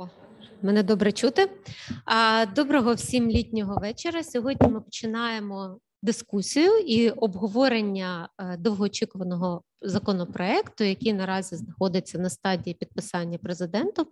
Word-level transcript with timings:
О, 0.00 0.08
Мене 0.62 0.82
добре 0.82 1.12
чути. 1.12 1.50
Доброго 2.56 2.94
всім 2.94 3.30
літнього 3.30 3.80
вечора. 3.80 4.24
Сьогодні 4.24 4.68
ми 4.68 4.80
починаємо 4.80 5.78
дискусію 6.02 6.78
і 6.78 7.10
обговорення 7.10 8.28
е, 8.38 8.56
довгоочікуваного 8.56 9.62
законопроекту, 9.82 10.84
який 10.84 11.12
наразі 11.12 11.56
знаходиться 11.56 12.18
на 12.18 12.30
стадії 12.30 12.74
підписання 12.74 13.38
президентом, 13.38 14.06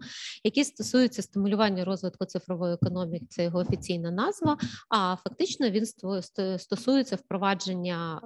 який 0.44 0.64
стосується 0.64 1.22
стимулювання 1.22 1.84
розвитку 1.84 2.24
цифрової 2.24 2.74
економіки. 2.74 3.26
Це 3.28 3.44
його 3.44 3.58
офіційна 3.58 4.10
назва. 4.10 4.58
А 4.88 5.16
фактично 5.16 5.70
він 5.70 5.86
стосується 6.58 7.16
впровадження. 7.16 8.20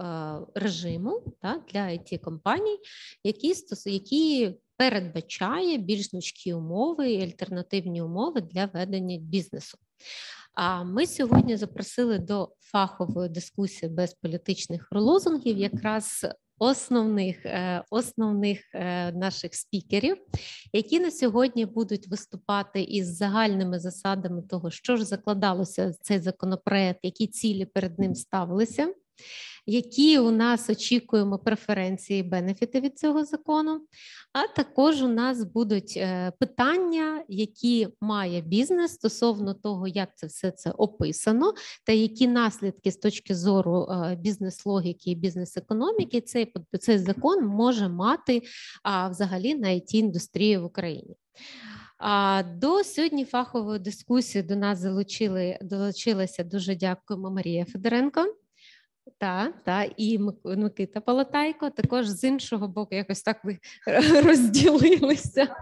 Е, 0.00 0.38
режиму 0.54 1.22
та 1.42 1.60
для 1.72 1.80
it 1.80 2.18
компаній, 2.18 2.78
які 3.24 3.54
які 3.86 4.54
передбачає 4.76 5.78
більш 5.78 6.12
гнучкі 6.12 6.54
умови 6.54 7.10
і 7.10 7.22
альтернативні 7.22 8.02
умови 8.02 8.40
для 8.40 8.66
ведення 8.66 9.18
бізнесу. 9.18 9.78
А 10.54 10.84
ми 10.84 11.06
сьогодні 11.06 11.56
запросили 11.56 12.18
до 12.18 12.48
фахової 12.60 13.28
дискусії 13.28 13.92
без 13.92 14.14
політичних 14.14 14.88
лозунгів 14.92 15.58
якраз 15.58 16.26
основних 16.58 17.46
е, 17.46 17.84
основних 17.90 18.74
е, 18.74 19.12
наших 19.12 19.54
спікерів, 19.54 20.16
які 20.72 21.00
на 21.00 21.10
сьогодні 21.10 21.66
будуть 21.66 22.08
виступати 22.08 22.82
із 22.82 23.16
загальними 23.16 23.78
засадами 23.78 24.42
того, 24.42 24.70
що 24.70 24.96
ж 24.96 25.04
закладалося 25.04 25.88
в 25.88 25.94
цей 25.94 26.18
законопроект, 26.18 27.00
які 27.02 27.26
цілі 27.26 27.64
перед 27.64 27.98
ним 27.98 28.14
ставилися 28.14 28.94
які 29.66 30.18
у 30.18 30.30
нас 30.30 30.70
очікуємо 30.70 31.38
преференції, 31.38 32.20
і 32.20 32.22
бенефіти 32.22 32.80
від 32.80 32.98
цього 32.98 33.24
закону. 33.24 33.80
А 34.32 34.46
також 34.46 35.02
у 35.02 35.08
нас 35.08 35.44
будуть 35.44 35.94
е, 35.96 36.32
питання, 36.38 37.24
які 37.28 37.88
має 38.00 38.40
бізнес 38.40 38.92
стосовно 38.92 39.54
того, 39.54 39.88
як 39.88 40.08
це 40.16 40.26
все 40.26 40.50
це 40.50 40.70
описано, 40.70 41.54
та 41.84 41.92
які 41.92 42.28
наслідки 42.28 42.90
з 42.90 42.96
точки 42.96 43.34
зору 43.34 43.88
е, 43.90 44.16
бізнес-логіки 44.16 45.10
і 45.10 45.14
бізнес-економіки 45.14 46.20
цей 46.20 46.52
цей 46.80 46.98
закон 46.98 47.46
може 47.46 47.88
мати 47.88 48.42
а, 48.82 49.08
взагалі 49.08 49.54
на 49.54 49.68
it 49.68 49.94
індустрії 49.94 50.58
в 50.58 50.64
Україні. 50.64 51.16
А 51.98 52.42
до 52.42 52.84
сьогодні 52.84 53.24
фахової 53.24 53.78
дискусії 53.78 54.42
до 54.42 54.56
нас 54.56 54.78
залучили 54.78 55.58
долучилася 55.62 56.44
дуже 56.44 56.76
дякуємо 56.76 57.30
Марія 57.30 57.64
Федоренко. 57.64 58.26
Так, 59.18 59.54
та, 59.64 59.86
і 59.96 60.18
Микита 60.44 61.00
Палатайко 61.00 61.70
також 61.70 62.08
з 62.08 62.24
іншого 62.24 62.68
боку, 62.68 62.94
якось 62.94 63.22
так 63.22 63.44
ви 63.44 63.58
розділилися. 64.22 65.56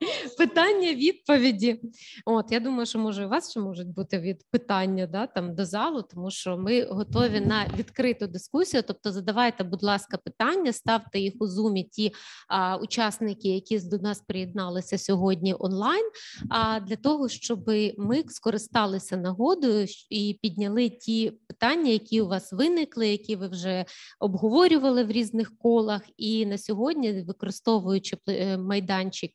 Питання, 0.38 0.94
відповіді. 0.94 1.80
От 2.26 2.52
я 2.52 2.60
думаю, 2.60 2.86
що 2.86 2.98
може 2.98 3.26
у 3.26 3.28
вас 3.28 3.50
ще 3.50 3.60
можуть 3.60 3.88
бути 3.88 4.18
від 4.18 4.44
питання 4.50 5.06
да, 5.06 5.26
там 5.26 5.54
до 5.54 5.64
залу, 5.64 6.02
тому 6.02 6.30
що 6.30 6.56
ми 6.58 6.84
готові 6.84 7.40
на 7.40 7.66
відкриту 7.76 8.26
дискусію. 8.26 8.82
Тобто, 8.86 9.12
задавайте, 9.12 9.64
будь 9.64 9.82
ласка, 9.82 10.16
питання, 10.16 10.72
ставте 10.72 11.20
їх 11.20 11.34
у 11.40 11.46
зумі 11.46 11.84
ті 11.84 12.12
а, 12.48 12.76
учасники, 12.76 13.48
які 13.48 13.80
до 13.80 13.98
нас 13.98 14.20
приєдналися 14.20 14.98
сьогодні 14.98 15.54
онлайн. 15.58 16.10
А 16.50 16.80
для 16.80 16.96
того, 16.96 17.28
щоб 17.28 17.70
ми 17.98 18.24
скористалися 18.28 19.16
нагодою 19.16 19.86
і 20.10 20.38
підняли 20.42 20.88
ті 20.88 21.30
питання, 21.30 21.90
які 21.90 22.20
у 22.20 22.28
вас 22.28 22.52
виникли, 22.52 23.08
які 23.08 23.36
ви 23.36 23.48
вже 23.48 23.84
обговорювали 24.20 25.04
в 25.04 25.10
різних 25.10 25.58
колах, 25.58 26.02
і 26.16 26.46
на 26.46 26.58
сьогодні 26.58 27.22
використовуючи 27.22 28.16
е, 28.28 28.58
майданчик. 28.58 29.30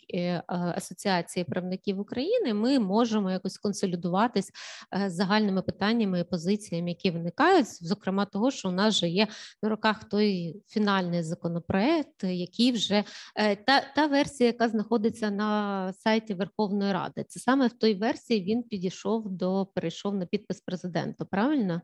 Е, 0.52 0.74
Асоціації 0.78 1.44
правників 1.44 2.00
України, 2.00 2.54
ми 2.54 2.80
можемо 2.80 3.32
якось 3.32 3.58
консолідуватись 3.58 4.52
е, 4.96 5.10
з 5.10 5.14
загальними 5.14 5.62
питаннями 5.62 6.20
і 6.20 6.24
позиціями, 6.24 6.90
які 6.90 7.12
виникають, 7.12 7.88
зокрема 7.88 8.26
того, 8.26 8.52
що 8.52 8.70
у 8.70 8.72
нас 8.72 8.96
вже 8.96 9.08
є 9.08 9.28
на 9.64 9.70
руках 9.70 10.04
той 10.04 10.56
фінальний 10.68 11.24
законопроект, 11.24 12.24
який 12.24 12.72
вже 12.72 13.04
е, 13.36 13.56
та 13.56 13.82
та 13.96 14.08
версія, 14.08 14.48
яка 14.48 14.70
знаходиться 14.70 15.30
на 15.32 15.94
сайті 15.94 16.34
Верховної 16.34 16.94
Ради. 16.94 17.24
Це 17.24 17.40
саме 17.40 17.68
в 17.68 17.74
той 17.74 17.96
версії 17.96 18.44
він 18.44 18.64
підійшов 18.64 19.30
до 19.30 19.66
перейшов 19.66 20.16
на 20.16 20.26
підпис 20.26 20.62
президента. 20.62 21.26
Правильно? 21.26 21.82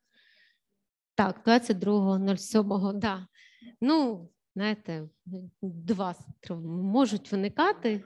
Так, 1.15 1.41
22.07, 1.45 2.93
да. 2.93 3.27
Ну, 3.81 4.29
знаєте, 4.55 5.09
два 5.61 6.15
можуть 6.65 7.31
виникати. 7.31 8.03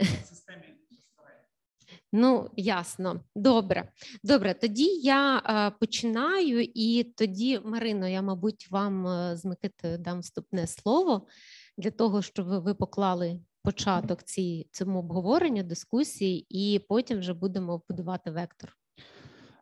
Системі. 0.00 0.64
Ну, 2.14 2.50
ясно, 2.56 3.20
добре. 3.36 3.88
Добре, 4.24 4.54
тоді 4.54 4.84
я 5.02 5.38
е, 5.38 5.70
починаю, 5.80 6.62
і 6.74 7.04
тоді, 7.16 7.60
Марино, 7.64 8.08
я, 8.08 8.22
мабуть, 8.22 8.68
вам 8.70 9.06
е, 9.06 9.36
з 9.36 9.44
Микитою 9.44 9.98
дам 9.98 10.20
вступне 10.20 10.66
слово 10.66 11.26
для 11.78 11.90
того, 11.90 12.22
щоб 12.22 12.46
ви 12.46 12.74
поклали 12.74 13.40
початок 13.62 14.22
цій, 14.22 14.68
цьому 14.72 14.98
обговоренню, 14.98 15.62
дискусії, 15.62 16.46
і 16.48 16.78
потім 16.78 17.18
вже 17.18 17.34
будемо 17.34 17.82
будувати 17.88 18.30
вектор. 18.30 18.76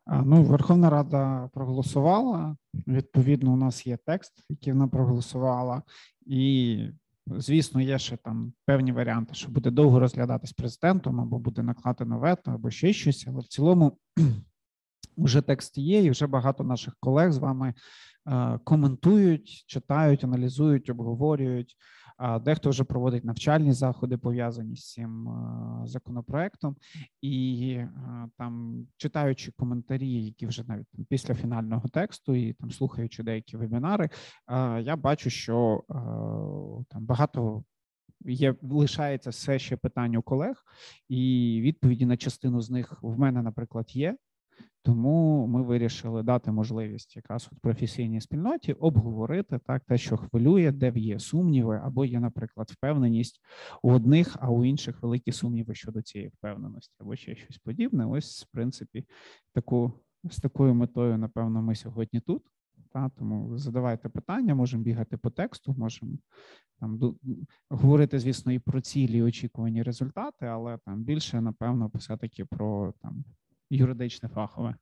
Ну, 0.06 0.42
Верховна 0.42 0.90
Рада 0.90 1.50
проголосувала. 1.52 2.56
Відповідно, 2.86 3.52
у 3.52 3.56
нас 3.56 3.86
є 3.86 3.98
текст, 4.06 4.32
який 4.48 4.72
вона 4.72 4.88
проголосувала, 4.88 5.82
і 6.26 6.78
Звісно, 7.26 7.80
є 7.80 7.98
ще 7.98 8.16
там 8.16 8.52
певні 8.66 8.92
варіанти, 8.92 9.34
що 9.34 9.48
буде 9.48 9.70
довго 9.70 10.00
розглядатись 10.00 10.52
президентом, 10.52 11.20
або 11.20 11.38
буде 11.38 11.62
накладено 11.62 12.18
вето, 12.18 12.50
або 12.50 12.70
ще 12.70 12.92
щось. 12.92 13.26
Але 13.28 13.40
в 13.40 13.46
цілому 13.46 13.98
вже 15.16 15.40
текст 15.40 15.78
є, 15.78 16.02
і 16.02 16.10
вже 16.10 16.26
багато 16.26 16.64
наших 16.64 16.96
колег 17.00 17.32
з 17.32 17.38
вами 17.38 17.74
е, 18.28 18.58
коментують, 18.64 19.64
читають, 19.66 20.24
аналізують, 20.24 20.90
обговорюють. 20.90 21.76
Дехто 22.44 22.70
вже 22.70 22.84
проводить 22.84 23.24
навчальні 23.24 23.72
заходи, 23.72 24.16
пов'язані 24.16 24.76
з 24.76 24.92
цим 24.92 25.28
законопроектом, 25.84 26.76
і 27.22 27.80
там 28.38 28.84
читаючи 28.96 29.52
коментарі, 29.52 30.24
які 30.24 30.46
вже 30.46 30.64
навіть 30.68 30.86
після 31.08 31.34
фінального 31.34 31.88
тексту, 31.88 32.34
і 32.34 32.52
там 32.52 32.70
слухаючи 32.70 33.22
деякі 33.22 33.56
вебінари, 33.56 34.08
я 34.80 34.96
бачу, 34.96 35.30
що 35.30 35.82
там 36.88 37.06
багато. 37.06 37.64
Є 38.24 38.54
лишається 38.62 39.30
все 39.30 39.58
ще 39.58 39.76
питань 39.76 40.16
у 40.16 40.22
колег, 40.22 40.64
і 41.08 41.60
відповіді 41.62 42.06
на 42.06 42.16
частину 42.16 42.60
з 42.60 42.70
них 42.70 42.98
в 43.02 43.18
мене, 43.18 43.42
наприклад, 43.42 43.96
є. 43.96 44.16
Тому 44.82 45.46
ми 45.46 45.62
вирішили 45.62 46.22
дати 46.22 46.52
можливість 46.52 47.16
якраз 47.16 47.48
от 47.52 47.58
професійній 47.58 48.20
спільноті 48.20 48.72
обговорити 48.72 49.60
так 49.66 49.84
те, 49.84 49.98
що 49.98 50.16
хвилює, 50.16 50.72
де 50.72 50.92
є 50.96 51.18
сумніви, 51.18 51.80
або 51.84 52.04
є, 52.04 52.20
наприклад, 52.20 52.70
впевненість 52.70 53.40
у 53.82 53.92
одних, 53.92 54.36
а 54.40 54.50
у 54.50 54.64
інших 54.64 55.02
великі 55.02 55.32
сумніви 55.32 55.74
щодо 55.74 56.02
цієї 56.02 56.28
впевненості, 56.28 56.94
або 57.00 57.16
ще 57.16 57.36
щось 57.36 57.58
подібне. 57.58 58.06
Ось, 58.06 58.42
в 58.44 58.52
принципі, 58.52 59.04
таку 59.52 59.92
з 60.24 60.40
такою 60.40 60.74
метою, 60.74 61.18
напевно, 61.18 61.62
ми 61.62 61.74
сьогодні 61.74 62.20
тут. 62.20 62.42
Та 62.92 63.10
тому 63.18 63.58
задавайте 63.58 64.08
питання, 64.08 64.54
можемо 64.54 64.82
бігати 64.82 65.16
по 65.16 65.30
тексту, 65.30 65.74
можемо 65.78 66.12
там 66.80 67.16
говорити, 67.70 68.18
звісно, 68.18 68.52
і 68.52 68.58
про 68.58 68.80
цілі 68.80 69.18
і 69.18 69.22
очікувані 69.22 69.82
результати, 69.82 70.46
але 70.46 70.78
там 70.78 71.02
більше 71.02 71.40
напевно 71.40 71.90
все 71.94 72.16
таки 72.16 72.44
про 72.44 72.94
там 73.02 73.24
юридичне 73.70 74.28
фахове. 74.28 74.74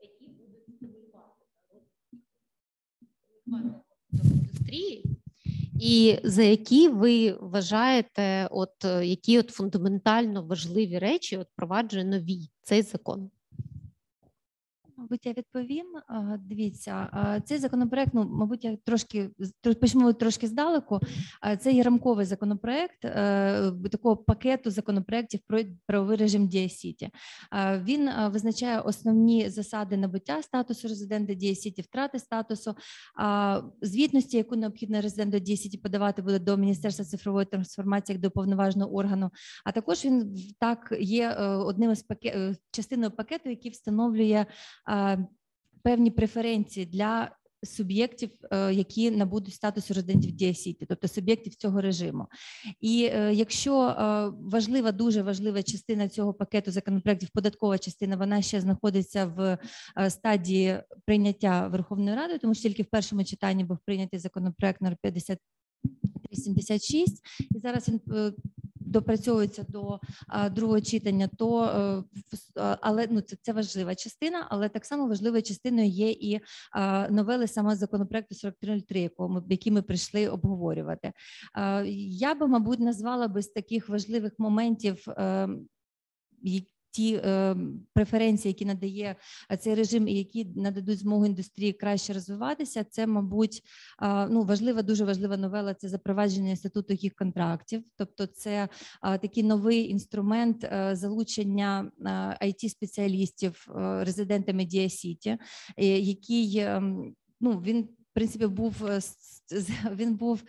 які 0.00 0.28
будуть 0.28 0.64
стимулювати 0.76 1.44
індустрії, 3.46 5.20
і 5.80 6.18
за 6.24 6.42
які 6.42 6.88
ви 6.88 7.32
вважаєте, 7.32 8.46
от 8.50 8.84
які 9.02 9.38
от 9.38 9.50
фундаментально 9.50 10.42
важливі 10.42 10.98
речі 10.98 11.36
от 11.36 11.48
впроваджує 11.48 12.04
нові 12.04 12.48
цей 12.62 12.82
закон? 12.82 13.30
Мабуть, 15.04 15.26
я 15.26 15.32
відповім. 15.32 15.86
Дивіться, 16.38 17.08
цей 17.44 17.58
законопроект, 17.58 18.14
ну 18.14 18.28
мабуть, 18.30 18.64
я 18.64 18.76
трошки 18.84 19.30
тр- 19.64 19.74
почнемо 19.74 20.12
трошки 20.12 20.46
здалеку. 20.46 21.00
Це 21.60 21.72
є 21.72 21.82
рамковий 21.82 22.26
законопроект 22.26 23.04
е, 23.04 23.72
такого 23.92 24.16
пакету 24.16 24.70
законопроектів 24.70 25.40
про 25.46 25.60
правовий 25.86 26.16
режим 26.16 26.48
Дія 26.48 26.68
Сіті. 26.68 27.10
Він 27.84 28.10
визначає 28.30 28.80
основні 28.80 29.50
засади 29.50 29.96
набуття 29.96 30.42
статусу 30.42 30.88
резидента 30.88 31.34
Дія 31.34 31.54
Сіті, 31.54 31.82
втрати 31.82 32.18
статусу, 32.18 32.74
звітності, 33.82 34.36
яку 34.36 34.56
необхідно 34.56 35.00
резиденту 35.00 35.38
Дія 35.38 35.56
Сіті 35.56 35.78
подавати 35.78 36.22
буде 36.22 36.38
до 36.38 36.56
Міністерства 36.56 37.04
цифрової 37.04 37.46
трансформації 37.46 38.14
як 38.14 38.22
до 38.22 38.30
повноважного 38.30 38.94
органу. 38.94 39.30
А 39.64 39.72
також 39.72 40.04
він 40.04 40.36
так 40.60 40.94
є 41.00 41.36
е, 41.38 41.46
одним 41.46 41.90
із 41.90 42.04
паке- 42.04 42.36
е, 42.36 42.56
частиною 42.70 43.10
пакету, 43.10 43.50
який 43.50 43.70
встановлює 43.70 44.46
е, 44.46 44.46
певні 45.82 46.10
преференції 46.10 46.86
для 46.86 47.30
суб'єктів, 47.64 48.30
е, 48.50 48.74
які 48.74 49.10
набудуть 49.10 49.54
статусу 49.54 49.94
резидентів 49.94 50.32
Дія 50.32 50.56
Сіті, 50.56 50.86
тобто 50.86 51.08
суб'єктів 51.08 51.54
цього 51.54 51.80
режиму. 51.80 52.26
І 52.80 53.10
е, 53.12 53.34
якщо 53.34 53.82
е, 53.82 53.94
важлива, 54.40 54.92
дуже 54.92 55.22
важлива 55.22 55.62
частина 55.62 56.08
цього 56.08 56.34
пакету 56.34 56.70
законопроектів, 56.70 57.28
податкова 57.34 57.78
частина, 57.78 58.16
вона 58.16 58.42
ще 58.42 58.60
знаходиться 58.60 59.26
в 59.26 59.58
е, 59.98 60.10
стадії 60.10 60.82
прийняття 61.06 61.68
Верховною 61.68 62.16
Радою, 62.16 62.38
тому 62.38 62.54
що 62.54 62.62
тільки 62.62 62.82
в 62.82 62.86
першому 62.86 63.24
читанні 63.24 63.64
був 63.64 63.78
прийнятий 63.84 64.20
законопроект 64.20 64.80
номер 64.80 64.96
5376, 65.02 67.22
і 67.54 67.58
зараз 67.58 67.88
він 67.88 68.00
е, 68.14 68.32
допрацьовується 68.84 69.64
до 69.68 70.00
другого 70.50 70.80
читання, 70.80 71.28
то 71.38 71.64
е, 71.64 72.02
але 72.80 73.06
ну 73.10 73.20
це, 73.20 73.36
це 73.42 73.52
важлива 73.52 73.94
частина, 73.94 74.46
але 74.50 74.68
так 74.68 74.84
само 74.84 75.08
важливою 75.08 75.42
частиною 75.42 75.88
є 75.88 76.10
і 76.10 76.40
новели 77.10 77.46
саме 77.46 77.76
законопроекту 77.76 78.34
4303, 78.34 79.00
якого 79.00 79.44
які 79.48 79.70
ми 79.70 79.82
прийшли 79.82 80.28
обговорювати. 80.28 81.12
Я 81.96 82.34
би, 82.34 82.46
мабуть, 82.46 82.80
назвала 82.80 83.28
би 83.28 83.42
з 83.42 83.48
таких 83.48 83.88
важливих 83.88 84.32
моментів. 84.38 85.06
Е, 86.94 86.96
Ті 86.96 87.14
е, 87.14 87.56
преференції, 87.92 88.50
які 88.50 88.64
надає 88.64 89.16
е, 89.50 89.56
цей 89.56 89.74
режим, 89.74 90.08
і 90.08 90.14
які 90.14 90.44
нададуть 90.44 90.98
змогу 90.98 91.26
індустрії 91.26 91.72
краще 91.72 92.12
розвиватися, 92.12 92.84
це, 92.84 93.06
мабуть, 93.06 93.62
а, 93.98 94.28
ну 94.28 94.42
важлива, 94.42 94.82
дуже 94.82 95.04
важлива 95.04 95.36
новела. 95.36 95.74
Це 95.74 95.88
запровадження 95.88 96.50
інституту 96.50 96.94
їх 96.94 97.14
контрактів, 97.14 97.82
тобто 97.96 98.26
це 98.26 98.68
а, 99.00 99.18
такий 99.18 99.42
новий 99.42 99.90
інструмент 99.90 100.64
е, 100.64 100.90
залучення 100.96 101.90
it 102.42 102.68
спеціалістів 102.68 103.66
е, 103.68 104.04
резидентами 104.04 104.64
Дія 104.64 104.88
Сіті, 104.88 105.38
який 105.76 106.66
ну 107.40 107.60
він 107.60 107.82
в 107.82 108.14
принципі 108.14 108.46
був 108.46 108.86
е, 108.86 109.00
він 109.94 110.16
був. 110.16 110.42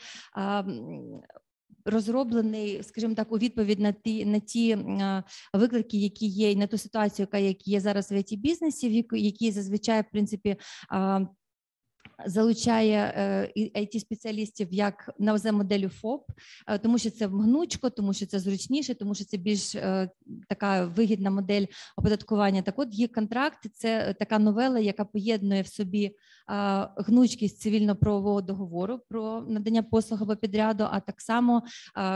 Розроблений, 1.86 2.84
скажімо 2.84 3.16
так, 3.16 3.32
у 3.32 3.38
відповідь 3.38 3.80
на 3.80 3.92
ті 3.92 4.26
на 4.26 4.40
ті 4.40 4.78
виклики, 5.54 5.98
які 5.98 6.28
є, 6.28 6.52
і 6.52 6.56
на 6.56 6.68
ту 6.68 6.78
ситуацію, 6.78 7.28
яка 7.32 7.56
є 7.66 7.80
зараз 7.80 8.12
в 8.12 8.16
it 8.16 8.38
бізнесі, 8.38 9.06
які 9.12 9.52
зазвичай 9.52 10.02
в 10.02 10.12
принципі 10.12 10.56
залучає 12.26 13.14
it 13.76 14.00
спеціалістів 14.00 14.68
як 14.74 15.10
на 15.20 15.38
за 15.38 15.52
моделлю 15.52 15.90
ФОП, 15.90 16.32
е, 16.68 16.78
тому 16.78 16.98
що 16.98 17.10
це 17.10 17.28
гнучко, 17.28 17.90
тому 17.90 18.14
що 18.14 18.26
це 18.26 18.40
зручніше, 18.40 18.96
тому 18.96 19.16
що 19.16 19.26
це 19.26 19.38
більш 19.38 19.76
е, 19.76 20.10
така 20.50 20.86
вигідна 20.86 21.30
модель 21.30 21.66
оподаткування. 21.98 22.62
Так, 22.62 22.80
от 22.80 22.94
їх 22.94 23.12
контракти 23.12 23.70
це 23.70 24.16
така 24.20 24.40
новела, 24.40 24.80
яка 24.80 25.06
поєднує 25.06 25.62
в 25.62 25.68
собі 25.68 26.16
гнучкість 26.98 27.60
цивільно-правового 27.62 28.42
договору 28.42 29.00
про 29.10 29.42
надання 29.48 29.84
послуг 29.84 30.22
або 30.22 30.36
підряду, 30.36 30.88
а 30.92 31.00
так 31.00 31.22
само 31.22 31.64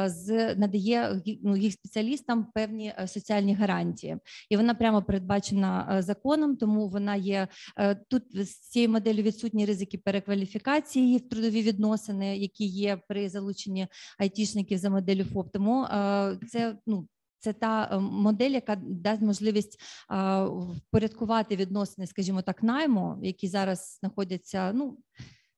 з 0.06 0.56
надає 0.56 1.22
ну, 1.44 1.58
їх 1.58 1.74
спеціалістам 1.74 2.48
певні 2.54 2.94
е, 3.00 3.08
соціальні 3.08 3.56
гарантії, 3.56 4.18
і 4.50 4.58
вона 4.58 4.74
прямо 4.74 5.02
передбачена 5.02 5.96
е, 5.98 6.02
законом, 6.02 6.56
тому 6.58 6.88
вона 6.88 7.16
є 7.16 7.48
е, 7.78 7.96
тут 7.96 8.24
з 8.34 8.60
цією 8.60 8.92
моделлю 8.92 9.22
відсутні 9.22 9.66
ризики 9.66 9.89
перекваліфікації 9.98 11.18
в 11.18 11.30
трудові 11.30 11.62
відносини, 11.62 12.38
які 12.38 12.66
є 12.66 13.02
при 13.08 13.30
залученні 13.30 13.88
айтішників 14.18 14.78
за 14.78 14.90
моделлю 14.90 15.24
ФОП. 15.24 15.52
Тому 15.52 15.84
е, 15.84 16.40
це 16.52 16.78
ну. 16.88 17.08
Це 17.42 17.54
та 17.54 17.90
е, 17.92 18.00
модель, 18.00 18.52
яка 18.52 18.76
дасть 18.76 19.22
можливість 19.22 19.80
а, 20.08 20.46
впорядкувати 20.46 21.56
відносини, 21.56 22.08
скажімо 22.08 22.42
так, 22.42 22.64
найму, 22.64 23.20
які 23.22 23.48
зараз 23.48 23.98
знаходяться, 24.00 24.74
ну 24.74 24.98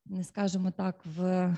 не 0.05 0.23
скажемо 0.23 0.71
так, 0.71 1.05
в 1.05 1.57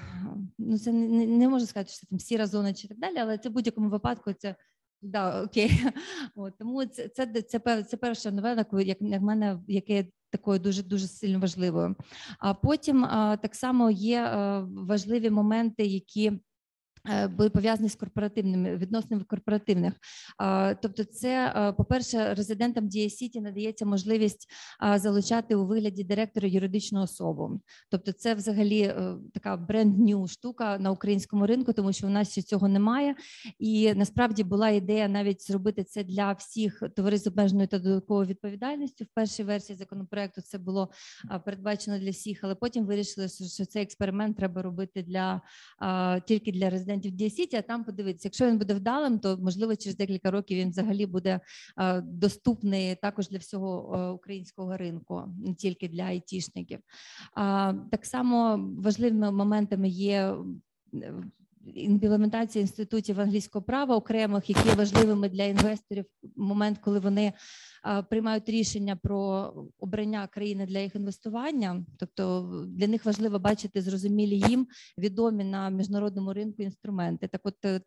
ну 0.57 0.79
це 0.79 0.91
не, 0.91 1.25
не- 1.27 1.49
можу 1.49 1.65
сказати, 1.65 1.91
що 1.91 1.99
це 1.99 2.07
там 2.09 2.19
сіра 2.19 2.47
зона 2.47 2.73
чи 2.73 2.87
так 2.87 2.99
далі, 2.99 3.17
але 3.17 3.37
це 3.37 3.49
в 3.49 3.51
будь-якому 3.51 3.89
випадку 3.89 4.33
це. 4.33 4.55
Да, 5.01 5.43
окей, 5.43 5.71
От, 6.35 6.57
тому 6.57 6.85
це 6.85 7.07
це, 7.07 7.41
це, 7.41 7.83
це 7.83 7.97
перша 7.97 8.63
коли, 8.63 8.83
як, 8.83 8.97
як 9.01 9.21
мене, 9.21 9.59
яке 9.67 10.05
такою 10.33 10.59
дуже 10.59 10.83
дуже 10.83 11.07
сильно 11.07 11.39
важливою. 11.39 11.95
А 12.39 12.53
потім 12.53 13.07
так 13.41 13.55
само 13.55 13.91
є 13.91 14.23
е, 14.23 14.61
важливі 14.75 15.29
моменти, 15.29 15.85
які 15.85 16.31
були 17.37 17.49
пов'язані 17.49 17.89
з 17.89 17.95
корпоративними 17.95 18.77
відносинами 18.77 19.23
корпоративних. 19.23 19.93
Тобто, 20.81 21.03
це, 21.03 21.53
е, 21.55 21.73
по-перше, 21.73 22.33
резидентам 22.33 22.87
Дія 22.87 23.09
Сіті 23.09 23.41
надається 23.41 23.85
можливість 23.85 24.47
залучати 24.95 25.55
у 25.55 25.65
вигляді 25.65 26.03
директора 26.03 26.47
юридичну 26.47 27.01
особу. 27.01 27.61
Тобто, 27.89 28.11
це 28.11 28.33
взагалі 28.33 28.81
е, 28.81 29.15
така 29.33 29.57
бренд-нью 29.57 30.27
штука 30.27 30.77
на 30.77 30.91
українському 30.91 31.47
ринку, 31.47 31.73
тому 31.73 31.93
що 31.93 32.07
у 32.07 32.09
нас 32.09 32.31
ще 32.31 32.41
цього 32.41 32.67
немає. 32.67 33.15
І 33.59 33.93
насправді 33.93 34.43
була 34.43 34.69
ідея 34.69 35.07
навіть 35.07 35.47
зробити 35.47 35.83
це 35.83 36.03
для 36.03 36.31
всіх 36.31 36.83
товариств 36.95 37.29
обмеженою 37.29 37.67
та 37.67 37.79
додатковою 37.79 38.27
відповідальністю. 38.27 39.05
В 39.05 39.07
першій 39.13 39.43
версії 39.43 39.77
законопроекту 39.77 40.41
це 40.41 40.57
було 40.57 40.89
передбачено 41.45 41.99
для 41.99 42.09
всіх, 42.09 42.39
але 42.43 42.55
потім 42.55 42.85
вирішили, 42.85 43.27
що 43.29 43.65
цей 43.65 43.83
експеримент 43.83 44.37
треба 44.37 44.61
робити 44.61 45.03
для 45.03 45.41
тільки 46.27 46.51
для 46.51 46.69
резидентів 46.69 46.92
Дія-Сіті, 46.97 47.55
а 47.55 47.61
там 47.61 47.83
подивитися, 47.83 48.27
якщо 48.27 48.47
він 48.47 48.57
буде 48.57 48.73
вдалим, 48.73 49.19
то 49.19 49.37
можливо 49.37 49.75
через 49.75 49.97
декілька 49.97 50.31
років 50.31 50.57
він 50.57 50.69
взагалі 50.69 51.05
буде 51.05 51.39
а, 51.75 52.01
доступний 52.01 52.95
також 52.95 53.29
для 53.29 53.37
всього 53.37 53.95
а, 53.95 54.11
українського 54.11 54.77
ринку, 54.77 55.23
не 55.45 55.53
тільки 55.53 55.87
для 55.89 56.03
айтішників. 56.03 56.79
Так 57.91 58.05
само 58.05 58.69
важливими 58.77 59.31
моментами 59.31 59.89
є. 59.89 60.35
Імплементація 61.65 62.61
інститутів 62.61 63.19
англійського 63.19 63.65
права 63.65 63.95
окремих, 63.95 64.49
які 64.49 64.69
є 64.69 64.75
важливими 64.75 65.29
для 65.29 65.43
інвесторів 65.43 66.05
в 66.23 66.41
момент, 66.41 66.77
коли 66.77 66.99
вони 66.99 67.33
приймають 68.09 68.49
рішення 68.49 68.95
про 68.95 69.53
обрання 69.79 70.27
країни 70.27 70.65
для 70.65 70.79
їх 70.79 70.95
інвестування. 70.95 71.85
Тобто 71.99 72.47
для 72.67 72.87
них 72.87 73.05
важливо 73.05 73.39
бачити 73.39 73.81
зрозумілі 73.81 74.43
їм 74.49 74.67
відомі 74.97 75.43
на 75.43 75.69
міжнародному 75.69 76.33
ринку 76.33 76.63
інструменти. 76.63 77.27
Так, 77.27 77.41
от 77.43 77.65
е, 77.65 77.81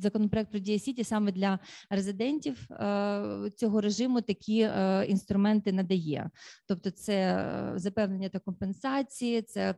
законопроект 0.00 0.50
про 0.50 0.60
Дія 0.60 0.78
Сіті 0.78 1.04
саме 1.04 1.32
для 1.32 1.58
резидентів 1.90 2.66
е, 2.70 3.50
цього 3.56 3.80
режиму 3.80 4.20
такі 4.20 4.60
е, 4.60 5.06
інструменти 5.08 5.72
надає. 5.72 6.30
Тобто, 6.68 6.90
це 6.90 7.72
запевнення 7.76 8.28
та 8.28 8.38
компенсації, 8.38 9.42
це 9.42 9.74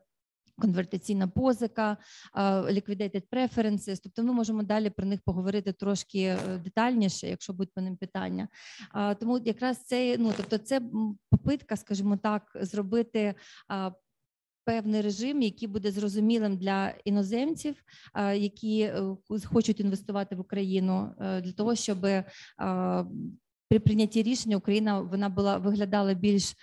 конвертаційна 0.59 1.29
позика, 1.29 1.97
liquidated 2.37 3.23
preferences. 3.33 4.01
Тобто 4.03 4.23
ми 4.23 4.33
можемо 4.33 4.63
далі 4.63 4.91
про 4.91 5.07
них 5.07 5.21
поговорити 5.25 5.73
трошки 5.73 6.21
е, 6.21 6.39
детальніше, 6.65 7.29
якщо 7.29 7.53
будуть 7.53 7.75
по 7.75 7.81
ним 7.81 7.97
питання. 7.97 8.49
Тому 9.21 9.39
якраз 9.39 9.85
це 9.85 10.17
ну 10.19 10.33
тобто, 10.37 10.59
це 10.59 10.81
попитка, 11.31 11.77
скажімо 11.77 12.17
так, 12.17 12.43
зробити. 12.61 13.35
Певний 14.65 15.01
режим, 15.01 15.43
який 15.43 15.69
буде 15.69 15.91
зрозумілим 15.91 16.57
для 16.57 16.95
іноземців, 17.05 17.75
які 18.35 18.81
е, 18.81 19.17
хочуть 19.45 19.81
інвестувати 19.81 20.37
в 20.37 20.41
Україну, 20.41 21.15
е, 21.21 21.41
для 21.41 21.53
того, 21.53 21.75
щоб 21.75 21.99
при 23.69 23.79
прийнятті 23.79 24.23
рішення 24.23 24.57
Україна 24.57 25.01
вона 25.01 25.29
була 25.29 25.59
виглядала 25.59 26.15
більш, 26.15 26.55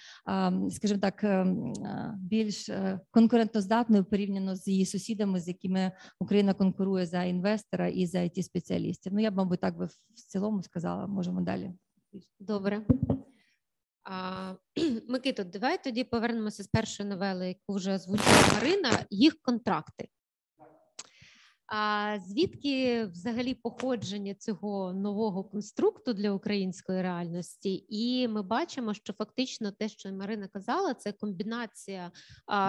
скажімо 0.69 0.99
так, 1.01 1.23
ем, 1.23 1.73
більш 2.17 2.69
е, 2.69 2.99
конкурентоздатною 3.11 4.05
порівняно 4.05 4.55
з 4.55 4.67
її 4.67 4.85
сусідами, 4.85 5.39
з 5.39 5.47
якими 5.47 5.91
Україна 6.19 6.53
конкурує 6.53 7.05
за 7.05 7.23
інвестора 7.23 7.87
і 7.87 8.05
за 8.05 8.19
it 8.19 8.43
спеціалістів. 8.43 9.13
Ну 9.13 9.19
я 9.21 9.31
б, 9.31 9.35
мабуть, 9.35 9.61
так 9.61 9.77
би 9.77 9.85
в 9.85 9.91
цілому 10.27 10.63
сказала. 10.63 11.07
Можемо 11.07 11.41
далі. 11.41 11.71
Добре. 12.39 12.85
А, 14.03 14.53
Микито, 15.09 15.43
давай 15.43 15.83
тоді 15.83 16.03
повернемося 16.03 16.63
з 16.63 16.67
першої 16.67 17.09
новели, 17.09 17.47
яку 17.47 17.73
вже 17.73 17.93
озвучила 17.93 18.53
Марина, 18.53 19.05
їх 19.09 19.41
контракти. 19.41 20.07
А 21.75 22.17
звідки 22.27 23.05
взагалі 23.05 23.53
походження 23.53 24.33
цього 24.33 24.93
нового 24.93 25.43
конструкту 25.43 26.13
для 26.13 26.31
української 26.31 27.01
реальності? 27.01 27.85
І 27.89 28.27
ми 28.27 28.41
бачимо, 28.41 28.93
що 28.93 29.13
фактично 29.13 29.71
те, 29.71 29.89
що 29.89 30.11
Марина 30.11 30.47
казала, 30.47 30.93
це 30.93 31.11
комбінація 31.11 32.11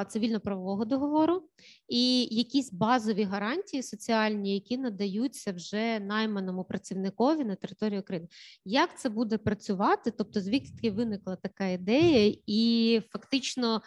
цивільно-правового 0.09 0.85
договору 0.85 1.43
і 1.89 2.25
якісь 2.25 2.73
базові 2.73 3.23
гарантії 3.23 3.83
соціальні, 3.83 4.55
які 4.55 4.79
надаються 4.79 5.53
вже 5.53 6.01
найманому 6.01 6.65
працівникові 6.65 7.45
на 7.45 7.55
території 7.55 8.01
України. 8.01 8.29
Як 8.65 8.99
це 8.99 9.09
буде 9.09 9.39
працювати? 9.39 10.11
Тобто, 10.11 10.41
звідки 10.41 10.91
виникла 10.91 11.37
така 11.37 11.67
ідея, 11.67 12.37
і 12.47 13.03
фактично. 13.11 13.83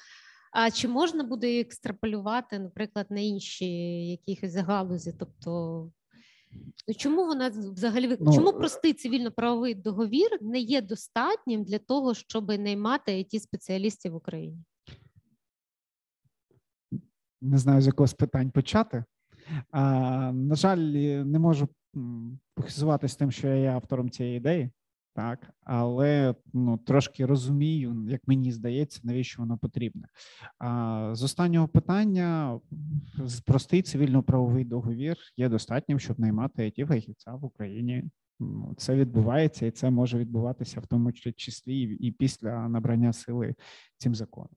А 0.51 0.72
чи 0.72 0.88
можна 0.88 1.24
буде 1.24 1.60
екстраполювати, 1.60 2.60
наприклад, 2.60 3.08
на 3.10 3.20
інші 3.20 3.68
якісь 4.08 4.56
галузі? 4.56 5.13
Тобто, 5.20 5.51
ну, 6.88 6.94
чому 6.98 7.25
вона 7.25 7.50
взагалі 7.50 8.18
ну, 8.20 8.34
чому 8.34 8.54
простий 8.54 8.94
цивільно-правовий 8.94 9.75
договір 9.75 10.38
не 10.42 10.60
є 10.60 10.82
достатнім 10.82 11.63
для 11.63 11.80
того, 11.80 12.13
щоб 12.13 12.60
наймати 12.60 13.12
it 13.12 13.39
спеціалістів 13.39 14.12
в 14.12 14.16
Україні? 14.16 14.63
Не 17.42 17.58
знаю, 17.58 17.82
з 17.82 17.88
якого 17.88 18.08
з 18.08 18.13
питань 18.13 18.51
почати. 18.51 19.04
А, 19.72 19.82
На 20.32 20.56
жаль, 20.56 20.77
не 20.77 21.39
можу 21.39 21.68
похизуватися 22.56 23.18
тим, 23.18 23.32
що 23.32 23.48
я 23.48 23.56
є 23.56 23.70
автором 23.70 24.10
цієї 24.10 24.38
ідеї 24.38 24.70
так 25.18 25.50
але 25.64 26.36
ну 26.54 26.78
трошки 26.78 27.26
розумію, 27.26 28.06
як 28.10 28.22
мені 28.28 28.52
здається, 28.52 29.02
навіщо 29.04 29.42
воно 29.42 29.58
потрібне. 29.58 30.08
А 30.60 31.12
з 31.14 31.24
останнього 31.24 31.68
питання 31.68 32.60
простий 33.46 33.82
цивільно-правовий 33.82 34.66
договір 34.66 35.18
є 35.38 35.50
достатнім, 35.50 36.00
щоб 36.00 36.20
наймати 36.20 36.64
it 36.64 36.86
фахівця 36.86 37.32
в 37.32 37.46
Україні. 37.46 38.04
Це 38.78 38.96
відбувається, 38.96 39.66
і 39.66 39.72
це 39.72 39.90
може 39.90 40.18
відбуватися 40.18 40.80
в 40.80 40.88
тому 40.88 41.12
числі 41.12 41.82
і 41.82 42.12
після 42.12 42.70
набрання 42.70 43.14
сили 43.14 43.56
цим 43.98 44.16
законом. 44.16 44.56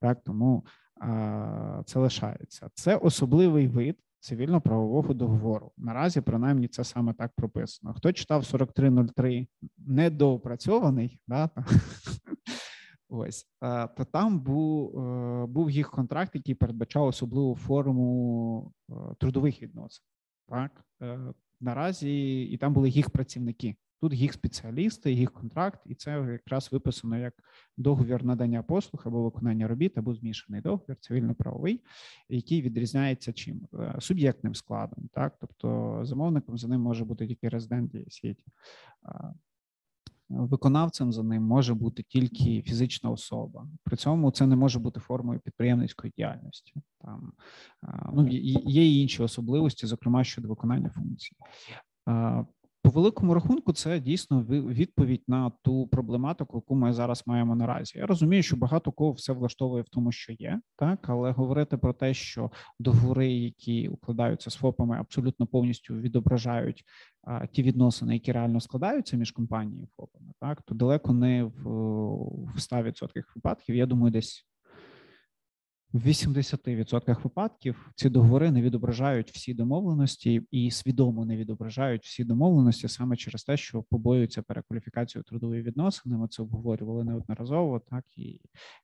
Так 0.00 0.24
тому 0.24 0.66
а, 1.00 1.82
це 1.86 1.98
лишається. 1.98 2.70
Це 2.74 2.96
особливий 2.96 3.68
вид 3.68 3.96
цивільно-правового 4.20 5.14
договору. 5.14 5.72
Наразі, 5.76 6.20
принаймні, 6.20 6.68
це 6.68 6.84
саме 6.84 7.12
так 7.12 7.32
прописано. 7.36 7.94
Хто 7.94 8.12
читав 8.12 8.46
4303 8.46 9.46
недоопрацьований, 9.78 11.20
да, 11.26 11.50
ось, 13.08 13.46
то 13.96 14.06
там 14.12 14.40
був 14.40 14.98
е, 14.98 15.46
був 15.46 15.70
їх 15.70 15.90
контракт, 15.90 16.34
який 16.34 16.54
передбачав 16.54 17.06
особливу 17.06 17.56
форму 17.56 18.72
е, 18.90 18.94
трудових 19.18 19.62
відносин. 19.62 20.04
Так, 20.48 20.84
е, 21.02 21.18
наразі 21.60 22.42
і 22.42 22.56
там 22.56 22.72
були 22.72 22.88
їх 22.88 23.10
працівники. 23.10 23.76
Тут 24.00 24.12
їх 24.12 24.32
спеціалісти, 24.32 25.12
їх 25.12 25.32
контракт, 25.32 25.80
і 25.86 25.94
це 25.94 26.10
якраз 26.10 26.72
виписано 26.72 27.18
як 27.18 27.34
договір 27.76 28.24
надання 28.24 28.62
послуг 28.62 29.02
або 29.06 29.22
виконання 29.22 29.68
робіт, 29.68 29.98
або 29.98 30.14
змішаний 30.14 30.60
договір, 30.60 30.96
цивільно-правовий, 31.00 31.80
який 32.28 32.62
відрізняється 32.62 33.32
чим 33.32 33.68
е, 33.74 33.96
суб'єктним 34.00 34.54
складом. 34.54 35.08
Так, 35.12 35.36
тобто 35.40 36.00
замовником 36.04 36.58
за 36.58 36.68
ним 36.68 36.80
може 36.80 37.04
бути 37.04 37.26
тільки 37.26 37.48
резидент 37.48 37.92
сіті. 38.08 38.44
Виконавцем 40.28 41.12
за 41.12 41.22
ним 41.22 41.42
може 41.42 41.74
бути 41.74 42.02
тільки 42.02 42.62
фізична 42.62 43.10
особа. 43.10 43.66
При 43.84 43.96
цьому 43.96 44.30
це 44.30 44.46
не 44.46 44.56
може 44.56 44.78
бути 44.78 45.00
формою 45.00 45.40
підприємницької 45.40 46.12
діяльності. 46.16 46.74
Там 47.00 47.32
ну 48.12 48.28
є 48.28 48.86
і 48.86 49.00
інші 49.02 49.22
особливості, 49.22 49.86
зокрема 49.86 50.24
щодо 50.24 50.48
виконання 50.48 50.90
функцій. 50.90 51.36
По 52.82 52.90
великому 52.90 53.34
рахунку, 53.34 53.72
це 53.72 54.00
дійсно 54.00 54.42
відповідь 54.42 55.22
на 55.28 55.52
ту 55.62 55.86
проблематику, 55.86 56.56
яку 56.56 56.74
ми 56.74 56.92
зараз 56.92 57.22
маємо 57.26 57.56
наразі. 57.56 57.98
Я 57.98 58.06
розумію, 58.06 58.42
що 58.42 58.56
багато 58.56 58.92
кого 58.92 59.12
все 59.12 59.32
влаштовує 59.32 59.82
в 59.82 59.88
тому, 59.88 60.12
що 60.12 60.32
є, 60.32 60.60
так 60.76 61.08
але 61.08 61.30
говорити 61.30 61.76
про 61.76 61.92
те, 61.92 62.14
що 62.14 62.50
договори, 62.78 63.32
які 63.32 63.88
укладаються 63.88 64.50
з 64.50 64.54
ФОПами, 64.54 64.96
абсолютно 64.98 65.46
повністю 65.46 65.94
відображають 65.94 66.84
а, 67.22 67.46
ті 67.46 67.62
відносини, 67.62 68.14
які 68.14 68.32
реально 68.32 68.60
складаються 68.60 69.16
між 69.16 69.30
компанією 69.30 69.84
і 69.84 69.88
ФОПами, 69.96 70.32
так 70.40 70.62
то 70.62 70.74
далеко 70.74 71.12
не 71.12 71.44
в, 71.44 71.62
в 72.44 72.56
100% 72.56 73.22
випадків. 73.34 73.74
Я 73.74 73.86
думаю, 73.86 74.12
десь 74.12 74.47
в 75.92 76.06
80% 76.06 77.22
випадків 77.22 77.90
ці 77.94 78.10
договори 78.10 78.50
не 78.50 78.62
відображають 78.62 79.30
всі 79.30 79.54
домовленості 79.54 80.42
і 80.50 80.70
свідомо 80.70 81.24
не 81.24 81.36
відображають 81.36 82.04
всі 82.04 82.24
домовленості 82.24 82.88
саме 82.88 83.16
через 83.16 83.44
те, 83.44 83.56
що 83.56 83.82
побоюються 83.82 84.42
перекваліфікацію 84.42 85.24
трудової 85.24 85.62
відносини. 85.62 86.16
Ми 86.16 86.28
це 86.28 86.42
обговорювали 86.42 87.04
неодноразово, 87.04 87.80
так 87.90 88.04
і, 88.16 88.40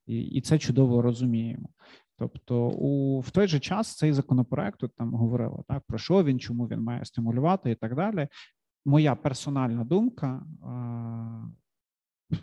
і, 0.07 0.23
і 0.23 0.41
це 0.41 0.59
чудово 0.59 1.03
розуміємо. 1.03 1.69
Тобто, 2.19 2.69
у 2.69 3.21
в 3.21 3.31
той 3.31 3.49
же 3.49 3.61
час 3.61 3.97
цей 3.97 4.13
законопроект 4.13 4.81
тут 4.81 4.95
там 4.97 5.15
говорили 5.15 5.63
так 5.69 5.83
про 5.87 5.99
що 5.99 6.25
він, 6.25 6.41
чому 6.41 6.67
він 6.67 6.81
має 6.81 7.05
стимулювати 7.05 7.71
і 7.71 7.75
так 7.75 7.97
далі. 7.97 8.29
Моя 8.87 9.15
персональна 9.15 9.85
думка, 9.85 10.47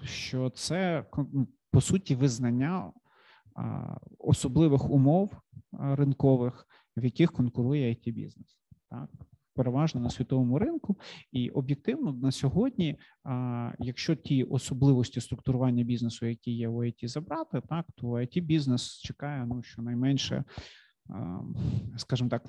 що 0.04 0.50
це 0.50 1.06
ну, 1.34 1.48
по 1.72 1.82
суті 1.82 2.16
визнання 2.16 2.92
особливих 4.20 4.90
умов 4.90 5.32
ринкових, 5.72 6.68
в 6.98 7.04
яких 7.04 7.32
конкурує 7.32 7.90
it 7.90 8.14
бізнес 8.14 8.62
так? 8.92 9.10
Переважно 9.56 10.02
на 10.02 10.10
світовому 10.10 10.60
ринку, 10.60 10.98
і 11.32 11.50
об'єктивно 11.50 12.14
на 12.14 12.32
сьогодні, 12.32 13.00
якщо 13.80 14.16
ті 14.16 14.44
особливості 14.44 15.22
структурування 15.22 15.84
бізнесу, 15.84 16.26
які 16.26 16.52
є 16.52 16.68
у 16.68 16.84
IT, 16.84 17.08
забрати, 17.08 17.62
так 17.70 17.86
то 17.96 18.08
it 18.08 18.42
бізнес 18.42 19.00
чекає 19.00 19.46
ну 19.46 19.64
щонайменше 19.64 20.44
скажімо 21.98 22.30
так, 22.30 22.44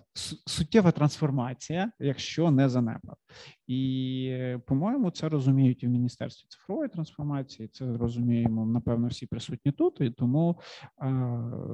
суттєва 0.46 0.90
трансформація, 0.90 1.92
якщо 1.98 2.50
не 2.50 2.68
занепад. 2.68 3.16
І, 3.66 4.56
по-моєму, 4.66 5.10
це 5.10 5.28
розуміють 5.28 5.82
і 5.82 5.86
в 5.86 5.90
міністерстві 5.90 6.46
цифрової 6.48 6.88
трансформації. 6.88 7.68
Це 7.68 7.96
розуміємо, 7.96 8.66
напевно, 8.66 9.08
всі 9.08 9.26
присутні 9.26 9.72
тут. 9.72 10.00
І 10.00 10.10
тому, 10.10 10.60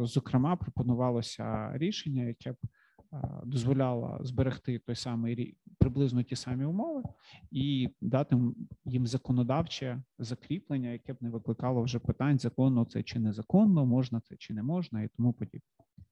зокрема, 0.00 0.56
пропонувалося 0.56 1.72
рішення, 1.74 2.22
яке 2.22 2.52
б 2.52 2.56
дозволяло 3.44 4.18
зберегти 4.22 4.78
той 4.78 4.96
самий 4.96 5.56
приблизно 5.78 6.22
ті 6.22 6.36
самі 6.36 6.64
умови 6.64 7.02
і 7.50 7.88
дати 8.00 8.36
їм 8.84 9.06
законодавче 9.06 10.02
закріплення, 10.18 10.90
яке 10.90 11.12
б 11.12 11.16
не 11.20 11.30
викликало 11.30 11.82
вже 11.82 11.98
питань 11.98 12.38
законно 12.38 12.84
це 12.84 13.02
чи 13.02 13.18
незаконно, 13.18 13.86
можна 13.86 14.20
це 14.20 14.36
чи 14.36 14.54
не 14.54 14.62
можна, 14.62 15.02
і 15.02 15.08
тому 15.08 15.32
подібне. 15.32 15.60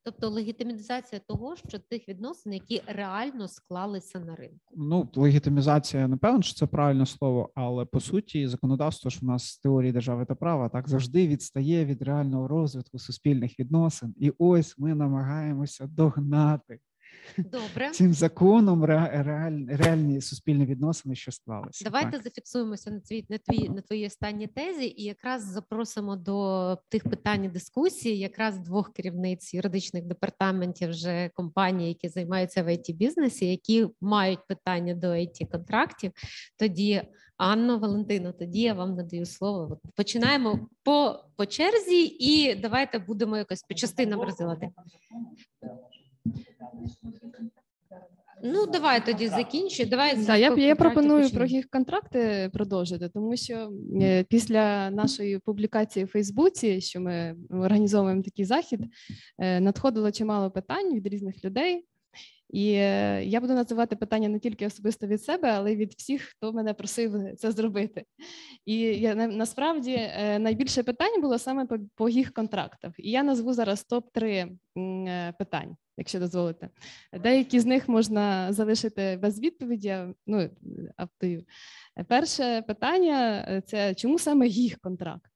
Тобто 0.03 0.29
легітимізація 0.29 1.21
того, 1.29 1.57
що 1.57 1.79
тих 1.79 2.09
відносин, 2.09 2.53
які 2.53 2.83
реально 2.87 3.49
склалися 3.49 4.21
на 4.21 4.35
ринку. 4.35 4.75
Ну 4.77 5.09
легітимізація 5.15 6.09
напевно, 6.09 6.43
що 6.43 6.55
це 6.55 6.67
правильне 6.67 7.07
слово, 7.07 7.51
але 7.55 7.85
по 7.85 8.01
суті, 8.01 8.49
законодавство 8.49 9.11
ж 9.11 9.19
у 9.23 9.27
нас 9.27 9.59
теорії 9.59 9.93
держави 9.93 10.25
та 10.25 10.35
права 10.35 10.69
так 10.69 10.89
завжди 10.89 11.29
відстає 11.29 11.85
від 11.85 12.03
реального 12.03 12.49
розвитку 12.49 12.99
суспільних 12.99 13.61
відносин, 13.61 14.15
і 14.17 14.33
ось 14.39 14.79
ми 14.79 14.95
намагаємося 14.95 15.87
догнати 15.87 16.79
Добре. 17.39 17.91
цим 17.91 18.15
законом 18.15 18.85
реаль, 18.85 19.67
реальні 19.69 20.21
суспільні 20.21 20.67
відносини, 20.67 21.15
що 21.15 21.33
склалися. 21.33 21.85
Давайте 21.85 22.11
так. 22.11 22.23
зафіксуємося 22.23 22.91
на 22.91 23.01
твій 23.01 23.27
на 23.29 23.39
твій 23.39 23.69
на 23.69 23.81
твоїй 23.81 24.07
останній 24.07 24.47
тезі, 24.47 24.95
і 24.97 25.03
якраз 25.03 25.45
запросимо 25.45 26.17
до 26.17 26.79
тих 26.89 27.05
питань 27.05 27.45
і 27.45 27.49
дискусії, 27.49 28.19
якраз 28.19 28.59
двох 28.59 28.93
керівниць 28.93 29.55
юридичних 29.55 30.05
департаментів 30.05 30.91
вже 30.91 31.31
компаній, 31.35 31.89
які 31.89 32.09
займаються 32.09 32.63
в 32.63 32.69
it 32.69 32.95
бізнесі, 32.95 33.47
які 33.47 33.87
мають 34.01 34.47
питання 34.49 34.95
до 34.95 35.07
it 35.07 35.51
контрактів. 35.51 36.13
Тоді 36.59 37.03
Анно 37.37 37.79
Валентино, 37.79 38.33
тоді 38.33 38.61
я 38.61 38.75
вам 38.75 38.95
надаю 38.95 39.27
слово. 39.27 39.81
Починаємо 39.97 40.69
по 40.85 41.25
по 41.37 41.47
черзі, 41.47 42.05
і 42.05 42.55
давайте 42.55 42.99
будемо 42.99 43.37
якось 43.37 43.63
по 43.63 43.75
частинам 43.75 44.21
розділити. 44.21 44.71
Ну, 48.43 48.67
давай 48.67 49.07
тоді 49.07 49.29
закінчуй. 49.29 49.87
Давай 49.87 50.17
да, 50.17 50.37
я 50.37 50.55
я 50.55 50.77
пропоную 50.77 51.31
про 51.31 51.47
їх 51.47 51.71
контракти 51.71 52.51
продовжити, 52.53 53.09
тому 53.09 53.37
що 53.37 53.73
е, 54.03 54.25
після 54.25 54.91
нашої 54.91 55.39
публікації 55.39 56.05
в 56.05 56.09
Фейсбуці, 56.09 56.81
що 56.81 57.01
ми 57.01 57.37
організовуємо 57.51 58.23
такий 58.23 58.45
захід, 58.45 58.81
е, 59.39 59.61
надходило 59.61 60.13
чимало 60.13 60.51
питань 60.51 60.95
від 60.95 61.07
різних 61.07 61.45
людей. 61.45 61.87
І 62.51 62.73
е, 62.73 63.25
я 63.25 63.41
буду 63.41 63.53
називати 63.53 63.97
питання 63.97 64.29
не 64.29 64.39
тільки 64.39 64.67
особисто 64.67 65.07
від 65.07 65.23
себе, 65.23 65.51
але 65.51 65.73
й 65.73 65.77
від 65.77 65.93
всіх, 65.93 66.23
хто 66.23 66.53
мене 66.53 66.75
просив 66.75 67.37
це 67.37 67.53
зробити. 67.53 68.05
І 68.67 68.79
я 68.79 69.15
насправді 69.15 70.11
найбільше 70.39 70.83
питань 70.83 71.21
було 71.21 71.39
саме 71.39 71.67
по, 71.67 71.77
по 71.95 72.09
їх 72.09 72.33
контрактах. 72.33 72.93
І 72.99 73.11
я 73.11 73.23
назву 73.23 73.53
зараз 73.53 73.85
топ 73.85 74.13
3 74.13 74.49
питань. 75.39 75.77
Якщо 75.97 76.21
дозволите. 76.21 76.69
Деякі 77.13 77.61
з 77.61 77.67
них 77.67 77.89
можна 77.89 78.53
залишити 78.53 79.19
без 79.23 79.41
відповіді. 79.41 79.97
Ну, 80.27 80.51
автою. 80.97 81.45
Перше 82.09 82.63
питання 82.63 83.63
це 83.67 83.95
чому 83.95 84.19
саме 84.19 84.47
їх 84.47 84.79
контракт? 84.79 85.31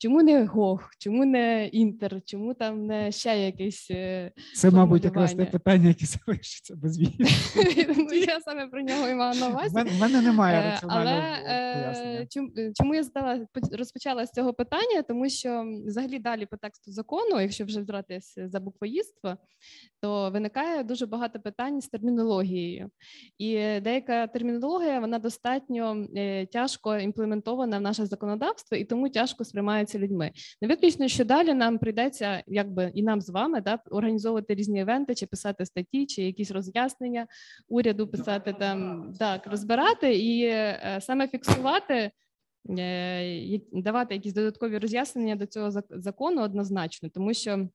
Чому 0.00 0.22
не 0.22 0.44
Гог, 0.44 0.90
чому 0.98 1.24
не 1.24 1.66
Інтер, 1.66 2.20
чому 2.24 2.54
там 2.54 2.86
не 2.86 3.12
ще 3.12 3.38
якийсь. 3.44 3.90
Е, 3.90 4.32
Це, 4.54 4.70
мабуть, 4.70 5.04
якраз 5.04 5.34
те 5.34 5.44
питання, 5.44 5.88
яке 5.88 6.06
залишиться 6.26 6.76
без 6.76 6.98
відповіді. 6.98 7.86
Ну, 7.98 8.12
Я 8.12 8.40
саме 8.40 8.66
про 8.66 8.82
нього 8.82 9.08
і 9.08 9.14
мала 9.14 9.34
на 9.34 9.48
увазі. 9.48 9.76
В 9.76 10.00
мене 10.00 10.22
немає 10.22 10.58
е, 10.58 10.70
раціонального 10.70 11.16
Але 11.16 12.26
чому 12.76 12.94
я 12.94 13.02
задала 13.02 13.46
розпочала 13.72 14.26
з 14.26 14.30
цього 14.30 14.52
питання? 14.52 15.02
Тому 15.08 15.28
що 15.28 15.64
взагалі 15.86 16.18
далі 16.18 16.46
по 16.46 16.56
тексту 16.56 16.92
закону, 16.92 17.40
якщо 17.40 17.64
вже 17.64 17.80
взратись 17.80 18.38
за 18.46 18.60
буквоїдство, 18.60 19.36
то 20.00 20.30
виникає 20.30 20.84
дуже 20.84 21.06
багато 21.06 21.40
питань 21.40 21.80
з 21.80 21.88
термінологією, 21.88 22.90
і 23.38 23.54
деяка 23.80 24.26
термінологія 24.26 25.00
вона 25.00 25.18
достатньо 25.18 26.06
е, 26.16 26.46
тяжко 26.46 26.96
імплементована 26.96 27.78
в 27.78 27.80
наше 27.80 28.06
законодавство, 28.06 28.76
і 28.76 28.84
тому 28.84 29.08
тяжко 29.08 29.44
сприймається 29.44 29.87
людьми. 29.94 30.32
Не 30.62 30.68
виключно, 30.68 31.08
що 31.08 31.24
далі 31.24 31.54
нам 31.54 31.78
прийдеться, 31.78 32.42
якби 32.46 32.92
і 32.94 33.02
нам 33.02 33.20
з 33.20 33.28
вами 33.28 33.60
да, 33.60 33.78
організовувати 33.90 34.54
різні 34.54 34.80
івенти, 34.80 35.14
чи 35.14 35.26
писати 35.26 35.66
статті, 35.66 36.06
чи 36.06 36.22
якісь 36.22 36.50
роз'яснення 36.50 37.26
уряду, 37.68 38.08
писати 38.08 38.54
там 38.58 39.12
так, 39.18 39.46
розбирати 39.46 40.18
і 40.18 40.44
е, 40.44 40.98
саме 41.02 41.28
фіксувати. 41.28 42.10
Е, 42.78 43.60
давати 43.72 44.14
якісь 44.14 44.32
додаткові 44.32 44.78
роз'яснення 44.78 45.36
до 45.36 45.46
цього 45.46 45.82
закону 45.90 46.42
однозначно, 46.42 47.08
тому 47.08 47.34
що 47.34 47.68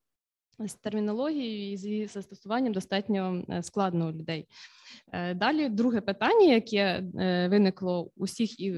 з 0.59 0.73
термінологією 0.73 1.71
і 1.71 1.77
з 1.77 2.13
застосуванням 2.13 2.73
достатньо 2.73 3.43
е, 3.49 3.63
складно 3.63 4.07
у 4.07 4.11
людей. 4.11 4.47
Е, 5.11 5.33
далі 5.33 5.69
друге 5.69 6.01
питання, 6.01 6.53
яке 6.53 7.03
е, 7.19 7.47
виникло 7.47 8.11
усіх 8.17 8.59
і 8.59 8.71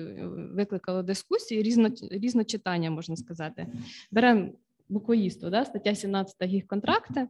викликало 0.53 1.03
дискусії, 1.03 1.63
різно, 1.63 1.89
різночитання, 2.11 2.91
можна 2.91 3.15
сказати. 3.15 3.67
Беремо 4.11 4.49
буквоїсту, 4.89 5.49
да, 5.49 5.65
стаття 5.65 5.95
17 5.95 6.35
гіг 6.43 6.67
контракти 6.67 7.27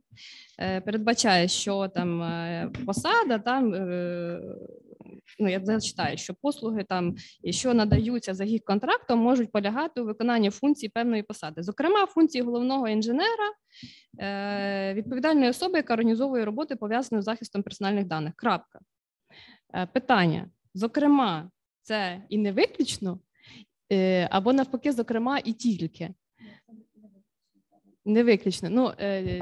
передбачає, 0.58 1.48
що 1.48 1.88
там 1.88 2.24
посада, 2.86 3.40
там 3.40 3.72
ну 5.40 5.50
я 5.50 5.66
зачитаю, 5.66 6.18
що 6.18 6.34
послуги 6.34 6.84
там, 6.84 7.16
що 7.50 7.74
надаються 7.74 8.34
за 8.34 8.44
гіг 8.44 8.62
контрактом, 8.66 9.20
можуть 9.20 9.52
полягати 9.52 10.02
у 10.02 10.06
виконанні 10.06 10.50
функцій 10.50 10.90
певної 10.90 11.24
посади, 11.24 11.64
зокрема 11.64 12.06
функції 12.06 12.44
головного 12.44 12.88
інженера, 12.88 13.54
Е, 14.20 14.94
відповідальної 14.94 15.50
особи, 15.50 15.78
яка 15.78 15.94
організовує 15.94 16.46
роботи, 16.46 16.76
пов'язані 16.76 17.22
з 17.22 17.26
захистом 17.26 17.64
персональних 17.64 18.06
даних. 18.06 18.34
Крапка. 18.36 18.80
Е, 19.74 19.86
питання: 19.86 20.50
зокрема, 20.74 21.50
це 21.82 22.22
і 22.30 22.38
не 22.38 22.52
виключно, 22.52 23.20
е, 23.92 24.28
або 24.32 24.54
навпаки, 24.54 24.92
зокрема, 24.92 25.40
і 25.46 25.54
тільки. 25.54 26.14
Не 28.08 28.24
виключно. 28.24 28.70
Ну, 28.70 28.94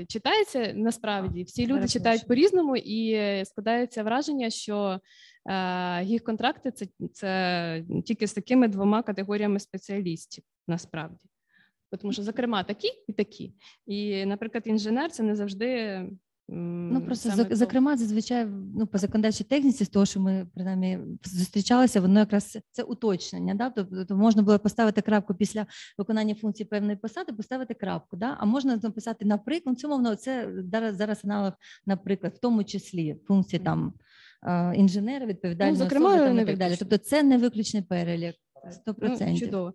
читається 0.08 0.74
насправді, 0.76 1.44
всі 1.44 1.68
люди 1.68 1.88
читають 1.88 2.28
по-різному, 2.28 2.78
і 2.78 3.20
складається 3.46 4.04
враження, 4.04 4.50
що 4.50 5.00
їх 6.04 6.24
контракти 6.24 6.72
це, 6.72 6.88
це 7.14 7.84
тільки 8.06 8.28
з 8.28 8.34
такими 8.34 8.68
двома 8.68 9.04
категоріями 9.04 9.60
спеціалістів 9.60 10.44
насправді 10.68 11.30
тому 11.98 12.14
що, 12.14 12.24
зокрема, 12.24 12.64
такі 12.64 12.88
і 13.08 13.14
такі. 13.14 13.54
І, 13.86 14.26
наприклад, 14.26 14.64
інженер 14.66 15.12
це 15.12 15.24
не 15.24 15.36
завжди. 15.36 16.02
Ну 16.50 17.02
просто 17.02 17.30
за, 17.30 17.56
зокрема, 17.56 17.98
зазвичай 17.98 18.48
ну 18.76 18.88
по 18.88 18.98
законодавчій 18.98 19.44
техніці, 19.44 19.86
з 19.86 19.90
того, 19.90 20.06
що 20.06 20.20
ми 20.20 20.48
принаймні 20.56 21.00
зустрічалися, 21.26 22.02
воно 22.02 22.20
якраз 22.20 22.58
це 22.72 22.84
уточнення. 22.84 23.56
Да? 23.56 23.70
Тобто 23.70 24.16
можна 24.16 24.42
було 24.42 24.60
поставити 24.60 25.02
крапку 25.02 25.36
після 25.36 25.66
виконання 25.98 26.36
функції 26.36 26.68
певної 26.68 26.96
посади, 26.96 27.34
поставити 27.34 27.74
крапку. 27.74 28.18
Да? 28.18 28.38
А 28.40 28.46
можна 28.46 28.80
написати 28.84 29.26
наприклад, 29.26 29.80
це 29.80 29.88
мовно 29.88 30.16
це 30.16 30.54
зараз 30.72 30.96
зараз 30.96 31.26
аналог, 31.26 31.54
наприклад, 31.86 32.34
в 32.36 32.40
тому 32.40 32.64
числі 32.64 33.16
функції 33.28 33.60
там 33.60 33.94
інженера, 34.76 35.26
відповідальної 35.26 35.78
ну, 35.78 35.84
зокрема, 35.84 36.10
особи 36.10 36.26
там, 36.26 36.40
і 36.40 36.46
так 36.46 36.58
далі. 36.58 36.76
Тобто 36.80 36.98
це 36.98 37.24
не 37.24 37.38
виключний 37.38 37.84
перелік. 37.84 38.36
100%. 38.88 39.32
Ну, 39.32 39.40
чудово. 39.40 39.74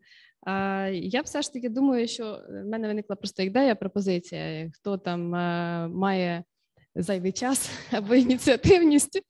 Я 0.92 1.20
все 1.24 1.42
ж 1.42 1.52
таки 1.52 1.68
думаю, 1.68 2.08
що 2.08 2.40
в 2.48 2.64
мене 2.64 2.88
виникла 2.88 3.16
просто 3.16 3.42
ідея, 3.42 3.74
пропозиція. 3.74 4.70
Хто 4.74 4.98
там 4.98 5.34
е, 5.34 5.88
має 5.88 6.44
зайвий 6.94 7.32
час 7.32 7.70
або 7.92 8.14
ініціативність 8.14 9.22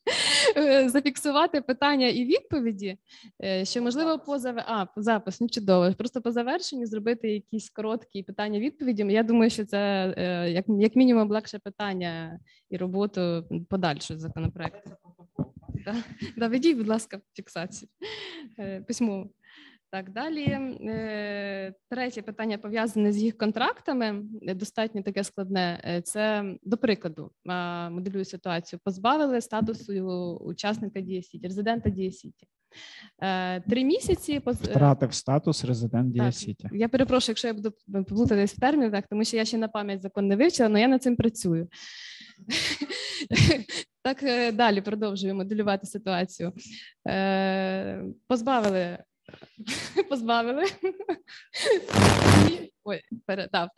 е, 0.56 0.88
зафіксувати 0.88 1.60
питання 1.60 2.08
і 2.08 2.24
відповіді, 2.24 2.98
е, 3.44 3.64
що 3.64 3.82
можливо 3.82 4.18
по 4.18 4.38
зав... 4.38 4.58
а, 4.58 4.86
запис, 4.96 5.40
ну 5.40 5.48
чудово. 5.48 5.92
Просто 5.92 6.22
по 6.22 6.32
завершенню 6.32 6.86
зробити 6.86 7.30
якісь 7.30 7.70
короткі 7.70 8.22
питання-відповіді. 8.22 9.06
Я 9.08 9.22
думаю, 9.22 9.50
що 9.50 9.64
це 9.64 10.14
як 10.54 10.64
як 10.68 10.96
мінімум 10.96 11.30
легше 11.30 11.58
питання 11.58 12.40
і 12.70 12.76
роботу 12.76 13.44
подальшої 13.68 14.20
законопроекту. 14.20 14.90
Да, 16.36 16.48
ведіть, 16.48 16.76
будь 16.76 16.88
ласка, 16.88 17.20
фіксацію 17.34 17.88
письмово. 18.86 19.30
Так, 19.90 20.12
далі 20.12 20.42
е, 20.42 21.74
третє 21.90 22.22
питання 22.22 22.58
пов'язане 22.58 23.12
з 23.12 23.16
їх 23.16 23.38
контрактами. 23.38 24.22
Е, 24.42 24.54
достатньо 24.54 25.02
таке 25.02 25.24
складне. 25.24 25.80
Е, 25.84 26.02
це 26.02 26.44
до 26.62 26.76
прикладу, 26.76 27.30
моделюю 27.90 28.24
ситуацію. 28.24 28.80
Позбавили 28.84 29.40
статусу 29.40 29.92
учасника 30.40 31.00
Дієсіті, 31.00 31.46
резидента 31.46 31.90
Дієсіті. 31.90 32.46
Три 33.68 33.84
місяці 33.84 34.42
втратив 34.46 35.14
статус 35.14 35.64
резидент 35.64 36.12
Дієсіті. 36.12 36.68
Я 36.72 36.88
перепрошую, 36.88 37.32
якщо 37.32 37.48
я 37.48 37.54
буду 37.54 37.72
плутатись 38.04 38.54
в 38.54 38.60
термінах, 38.60 39.04
тому 39.10 39.24
що 39.24 39.36
я 39.36 39.44
ще 39.44 39.58
на 39.58 39.68
пам'ять 39.68 40.02
закон 40.02 40.28
не 40.28 40.36
вивчила, 40.36 40.68
але 40.68 40.80
я 40.80 40.88
над 40.88 41.02
цим 41.02 41.16
працюю. 41.16 41.68
Так 44.02 44.22
далі 44.54 44.80
продовжую 44.80 45.34
моделювати 45.34 45.86
ситуацію. 45.86 46.52
Позбавили 48.26 48.98
позбавили 50.08 50.64
Ой, 52.84 53.00
да, 53.52 53.68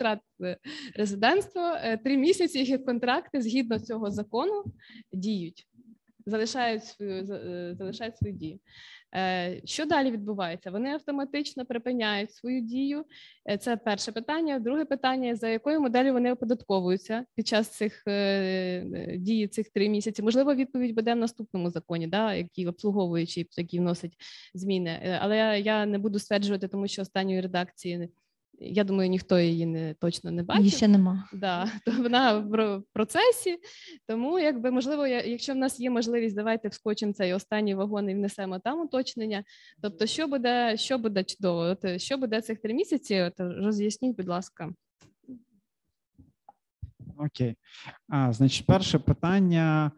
резидентство. 0.95 1.61
Е, 1.61 1.97
три 1.97 2.17
місяці 2.17 2.59
їх 2.59 2.85
контракти 2.85 3.43
згідно 3.43 3.79
цього 3.79 4.11
закону 4.11 4.65
діють, 5.13 5.67
залишають 6.27 6.85
свою 6.85 7.13
е, 7.13 7.75
залишають 7.79 8.19
свою 8.19 8.35
дію. 8.35 8.59
Е, 9.15 9.61
що 9.65 9.87
далі 9.87 10.11
відбувається? 10.11 10.71
Вони 10.71 10.91
автоматично 10.91 11.67
припиняють 11.67 12.33
свою 12.33 12.61
дію. 12.61 13.05
Е, 13.51 13.59
це 13.59 13.77
перше 13.77 14.13
питання. 14.13 14.59
Друге 14.59 14.85
питання: 14.85 15.37
за 15.37 15.49
якою 15.49 15.81
моделлю 15.81 16.13
вони 16.13 16.33
оподатковуються 16.33 17.25
під 17.35 17.47
час 17.47 17.69
цих 17.69 18.03
дій 19.17 19.49
цих 19.49 19.69
три 19.71 19.89
місяці? 19.89 20.23
Можливо, 20.23 20.55
відповідь 20.55 20.95
буде 20.95 21.15
в 21.15 21.17
наступному 21.17 21.71
законі, 21.71 22.07
да, 22.07 22.35
який 22.35 22.67
обслуговуючий, 22.67 23.49
який 23.57 23.81
вносить 23.81 24.17
зміни. 24.55 25.19
Але 25.21 25.61
я 25.61 25.87
не 25.87 25.99
буду 25.99 26.19
стверджувати, 26.19 26.69
тому 26.69 26.89
що 26.89 27.03
останньої 27.03 27.41
редакції 27.41 28.09
я 28.61 28.85
думаю, 28.85 29.11
ніхто 29.11 29.39
її 29.39 29.67
не 29.67 29.95
точно 29.95 30.31
не 30.31 30.43
бачив. 30.43 30.65
Її 30.65 30.77
ще 30.77 30.89
нема. 30.89 31.29
Да, 31.33 31.73
то 31.85 31.93
вона 31.93 32.39
в 32.39 32.83
процесі. 32.93 33.59
Тому, 34.07 34.39
якби 34.39 34.71
можливо, 34.71 35.07
якщо 35.07 35.53
в 35.53 35.57
нас 35.57 35.81
є 35.81 35.91
можливість, 35.91 36.37
давайте 36.37 36.69
вскочимо 36.69 37.13
цей 37.13 37.33
останній 37.33 37.75
вагон 37.75 38.11
і 38.11 38.15
внесемо 38.15 38.59
там 38.59 38.81
уточнення. 38.81 39.45
Тобто, 39.83 40.07
що 40.07 40.29
буде, 40.29 40.77
що 40.77 40.99
буде 40.99 41.25
чудово? 41.25 41.61
От 41.61 42.01
що 42.01 42.19
буде 42.19 42.41
цих 42.41 42.59
три 42.59 42.75
місяці? 42.75 43.21
От 43.21 43.35
роз'ясніть, 43.39 44.17
будь 44.17 44.29
ласка. 44.29 44.71
Окей, 47.17 47.57
а 48.09 48.33
значить, 48.33 48.67
перше 48.67 48.99
питання 48.99 49.93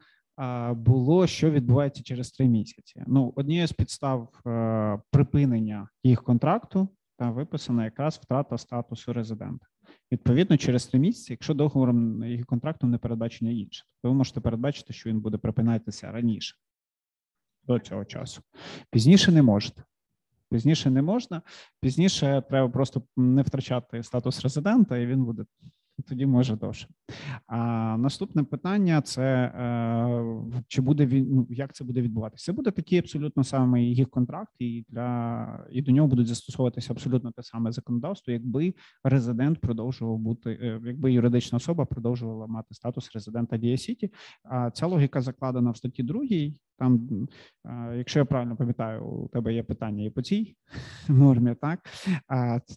було, 0.73 1.27
що 1.27 1.51
відбувається 1.51 2.03
через 2.03 2.31
три 2.31 2.49
місяці. 2.49 3.05
Ну, 3.07 3.33
однією 3.37 3.67
з 3.67 3.73
підстав 3.73 4.29
е, 4.47 4.99
припинення 5.11 5.89
їх 6.05 6.23
контракту 6.23 6.89
та 7.23 7.31
виписана 7.31 7.85
якраз 7.85 8.21
втрата 8.23 8.59
статусу 8.59 9.13
резидента. 9.13 9.67
Відповідно, 10.13 10.57
через 10.57 10.87
три 10.87 10.99
місяці, 10.99 11.33
якщо 11.33 11.55
договором 11.55 12.25
і 12.25 12.43
контрактом 12.43 12.91
не 12.91 12.99
передбачено 12.99 13.51
інше, 13.51 13.85
то 14.03 14.09
ви 14.09 14.15
можете 14.15 14.41
передбачити, 14.41 14.93
що 14.93 15.11
він 15.11 15.21
буде 15.21 15.39
припинятися 15.39 16.13
раніше 16.13 16.57
до 17.65 17.79
цього 17.79 18.05
часу. 18.05 18.43
Пізніше 18.91 19.33
не 19.33 19.43
можете. 19.43 19.83
Пізніше 20.51 20.91
не 20.91 21.03
можна. 21.03 21.43
Пізніше 21.81 22.43
треба 22.49 22.69
просто 22.69 23.03
не 23.17 23.43
втрачати 23.43 24.03
статус 24.03 24.43
резидента, 24.43 24.99
і 24.99 25.07
він 25.07 25.25
буде 25.25 25.45
тоді 26.09 26.27
може 26.27 26.57
довше. 26.57 26.89
А 27.47 27.57
наступне 27.97 28.45
питання: 28.45 29.03
це 29.03 29.23
е, 29.23 30.63
чи 30.69 30.83
буде 30.83 31.07
він 31.07 31.29
ну, 31.31 31.47
як 31.51 31.75
це 31.75 31.85
буде 31.85 32.03
відбуватися? 32.03 32.45
Це 32.45 32.53
буде 32.53 32.71
такий 32.71 32.99
абсолютно 32.99 33.45
самий 33.45 33.95
їх 33.95 34.11
контракт, 34.11 34.53
і 34.59 34.85
для 34.89 35.67
і 35.73 35.83
до 35.83 35.93
нього 35.93 36.09
будуть 36.09 36.27
застосовуватися 36.27 36.93
абсолютно 36.93 37.33
те 37.33 37.43
саме 37.43 37.73
законодавство, 37.73 38.33
якби 38.33 38.75
резидент 39.05 39.61
продовжував 39.61 40.19
бути, 40.19 40.59
е, 40.63 40.81
якби 40.85 41.13
юридична 41.13 41.57
особа 41.57 41.85
продовжувала 41.85 42.47
мати 42.47 42.75
статус 42.75 43.11
резидента 43.15 43.57
Дія 43.57 43.77
Сіті. 43.77 44.13
А 44.45 44.71
ця 44.71 44.87
логіка 44.87 45.21
закладена 45.21 45.71
в 45.71 45.77
статті 45.77 46.03
2, 46.03 46.25
там, 46.83 47.29
якщо 47.97 48.19
я 48.19 48.25
правильно 48.25 48.57
пам'ятаю, 48.57 49.05
у 49.07 49.29
тебе 49.29 49.55
є 49.55 49.63
питання 49.63 50.05
і 50.05 50.11
по 50.11 50.23
цій 50.23 50.57
нормі, 51.09 51.55
так? 51.61 51.81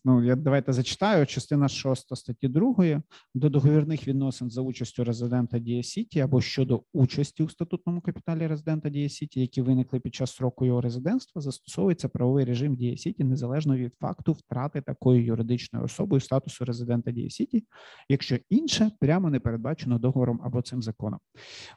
Ну 0.06 0.24
я 0.24 0.36
давайте 0.36 0.74
зачитаю. 0.74 1.26
Частина 1.26 1.68
6 1.68 2.16
статті 2.16 2.48
2 2.48 3.02
до 3.34 3.50
договірних 3.50 4.08
відносин 4.08 4.50
за 4.50 4.62
участю 4.62 5.04
резидента 5.04 5.60
Дія 5.60 5.84
Сіті 5.84 6.20
або 6.20 6.42
щодо 6.42 6.84
участі 6.94 7.44
у 7.44 7.50
статутному 7.50 8.02
капіталі 8.02 8.48
резидента 8.48 8.90
Дія 8.90 9.10
Сіті, 9.10 9.42
які 9.42 9.62
виникли 9.62 10.00
під 10.00 10.16
час 10.16 10.32
строку 10.32 10.66
його 10.66 10.82
резидентства, 10.82 11.42
застосовується 11.42 12.10
правовий 12.10 12.46
режим 12.46 12.76
Дія 12.76 12.98
Сіті 12.98 13.24
незалежно 13.24 13.78
від 13.78 13.96
факту 13.96 14.34
втрати 14.34 14.82
такої 14.82 15.24
юридичною 15.24 15.86
особою 15.86 16.22
статусу 16.22 16.66
резидента 16.66 17.12
Дія 17.12 17.30
Сіті, 17.30 17.64
якщо 18.10 18.38
інше 18.50 18.92
прямо 19.00 19.30
не 19.30 19.40
передбачено 19.40 20.00
договором 20.00 20.42
або 20.44 20.62
цим 20.62 20.82
законом. 20.82 21.20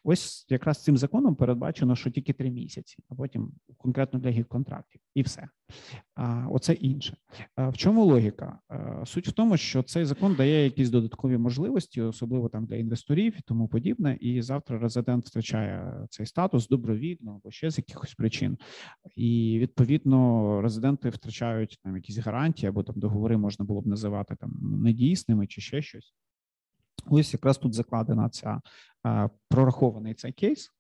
Ось 0.05 0.47
якраз 0.49 0.83
цим 0.83 0.97
законом 0.97 1.37
передбачено, 1.37 1.97
що 1.97 2.11
тільки 2.21 2.33
три 2.33 2.51
місяці, 2.51 2.97
а 3.09 3.15
потім 3.15 3.53
конкретно 3.77 4.19
для 4.19 4.45
контрактів, 4.45 5.01
і 5.15 5.23
все. 5.23 5.49
А 6.15 6.49
оце 6.51 6.73
інше. 6.73 7.17
В 7.57 7.77
чому 7.77 8.05
логіка? 8.05 8.59
Суть 9.05 9.29
в 9.29 9.33
тому, 9.33 9.57
що 9.57 9.83
цей 9.83 10.05
закон 10.05 10.35
дає 10.35 10.65
якісь 10.65 10.91
додаткові 10.91 11.39
можливості, 11.39 12.03
особливо 12.03 12.49
там 12.49 12.67
для 12.67 12.77
інвесторів 12.77 13.35
і 13.39 13.41
тому 13.47 13.69
подібне. 13.69 14.19
І 14.21 14.43
завтра 14.43 14.79
резидент 14.79 15.27
втрачає 15.27 16.07
цей 16.11 16.27
статус 16.27 16.69
добровільно 16.69 17.35
або 17.35 17.51
ще 17.51 17.71
з 17.71 17.79
якихось 17.79 18.15
причин, 18.15 18.59
і 19.17 19.59
відповідно 19.61 20.61
резиденти 20.63 21.11
втрачають 21.11 21.79
там 21.85 21.97
якісь 21.97 22.19
гарантії 22.19 22.69
або 22.69 22.83
там 22.83 22.95
договори 22.99 23.37
можна 23.37 23.65
було 23.65 23.81
б 23.81 23.87
називати 23.87 24.37
там 24.41 24.51
недійсними 24.83 25.47
чи 25.47 25.61
ще 25.61 25.83
щось. 25.83 26.15
Ось 27.07 27.33
якраз 27.33 27.59
тут 27.59 27.75
закладена 27.75 28.29
ця 28.29 28.61
прорахований 29.49 30.15
цей 30.15 30.33
кейс. 30.33 30.71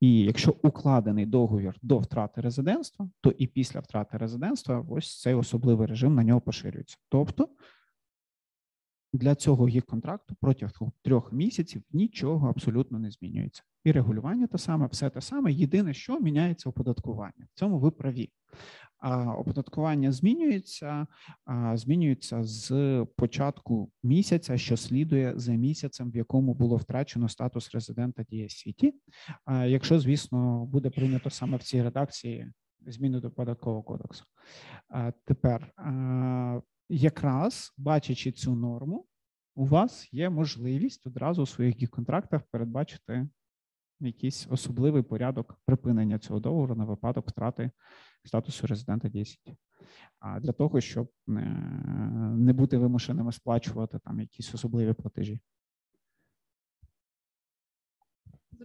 І 0.00 0.20
якщо 0.20 0.54
укладений 0.62 1.26
договір 1.26 1.76
до 1.82 1.98
втрати 1.98 2.40
резидентства, 2.40 3.10
то 3.20 3.30
і 3.30 3.46
після 3.46 3.80
втрати 3.80 4.18
резидентства 4.18 4.86
ось 4.90 5.20
цей 5.20 5.34
особливий 5.34 5.86
режим 5.86 6.14
на 6.14 6.24
нього 6.24 6.40
поширюється. 6.40 6.96
Тобто 7.08 7.48
для 9.18 9.34
цього 9.34 9.68
їх 9.68 9.86
контракту 9.86 10.34
протягом 10.40 10.92
трьох 11.02 11.32
місяців 11.32 11.82
нічого 11.92 12.48
абсолютно 12.48 12.98
не 12.98 13.10
змінюється. 13.10 13.62
І 13.84 13.92
регулювання 13.92 14.46
те 14.46 14.58
саме, 14.58 14.86
все 14.86 15.10
те 15.10 15.20
саме. 15.20 15.52
Єдине, 15.52 15.94
що 15.94 16.20
міняється 16.20 16.68
оподаткування. 16.68 17.46
В 17.54 17.58
цьому 17.58 17.78
ви 17.78 17.90
праві. 17.90 18.30
А 18.98 19.34
оподаткування 19.34 20.12
змінюється, 20.12 21.06
змінюється 21.74 22.42
з 22.42 23.06
початку 23.16 23.90
місяця, 24.02 24.58
що 24.58 24.76
слідує 24.76 25.32
за 25.36 25.52
місяцем, 25.52 26.10
в 26.10 26.16
якому 26.16 26.54
було 26.54 26.76
втрачено 26.76 27.28
статус 27.28 27.74
резидента 27.74 28.22
Дієсіті. 28.22 28.94
Якщо, 29.66 30.00
звісно, 30.00 30.66
буде 30.66 30.90
прийнято 30.90 31.30
саме 31.30 31.56
в 31.56 31.62
цій 31.62 31.82
редакції 31.82 32.52
зміни 32.86 33.20
до 33.20 33.30
податкового 33.30 33.82
кодексу. 33.82 34.24
Тепер 35.24 35.72
якраз 36.88 37.74
бачачи 37.76 38.32
цю 38.32 38.54
норму, 38.54 39.06
у 39.54 39.66
вас 39.66 40.12
є 40.12 40.30
можливість 40.30 41.06
одразу 41.06 41.42
у 41.42 41.46
своїх 41.46 41.90
контрактах 41.90 42.42
передбачити 42.50 43.28
якийсь 44.00 44.46
особливий 44.50 45.02
порядок 45.02 45.60
припинення 45.64 46.18
цього 46.18 46.40
договору 46.40 46.74
на 46.74 46.84
випадок 46.84 47.28
втрати 47.28 47.70
статусу 48.24 48.66
резидента 48.66 49.08
10. 49.08 49.38
А 50.18 50.40
для 50.40 50.52
того, 50.52 50.80
щоб 50.80 51.10
не 51.26 52.52
бути 52.52 52.78
вимушеними 52.78 53.32
сплачувати 53.32 53.98
там 54.04 54.20
якісь 54.20 54.54
особливі 54.54 54.92
платежі. 54.92 55.40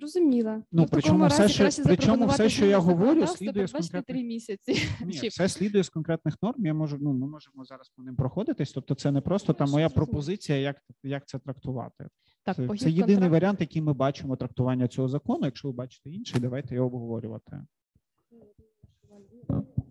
Зрозуміла. 0.03 0.63
Ну, 0.71 0.87
причому 0.91 1.27
все, 1.27 1.49
що, 1.49 1.83
причому 1.83 2.25
все, 2.25 2.49
що 2.49 2.65
я 2.65 2.77
говорю, 2.77 3.27
слідує 3.27 3.67
з 3.67 3.71
конкретних... 3.71 4.25
місяці. 4.25 4.75
Ні, 5.05 5.27
все 5.27 5.49
слідує 5.49 5.83
з 5.83 5.89
конкретних 5.89 6.35
норм. 6.41 6.65
Я 6.65 6.73
можу, 6.73 6.97
ну, 7.01 7.13
ми 7.13 7.27
можемо 7.27 7.65
зараз 7.65 7.89
по 7.89 8.03
ним 8.03 8.15
проходитись. 8.15 8.71
Тобто, 8.71 8.95
це 8.95 9.11
не 9.11 9.21
просто 9.21 9.53
там 9.53 9.69
моя 9.69 9.89
пропозиція, 9.89 10.57
як 10.57 10.77
як 11.03 11.27
це 11.27 11.39
трактувати. 11.39 12.07
Так, 12.45 12.55
Це, 12.55 12.67
це 12.67 12.89
єдиний 12.89 13.05
контракт... 13.05 13.31
варіант, 13.31 13.61
який 13.61 13.81
ми 13.81 13.93
бачимо 13.93 14.35
трактування 14.35 14.87
цього 14.87 15.07
закону. 15.07 15.45
Якщо 15.45 15.67
ви 15.67 15.73
бачите 15.73 16.09
інший, 16.09 16.41
давайте 16.41 16.75
його 16.75 16.87
обговорювати. 16.87 17.61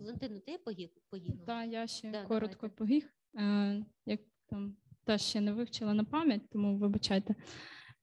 Валентину, 0.00 0.40
ти 0.46 0.58
поїхав? 0.64 1.46
Так, 1.46 1.72
я 1.72 1.86
ще 1.86 2.10
да, 2.10 2.24
коротко 2.24 2.56
давайте. 2.60 2.76
погіг. 2.76 3.08
Е, 3.38 3.84
Як 4.06 4.20
там 4.50 4.76
теж 5.04 5.20
ще 5.20 5.40
не 5.40 5.52
вивчила 5.52 5.94
на 5.94 6.04
пам'ять, 6.04 6.42
тому 6.50 6.78
вибачайте. 6.78 7.34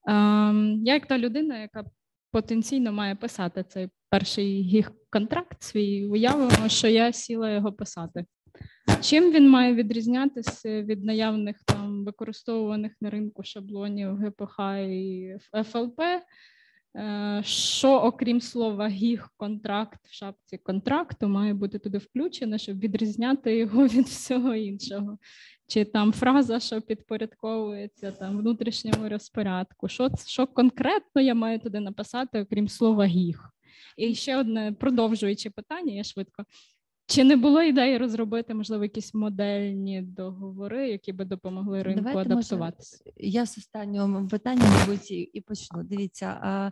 Ем, 0.08 0.82
я 0.86 0.94
як 0.94 1.08
та 1.08 1.18
людина, 1.18 1.58
яка 1.58 1.86
потенційно 2.32 2.92
має 2.94 3.16
писати 3.16 3.64
цей 3.64 3.90
перший 4.10 4.62
гіг 4.62 4.92
контракт 5.10 5.64
свій, 5.64 6.06
уявимо, 6.06 6.70
що 6.70 6.88
я 6.88 7.14
сіла 7.14 7.52
його 7.52 7.74
писати. 7.74 8.26
Чим 9.02 9.32
він 9.32 9.50
має 9.50 9.74
відрізнятися 9.74 10.82
від 10.82 11.04
наявних 11.04 11.64
там 11.66 12.06
використовуваних 12.06 12.92
на 13.02 13.10
ринку 13.10 13.44
шаблонів 13.44 14.16
ГПХ 14.16 14.60
і 14.90 15.34
ФЛП? 15.64 16.02
Е, 16.96 17.42
що, 17.46 17.92
окрім 17.92 18.42
слова 18.42 18.88
гіг 18.88 19.30
контракт 19.38 20.00
в 20.08 20.14
шапці 20.14 20.58
контракту, 20.58 21.28
має 21.28 21.54
бути 21.54 21.80
туди 21.80 21.98
включено, 21.98 22.58
щоб 22.58 22.80
відрізняти 22.80 23.58
його 23.58 23.88
від 23.88 24.06
всього 24.06 24.56
іншого? 24.56 25.18
Чи 25.68 25.86
там 25.86 26.14
фраза, 26.14 26.60
що 26.60 26.82
підпорядковується 26.82 28.12
там 28.12 28.38
внутрішньому 28.38 29.10
розпорядку? 29.10 29.88
Що 29.88 30.10
що 30.26 30.48
конкретно 30.48 31.22
я 31.22 31.34
маю 31.34 31.60
туди 31.60 31.80
написати, 31.80 32.42
окрім 32.42 32.68
слова 32.68 33.06
гіг? 33.06 33.40
І 33.98 34.16
ще 34.16 34.38
одне 34.38 34.72
продовжуючи 34.72 35.50
питання, 35.50 35.94
я 35.94 36.04
швидко. 36.04 36.44
Чи 37.10 37.24
не 37.24 37.36
було 37.36 37.62
ідеї 37.62 37.98
розробити, 37.98 38.54
можливо, 38.54 38.84
якісь 38.84 39.14
модельні 39.14 40.02
договори, 40.02 40.90
які 40.90 41.14
би 41.14 41.26
допомогли 41.26 41.84
ринку 41.84 42.04
Давайте, 42.04 42.34
адаптуватися? 42.34 43.02
Може, 43.06 43.16
я 43.18 43.46
з 43.46 43.58
останнього 43.58 44.28
питання, 44.28 44.64
мабуть, 44.80 45.12
і 45.12 45.44
почну. 45.48 45.84
Дивіться, 45.84 46.26
а, 46.26 46.72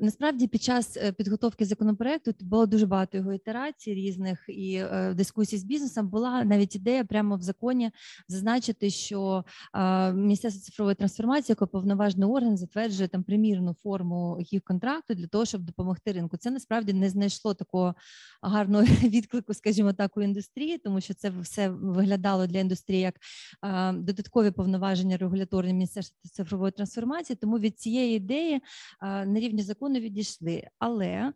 насправді 0.00 0.46
під 0.46 0.62
час 0.62 0.96
е, 0.96 1.12
підготовки 1.12 1.64
законопроекту 1.64 2.34
було 2.40 2.66
дуже 2.66 2.86
багато 2.86 3.18
його 3.18 3.32
ітерацій 3.32 3.94
різних 3.94 4.44
і 4.48 4.74
е, 4.74 5.14
дискусій 5.14 5.58
з 5.58 5.64
бізнесом. 5.64 6.08
Була 6.08 6.44
навіть 6.44 6.76
ідея 6.76 7.04
прямо 7.04 7.36
в 7.36 7.42
законі 7.42 7.90
зазначити, 8.28 8.90
що 8.90 9.44
а, 9.72 10.10
Міністерство 10.10 10.62
цифрової 10.62 10.94
трансформації, 10.94 11.56
як 11.60 11.70
повноважний 11.70 12.28
орган, 12.28 12.56
затверджує 12.56 13.08
там 13.08 13.22
примірну 13.22 13.74
форму 13.82 14.38
їх 14.40 14.62
контракту 14.62 15.14
для 15.14 15.26
того, 15.26 15.44
щоб 15.44 15.62
допомогти 15.62 16.12
ринку. 16.12 16.36
Це 16.36 16.50
насправді 16.50 16.92
не 16.92 17.10
знайшло 17.10 17.54
такого 17.54 17.94
гарного 18.42 18.84
відклику, 19.02 19.54
скажімо, 19.54 19.75
скажімо 19.76 19.92
так, 19.92 20.16
у 20.16 20.22
індустрії, 20.22 20.78
тому 20.78 21.00
що 21.00 21.14
це 21.14 21.30
все 21.30 21.68
виглядало 21.68 22.46
для 22.46 22.58
індустрії 22.58 23.00
як 23.00 23.14
додаткові 23.94 24.50
повноваження 24.50 25.16
регуляторні 25.16 25.72
міністерства 25.72 26.30
цифрової 26.32 26.72
трансформації. 26.72 27.36
Тому 27.36 27.58
від 27.58 27.78
цієї 27.78 28.16
ідеї 28.16 28.60
на 29.02 29.40
рівні 29.40 29.62
закону 29.62 29.98
відійшли. 29.98 30.62
Але 30.78 31.32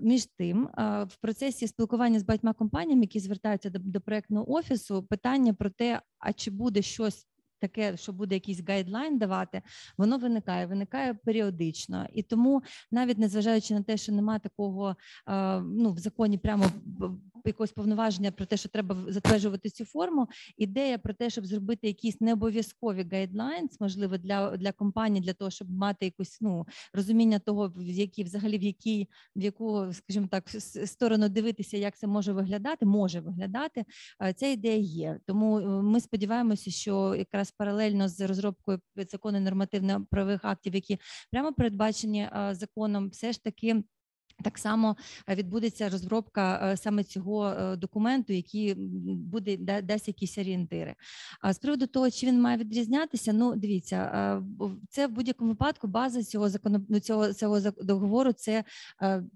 між 0.00 0.26
тим, 0.26 0.68
в 1.08 1.16
процесі 1.20 1.68
спілкування 1.68 2.20
з 2.20 2.22
багатьма 2.22 2.52
компаніями, 2.52 3.02
які 3.02 3.20
звертаються 3.20 3.70
до, 3.70 3.78
до 3.78 4.00
проектного 4.00 4.52
офісу, 4.52 5.02
питання 5.02 5.54
про 5.54 5.70
те, 5.70 6.00
а 6.18 6.32
чи 6.32 6.50
буде 6.50 6.82
щось 6.82 7.26
таке, 7.60 7.96
що 7.96 8.12
буде 8.12 8.34
якийсь 8.34 8.68
guideline 8.68 9.18
давати, 9.18 9.62
воно 9.98 10.18
виникає, 10.18 10.66
виникає 10.66 11.14
періодично. 11.14 12.06
І 12.12 12.22
тому, 12.22 12.62
навіть 12.90 13.18
незважаючи 13.18 13.74
на 13.74 13.82
те, 13.82 13.96
що 13.96 14.12
немає 14.12 14.40
такого 14.40 14.96
ну 15.62 15.92
в 15.92 15.98
законі 15.98 16.38
прямо 16.38 16.64
якогось 17.48 17.72
повноваження 17.72 18.30
про 18.30 18.46
те, 18.46 18.56
що 18.56 18.68
треба 18.68 18.96
затверджувати 19.08 19.70
цю 19.70 19.84
форму. 19.84 20.28
Ідея 20.56 20.98
про 20.98 21.14
те, 21.14 21.30
щоб 21.30 21.46
зробити 21.46 21.86
якісь 21.86 22.20
необов'язкові 22.20 23.06
guidelines, 23.12 23.80
можливо, 23.80 24.18
для 24.18 24.56
для 24.56 24.72
компанії, 24.72 25.24
для 25.24 25.32
того, 25.32 25.50
щоб 25.50 25.70
мати 25.70 26.04
якусь 26.04 26.40
ну 26.40 26.66
розуміння 26.94 27.38
того, 27.38 27.72
в 27.76 27.88
якій 27.88 28.24
взагалі 28.24 28.58
в 28.58 28.62
якій 28.62 29.08
в 29.36 29.42
яку, 29.42 29.92
скажімо 29.92 30.28
так, 30.30 30.48
сторону 30.86 31.28
дивитися, 31.28 31.76
як 31.76 31.98
це 31.98 32.06
може 32.06 32.32
виглядати, 32.32 32.86
може 32.86 33.20
виглядати. 33.20 33.84
Ця 34.36 34.46
ідея 34.46 34.76
є. 34.76 35.20
Тому 35.26 35.58
е, 35.58 35.82
ми 35.82 36.00
сподіваємося, 36.00 36.70
що 36.70 37.14
якраз 37.14 37.50
паралельно 37.50 38.08
з 38.08 38.20
розробкою 38.20 38.80
закону 38.96 39.40
нормативно 39.40 40.06
правових 40.10 40.44
актів, 40.44 40.74
які 40.74 40.98
прямо 41.30 41.52
передбачені 41.52 42.28
законом, 42.52 43.08
все 43.08 43.32
ж 43.32 43.42
таки. 43.42 43.82
Так 44.42 44.58
само 44.58 44.96
е, 45.28 45.34
відбудеться 45.34 45.88
розробка 45.88 46.70
е, 46.72 46.76
саме 46.76 47.04
цього 47.04 47.48
е, 47.48 47.76
документу, 47.76 48.32
який 48.32 48.74
буде 49.14 49.56
дасть 49.82 50.08
якісь 50.08 50.38
орієнтири. 50.38 50.94
А 51.40 51.52
з 51.52 51.58
приводу 51.58 51.86
того, 51.86 52.10
чи 52.10 52.26
він 52.26 52.40
має 52.40 52.56
відрізнятися, 52.56 53.32
ну 53.32 53.56
дивіться, 53.56 54.42
це 54.90 55.06
в 55.06 55.10
будь-якому 55.10 55.50
випадку 55.50 55.88
база 55.88 56.22
цього 56.22 56.48
закону 56.48 56.86
ну, 56.88 57.00
цього 57.00 57.32
цього 57.32 57.60
договору 57.82 58.32
це 58.32 58.64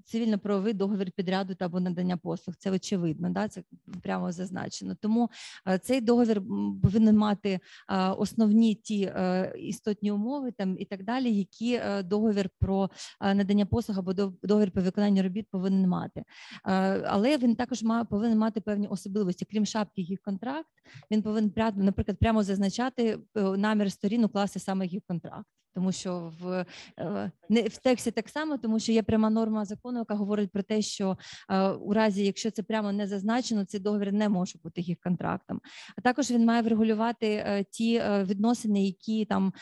цивільно-правовий 0.05 0.73
договір 0.73 1.11
підряду 1.11 1.55
та 1.55 1.65
або 1.65 1.81
надання 1.81 2.17
послуг. 2.17 2.57
Це 2.59 2.71
очевидно, 2.71 3.31
да 3.31 3.49
це 3.49 3.63
прямо 4.03 4.33
зазначено. 4.33 4.97
Тому 5.01 5.31
цей 5.83 6.01
договір 6.01 6.43
повинен 6.83 7.17
мати 7.17 7.61
основні 8.17 8.75
ті 8.75 9.13
істотні 9.59 10.13
умови 10.13 10.53
там 10.53 10.77
і 10.79 10.85
так 10.85 11.05
далі, 11.05 11.35
які 11.35 11.81
договір 12.05 12.51
про 12.59 12.91
надання 13.21 13.67
послуг 13.67 13.99
або 13.99 14.13
договір 14.43 14.71
по 14.71 14.81
виконання 14.95 15.23
робіт 15.23 15.47
повинен 15.51 15.89
мати, 15.89 16.21
е, 16.21 16.25
але 17.07 17.37
він 17.37 17.57
також 17.57 17.83
має 17.83 18.05
повинен 18.05 18.39
мати 18.39 18.61
певні 18.61 18.89
особливості. 18.89 19.47
Крім 19.51 19.67
шапки, 19.67 20.03
їх 20.03 20.21
контракт. 20.21 20.69
Він 21.11 21.23
повинен 21.23 21.51
наприклад, 21.77 22.19
прямо 22.19 22.43
зазначати 22.43 23.19
е, 23.37 23.43
намір 23.43 23.93
сторін 23.93 24.25
укласти 24.25 24.59
саме 24.59 24.87
їх 24.87 25.03
контракт 25.09 25.47
тому 25.75 25.93
що 25.93 26.33
в 26.41 26.67
е, 26.99 27.31
не 27.49 27.63
в 27.63 27.77
тексті 27.77 28.11
так 28.11 28.29
само, 28.29 28.59
тому 28.59 28.81
що 28.81 28.93
є 28.93 29.03
пряма 29.03 29.31
норма 29.31 29.65
закону, 29.65 29.99
яка 29.99 30.15
говорить 30.15 30.51
про 30.51 30.63
те, 30.63 30.83
що 30.83 31.19
е, 31.51 31.69
у 31.69 31.93
разі, 31.93 32.25
якщо 32.25 32.51
це 32.51 32.63
прямо 32.63 32.93
не 32.93 33.07
зазначено, 33.07 33.65
цей 33.65 33.81
договір 33.81 34.13
не 34.13 34.29
може 34.29 34.59
бути 34.63 34.81
їх 34.81 35.01
контрактом. 35.01 35.61
А 35.97 36.01
також 36.01 36.31
він 36.31 36.45
має 36.45 36.63
врегулювати 36.63 37.27
е, 37.27 37.65
ті 37.71 38.03
відносини, 38.05 38.87
які 38.87 39.25
там 39.25 39.53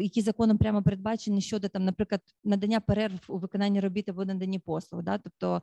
які 0.00 0.22
законом 0.22 0.58
прямо 0.58 0.82
передбачені 0.82 1.40
щодо 1.40 1.68
там, 1.68 1.84
наприклад, 1.84 2.20
надання 2.44 2.80
перерв 2.80 3.20
у 3.28 3.38
виконанні 3.38 3.80
робіт 3.80 4.08
або 4.08 4.24
наданні 4.24 4.58
послуг, 4.58 5.02
да, 5.02 5.18
тобто 5.18 5.62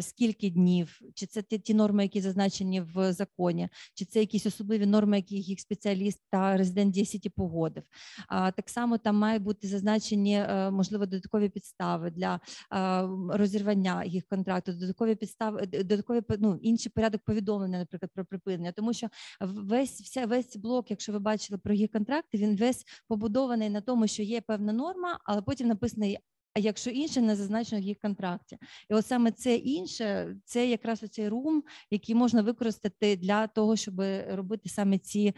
скільки 0.00 0.50
днів, 0.50 1.00
чи 1.14 1.26
це 1.26 1.42
ті, 1.42 1.58
ті 1.58 1.74
норми, 1.74 2.02
які 2.02 2.20
зазначені 2.20 2.80
в 2.80 3.12
законі, 3.12 3.68
чи 3.94 4.04
це 4.04 4.20
якісь 4.20 4.46
особливі 4.46 4.86
норми, 4.86 5.16
які 5.16 5.36
їх 5.36 5.60
спеціаліст 5.60 6.22
та 6.30 6.56
резидент 6.56 6.94
Дія 6.94 7.06
погодив. 7.36 7.82
А 8.28 8.50
так 8.50 8.68
само 8.68 8.98
там 8.98 9.16
мають 9.20 9.42
бути 9.42 9.68
зазначені 9.68 10.34
е, 10.34 10.70
можливо 10.70 11.06
додаткові 11.06 11.48
підстави 11.48 12.10
для 12.10 12.34
е, 12.34 13.38
розірвання 13.38 14.04
їх 14.04 14.26
контракту, 14.26 14.72
додаткові 14.72 15.14
підстави, 15.14 15.66
додаткові 15.66 16.22
ну, 16.38 16.58
інший 16.62 16.92
порядок 16.94 17.20
повідомлення, 17.24 17.78
наприклад, 17.78 18.10
про 18.14 18.24
припинення, 18.24 18.72
тому 18.72 18.92
що 18.92 19.08
весь 19.40 20.00
вся 20.00 20.26
весь 20.26 20.56
блок, 20.56 20.90
якщо 20.90 21.12
ви 21.12 21.18
бачили 21.18 21.58
про 21.58 21.74
їх 21.74 21.90
контракти, 21.90 22.38
він 22.38 22.56
весь 22.56 22.84
побудований 23.08 23.70
на 23.70 23.80
тому, 23.80 24.06
що 24.06 24.22
є 24.22 24.40
певна 24.40 24.72
норма, 24.72 25.18
але 25.24 25.42
потім 25.42 25.68
написаний. 25.68 26.18
А 26.54 26.60
якщо 26.60 26.90
інше 26.90 27.20
не 27.20 27.36
зазначено 27.36 27.80
в 27.80 27.84
їх 27.84 27.98
контракті, 27.98 28.58
і 28.90 28.94
от 28.94 29.06
саме 29.06 29.32
це 29.32 29.56
інше, 29.56 30.36
це 30.44 30.68
якраз 30.68 31.02
оцей 31.02 31.28
рум, 31.28 31.62
який 31.90 32.14
можна 32.14 32.42
використати 32.42 33.16
для 33.16 33.46
того, 33.46 33.76
щоб 33.76 34.00
робити 34.28 34.68
саме 34.68 34.98
ці 34.98 35.34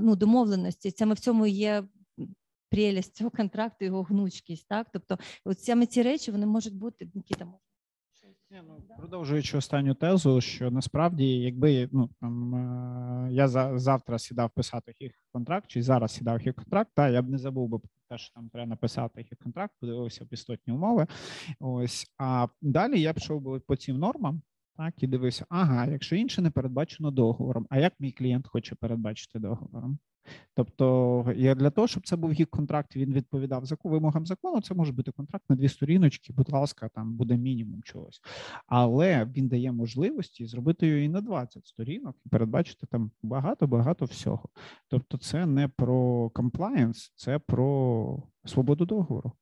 ну 0.00 0.16
домовленості. 0.16 0.90
Саме 0.90 1.14
в 1.14 1.18
цьому 1.18 1.46
є 1.46 1.84
прелість 2.74 3.16
цього 3.16 3.30
контракту, 3.30 3.84
його 3.84 4.02
гнучкість. 4.02 4.68
Так, 4.68 4.86
тобто, 4.92 5.18
от 5.44 5.60
саме 5.60 5.86
ці 5.86 6.02
речі 6.02 6.30
вони 6.30 6.46
можуть 6.46 6.74
бути 6.74 7.10
Нікіта, 7.14 7.46
Ну, 8.50 8.82
продовжуючи 8.98 9.56
останню 9.56 9.94
тезу, 9.94 10.40
що 10.40 10.70
насправді, 10.70 11.26
якби 11.26 11.88
ну 11.92 12.10
там 12.20 12.54
е, 12.54 13.32
я 13.32 13.48
за 13.48 13.78
завтра 13.78 14.18
сідав 14.18 14.50
писати 14.50 14.94
їх 14.98 15.12
контракт, 15.32 15.66
чи 15.70 15.82
зараз 15.82 16.12
сідав 16.12 16.42
їх 16.42 16.54
контракт, 16.54 16.90
та 16.94 17.08
я 17.08 17.22
б 17.22 17.28
не 17.28 17.38
забув 17.38 17.68
би 17.68 17.78
те, 18.08 18.18
що 18.18 18.34
там 18.34 18.48
треба 18.48 18.66
написати 18.66 19.20
їх 19.20 19.38
контракт, 19.42 19.74
подивився 19.80 20.24
в 20.24 20.34
істотні 20.34 20.72
умови. 20.74 21.06
Ось 21.60 22.06
а 22.18 22.46
далі 22.62 23.00
я 23.00 23.12
пішов 23.12 23.40
би 23.40 23.60
по 23.60 23.76
цим 23.76 23.98
нормам. 23.98 24.42
Так, 24.76 25.02
і 25.02 25.06
дивився, 25.06 25.46
ага, 25.48 25.86
якщо 25.86 26.16
інше 26.16 26.42
не 26.42 26.50
передбачено 26.50 27.10
договором, 27.10 27.66
а 27.70 27.78
як 27.78 27.92
мій 27.98 28.12
клієнт 28.12 28.48
хоче 28.48 28.74
передбачити 28.74 29.38
договором? 29.38 29.98
Тобто, 30.54 31.32
я 31.36 31.54
для 31.54 31.70
того, 31.70 31.88
щоб 31.88 32.06
це 32.06 32.16
був 32.16 32.32
гік 32.32 32.50
контракт, 32.50 32.96
він 32.96 33.12
відповідав 33.12 33.64
за 33.64 33.76
вимогам 33.84 34.26
закону. 34.26 34.60
Це 34.60 34.74
може 34.74 34.92
бути 34.92 35.12
контракт 35.12 35.44
на 35.48 35.56
дві 35.56 35.68
сторіночки. 35.68 36.32
Будь 36.32 36.52
ласка, 36.52 36.88
там 36.88 37.16
буде 37.16 37.36
мінімум 37.36 37.82
чогось, 37.82 38.20
але 38.66 39.24
він 39.24 39.48
дає 39.48 39.72
можливості 39.72 40.46
зробити 40.46 40.86
його 40.86 41.00
і 41.00 41.08
на 41.08 41.20
20 41.20 41.66
сторінок 41.66 42.16
і 42.26 42.28
передбачити 42.28 42.86
там 42.86 43.10
багато 43.22 43.66
багато 43.66 44.04
всього. 44.04 44.48
Тобто, 44.88 45.18
це 45.18 45.46
не 45.46 45.68
про 45.68 46.30
комплаєнс, 46.30 47.12
це 47.16 47.38
про 47.38 48.22
свободу 48.44 48.86
договору. 48.86 49.32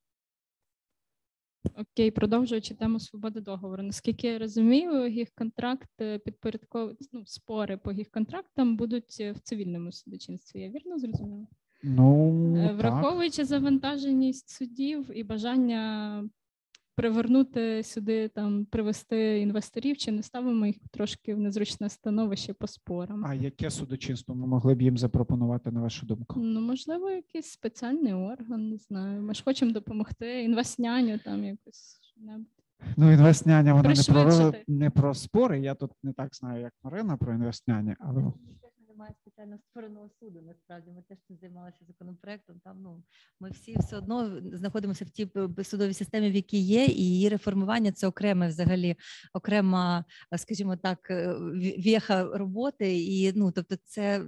Окей, 1.77 2.11
продовжуючи 2.11 2.75
тему 2.75 3.01
свободи 3.01 3.41
договору. 3.41 3.83
Наскільки 3.83 4.27
я 4.27 4.39
розумію, 4.39 5.09
їх 5.09 5.29
контракт 5.35 5.91
підпорядковує 6.25 6.97
ну, 7.13 7.23
спори 7.27 7.77
по 7.77 7.93
гіг-контрактам 7.93 8.77
будуть 8.77 9.21
в 9.21 9.41
цивільному 9.43 9.93
судочинстві. 9.93 10.61
Я 10.61 10.69
вірно 10.69 10.99
зрозуміла? 10.99 11.47
Ну 11.83 12.57
е, 12.57 12.73
враховуючи 12.73 13.37
так. 13.37 13.47
завантаженість 13.47 14.49
судів 14.51 15.11
і 15.15 15.25
бажання 15.25 16.25
привернути 16.95 17.83
сюди, 17.83 18.29
там 18.29 18.65
привести 18.65 19.41
інвесторів, 19.41 19.97
чи 19.97 20.13
не 20.13 20.23
ставимо 20.23 20.67
їх 20.67 20.77
трошки 20.91 21.35
в 21.35 21.39
незручне 21.39 21.89
становище 21.89 22.55
по 22.55 22.67
спорам? 22.67 23.25
А 23.25 23.35
яке 23.35 23.71
судочинство 23.71 24.35
ми 24.35 24.47
могли 24.47 24.75
б 24.75 24.83
їм 24.83 24.99
запропонувати 24.99 25.71
на 25.71 25.81
вашу 25.81 26.07
думку? 26.07 26.41
Ну 26.41 26.61
можливо, 26.61 27.11
якийсь 27.11 27.47
спеціальний 27.47 28.13
орган, 28.13 28.71
не 28.71 28.77
знаю. 28.77 29.23
Ми 29.23 29.35
ж 29.35 29.43
хочемо 29.45 29.73
допомогти 29.73 30.43
інвестняню 30.43 31.19
там 31.25 31.45
якось. 31.45 31.99
Ну, 32.97 33.13
інвестняня 33.13 33.75
вона 33.75 33.89
не 33.89 34.03
про 34.03 34.53
не 34.69 34.91
про 34.91 35.15
спори. 35.15 35.61
Я 35.61 35.75
тут 35.75 35.91
не 36.03 36.13
так 36.13 36.35
знаю, 36.35 36.61
як 36.61 36.73
Марина 36.83 37.17
про 37.17 37.35
інвестняні, 37.35 37.97
але 38.01 38.33
немає 39.03 39.15
спеціально 39.21 39.59
створеного 39.59 40.09
суду. 40.21 40.43
Насправді 40.47 40.91
ми 40.91 41.03
теж 41.09 41.19
цим 41.29 41.37
займалися 41.37 41.79
законопроектом. 41.87 42.61
Там 42.65 42.83
ну 42.83 43.03
ми 43.41 43.51
всі 43.51 43.77
все 43.79 43.97
одно 43.97 44.41
знаходимося 44.53 45.05
в 45.05 45.11
тій 45.11 45.29
судовій 45.65 45.95
системі, 45.95 46.31
в 46.31 46.35
якій 46.35 46.61
є, 46.61 46.85
і 46.85 47.03
її 47.03 47.29
реформування 47.29 47.93
це 47.93 48.07
окреме 48.07 48.49
взагалі 48.49 48.97
окрема, 49.33 50.05
скажімо 50.37 50.77
так, 50.77 51.11
е, 51.11 51.35
вєха 51.79 52.25
роботи. 52.25 52.99
І 52.99 53.33
ну 53.33 53.53
тобто, 53.53 53.77
це 53.85 54.25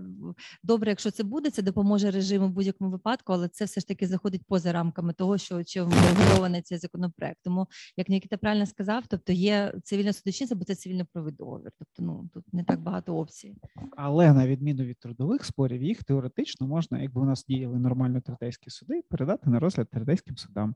добре, 0.62 0.90
якщо 0.90 1.10
це 1.10 1.22
буде, 1.22 1.50
це 1.50 1.62
допоможе 1.62 2.10
режиму 2.10 2.46
в 2.46 2.50
будь-якому 2.50 2.90
випадку, 2.90 3.32
але 3.32 3.48
це 3.48 3.64
все 3.64 3.80
ж 3.80 3.88
таки 3.88 4.06
заходить 4.06 4.46
поза 4.46 4.72
рамками 4.72 5.12
того, 5.12 5.38
що 5.38 5.64
чим 5.64 5.88
врегульований 5.88 6.62
цей 6.62 6.78
законопроект. 6.78 7.38
Тому 7.42 7.66
як 7.96 8.08
Нікіта 8.08 8.36
правильно 8.36 8.66
сказав, 8.66 9.04
тобто 9.08 9.32
є 9.32 9.74
цивільна 9.84 10.12
судочинство, 10.12 10.58
бо 10.58 10.64
це 10.64 10.74
цивільно 10.74 11.06
правовий 11.12 11.34
договір. 11.34 11.72
Тобто, 11.78 12.02
ну 12.02 12.30
тут 12.34 12.54
не 12.54 12.64
так 12.64 12.80
багато 12.80 13.16
опцій, 13.16 13.54
але 13.96 14.32
навіть 14.32 14.63
відміну 14.64 14.88
від 14.88 14.98
трудових 14.98 15.44
спорів, 15.44 15.82
їх 15.82 16.04
теоретично 16.04 16.66
можна, 16.66 17.02
якби 17.02 17.20
у 17.20 17.24
нас 17.24 17.44
діяли 17.44 17.78
нормально 17.78 18.20
третейські 18.20 18.70
суди, 18.70 19.02
передати 19.02 19.50
на 19.50 19.60
розгляд 19.60 19.90
третейським 19.90 20.36
судам. 20.36 20.74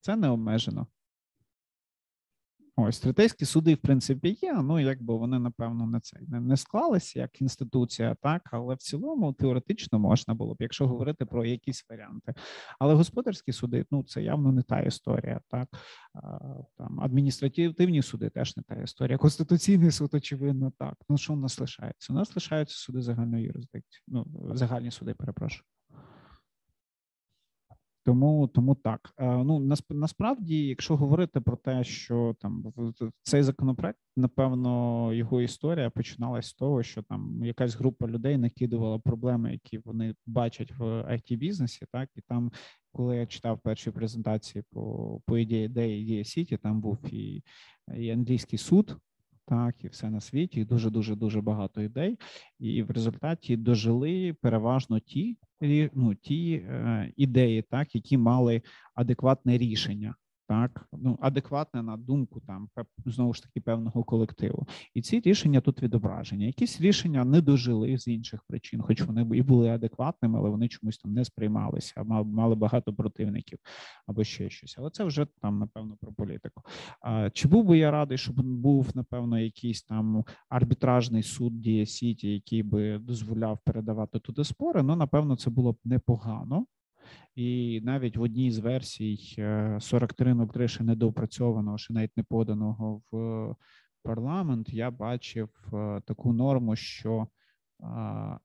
Це 0.00 0.16
не 0.16 0.28
обмежено. 0.28 0.86
Ось 2.80 3.00
третейські 3.00 3.44
суди, 3.44 3.74
в 3.74 3.78
принципі, 3.78 4.38
є. 4.42 4.52
Ну 4.52 4.80
якби 4.80 5.14
вони 5.14 5.38
напевно 5.38 5.86
не 5.86 6.00
це 6.00 6.18
не, 6.28 6.40
не 6.40 6.56
склалися 6.56 7.20
як 7.20 7.40
інституція, 7.40 8.16
так 8.22 8.48
але 8.52 8.74
в 8.74 8.78
цілому 8.78 9.32
теоретично 9.32 9.98
можна 9.98 10.34
було 10.34 10.54
б, 10.54 10.56
якщо 10.60 10.88
говорити 10.88 11.24
про 11.24 11.44
якісь 11.44 11.86
варіанти. 11.90 12.34
Але 12.78 12.94
господарські 12.94 13.52
суди, 13.52 13.86
ну 13.90 14.02
це 14.02 14.22
явно 14.22 14.52
не 14.52 14.62
та 14.62 14.80
історія. 14.80 15.40
Так 15.48 15.68
там 16.76 17.00
адміністративні 17.00 18.02
суди 18.02 18.30
теж 18.30 18.56
не 18.56 18.62
та 18.62 18.74
історія. 18.74 19.18
Конституційний 19.18 19.90
суд, 19.90 20.14
очевидно, 20.14 20.72
так. 20.78 20.94
Ну 21.08 21.18
що 21.18 21.32
у 21.32 21.36
нас 21.36 21.60
лишається? 21.60 22.12
У 22.12 22.16
нас 22.16 22.36
лишаються 22.36 22.76
суди 22.76 23.02
загальної 23.02 23.44
юрисдикції. 23.44 24.02
Ну 24.08 24.26
загальні 24.54 24.90
суди, 24.90 25.14
перепрошую. 25.14 25.64
Тому 28.08 28.48
тому 28.48 28.74
так. 28.74 29.14
Е, 29.18 29.44
ну 29.44 29.76
насправді, 29.90 30.66
якщо 30.66 30.96
говорити 30.96 31.40
про 31.40 31.56
те, 31.56 31.84
що 31.84 32.36
там 32.40 32.72
цей 33.22 33.42
законопроект, 33.42 33.98
напевно, 34.16 35.12
його 35.12 35.40
історія 35.42 35.90
починалась 35.90 36.46
з 36.46 36.54
того, 36.54 36.82
що 36.82 37.02
там 37.02 37.44
якась 37.44 37.76
група 37.76 38.06
людей 38.06 38.38
накидувала 38.38 38.98
проблеми, 38.98 39.52
які 39.52 39.78
вони 39.78 40.14
бачать 40.26 40.72
в 40.78 40.84
it 40.84 41.36
бізнесі. 41.36 41.86
Так 41.92 42.08
і 42.16 42.20
там, 42.20 42.52
коли 42.92 43.16
я 43.16 43.26
читав 43.26 43.58
перші 43.58 43.90
презентації 43.90 44.64
по 44.70 45.20
по 45.26 45.38
ідеї 45.38 45.68
де 45.68 45.98
ідея 45.98 46.24
Сіті, 46.24 46.56
там 46.56 46.80
був 46.80 46.98
і, 47.14 47.42
і 47.96 48.10
англійський 48.10 48.58
суд 48.58 48.96
так 49.48 49.84
і 49.84 49.88
все 49.88 50.10
на 50.10 50.20
світі, 50.20 50.60
і 50.60 50.64
дуже 50.64 50.90
дуже 50.90 51.16
дуже 51.16 51.40
багато 51.40 51.82
ідей. 51.82 52.18
І 52.58 52.82
в 52.82 52.90
результаті 52.90 53.56
дожили 53.56 54.36
переважно 54.40 55.00
ті 55.00 55.36
ну, 55.94 56.14
ті 56.14 56.52
е, 56.52 57.12
ідеї, 57.16 57.62
так 57.62 57.94
які 57.94 58.18
мали 58.18 58.62
адекватне 58.94 59.58
рішення. 59.58 60.14
Так 60.48 60.88
ну 60.92 61.18
адекватне 61.20 61.82
на 61.82 61.96
думку 61.96 62.40
там 62.40 62.68
знову 63.06 63.34
ж 63.34 63.42
таки 63.42 63.60
певного 63.60 64.04
колективу, 64.04 64.66
і 64.94 65.02
ці 65.02 65.20
рішення 65.20 65.60
тут 65.60 65.82
відображені. 65.82 66.46
Якісь 66.46 66.80
рішення 66.80 67.24
не 67.24 67.40
дожили 67.40 67.98
з 67.98 68.08
інших 68.08 68.44
причин, 68.48 68.82
хоч 68.82 69.02
вони 69.02 69.36
і 69.36 69.42
були 69.42 69.68
адекватними, 69.68 70.38
але 70.38 70.50
вони 70.50 70.68
чомусь 70.68 70.98
там 70.98 71.12
не 71.12 71.24
сприймалися, 71.24 72.04
мали 72.04 72.54
багато 72.54 72.94
противників 72.94 73.58
або 74.06 74.24
ще 74.24 74.50
щось. 74.50 74.74
Але 74.78 74.90
це 74.90 75.04
вже 75.04 75.26
там 75.40 75.58
напевно 75.58 75.96
про 76.00 76.12
політику. 76.12 76.62
А 77.00 77.30
чи 77.30 77.48
був 77.48 77.64
би 77.64 77.78
я 77.78 77.90
радий, 77.90 78.18
щоб 78.18 78.42
був 78.42 78.90
напевно 78.94 79.38
якийсь 79.38 79.82
там 79.82 80.24
арбітражний 80.48 81.22
суд 81.22 81.60
Дія 81.60 81.86
Сіті, 81.86 82.28
який 82.28 82.62
би 82.62 82.98
дозволяв 82.98 83.58
передавати 83.64 84.18
туди 84.18 84.44
спори? 84.44 84.82
Ну 84.82 84.96
напевно, 84.96 85.36
це 85.36 85.50
було 85.50 85.72
б 85.72 85.78
непогано. 85.84 86.66
І 87.34 87.80
навіть 87.84 88.16
в 88.16 88.22
одній 88.22 88.50
з 88.50 88.58
версій 88.58 89.34
43.03 89.38 90.62
е, 90.62 90.68
ще 90.68 90.84
недоопрацьованого, 90.84 91.78
ще 91.78 91.94
навіть 91.94 92.16
не 92.16 92.22
поданого 92.22 93.02
в 93.10 93.54
парламент, 94.02 94.68
я 94.68 94.90
бачив 94.90 95.48
е, 95.72 96.00
таку 96.06 96.32
норму, 96.32 96.76
що 96.76 97.28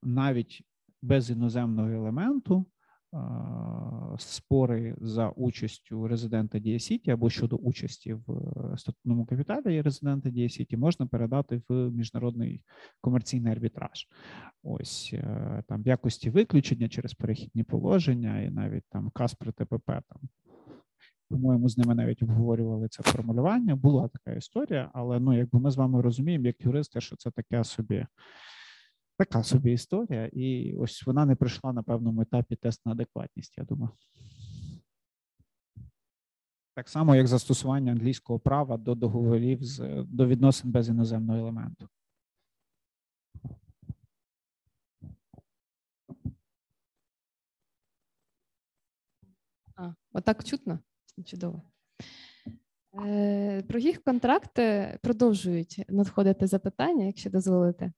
навіть 0.03 0.63
без 1.01 1.29
іноземного 1.29 1.89
елементу 1.89 2.65
спори 4.17 4.95
за 5.01 5.29
участю 5.29 6.07
резидента 6.07 6.59
Дія-Сіті 6.59 7.11
або 7.11 7.29
щодо 7.29 7.55
участі 7.55 8.13
в 8.13 8.31
е, 8.31 8.77
статутному 8.77 9.25
капіталі 9.25 9.81
резидента 9.81 10.29
Дія-Сіті 10.29 10.77
можна 10.77 11.07
передати 11.07 11.61
в 11.69 11.73
міжнародний 11.89 12.61
комерційний 13.01 13.51
арбітраж. 13.51 14.07
Ось 14.63 15.09
е, 15.13 15.63
там 15.67 15.83
в 15.83 15.87
якості 15.87 16.29
виключення 16.29 16.89
через 16.89 17.13
перехідні 17.13 17.63
положення, 17.63 18.41
і 18.41 18.49
навіть 18.49 18.83
там 18.89 19.09
МКАС 19.09 19.33
при 19.33 19.51
ТПП 19.51 19.85
там. 19.87 20.21
По-моєму, 21.29 21.69
з 21.69 21.77
ними 21.77 21.95
навіть 21.95 22.23
обговорювали 22.23 22.87
це 22.87 23.03
формулювання. 23.03 23.75
Була 23.75 24.07
така 24.07 24.37
історія, 24.37 24.91
але 24.93 25.19
ну, 25.19 25.37
якби 25.37 25.59
ми 25.59 25.71
з 25.71 25.75
вами 25.75 26.01
розуміємо, 26.01 26.45
як 26.45 26.61
юристи, 26.61 27.01
що 27.01 27.15
це 27.15 27.31
таке 27.31 27.63
собі 27.63 28.05
така 29.25 29.43
собі 29.43 29.71
історія, 29.71 30.29
і 30.33 30.75
ось 30.75 31.05
вона 31.05 31.25
не 31.25 31.35
пройшла 31.35 31.73
на 31.73 31.83
певному 31.83 32.21
етапі 32.21 32.55
тест 32.55 32.85
на 32.85 32.91
адекватність, 32.91 33.57
я 33.57 33.63
думаю. 33.63 33.91
Так 36.75 36.89
само, 36.89 37.15
як 37.15 37.27
застосування 37.27 37.91
англійського 37.91 38.39
права 38.39 38.77
до 38.77 38.95
договорів 38.95 39.63
з 39.63 40.05
до 40.07 40.27
відносин 40.27 40.71
без 40.71 40.89
іноземного 40.89 41.39
елементу. 41.39 41.87
Отак 50.13 50.43
чутно? 50.43 50.79
Чудово. 51.25 51.61
Е, 53.05 53.63
Про 53.67 53.79
їх 53.79 54.03
контракти 54.03 54.97
продовжують 55.01 55.85
надходити 55.89 56.47
запитання, 56.47 57.05
якщо 57.05 57.29
дозволите. 57.29 57.93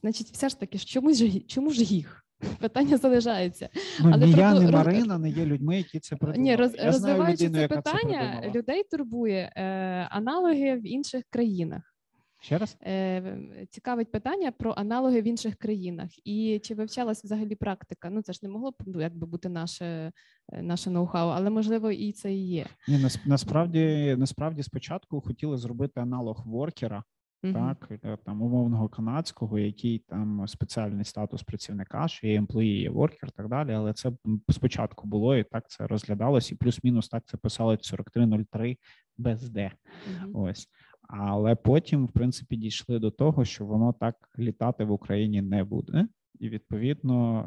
Значить, 0.00 0.30
все 0.30 0.48
ж 0.48 0.60
таки, 0.60 0.78
чому 0.78 1.12
ж 1.12 1.40
чому 1.40 1.70
ж 1.70 1.82
їх? 1.82 2.24
Питання 2.60 2.96
залишається. 2.96 3.68
Ну, 4.00 4.10
Але 4.14 4.26
ні 4.26 4.32
про... 4.32 4.42
я, 4.42 4.54
ні 4.54 4.70
Марина 4.70 5.18
не 5.18 5.30
є 5.30 5.46
людьми, 5.46 5.76
які 5.76 6.00
це 6.00 6.16
придумали. 6.16 6.42
Ні, 6.42 6.56
роз... 6.56 6.74
Я 6.78 6.86
розвиваючи 6.86 7.44
людину, 7.44 7.68
це 7.68 7.76
питання, 7.76 8.40
це 8.42 8.58
людей 8.58 8.84
турбує 8.90 9.52
е, 9.56 9.62
аналоги 10.10 10.74
в 10.74 10.86
інших 10.86 11.24
країнах. 11.30 11.94
Ще 12.40 12.58
раз 12.58 12.76
Е, 12.82 13.38
цікавить 13.70 14.12
питання 14.12 14.52
про 14.52 14.72
аналоги 14.72 15.20
в 15.20 15.24
інших 15.24 15.56
країнах, 15.56 16.10
і 16.24 16.60
чи 16.62 16.74
вивчалась 16.74 17.24
взагалі 17.24 17.54
практика? 17.54 18.10
Ну 18.10 18.22
це 18.22 18.32
ж 18.32 18.40
не 18.42 18.48
могло 18.48 18.70
б 18.70 18.74
ну, 18.86 19.00
якби 19.00 19.26
бути 19.26 19.48
наше 19.48 20.12
е, 20.52 20.62
наше 20.62 20.90
ноу-хау, 20.90 21.32
але 21.36 21.50
можливо 21.50 21.90
і 21.90 22.12
це 22.12 22.34
і 22.34 22.46
є. 22.46 22.66
Ні, 22.88 23.06
насправді 23.26 24.14
насправді 24.18 24.62
спочатку 24.62 25.20
хотіли 25.20 25.56
зробити 25.56 26.00
аналог 26.00 26.46
воркера, 26.46 27.04
Uh-huh. 27.44 27.52
Так, 27.52 27.88
е, 28.04 28.18
там 28.24 28.42
умовного 28.42 28.88
канадського, 28.88 29.58
який 29.58 29.98
там 29.98 30.48
спеціальний 30.48 31.04
статус 31.04 31.42
працівника, 31.42 32.08
що 32.08 32.26
є 32.26 32.40
employee, 32.40 32.80
є 32.80 32.90
worker, 32.90 33.30
так 33.36 33.48
далі. 33.48 33.72
Але 33.72 33.92
це 33.92 34.12
спочатку 34.50 35.08
було 35.08 35.36
і 35.36 35.44
так 35.44 35.70
це 35.70 35.86
розглядалось, 35.86 36.52
і 36.52 36.54
плюс-мінус 36.54 37.08
так 37.08 37.22
це 37.26 37.36
писали 37.36 37.76
4303 37.76 38.76
без 39.18 39.50
де. 39.50 39.72
Mm-hmm. 39.72 40.30
Ось. 40.34 40.68
Але 41.08 41.54
потім, 41.54 42.06
в 42.06 42.12
принципі, 42.12 42.56
дійшли 42.56 42.98
до 42.98 43.10
того, 43.10 43.44
що 43.44 43.66
воно 43.66 43.92
так 43.92 44.14
літати 44.38 44.84
в 44.84 44.90
Україні 44.90 45.42
не 45.42 45.64
буде 45.64 46.08
і 46.40 46.48
відповідно 46.48 47.40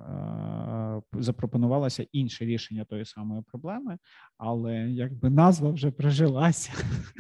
е, 1.14 1.22
запропонувалося 1.22 2.06
інше 2.12 2.46
рішення 2.46 2.86
тої 2.86 3.06
самої 3.06 3.42
проблеми, 3.42 3.98
але 4.38 4.76
якби 4.76 5.30
назва 5.30 5.70
вже 5.70 5.92
прижилася, 5.92 6.74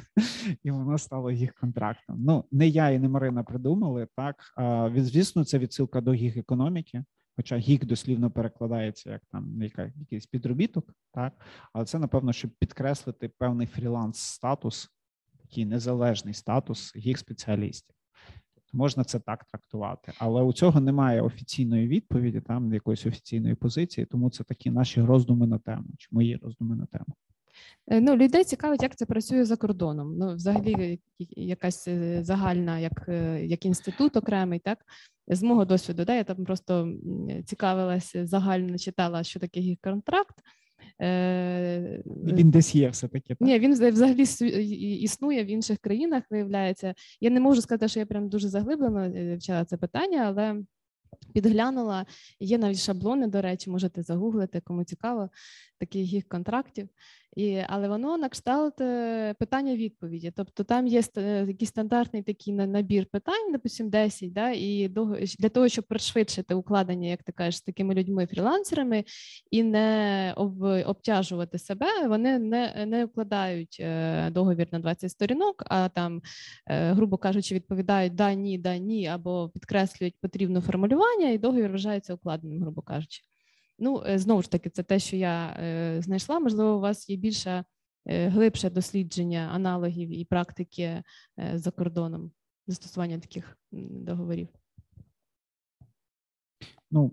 і 0.63 0.71
воно 0.71 0.97
стало 0.97 1.31
їх 1.31 1.53
контрактом. 1.53 2.15
Ну 2.19 2.45
не 2.51 2.67
я 2.67 2.89
і 2.89 2.99
не 2.99 3.09
Марина 3.09 3.43
придумали 3.43 4.07
так. 4.15 4.35
Звісно, 4.95 5.45
це 5.45 5.59
відсилка 5.59 6.01
до 6.01 6.13
гіг 6.13 6.37
економіки. 6.37 7.03
Хоча 7.35 7.57
гік 7.57 7.85
дослівно 7.85 8.31
перекладається 8.31 9.11
як 9.11 9.21
там 9.31 9.61
яка 9.61 9.91
якийсь 9.95 10.25
підробіток, 10.25 10.93
так 11.13 11.33
але 11.73 11.85
це 11.85 11.99
напевно, 11.99 12.33
щоб 12.33 12.51
підкреслити 12.51 13.29
певний 13.29 13.67
фріланс 13.67 14.17
статус, 14.17 14.89
такий 15.41 15.65
незалежний 15.65 16.33
статус 16.33 16.95
гік 16.95 17.17
спеціалістів 17.17 17.95
можна 18.73 19.03
це 19.03 19.19
так 19.19 19.45
трактувати, 19.45 20.11
але 20.17 20.41
у 20.41 20.53
цього 20.53 20.79
немає 20.79 21.21
офіційної 21.21 21.87
відповіді, 21.87 22.41
там 22.41 22.73
якоїсь 22.73 23.05
офіційної 23.05 23.55
позиції, 23.55 24.05
тому 24.05 24.29
це 24.29 24.43
такі 24.43 24.71
наші 24.71 25.01
роздуми 25.01 25.47
на 25.47 25.57
тему, 25.57 25.85
чи 25.97 26.07
мої 26.11 26.35
роздуми 26.35 26.75
на 26.75 26.85
тему. 26.85 27.15
Е, 27.87 28.01
ну, 28.01 28.15
людей 28.15 28.43
цікавить, 28.43 28.83
як 28.83 28.95
це 28.95 29.05
працює 29.05 29.45
за 29.45 29.57
кордоном. 29.57 30.17
Ну, 30.17 30.35
взагалі, 30.35 30.99
якась 31.29 31.87
е, 31.87 32.23
загальна, 32.23 32.79
як 32.79 33.05
е, 33.07 33.45
як 33.45 33.65
інститут 33.65 34.17
окремий, 34.17 34.59
так 34.59 34.85
з 35.27 35.43
мого 35.43 35.65
досвіду, 35.65 36.05
да, 36.05 36.15
я 36.15 36.23
там 36.23 36.45
просто 36.45 36.93
цікавилася 37.45 38.25
загально 38.25 38.77
читала, 38.77 39.23
що 39.23 39.39
таке 39.39 39.59
гік-контракт. 39.59 40.35
Е, 41.01 42.03
він 42.23 42.51
десь 42.51 42.75
є 42.75 42.89
все 42.89 43.07
таки. 43.07 43.35
Ні, 43.39 43.59
він 43.59 43.71
взагалі 43.73 44.23
існує 45.03 45.43
в 45.43 45.47
інших 45.47 45.79
країнах, 45.79 46.23
виявляється. 46.29 46.93
Я 47.21 47.29
не 47.29 47.39
можу 47.39 47.61
сказати, 47.61 47.87
що 47.87 47.99
я 47.99 48.05
прям 48.05 48.29
дуже 48.29 48.49
заглиблено 48.49 48.99
е, 48.99 49.35
вчила 49.35 49.65
це 49.65 49.77
питання, 49.77 50.23
але 50.27 50.55
підглянула. 51.33 52.05
Є 52.39 52.57
навіть 52.57 52.79
шаблони, 52.79 53.27
до 53.27 53.41
речі, 53.41 53.69
можете 53.69 54.03
загуглити, 54.03 54.61
кому 54.63 54.83
цікаво, 54.83 55.29
таких 55.81 56.13
їх 56.13 56.27
контрактів. 56.27 56.89
І, 57.35 57.61
Але 57.67 57.87
воно 57.87 58.17
на 58.17 58.29
кшталт 58.29 58.81
е, 58.81 59.33
питання 59.33 59.75
відповіді. 59.75 60.33
Тобто 60.35 60.63
там 60.63 60.87
є 60.87 61.01
е, 61.17 61.45
якийсь 61.47 61.69
стандартний 61.69 62.23
такий 62.23 62.53
набір 62.53 63.05
питань, 63.05 63.51
допустим, 63.51 63.89
10, 63.89 64.33
да, 64.33 64.51
і 64.51 64.91
для 65.39 65.49
того, 65.49 65.67
щоб 65.67 65.87
пришвидшити 65.87 66.53
укладення, 66.53 67.09
як 67.09 67.23
ти 67.23 67.31
кажеш, 67.31 67.57
з 67.57 67.61
такими 67.61 67.93
людьми-фрілансерами 67.93 69.03
і 69.51 69.63
не 69.63 70.33
об, 70.37 70.61
обтяжувати 70.63 71.59
себе, 71.59 72.07
вони 72.07 72.39
не 72.39 72.85
не 72.85 73.05
укладають 73.05 73.77
е, 73.79 74.29
договір 74.31 74.67
на 74.71 74.79
20 74.79 75.11
сторінок, 75.11 75.63
а 75.67 75.89
там, 75.89 76.21
грубо 76.67 77.17
кажучи, 77.17 77.55
відповідають 77.55 78.15
да, 78.15 78.33
ні, 78.33 78.57
да, 78.57 78.77
ні, 78.77 79.07
або 79.07 79.49
підкреслюють 79.53 80.15
потрібне 80.21 80.61
формулювання, 80.61 81.29
і 81.29 81.37
договір 81.37 81.71
вважається 81.71 82.13
укладеним, 82.13 82.61
грубо 82.61 82.81
кажучи. 82.81 83.30
Ну, 83.83 84.03
е, 84.07 84.19
знову 84.19 84.41
ж 84.41 84.51
таки, 84.51 84.69
це 84.69 84.83
те, 84.83 84.99
що 84.99 85.15
я 85.15 85.57
е, 85.59 86.01
знайшла. 86.01 86.39
Можливо, 86.39 86.77
у 86.77 86.79
вас 86.79 87.09
є 87.09 87.15
більше 87.15 87.63
е, 88.05 88.27
глибше 88.27 88.69
дослідження 88.69 89.49
аналогів 89.53 90.09
і 90.09 90.25
практики 90.25 91.03
за 91.53 91.71
кордоном 91.71 92.31
застосування 92.67 93.19
таких 93.19 93.57
договорів. 93.71 94.47
Ну, 96.91 97.11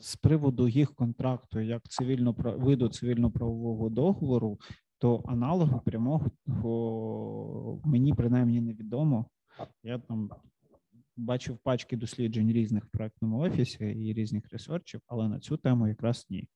з 0.00 0.16
приводу 0.16 0.68
їх 0.68 0.94
контракту 0.94 1.60
як 1.60 1.88
цивільно 1.88 2.34
виду 2.38 2.88
цивільно-правового 2.88 3.88
договору, 3.88 4.58
то 4.98 5.22
аналогу 5.26 5.80
прямого 5.84 6.30
мені 7.84 8.14
принаймні 8.14 8.60
невідомо. 8.60 9.26
Я 9.82 9.98
там 9.98 10.30
бачив 11.16 11.58
пачки 11.58 11.96
досліджень 11.96 12.52
різних 12.52 12.84
в 12.84 12.88
проектному 12.88 13.38
офісі 13.38 13.84
і 13.84 14.12
різних 14.12 14.52
ресерчів, 14.52 15.00
але 15.06 15.28
на 15.28 15.40
цю 15.40 15.56
тему 15.56 15.88
якраз 15.88 16.26
ні. 16.30 16.48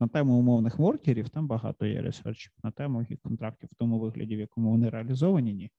На 0.00 0.08
тему 0.08 0.38
умовних 0.38 0.78
воркерів 0.78 1.28
там 1.28 1.46
багато 1.46 1.86
є 1.86 2.02
ресерчів, 2.02 2.52
на 2.62 2.70
тему 2.70 3.06
контрактів 3.22 3.68
в 3.72 3.74
тому 3.74 3.98
вигляді, 3.98 4.36
в 4.36 4.40
якому 4.40 4.70
вони 4.70 4.90
реалізовані, 4.90 5.54
ні. 5.54 5.70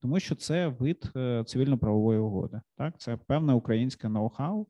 Тому 0.00 0.20
що 0.20 0.34
це 0.34 0.68
вид 0.68 1.12
е, 1.16 1.44
цивільно-правової 1.46 2.18
угоди. 2.18 2.60
Так, 2.76 3.00
це 3.00 3.16
певне 3.16 3.52
українське 3.52 4.08
ноу-хау, 4.08 4.66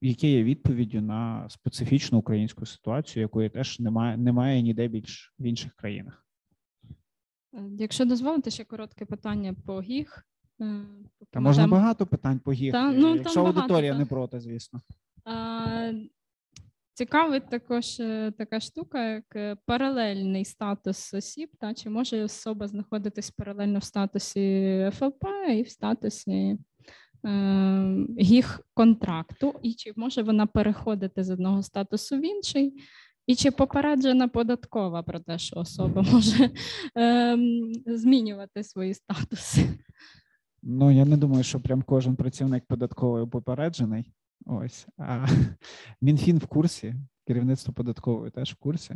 яке 0.00 0.28
є 0.28 0.44
відповіддю 0.44 1.00
на 1.00 1.48
специфічну 1.48 2.18
українську 2.18 2.66
ситуацію, 2.66 3.20
якої 3.20 3.50
теж 3.50 3.80
немає 3.80 4.16
немає 4.16 4.62
ніде 4.62 4.88
більш 4.88 5.34
в 5.38 5.42
інших 5.42 5.74
країнах. 5.74 6.26
Е, 7.54 7.70
якщо 7.78 8.04
дозволите 8.04 8.50
ще 8.50 8.64
коротке 8.64 9.04
питання 9.04 9.54
по 9.66 9.80
ГІГ, 9.80 10.24
та 11.30 11.40
можна 11.40 11.62
там... 11.62 11.70
багато 11.70 12.06
питань 12.06 12.38
по 12.38 12.52
гіг, 12.52 12.72
та, 12.72 12.92
ну, 12.92 13.16
якщо 13.16 13.40
аудиторія 13.40 13.92
багато, 13.92 13.98
не 13.98 14.06
проти, 14.06 14.40
звісно. 14.40 14.80
А, 15.24 15.92
Цікавить 16.96 17.50
також 17.50 18.00
е, 18.00 18.32
така 18.38 18.60
штука, 18.60 19.08
як 19.08 19.24
е, 19.36 19.56
паралельний 19.66 20.44
статус 20.44 21.14
осіб, 21.14 21.50
та 21.60 21.74
чи 21.74 21.90
може 21.90 22.24
особа 22.24 22.68
знаходитись 22.68 23.30
паралельно 23.30 23.78
в 23.78 23.84
статусі 23.84 24.90
ФЛП 24.94 25.24
і 25.50 25.62
в 25.62 25.68
статусі 25.68 26.58
е, 27.26 28.42
контракту, 28.74 29.54
і 29.62 29.74
чи 29.74 29.92
може 29.96 30.22
вона 30.22 30.46
переходити 30.46 31.24
з 31.24 31.30
одного 31.30 31.62
статусу 31.62 32.16
в 32.16 32.24
інший, 32.24 32.82
і 33.26 33.34
чи 33.34 33.50
попереджена 33.50 34.28
податкова 34.28 35.02
про 35.02 35.20
те, 35.20 35.38
що 35.38 35.56
особа 35.56 36.02
може 36.12 36.50
е, 36.98 37.38
змінювати 37.86 38.64
свої 38.64 38.94
статуси? 38.94 39.68
Ну 40.68 40.90
я 40.90 41.04
не 41.04 41.16
думаю, 41.16 41.42
що 41.42 41.60
прям 41.60 41.82
кожен 41.82 42.16
працівник 42.16 42.64
податковий 42.66 43.26
попереджений. 43.26 44.12
Ось 44.46 44.86
а 44.98 45.26
мінфін 46.00 46.38
в 46.38 46.46
курсі, 46.46 46.94
керівництво 47.26 47.74
податкової 47.74 48.30
теж 48.30 48.52
в 48.52 48.56
курсі. 48.56 48.94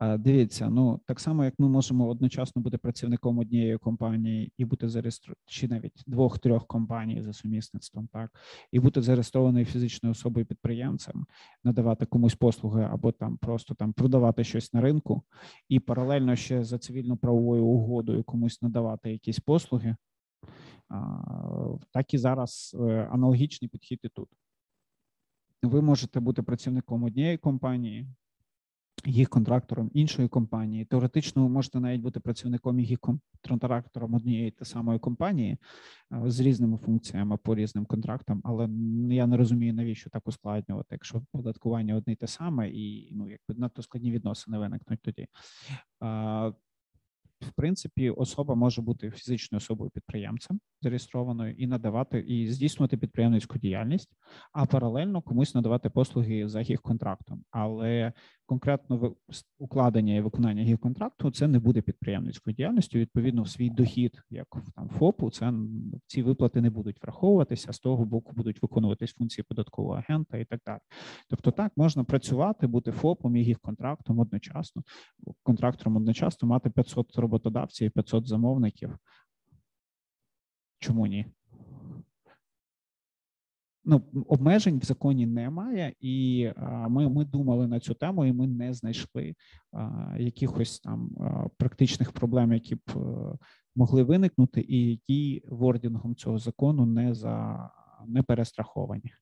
А, 0.00 0.16
Дивіться, 0.16 0.70
ну 0.70 1.00
так 1.06 1.20
само 1.20 1.44
як 1.44 1.54
ми 1.58 1.68
можемо 1.68 2.08
одночасно 2.08 2.62
бути 2.62 2.78
працівником 2.78 3.38
однієї 3.38 3.78
компанії 3.78 4.52
і 4.58 4.64
бути 4.64 4.88
зареєстровані, 4.88 5.38
чи 5.46 5.68
навіть 5.68 6.02
двох-трьох 6.06 6.66
компаній 6.66 7.22
за 7.22 7.32
сумісництвом, 7.32 8.08
так 8.12 8.30
і 8.72 8.80
бути 8.80 9.02
зареєстрованою 9.02 9.64
фізичною 9.64 10.12
особою 10.12 10.46
підприємцем, 10.46 11.26
надавати 11.64 12.06
комусь 12.06 12.34
послуги 12.34 12.88
або 12.92 13.12
там 13.12 13.36
просто 13.36 13.74
там 13.74 13.92
продавати 13.92 14.44
щось 14.44 14.72
на 14.72 14.80
ринку, 14.80 15.22
і 15.68 15.80
паралельно 15.80 16.36
ще 16.36 16.64
за 16.64 16.78
цивільно-правовою 16.78 17.64
угодою 17.64 18.24
комусь 18.24 18.62
надавати 18.62 19.12
якісь 19.12 19.40
послуги. 19.40 19.96
Так 21.90 22.14
і 22.14 22.18
зараз 22.18 22.76
е, 22.80 23.08
аналогічний 23.12 23.68
підхід 23.68 24.00
і 24.02 24.08
тут. 24.08 24.28
Ви 25.62 25.82
можете 25.82 26.20
бути 26.20 26.42
працівником 26.42 27.04
однієї 27.04 27.36
компанії, 27.36 28.06
їх 29.04 29.28
контрактором 29.28 29.90
іншої 29.94 30.28
компанії. 30.28 30.84
Теоретично 30.84 31.42
ви 31.42 31.48
можете 31.48 31.80
навіть 31.80 32.00
бути 32.00 32.20
працівником 32.20 32.80
і 32.80 32.84
їх 32.84 32.98
контрактором 33.48 34.14
однієї 34.14 34.50
та 34.50 34.64
самої 34.64 34.98
компанії 34.98 35.58
з 36.10 36.40
різними 36.40 36.78
функціями 36.78 37.36
по 37.36 37.54
різним 37.54 37.86
контрактам, 37.86 38.40
але 38.44 38.68
я 39.14 39.26
не 39.26 39.36
розумію, 39.36 39.74
навіщо 39.74 40.10
так 40.10 40.28
ускладнювати, 40.28 40.88
якщо 40.90 41.22
податкування 41.32 41.94
одне 41.94 42.12
й 42.12 42.16
те 42.16 42.26
саме, 42.26 42.70
і 42.70 43.12
ну 43.12 43.30
якби 43.30 43.60
надто 43.60 43.82
складні 43.82 44.10
відносини 44.10 44.58
виникнуть 44.58 45.02
тоді 45.02 45.26
в 47.44 47.52
принципі, 47.52 48.10
особа 48.10 48.54
може 48.54 48.82
бути 48.82 49.10
фізичною 49.10 49.58
особою 49.58 49.90
підприємцем 49.90 50.60
зареєстрованою 50.82 51.54
і 51.54 51.66
надавати 51.66 52.18
і 52.18 52.48
здійснювати 52.48 52.96
підприємницьку 52.96 53.58
діяльність, 53.58 54.10
а 54.52 54.66
паралельно 54.66 55.22
комусь 55.22 55.54
надавати 55.54 55.90
послуги 55.90 56.48
за 56.48 56.60
їх 56.60 56.82
контрактом. 56.82 57.44
Але 57.50 58.12
конкретно 58.52 59.16
укладення 59.58 60.14
і 60.14 60.20
виконання 60.20 60.62
їх 60.62 60.78
контракту 60.78 61.30
це 61.30 61.48
не 61.48 61.58
буде 61.58 61.82
підприємницькою 61.82 62.54
діяльністю. 62.54 62.98
Відповідно, 62.98 63.42
в 63.42 63.48
свій 63.48 63.70
дохід, 63.70 64.22
як 64.30 64.46
там 64.76 64.88
ФОПу, 64.88 65.30
це 65.30 65.52
ці 66.06 66.22
виплати 66.22 66.60
не 66.60 66.70
будуть 66.70 67.02
враховуватися 67.02 67.72
з 67.72 67.78
того 67.78 68.04
боку, 68.04 68.32
будуть 68.36 68.62
виконуватись 68.62 69.12
функції 69.12 69.44
податкового 69.48 69.94
агента 69.94 70.38
і 70.38 70.44
так 70.44 70.60
далі. 70.66 70.78
Тобто, 71.30 71.50
так 71.50 71.72
можна 71.76 72.04
працювати, 72.04 72.66
бути 72.66 72.92
ФОПом 72.92 73.36
і 73.36 73.44
їх 73.44 73.58
контрактом 73.60 74.18
одночасно, 74.18 74.82
контрактором 75.42 75.96
одночасно 75.96 76.48
мати 76.48 76.70
500 76.70 77.16
роботодавців 77.16 77.86
і 77.86 77.90
500 77.90 78.28
замовників. 78.28 78.98
Чому 80.78 81.06
ні? 81.06 81.26
Ну, 83.84 84.02
обмежень 84.28 84.78
в 84.78 84.84
законі 84.84 85.26
немає, 85.26 85.94
і 86.00 86.48
ми 86.88 87.08
ми 87.08 87.24
думали 87.24 87.66
на 87.68 87.80
цю 87.80 87.94
тему, 87.94 88.24
і 88.24 88.32
ми 88.32 88.46
не 88.46 88.74
знайшли 88.74 89.34
якихось 90.18 90.80
там 90.80 91.10
практичних 91.56 92.12
проблем, 92.12 92.52
які 92.52 92.74
б 92.74 92.80
е, 92.88 92.98
могли 93.76 94.02
виникнути, 94.02 94.64
і 94.68 94.90
які 94.90 95.42
вордінгом 95.48 96.14
цього 96.14 96.38
закону 96.38 96.86
не 96.86 97.14
за 97.14 97.70
не 98.06 98.22
перестраховані. 98.22 99.12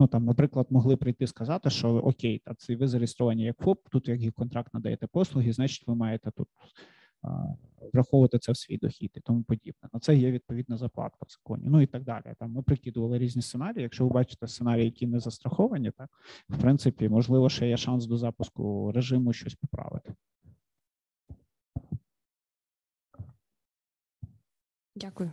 Ну 0.00 0.06
там, 0.06 0.24
наприклад, 0.24 0.66
могли 0.70 0.96
прийти 0.96 1.26
сказати, 1.26 1.70
що 1.70 1.88
окей, 1.88 2.42
та 2.44 2.54
це 2.54 2.76
ви 2.76 2.88
зареєстровані 2.88 3.42
як 3.42 3.58
ФОП, 3.58 3.88
тут 3.90 4.08
як 4.08 4.34
контракт 4.34 4.74
надаєте 4.74 5.06
послуги, 5.06 5.52
значить, 5.52 5.86
ви 5.86 5.94
маєте 5.94 6.30
тут 6.30 6.48
враховувати 7.92 8.38
це 8.38 8.52
в 8.52 8.56
свій 8.56 8.78
дохід 8.78 9.12
і 9.14 9.20
тому 9.20 9.42
подібне. 9.42 9.88
На 9.92 10.00
це 10.00 10.16
є 10.16 10.30
відповідна 10.30 10.76
заплатка 10.76 11.18
в 11.26 11.30
законі. 11.30 11.64
Ну 11.66 11.80
і 11.80 11.86
так 11.86 12.04
далі. 12.04 12.34
Там 12.38 12.52
ми 12.52 12.62
прикидували 12.62 13.18
різні 13.18 13.42
сценарії. 13.42 13.82
Якщо 13.82 14.04
ви 14.04 14.10
бачите 14.10 14.48
сценарії, 14.48 14.84
які 14.84 15.06
не 15.06 15.20
застраховані, 15.20 15.90
так 15.90 16.10
в 16.48 16.60
принципі, 16.60 17.08
можливо, 17.08 17.48
ще 17.48 17.68
є 17.68 17.76
шанс 17.76 18.06
до 18.06 18.16
запуску 18.16 18.92
режиму 18.92 19.32
щось 19.32 19.54
поправити. 19.54 20.14
Дякую. 24.96 25.32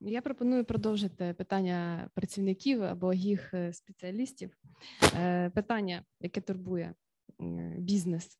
Я 0.00 0.22
пропоную 0.22 0.64
продовжити 0.64 1.34
питання 1.38 2.10
працівників 2.14 2.82
або 2.82 3.12
їх 3.12 3.54
е, 3.54 3.72
спеціалістів. 3.72 4.56
Е, 5.14 5.50
питання, 5.50 6.02
яке 6.20 6.40
турбує 6.40 6.94
бізнес. 7.78 8.38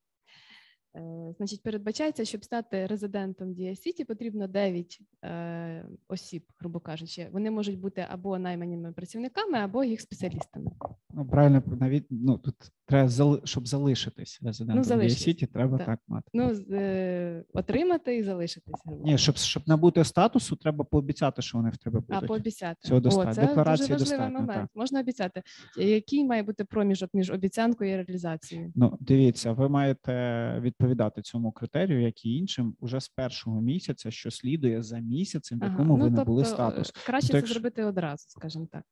Е, 0.96 1.34
значить, 1.36 1.62
передбачається, 1.62 2.24
щоб 2.24 2.44
стати 2.44 2.86
резидентом 2.86 3.54
Дія 3.54 3.76
Сіті, 3.76 4.04
потрібно 4.04 4.46
9 4.46 5.00
е, 5.24 5.86
осіб, 6.08 6.42
грубо 6.58 6.80
кажучи. 6.80 7.28
Вони 7.32 7.50
можуть 7.50 7.78
бути 7.78 8.06
або 8.10 8.38
найманими 8.38 8.92
працівниками, 8.92 9.58
або 9.58 9.84
їх 9.84 10.00
спеціалістами. 10.00 10.70
Ну 11.10 11.26
правильно 11.26 11.62
навіть 11.80 12.06
ну 12.10 12.38
тут 12.38 12.54
треба 12.86 13.40
щоб 13.44 13.68
залишитись 13.68 14.40
резидентом 14.42 14.76
ну, 14.76 14.84
залишитись. 14.84 15.22
Сіті, 15.22 15.46
треба 15.46 15.78
так, 15.78 15.86
так 15.86 16.00
мати. 16.08 16.30
Ну 16.32 16.52
е, 16.70 17.44
отримати 17.52 18.16
і 18.16 18.22
залишитися. 18.22 18.82
Ні, 19.04 19.18
щоб 19.18 19.36
щоб 19.36 19.62
набути 19.66 20.04
статусу, 20.04 20.56
треба 20.56 20.84
пообіцяти, 20.84 21.42
що 21.42 21.58
вони 21.58 21.70
в 21.70 21.76
тебе 21.76 22.00
будуть. 22.00 22.22
А 22.22 22.26
пообіцяти 22.26 22.88
Цього 22.88 23.00
достатньо. 23.00 23.30
О, 23.30 23.34
це 23.34 23.46
Декларації 23.46 23.88
дуже 23.88 23.98
важливий 23.98 24.18
достатньо, 24.18 24.40
момент. 24.40 24.60
Так. 24.60 24.70
Можна 24.74 25.00
обіцяти. 25.00 25.42
Який 25.76 26.24
має 26.24 26.42
бути 26.42 26.64
проміжок 26.64 27.10
між 27.14 27.30
обіцянкою 27.30 27.92
і 27.92 27.96
реалізацією? 27.96 28.72
Ну 28.76 28.98
дивіться, 29.00 29.52
ви 29.52 29.68
маєте 29.68 30.12
відповідати 30.60 31.22
цьому 31.22 31.52
критерію, 31.52 32.02
як 32.02 32.24
і 32.24 32.36
іншим, 32.36 32.76
уже 32.80 33.00
з 33.00 33.08
першого 33.08 33.60
місяця, 33.60 34.10
що 34.10 34.30
слідує 34.30 34.82
за 34.82 34.98
місяцем, 34.98 35.58
в 35.60 35.62
якому 35.62 35.94
ага, 35.94 35.98
ну, 35.98 36.04
ви 36.04 36.10
тобто, 36.10 36.16
набули 36.16 36.44
статус. 36.44 36.90
Краще 37.06 37.32
тобто, 37.32 37.46
це 37.46 37.52
зробити 37.52 37.84
одразу, 37.84 38.24
скажімо 38.28 38.68
так. 38.72 38.82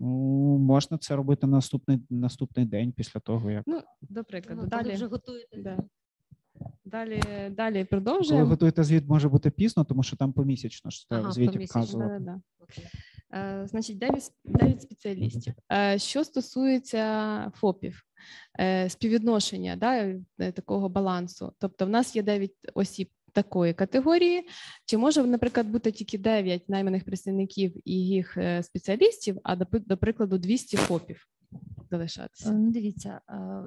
Ну, 0.00 0.58
можна 0.58 0.98
це 0.98 1.16
робити 1.16 1.46
наступний 1.46 1.98
наступний 2.10 2.66
день 2.66 2.92
після 2.92 3.20
того, 3.20 3.50
як 3.50 3.62
ну 3.66 3.82
до 4.00 4.24
прикладу, 4.24 4.60
ну, 4.62 4.68
далі 4.68 4.94
вже 4.94 5.06
готуєте. 5.06 5.62
Да. 5.62 5.78
Далі 6.84 7.22
далі 7.50 7.84
продовжуємо. 7.84 8.44
Коли 8.44 8.50
готуєте 8.50 8.84
звіт, 8.84 9.04
може 9.08 9.28
бути 9.28 9.50
пізно, 9.50 9.84
тому 9.84 10.02
що 10.02 10.16
там 10.16 10.32
помісячно 10.32 10.90
ж 10.90 11.06
ага, 11.10 11.32
звіті 11.32 11.58
вказувати. 11.58 12.18
Да, 12.20 12.24
да. 12.24 12.40
Е, 13.32 13.66
Значить, 13.66 13.98
9, 13.98 14.32
9 14.44 14.82
спеціалістів. 14.82 15.54
Е, 15.72 15.98
Що 15.98 16.24
стосується 16.24 17.52
ФОПів, 17.54 18.02
е, 18.60 18.88
співвідношення 18.88 19.76
да, 19.76 19.96
е, 20.38 20.52
такого 20.52 20.88
балансу. 20.88 21.52
Тобто, 21.58 21.86
в 21.86 21.88
нас 21.88 22.16
є 22.16 22.22
9 22.22 22.52
осіб 22.74 23.10
такої 23.36 23.74
категорії, 23.74 24.48
чи 24.86 24.98
може, 24.98 25.22
наприклад, 25.22 25.66
бути 25.66 25.92
тільки 25.92 26.18
9 26.18 26.68
найманих 26.68 27.04
представників 27.04 27.72
і 27.84 27.92
їх 27.92 28.36
е, 28.36 28.62
спеціалістів, 28.62 29.38
а 29.44 29.56
до 29.56 29.96
прикладу 29.96 30.38
200 30.38 30.76
ФОПів 30.76 31.26
залишатися? 31.90 32.52
Ну, 32.52 32.70
дивіться, 32.70 33.20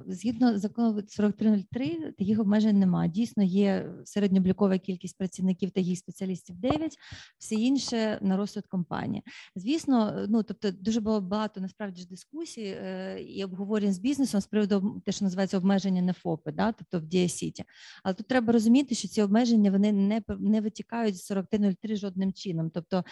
згідно 0.06 0.58
закону 0.58 1.02
4303, 1.02 2.12
таких 2.18 2.40
обмежень 2.40 2.78
немає. 2.78 3.10
Дійсно, 3.10 3.42
є 3.42 3.92
середньоблікова 4.04 4.78
кількість 4.78 5.18
працівників 5.18 5.70
та 5.70 5.80
їх 5.80 5.98
спеціалістів 5.98 6.56
9, 6.56 6.96
все 7.38 7.54
інше 7.54 8.18
на 8.22 8.36
розсуд 8.36 8.66
компанії. 8.66 9.22
Звісно, 9.56 10.26
ну 10.28 10.42
тобто 10.42 10.70
дуже 10.70 11.00
було 11.00 11.20
багато 11.20 11.60
насправді 11.60 12.00
ж 12.00 12.08
дискусій 12.08 12.76
е, 12.82 13.22
і 13.22 13.44
обговорень 13.44 13.92
з 13.92 13.98
бізнесом 13.98 14.40
з 14.40 14.46
приводу 14.46 15.02
те, 15.04 15.12
що 15.12 15.24
називається 15.24 15.58
обмеження 15.58 16.02
на 16.02 16.12
ФОПи, 16.12 16.52
да, 16.52 16.72
тобто 16.72 17.00
в 17.00 17.06
Діасіті. 17.06 17.64
Але 18.02 18.14
тут 18.14 18.26
треба 18.26 18.52
розуміти, 18.52 18.94
що 18.94 19.08
ці 19.08 19.22
обмеження 19.22 19.70
вони 19.70 19.92
не 19.92 20.22
не 20.38 20.60
витікають 20.60 21.16
з 21.16 21.26
4303 21.26 21.96
жодним 21.96 22.32
чином. 22.32 22.70
Тобто, 22.74 23.04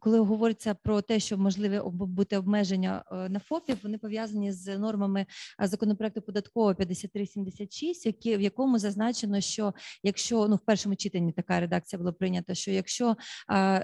коли 0.00 0.18
говориться 0.18 0.74
про 0.74 1.02
те, 1.02 1.20
що 1.20 1.38
можливе 1.38 1.82
бути 1.90 2.38
обмеження 2.38 3.04
е, 3.12 3.28
на 3.28 3.38
ФОПів, 3.38 3.78
вони 3.84 3.98
пов'язані 3.98 4.52
з 4.52 4.78
нормами 4.78 5.26
законопроекту 5.58 6.22
податкового 6.22 6.74
5376, 6.74 8.06
які 8.06 8.36
в 8.36 8.40
якому 8.40 8.78
зазначено, 8.78 9.40
що 9.40 9.74
якщо 10.02 10.48
ну 10.48 10.56
в 10.56 10.64
першому 10.66 10.96
читанні 10.96 11.32
така 11.32 11.60
редакція 11.60 11.98
була 11.98 12.12
прийнята, 12.12 12.54
що 12.54 12.70
якщо 12.70 13.16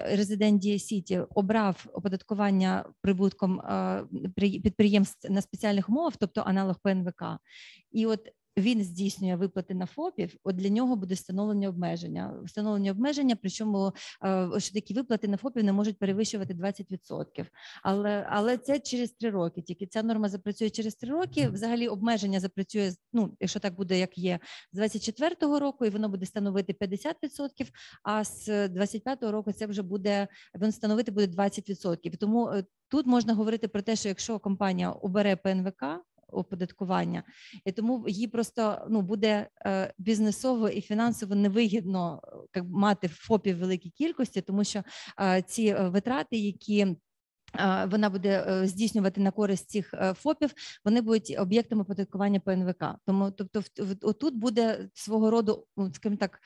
резидент 0.05 0.61
Дія 0.61 0.79
Сіті 0.79 1.19
обрав 1.35 1.85
оподаткування 1.93 2.85
прибутком 3.01 3.61
підприємств 4.35 5.31
на 5.31 5.41
спеціальних 5.41 5.89
умовах, 5.89 6.13
тобто 6.19 6.41
аналог 6.41 6.75
ПНВК, 6.83 7.23
і 7.91 8.05
от 8.05 8.29
він 8.57 8.83
здійснює 8.83 9.35
виплати 9.35 9.73
на 9.73 9.85
ФОПів, 9.85 10.35
от 10.43 10.55
для 10.55 10.69
нього 10.69 10.95
буде 10.95 11.13
встановлення 11.13 11.69
обмеження. 11.69 12.41
Встановлення 12.45 12.91
обмеження, 12.91 13.35
причому 13.41 13.93
е, 14.23 14.49
що 14.57 14.73
такі 14.73 14.93
виплати 14.93 15.27
на 15.27 15.37
ФОПів 15.37 15.63
не 15.63 15.73
можуть 15.73 15.99
перевищувати 15.99 16.53
20%. 16.53 17.45
Але 17.83 18.27
але 18.29 18.57
це 18.57 18.79
через 18.79 19.11
три 19.11 19.29
роки. 19.29 19.61
Тільки 19.61 19.87
ця 19.87 20.03
норма 20.03 20.29
запрацює 20.29 20.69
через 20.69 20.95
три 20.95 21.11
роки. 21.11 21.49
Взагалі 21.49 21.87
обмеження 21.87 22.39
запрацює, 22.39 22.91
ну 23.13 23.37
якщо 23.39 23.59
так 23.59 23.75
буде, 23.75 23.99
як 23.99 24.17
є, 24.17 24.39
з 24.73 24.79
24-го 24.79 25.59
року, 25.59 25.85
і 25.85 25.89
воно 25.89 26.09
буде 26.09 26.25
становити 26.25 26.73
50%, 26.73 27.71
а 28.03 28.23
з 28.23 28.49
25-го 28.49 29.31
року 29.31 29.51
це 29.51 29.65
вже 29.65 29.81
буде 29.81 30.27
він 30.61 30.71
становити 30.71 31.11
буде 31.11 31.27
20%. 31.27 32.17
Тому 32.17 32.49
е, 32.49 32.63
тут 32.89 33.05
можна 33.05 33.33
говорити 33.33 33.67
про 33.67 33.81
те, 33.81 33.95
що 33.95 34.09
якщо 34.09 34.39
компанія 34.39 34.91
обере 34.91 35.35
ПНВК 35.35 35.83
оподаткування, 36.31 37.23
і 37.65 37.71
тому 37.71 38.05
їй 38.07 38.27
просто 38.27 38.85
ну 38.89 39.01
буде 39.01 39.47
е, 39.65 39.93
бізнесово 39.97 40.69
і 40.69 40.81
фінансово 40.81 41.35
невигідно 41.35 42.21
як 42.55 42.65
мати 42.65 43.07
ФОПів 43.07 43.57
великій 43.57 43.89
кількості, 43.89 44.41
тому 44.41 44.63
що 44.63 44.83
е, 45.21 45.41
ці 45.41 45.65
е, 45.65 45.89
витрати, 45.89 46.37
які 46.37 46.95
вона 47.87 48.09
буде 48.09 48.45
е, 48.47 48.67
здійснювати 48.67 49.21
на 49.21 49.31
користь 49.31 49.69
цих 49.69 49.93
е, 49.93 50.13
ФОПів, 50.13 50.53
вони 50.85 51.01
будуть 51.01 51.35
об'єктами 51.39 51.81
оподаткування 51.81 52.39
ПНВК. 52.39 52.85
Тому, 53.05 53.31
тобто, 53.31 53.63
отут 54.01 54.35
буде 54.35 54.89
свого 54.93 55.31
роду, 55.31 55.65
ну, 55.77 55.93
скажімо 55.93 56.17
так, 56.17 56.39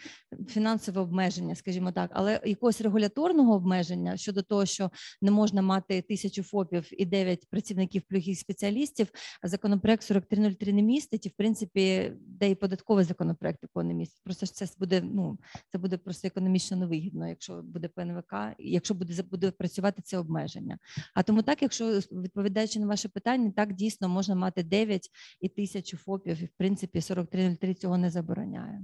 фінансове 0.47 1.01
обмеження, 1.01 1.55
скажімо 1.55 1.91
так, 1.91 2.11
але 2.13 2.41
якогось 2.45 2.81
регуляторного 2.81 3.53
обмеження 3.53 4.17
щодо 4.17 4.41
того, 4.41 4.65
що 4.65 4.91
не 5.21 5.31
можна 5.31 5.61
мати 5.61 6.01
тисячу 6.01 6.43
ФОПів 6.43 7.01
і 7.01 7.05
дев'ять 7.05 7.49
працівників 7.49 8.01
плюгих 8.01 8.39
спеціалістів. 8.39 9.07
Законопроект 9.43 10.03
4303 10.07 10.73
не 10.73 10.81
містить, 10.81 11.25
і 11.25 11.29
в 11.29 11.33
принципі, 11.37 12.11
де 12.19 12.49
і 12.49 12.55
податковий 12.55 13.05
законопроект 13.05 13.59
якого 13.63 13.83
не 13.83 13.93
містить. 13.93 14.21
Просто 14.23 14.45
це 14.45 14.67
буде 14.79 15.01
ну 15.01 15.37
це 15.71 15.77
буде 15.77 15.97
просто 15.97 16.27
економічно 16.27 16.77
невигідно, 16.77 17.29
якщо 17.29 17.61
буде 17.61 17.87
ПНВК, 17.87 18.33
якщо 18.59 18.93
буде 18.93 19.23
буде 19.23 19.51
працювати 19.51 20.01
це 20.01 20.17
обмеження. 20.17 20.77
А 21.13 21.23
тому 21.23 21.41
так, 21.41 21.61
якщо 21.61 21.99
відповідаючи 21.99 22.79
на 22.79 22.87
ваше 22.87 23.09
питання, 23.09 23.51
так 23.51 23.73
дійсно 23.73 24.09
можна 24.09 24.35
мати 24.35 24.63
9 24.63 25.09
і 25.41 25.49
тисячу 25.49 25.97
ФОПів, 25.97 26.41
і 26.41 26.45
в 26.45 26.53
принципі 26.57 27.01
4303 27.01 27.73
цього 27.73 27.97
не 27.97 28.09
забороняє. 28.09 28.81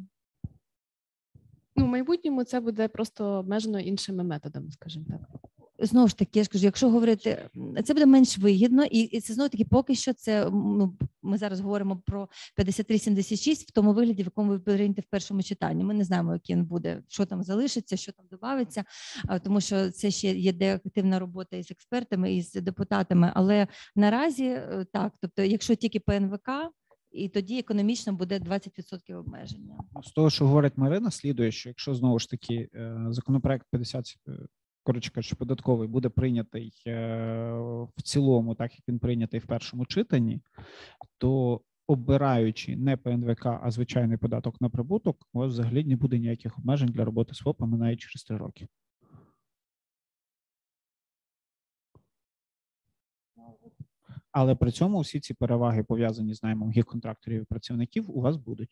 Ну, 1.76 1.86
в 1.86 1.88
майбутньому 1.88 2.44
це 2.44 2.60
буде 2.60 2.88
просто 2.88 3.26
обмежено 3.26 3.80
іншими 3.80 4.24
методами, 4.24 4.72
скажімо 4.72 5.06
так 5.10 5.42
знову 5.82 6.08
ж 6.08 6.18
таки, 6.18 6.40
я 6.40 6.44
ж 6.44 6.50
кажу, 6.50 6.66
якщо 6.66 6.90
говорити, 6.90 7.50
це 7.84 7.94
буде 7.94 8.06
менш 8.06 8.38
вигідно, 8.38 8.84
і 8.84 9.00
і 9.00 9.22
це 9.22 9.34
знову 9.34 9.50
таки 9.50 9.66
поки 9.66 9.96
що 9.96 10.14
це 10.14 10.50
ну 10.52 10.98
ми 11.22 11.38
зараз 11.38 11.60
говоримо 11.60 12.02
про 12.06 12.30
5376 12.56 13.70
в 13.70 13.72
тому 13.72 13.94
вигляді, 13.94 14.24
в 14.24 14.26
якому 14.26 14.50
ви 14.50 14.60
прийняти 14.60 15.02
в 15.02 15.06
першому 15.10 15.44
читанні. 15.44 15.84
Ми 15.84 15.94
не 15.94 16.04
знаємо, 16.04 16.34
який 16.34 16.56
він 16.56 16.66
буде, 16.66 17.04
що 17.08 17.26
там 17.26 17.44
залишиться, 17.44 17.98
що 17.98 18.12
там 18.12 18.26
додається, 18.32 18.84
тому 19.44 19.62
що 19.62 19.92
це 19.92 20.12
ще 20.12 20.32
є 20.32 20.54
деактивна 20.54 21.20
робота 21.20 21.58
із 21.58 21.72
експертами 21.72 22.36
і 22.36 22.42
з 22.42 22.54
депутатами. 22.54 23.32
Але 23.36 23.68
наразі 23.96 24.46
е, 24.46 24.86
так, 24.94 25.14
тобто, 25.22 25.42
якщо 25.42 25.76
тільки 25.76 26.00
ПНВК. 26.00 26.50
І 27.12 27.30
тоді 27.30 27.60
економічно 27.60 28.14
буде 28.14 28.40
20% 28.40 29.20
обмеження. 29.20 29.78
З 30.04 30.12
того, 30.12 30.30
що 30.30 30.48
говорить 30.48 30.74
Марина, 30.78 31.12
слідує, 31.12 31.52
що 31.52 31.70
якщо 31.70 31.96
знову 31.96 32.20
ж 32.20 32.30
таки 32.30 32.70
е, 32.76 33.06
законопроект 33.10 33.68
50 33.72 34.18
коротше 34.84 35.12
кажучи, 35.12 35.36
податковий 35.36 35.88
буде 35.88 36.10
прийнятий 36.10 36.74
е, 36.88 37.52
в 37.98 38.02
цілому, 38.04 38.56
так 38.56 38.72
як 38.76 38.82
він 38.88 39.00
прийнятий 39.00 39.40
в 39.40 39.46
першому 39.46 39.86
читанні, 39.86 40.42
то 41.18 41.62
обираючи 41.88 42.78
не 42.78 42.98
ПНВК, 42.98 43.46
а 43.46 43.72
звичайний 43.72 44.18
податок 44.18 44.62
на 44.62 44.70
прибуток, 44.70 45.28
у 45.34 45.40
вас 45.40 45.52
взагалі 45.52 45.84
не 45.84 45.96
буде 45.96 46.20
ніяких 46.20 46.58
обмежень 46.58 46.90
для 46.90 47.06
роботи 47.06 47.34
з 47.34 47.38
ФОПами 47.38 47.78
навіть 47.78 48.00
через 48.00 48.24
три 48.24 48.38
роки. 48.38 48.68
Але 54.32 54.56
при 54.56 54.72
цьому 54.72 55.00
всі 55.00 55.20
ці 55.20 55.34
переваги 55.34 55.84
пов'язані 55.84 56.34
з 56.34 56.44
наймом 56.44 56.72
гік-контракторів 56.72 57.42
і 57.42 57.46
працівників 57.46 58.18
у 58.18 58.22
вас 58.22 58.38
будуть. 58.38 58.70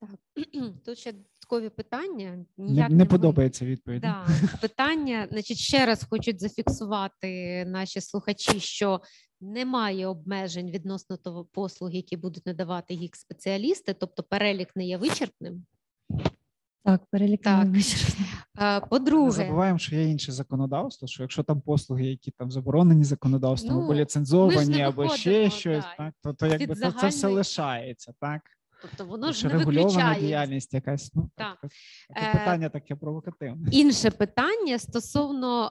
Так, 0.00 0.18
тут 0.84 0.98
ще 0.98 1.12
додаткові 1.50 1.68
питання. 1.68 2.44
Ніяк 2.58 2.90
не, 2.90 2.96
не 2.96 3.04
подобається 3.04 3.64
відповідь. 3.64 4.00
Да, 4.00 4.26
Питання, 4.60 5.28
значить, 5.30 5.58
ще 5.58 5.86
раз 5.86 6.06
хочуть 6.10 6.40
зафіксувати 6.40 7.64
наші 7.64 8.00
слухачі, 8.00 8.60
що 8.60 9.00
немає 9.40 10.06
обмежень 10.06 10.70
відносно 10.70 11.16
того 11.16 11.44
послуг, 11.44 11.90
які 11.90 12.16
будуть 12.16 12.46
надавати 12.46 12.94
їх 12.94 13.16
спеціалісти, 13.16 13.94
тобто 13.94 14.22
перелік 14.22 14.76
не 14.76 14.86
є 14.86 14.96
вичерпним. 14.96 15.64
Так, 16.84 17.00
перелік 17.10 17.42
так. 17.42 17.64
не 17.64 17.70
вичерпним. 17.70 18.26
По-друге, 18.90 19.26
не 19.26 19.30
забуваємо, 19.32 19.78
що 19.78 19.96
є 19.96 20.04
інше 20.04 20.32
законодавство. 20.32 21.08
Що 21.08 21.22
якщо 21.22 21.42
там 21.42 21.60
послуги, 21.60 22.06
які 22.06 22.30
там 22.30 22.50
заборонені 22.50 23.04
законодавством, 23.04 23.74
ну, 23.76 23.84
або 23.84 23.94
ліцензовані, 23.94 24.82
або 24.82 25.08
ще 25.08 25.50
щось, 25.50 25.84
да. 25.84 25.94
так 25.96 26.14
то 26.22 26.32
то 26.32 26.46
якби 26.46 26.74
то 26.74 26.92
це 26.92 27.08
все 27.08 27.28
лишається, 27.28 28.12
так. 28.20 28.40
Тобто 28.82 29.04
воно 29.04 29.32
ж 29.32 29.48
не 29.48 29.56
виключає 29.58 30.20
діяльність 30.20 30.74
якась. 30.74 31.14
Ну, 31.14 31.30
так. 31.36 31.58
Таке 32.14 32.26
е, 32.28 32.32
питання 32.32 32.68
таке 32.68 32.96
провокативне. 32.96 33.70
Інше 33.72 34.10
питання 34.10 34.78
стосовно 34.78 35.70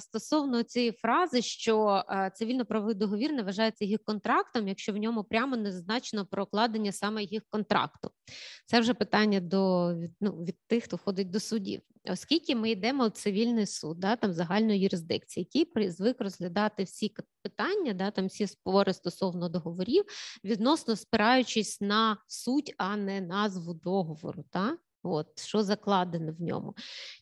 стосовно 0.00 0.62
цієї 0.62 0.92
фрази, 0.92 1.42
що 1.42 2.04
цивільно-правовий 2.34 2.94
договір 2.94 3.32
не 3.32 3.42
вважається 3.42 3.84
їх 3.84 4.00
контрактом, 4.04 4.68
якщо 4.68 4.92
в 4.92 4.96
ньому 4.96 5.24
прямо 5.24 5.56
не 5.56 5.72
зазначено 5.72 6.26
про 6.26 6.42
укладення 6.42 6.92
саме 6.92 7.22
їх 7.22 7.42
контракту. 7.50 8.10
Це 8.66 8.80
вже 8.80 8.94
питання 8.94 9.40
до 9.40 9.94
ну, 10.20 10.30
від 10.30 10.56
тих, 10.66 10.84
хто 10.84 10.98
ходить 10.98 11.30
до 11.30 11.40
судів. 11.40 11.80
Оскільки 12.04 12.56
ми 12.56 12.70
йдемо 12.70 13.06
в 13.06 13.10
цивільний 13.10 13.66
суд, 13.66 14.00
да, 14.00 14.16
там 14.16 14.32
загальної 14.32 14.80
юрисдикції, 14.80 15.48
який 15.54 15.90
звик 15.90 16.20
розглядати 16.20 16.82
всі 16.82 17.14
питання, 17.42 17.92
да, 17.92 18.10
там 18.10 18.26
всі 18.26 18.46
спори 18.46 18.92
стосовно 18.92 19.48
договорів, 19.48 20.04
відносно 20.44 20.96
спираючись 20.96 21.80
на 21.80 22.16
суть, 22.26 22.74
а 22.78 22.96
не 22.96 23.20
назву 23.20 23.74
договору. 23.74 24.44
Да? 24.52 24.78
От 25.02 25.40
що 25.40 25.62
закладено 25.62 26.32
в 26.32 26.42
ньому. 26.42 26.74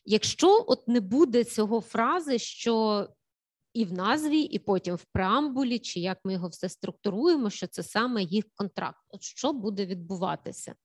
Якщо 0.05 0.65
от 0.67 0.87
не 0.87 0.99
буде 0.99 1.43
цього 1.43 1.81
фрази, 1.81 2.39
що 2.39 3.07
і 3.73 3.85
в 3.85 3.93
назві, 3.93 4.41
і 4.41 4.59
потім 4.59 4.95
в 4.95 5.05
преамбулі, 5.05 5.79
чи 5.79 5.99
як 5.99 6.19
ми 6.23 6.33
його 6.33 6.47
все 6.47 6.69
структуруємо, 6.69 7.49
що 7.49 7.67
це 7.67 7.83
саме 7.83 8.23
їх 8.23 8.45
контракт. 8.55 8.99
От 9.09 9.23
що 9.23 9.53
буде 9.53 9.85
відбуватися? 9.85 10.75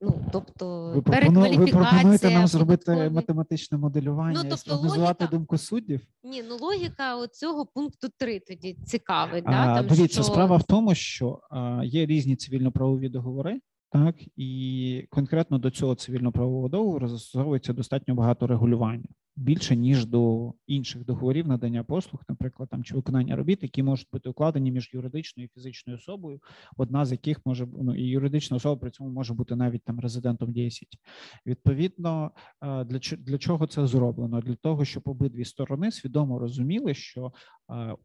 Ну, 0.00 0.24
тобто 0.32 0.92
ви, 0.94 1.02
перекваліфікація. 1.02 1.64
ви 1.64 1.70
пропонуєте 1.70 2.30
нам 2.30 2.46
зробити 2.46 2.84
підходи. 2.84 3.10
математичне 3.10 3.78
моделювання 3.78 4.42
ну, 4.44 4.50
тобто, 4.50 4.86
і 4.86 4.98
логіка... 4.98 5.26
думку 5.26 5.58
суддів? 5.58 6.00
Ні, 6.24 6.42
ну 6.48 6.56
логіка 6.56 7.26
цього 7.26 7.66
пункту 7.66 8.08
3 8.18 8.40
тоді 8.40 8.74
цікавить. 8.74 9.44
А, 9.46 9.50
да? 9.50 9.74
Там, 9.74 9.86
Дивіться, 9.86 10.22
що... 10.22 10.32
справа 10.32 10.56
в 10.56 10.62
тому, 10.62 10.94
що 10.94 11.40
а, 11.50 11.80
є 11.84 12.06
різні 12.06 12.36
цивільно-правові 12.36 13.08
договори, 13.08 13.60
так 13.90 14.14
і 14.36 15.06
конкретно 15.10 15.58
до 15.58 15.70
цього 15.70 15.94
цивільно-правового 15.94 16.68
договору 16.68 17.08
застосовується 17.08 17.72
достатньо 17.72 18.14
багато 18.14 18.46
регулювання 18.46 19.08
більше 19.36 19.76
ніж 19.76 20.06
до 20.06 20.52
інших 20.66 21.04
договорів 21.04 21.48
надання 21.48 21.84
послуг, 21.84 22.22
наприклад, 22.28 22.68
там 22.68 22.84
чи 22.84 22.94
виконання 22.94 23.36
робіт, 23.36 23.62
які 23.62 23.82
можуть 23.82 24.08
бути 24.12 24.28
укладені 24.28 24.72
між 24.72 24.90
юридичною 24.94 25.46
і 25.46 25.54
фізичною 25.54 25.98
особою, 25.98 26.40
одна 26.76 27.04
з 27.04 27.12
яких 27.12 27.46
може 27.46 27.68
ну 27.82 27.94
і 27.94 28.02
юридична 28.02 28.56
особа 28.56 28.80
при 28.80 28.90
цьому 28.90 29.10
може 29.10 29.34
бути 29.34 29.56
навіть 29.56 29.84
там 29.84 30.00
резидентом 30.00 30.52
дії 30.52 30.70
сіті. 30.70 30.98
Відповідно, 31.46 32.30
для 32.62 32.98
для 33.18 33.38
чого 33.38 33.66
це 33.66 33.86
зроблено? 33.86 34.40
Для 34.40 34.54
того, 34.54 34.84
щоб 34.84 35.02
обидві 35.06 35.44
сторони 35.44 35.90
свідомо 35.90 36.38
розуміли, 36.38 36.94
що 36.94 37.32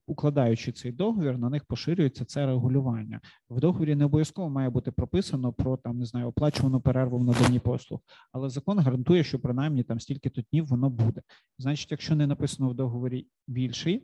укладаючи 0.07 0.71
цей 0.71 0.91
договір, 0.91 1.37
на 1.37 1.49
них 1.49 1.65
поширюється 1.65 2.25
це 2.25 2.45
регулювання. 2.45 3.21
В 3.49 3.59
договорі 3.59 3.95
не 3.95 4.05
обов'язково 4.05 4.49
має 4.49 4.69
бути 4.69 4.91
прописано 4.91 5.53
про 5.53 5.77
там 5.77 5.97
не 5.97 6.05
знаю 6.05 6.27
оплачувану 6.27 6.81
перерву 6.81 7.17
в 7.17 7.23
наданні 7.23 7.59
послуг, 7.59 7.99
але 8.31 8.49
закон 8.49 8.79
гарантує, 8.79 9.23
що 9.23 9.39
принаймні 9.39 9.83
там 9.83 9.99
стільки 9.99 10.29
то 10.29 10.41
днів 10.41 10.67
воно 10.67 10.89
буде. 10.89 11.20
Значить, 11.57 11.91
якщо 11.91 12.15
не 12.15 12.27
написано 12.27 12.69
в 12.69 12.73
договорі 12.73 13.27
більший, 13.47 14.03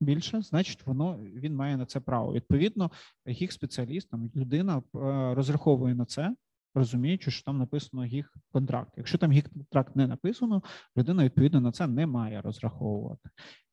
більше, 0.00 0.42
значить, 0.42 0.86
воно 0.86 1.18
він 1.18 1.54
має 1.54 1.76
на 1.76 1.86
це 1.86 2.00
право. 2.00 2.32
Відповідно, 2.32 2.90
їх 3.26 3.52
спеціалістам 3.52 4.30
людина 4.34 4.82
розраховує 5.34 5.94
на 5.94 6.04
це 6.04 6.34
розуміючи, 6.74 7.30
що 7.30 7.44
там 7.44 7.58
написано 7.58 8.06
їх 8.06 8.34
контракт. 8.52 8.92
Якщо 8.96 9.18
там 9.18 9.32
їх 9.32 9.48
контракт 9.48 9.96
не 9.96 10.06
написано, 10.06 10.62
людина 10.96 11.24
відповідно 11.24 11.60
на 11.60 11.72
це 11.72 11.86
не 11.86 12.06
має 12.06 12.42
розраховувати. 12.42 13.30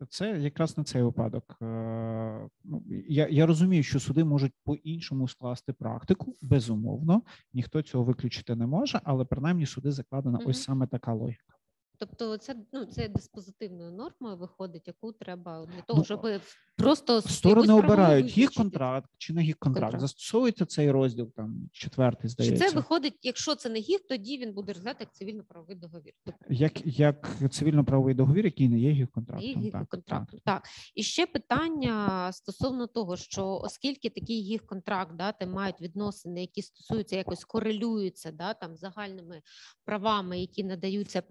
Це 0.10 0.40
якраз 0.40 0.78
на 0.78 0.84
цей 0.84 1.02
випадок. 1.02 1.58
Е, 1.62 2.48
ну, 2.64 2.84
я 3.10 3.28
я 3.28 3.46
розумію, 3.46 3.84
що 3.84 4.00
суди 4.00 4.24
можуть 4.24 4.54
по-іншому 4.64 5.28
скласти 5.28 5.74
практику. 5.74 6.36
Безумовно, 6.42 7.22
ніхто 7.54 7.82
цього 7.82 8.04
виключити 8.04 8.56
не 8.56 8.68
може, 8.68 9.02
але 9.04 9.26
принаймні 9.26 9.66
суди 9.66 9.92
закладена 9.92 10.38
mm-hmm. 10.38 10.50
ось 10.50 10.64
саме 10.64 10.88
така 10.88 11.14
логіка. 11.14 11.55
Тобто, 12.00 12.38
це 12.38 12.56
ну 12.74 12.86
це 12.86 13.08
диспозитивною 13.08 13.92
нормою 13.92 14.38
виходить, 14.38 14.88
яку 14.88 15.12
треба 15.12 15.66
для 15.66 15.82
того, 15.82 16.00
Ну, 16.00 16.06
щоб 16.06 16.42
просто 16.78 17.22
Сторони 17.22 17.74
обирають 17.74 18.26
визначити. 18.26 18.58
контракт 18.58 19.10
чи 19.18 19.34
не 19.34 19.42
гіг 19.42 19.56
контракт. 19.58 19.84
Контракт. 19.86 20.02
Застосовується 20.02 20.66
цей 20.66 20.92
розділ, 20.92 21.32
там 21.36 21.70
четвертий, 21.72 22.22
Чи 22.22 22.30
здається. 22.30 22.70
це 22.70 22.76
виходить, 22.76 23.20
якщо 23.22 23.56
це 23.56 23.70
не 23.70 23.80
гіг, 23.80 24.00
тоді 24.10 24.38
він 24.38 24.54
буде 24.54 24.74
розглядати 24.74 25.04
як 25.04 25.14
цивільно-правовий 25.16 25.76
договір. 25.76 26.14
Як, 26.50 26.82
як 26.86 27.32
цивільно-правовий 27.52 28.14
договір, 28.14 28.46
який 28.46 28.70
не 28.70 28.80
є 28.80 28.92
Є 28.92 29.06
контрактом. 29.08 29.70
Так, 29.72 29.90
контракт. 29.90 30.32
так. 30.32 30.42
Так. 30.44 30.64
І 30.96 31.04
ще 31.04 31.26
питання 31.26 32.30
стосовно 32.34 32.88
того, 32.88 33.18
що 33.18 33.48
оскільки 33.64 34.10
такий 34.10 34.42
гіг 34.42 34.66
контракт 34.66 35.16
да, 35.16 35.32
там 35.32 35.52
мають 35.52 35.82
відносини, 35.82 36.42
які 36.42 36.62
стосуються 36.62 37.16
якось 37.16 37.44
корелюються 37.44 38.32
да, 38.32 38.54
там, 38.54 38.76
загальними 38.78 39.42
правами, 39.86 40.40
які 40.40 40.64
надаються 40.64 41.22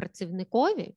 працівникові, 0.54 0.94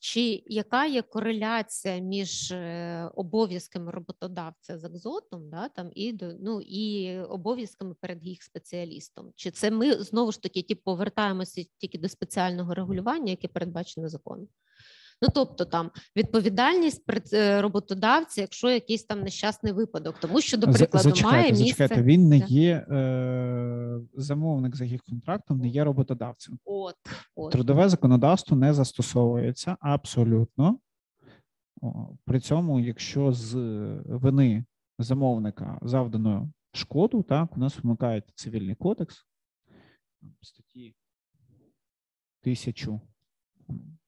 чи 0.00 0.42
яка 0.46 0.86
є 0.86 1.02
кореляція 1.02 1.98
між 1.98 2.52
е, 2.52 3.10
обов'язками 3.14 3.92
роботодавця 3.92 4.78
з 4.78 4.84
екзотом 4.84 5.50
да, 5.50 5.68
там, 5.68 5.90
і, 5.94 6.18
ну, 6.40 6.60
і 6.60 7.18
обов'язками 7.18 7.94
перед 8.00 8.26
їх 8.26 8.42
спеціалістом? 8.42 9.32
Чи 9.36 9.50
це 9.50 9.70
ми 9.70 9.94
знову 9.94 10.32
ж 10.32 10.42
таки 10.42 10.74
повертаємося 10.74 11.64
тільки 11.78 11.98
до 11.98 12.08
спеціального 12.08 12.74
регулювання, 12.74 13.30
яке 13.30 13.48
передбачено 13.48 14.08
законом? 14.08 14.48
Ну, 15.22 15.28
тобто 15.34 15.64
там 15.64 15.90
відповідальність 16.16 17.02
е, 17.32 17.62
роботодавця, 17.62 18.40
якщо 18.40 18.70
якийсь 18.70 19.04
там 19.04 19.22
нещасний 19.22 19.72
випадок, 19.72 20.16
тому 20.20 20.40
що, 20.40 20.56
до 20.56 20.66
прикладу, 20.66 21.02
зачекайте, 21.02 21.36
має 21.36 21.50
місце. 21.50 21.64
зачекайте. 21.64 22.02
Він 22.02 22.28
не 22.28 22.38
є 22.38 22.74
е, 22.74 24.00
замовник 24.14 24.76
за 24.76 24.84
гіг 24.84 25.00
контрактом, 25.08 25.58
не 25.58 25.68
є 25.68 25.84
роботодавцем. 25.84 26.58
От, 26.64 26.94
от. 27.36 27.52
Трудове 27.52 27.88
законодавство 27.88 28.56
не 28.56 28.74
застосовується 28.74 29.76
абсолютно. 29.80 30.78
При 32.24 32.40
цьому, 32.40 32.80
якщо 32.80 33.32
з 33.32 33.54
вини 34.06 34.64
замовника 34.98 35.78
завдано 35.82 36.50
шкоду, 36.72 37.22
так 37.22 37.56
у 37.56 37.60
нас 37.60 37.78
вмикає 37.82 38.22
цивільний 38.34 38.74
кодекс 38.74 39.26
статті 40.40 40.94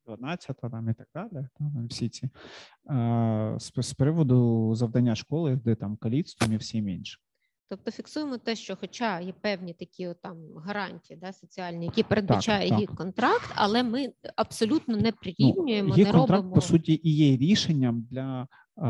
1012 0.06 0.56
там 0.70 0.88
і 0.88 0.94
так 0.94 1.08
далі. 1.14 1.46
Там 1.58 1.86
всі 1.86 2.08
ці 2.08 2.28
з, 3.58 3.72
з 3.82 3.94
приводу 3.94 4.74
завдання 4.74 5.14
школи, 5.14 5.60
де 5.64 5.74
там 5.74 5.96
каліцтвом 5.96 6.52
і 6.52 6.56
всім 6.56 6.88
іншим. 6.88 7.20
Тобто 7.68 7.90
фіксуємо 7.90 8.38
те, 8.38 8.56
що, 8.56 8.76
хоча 8.80 9.20
є 9.20 9.32
певні 9.40 9.74
такі 9.74 10.06
от 10.08 10.22
там 10.22 10.36
гарантії 10.56 11.18
да, 11.22 11.32
соціальні, 11.32 11.84
які 11.86 12.02
передбачає 12.02 12.68
так. 12.68 12.80
їх 12.80 12.94
контракт, 12.94 13.52
але 13.54 13.82
ми 13.82 14.12
абсолютно 14.36 14.96
не 14.96 15.10
Ну, 15.10 15.12
прирівнюємо, 15.22 15.96
є 15.96 16.04
не 16.04 16.12
контракт, 16.12 16.30
робимо. 16.30 16.54
по 16.54 16.60
суті, 16.60 17.00
і 17.02 17.16
є 17.16 17.36
рішенням 17.36 18.06
для 18.10 18.48
е, 18.78 18.84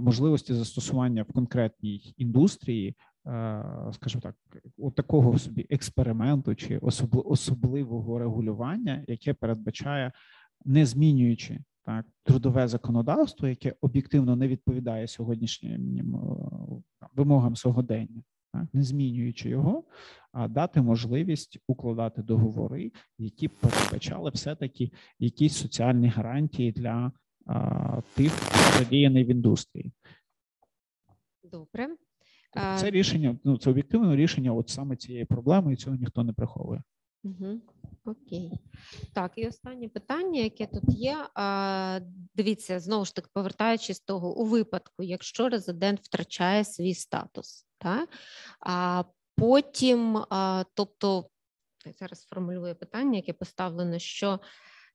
можливості 0.00 0.54
застосування 0.54 1.22
в 1.22 1.32
конкретній 1.32 2.14
індустрії, 2.16 2.96
е, 3.26 3.64
скажімо 3.92 4.20
так, 4.20 4.34
от 4.78 4.94
такого 4.94 5.38
собі 5.38 5.66
експерименту 5.70 6.54
чи 6.54 6.78
особливого 7.12 8.18
регулювання, 8.18 9.04
яке 9.08 9.34
передбачає, 9.34 10.12
не 10.64 10.86
змінюючи 10.86 11.60
так 11.84 12.06
трудове 12.22 12.68
законодавство, 12.68 13.48
яке 13.48 13.74
об'єктивно 13.80 14.36
не 14.36 14.48
відповідає 14.48 15.08
сьогоднішнім 15.08 16.16
е, 16.16 16.20
вимогам 17.14 17.56
сьогодення. 17.56 18.22
Так, 18.52 18.64
не 18.72 18.82
змінюючи 18.82 19.48
його, 19.48 19.84
а 20.32 20.48
дати 20.48 20.82
можливість 20.82 21.58
укладати 21.66 22.22
договори, 22.22 22.92
які 23.18 23.48
б 23.48 23.50
передбачали 23.50 24.30
все-таки 24.30 24.90
якісь 25.18 25.56
соціальні 25.56 26.08
гарантії 26.08 26.72
для 26.72 27.12
а, 27.46 28.00
тих, 28.14 28.32
хто 28.32 28.78
задіяний 28.78 29.24
в 29.24 29.28
індустрії. 29.28 29.92
Добре. 31.42 31.88
Тобто 32.52 32.78
Це 32.78 32.90
рішення, 32.90 33.38
ну 33.44 33.58
це 33.58 33.70
об'єктивне 33.70 34.16
рішення, 34.16 34.52
от 34.52 34.68
саме 34.68 34.96
цієї 34.96 35.24
проблеми, 35.24 35.72
і 35.72 35.76
цього 35.76 35.96
ніхто 35.96 36.24
не 36.24 36.32
приховує. 36.32 36.82
Угу. 37.24 37.60
Окей. 38.04 38.52
Так, 39.14 39.32
і 39.36 39.48
останнє 39.48 39.88
питання, 39.88 40.40
яке 40.40 40.66
тут 40.66 40.84
є. 40.86 41.28
Дивіться, 42.34 42.80
знову 42.80 43.04
ж 43.04 43.14
таки, 43.14 43.28
повертаючись 43.32 44.00
того, 44.00 44.36
у 44.36 44.44
випадку, 44.44 45.02
якщо 45.02 45.48
резидент 45.48 46.00
втрачає 46.00 46.64
свій 46.64 46.94
статус, 46.94 47.66
та, 47.78 48.06
а 48.60 49.04
потім, 49.36 50.24
тобто, 50.74 51.30
я 51.86 51.92
зараз 51.92 52.24
формулюю 52.24 52.76
питання, 52.76 53.16
яке 53.16 53.32
поставлено, 53.32 53.98
що 53.98 54.40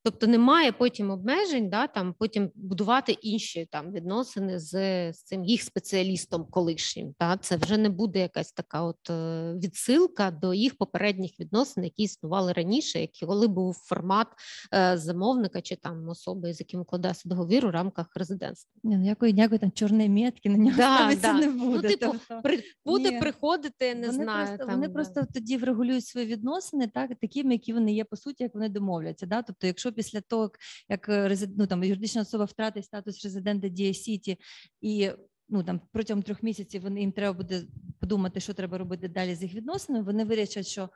Тобто 0.06 0.28
немає 0.28 0.72
потім 0.72 1.12
обмежень, 1.12 1.70
да, 1.70 1.88
там 1.88 2.16
потім 2.20 2.52
будувати 2.56 3.12
інші 3.12 3.68
там 3.72 3.92
відносини 3.92 4.60
з, 4.60 4.72
з 5.14 5.24
цим 5.24 5.46
їх 5.46 5.62
спеціалістом 5.62 6.46
колишнім. 6.46 7.14
Та 7.20 7.38
це 7.38 7.56
вже 7.56 7.78
не 7.78 7.90
буде 7.90 8.20
якась 8.20 8.52
така 8.52 8.84
от 8.84 9.10
е, 9.10 9.54
відсилка 9.54 10.32
до 10.32 10.54
їх 10.54 10.78
попередніх 10.78 11.40
відносин, 11.40 11.84
які 11.84 12.04
існували 12.04 12.54
раніше, 12.54 13.00
які 13.00 13.26
коли 13.26 13.48
був 13.48 13.74
формат 13.74 14.28
е, 14.74 14.98
замовника 14.98 15.62
чи 15.62 15.76
там 15.76 16.10
особи, 16.10 16.54
з 16.54 16.60
яким 16.60 16.80
укладався 16.80 17.30
договір 17.30 17.66
у 17.66 17.72
рамках 17.72 18.08
резидентства. 18.16 18.72
Ні, 18.84 18.96
ну, 18.96 19.02
ніякої, 19.02 19.34
ніякої 19.34 19.60
там 19.60 19.72
чорної 19.72 20.10
метки 20.10 20.50
на 20.50 20.58
нього 20.58 20.78
Да, 20.78 21.16
да. 21.22 21.34
не 21.34 21.48
Ну, 21.48 21.82
типу, 21.82 21.98
тобто, 22.00 22.42
При, 22.44 22.64
буде 22.86 23.12
Ні. 23.12 23.20
приходити, 23.20 23.96
не 23.96 24.08
вони 24.08 24.24
знаю. 24.24 24.48
просто, 24.48 24.66
там, 24.66 24.76
вони 24.76 24.88
да. 24.88 24.94
просто 24.94 25.26
тоді 25.34 25.58
врегулюють 25.58 26.06
свої 26.06 26.28
відносини 26.28 26.88
так, 26.88 27.12
такими, 27.22 27.54
які 27.54 27.74
вони 27.74 27.94
є 27.94 28.04
по 28.04 28.16
суті, 28.16 28.44
як 28.44 28.54
вони 28.54 28.70
домовляться. 28.70 29.26
Да? 29.26 29.42
Тобто, 29.42 29.68
якщо 29.68 29.95
після 29.96 30.22
того, 30.22 30.52
як 30.90 31.10
е, 31.10 31.38
ну, 31.58 31.68
там, 31.68 31.84
юридична 31.84 32.22
особа 32.22 32.46
втратить 32.46 32.86
статус 32.86 33.24
резидента 33.24 33.68
Дія 33.68 33.94
Сіті 33.94 34.38
і 34.82 35.10
ну 35.50 35.64
там 35.64 35.82
протягом 35.92 36.24
трьох 36.24 36.44
місяців 36.44 36.98
їм 36.98 37.12
треба 37.12 37.38
буде 37.38 37.64
подумати, 38.00 38.40
що 38.40 38.54
треба 38.54 38.78
робити 38.78 39.08
далі 39.08 39.36
з 39.36 39.44
їх 39.44 39.54
відносинами. 39.54 40.06
Вони 40.06 40.26
вирішать, 40.26 40.68
що 40.68 40.90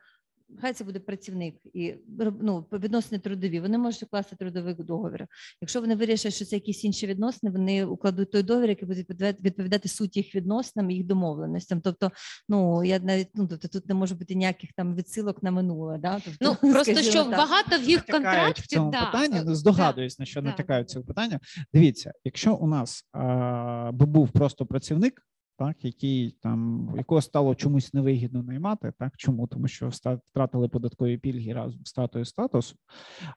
хай 0.61 0.73
це 0.73 0.83
буде 0.83 0.99
працівник 0.99 1.55
і 1.73 1.95
ну, 2.41 2.65
відносини 2.73 3.19
трудові. 3.19 3.59
Вони 3.59 3.77
можуть 3.77 4.03
укласти 4.03 4.35
трудовий 4.35 4.73
договір. 4.73 5.27
Якщо 5.61 5.81
вони 5.81 5.95
вирішать, 5.95 6.33
що 6.33 6.45
це 6.45 6.55
якісь 6.55 6.83
інші 6.83 7.07
відносини, 7.07 7.51
вони 7.51 7.85
укладуть 7.85 8.31
той 8.31 8.43
договір, 8.43 8.69
який 8.69 8.87
буде 8.87 9.35
відповідати, 9.43 9.89
суті 9.89 10.19
їх 10.19 10.35
відносинам 10.35 10.91
і 10.91 10.95
їх 10.95 11.05
домовленостям. 11.05 11.81
Тобто, 11.81 12.11
ну 12.49 12.83
я 12.83 12.99
навіть 12.99 13.29
ну 13.35 13.47
тобто 13.47 13.67
тут 13.67 13.89
не 13.89 13.95
може 13.95 14.15
бути 14.15 14.35
ніяких 14.35 14.69
там 14.73 14.95
відсилок 14.95 15.43
на 15.43 15.51
минуле. 15.51 15.97
Да? 15.97 16.21
Тобто, 16.25 16.57
Ну 16.61 16.71
просто 16.73 17.01
що 17.01 17.23
так. 17.23 17.37
багато 17.37 17.77
в 17.77 17.83
їх 17.83 17.97
Натякають 18.07 18.25
контракті 18.25 18.61
в 18.61 18.67
цьому 18.67 18.91
да, 18.91 19.05
питанні. 19.05 19.37
е, 19.37 19.43
Ну, 19.45 19.55
здогадуюсь, 19.55 20.19
на 20.19 20.25
що 20.25 20.41
да, 20.41 20.47
натякають 20.47 20.91
да. 20.93 21.01
питання. 21.01 21.39
Дивіться, 21.73 22.11
якщо 22.23 22.55
у 22.55 22.67
нас 22.67 23.03
а, 23.13 23.91
би 23.93 24.05
був 24.05 24.31
просто 24.31 24.65
працівник, 24.65 25.21
так 25.59 25.85
який 25.85 26.31
там 26.41 26.89
якого 26.97 27.21
стало 27.21 27.55
чомусь 27.55 27.93
невигідно 27.93 28.43
наймати, 28.43 28.93
так 28.99 29.13
чому? 29.17 29.47
Тому 29.47 29.67
що 29.67 29.89
втратили 30.29 30.69
податкові 30.69 31.17
пільги 31.17 31.53
разом 31.53 31.85
з 31.85 31.89
статою 31.89 32.25
статусу, 32.25 32.75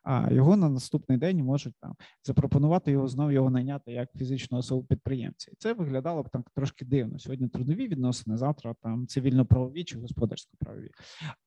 а 0.02 0.32
його 0.32 0.56
на 0.56 0.68
наступний 0.68 1.18
день 1.18 1.44
можуть 1.44 1.74
там 1.80 1.94
запропонувати 2.24 2.90
його 2.90 3.08
знову 3.08 3.30
його 3.30 3.50
найняти 3.50 3.92
як 3.92 4.12
фізичну 4.16 4.58
особу 4.58 4.84
підприємця. 4.84 5.50
І 5.52 5.56
це 5.58 5.72
виглядало 5.72 6.22
б 6.22 6.28
так 6.28 6.50
трошки 6.54 6.84
дивно. 6.84 7.18
Сьогодні 7.18 7.48
трудові 7.48 7.88
відносини, 7.88 8.36
завтра 8.36 8.74
там 8.82 9.06
цивільно-правові 9.06 9.84
чи 9.84 9.98
господарсько-правові. 9.98 10.90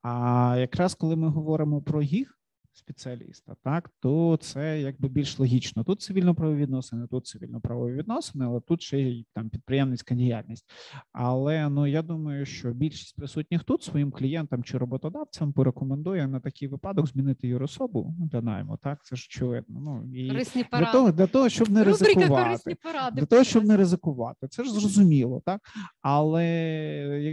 А 0.01 0.55
якраз 0.59 0.95
коли 0.95 1.15
ми 1.15 1.27
говоримо 1.27 1.81
про 1.81 2.01
їх 2.01 2.39
спеціаліста, 2.77 3.55
так 3.63 3.89
то 3.99 4.37
це 4.41 4.81
якби 4.81 5.09
більш 5.09 5.39
логічно. 5.39 5.83
Тут 5.83 6.01
цивільно-правові 6.01 6.61
відносини, 6.61 7.07
тут 7.07 7.25
цивільно-правові 7.27 7.93
відносини, 7.93 8.45
але 8.45 8.61
тут 8.61 8.81
ще 8.81 8.99
й 8.99 9.25
там 9.33 9.49
підприємницька 9.49 10.15
діяльність. 10.15 10.65
Але 11.11 11.69
ну 11.69 11.87
я 11.87 12.01
думаю, 12.01 12.45
що 12.45 12.71
більшість 12.71 13.15
присутніх 13.15 13.63
тут 13.63 13.83
своїм 13.83 14.11
клієнтам 14.11 14.63
чи 14.63 14.77
роботодавцям 14.77 15.53
порекомендує 15.53 16.27
на 16.27 16.39
такий 16.39 16.67
випадок 16.67 17.07
змінити 17.07 17.47
юрособу 17.47 18.15
для 18.17 18.41
найму. 18.41 18.77
Так, 18.77 19.05
це 19.05 19.15
ж 19.15 19.27
очевидно. 19.29 19.79
Ну 19.79 20.13
і 20.13 20.29
корисні 20.29 20.65
для 20.71 20.91
того, 20.91 21.11
для 21.11 21.27
того, 21.27 21.49
щоб 21.49 21.69
не 21.69 21.83
Рубрика 21.83 22.05
ризикувати. 22.05 22.75
поради. 22.83 23.21
Для 23.21 23.25
того, 23.25 23.43
щоб 23.43 23.65
не 23.65 23.77
ризикувати, 23.77 24.47
це 24.47 24.63
ж 24.63 24.71
зрозуміло, 24.73 25.41
так 25.45 25.61
але 26.01 26.45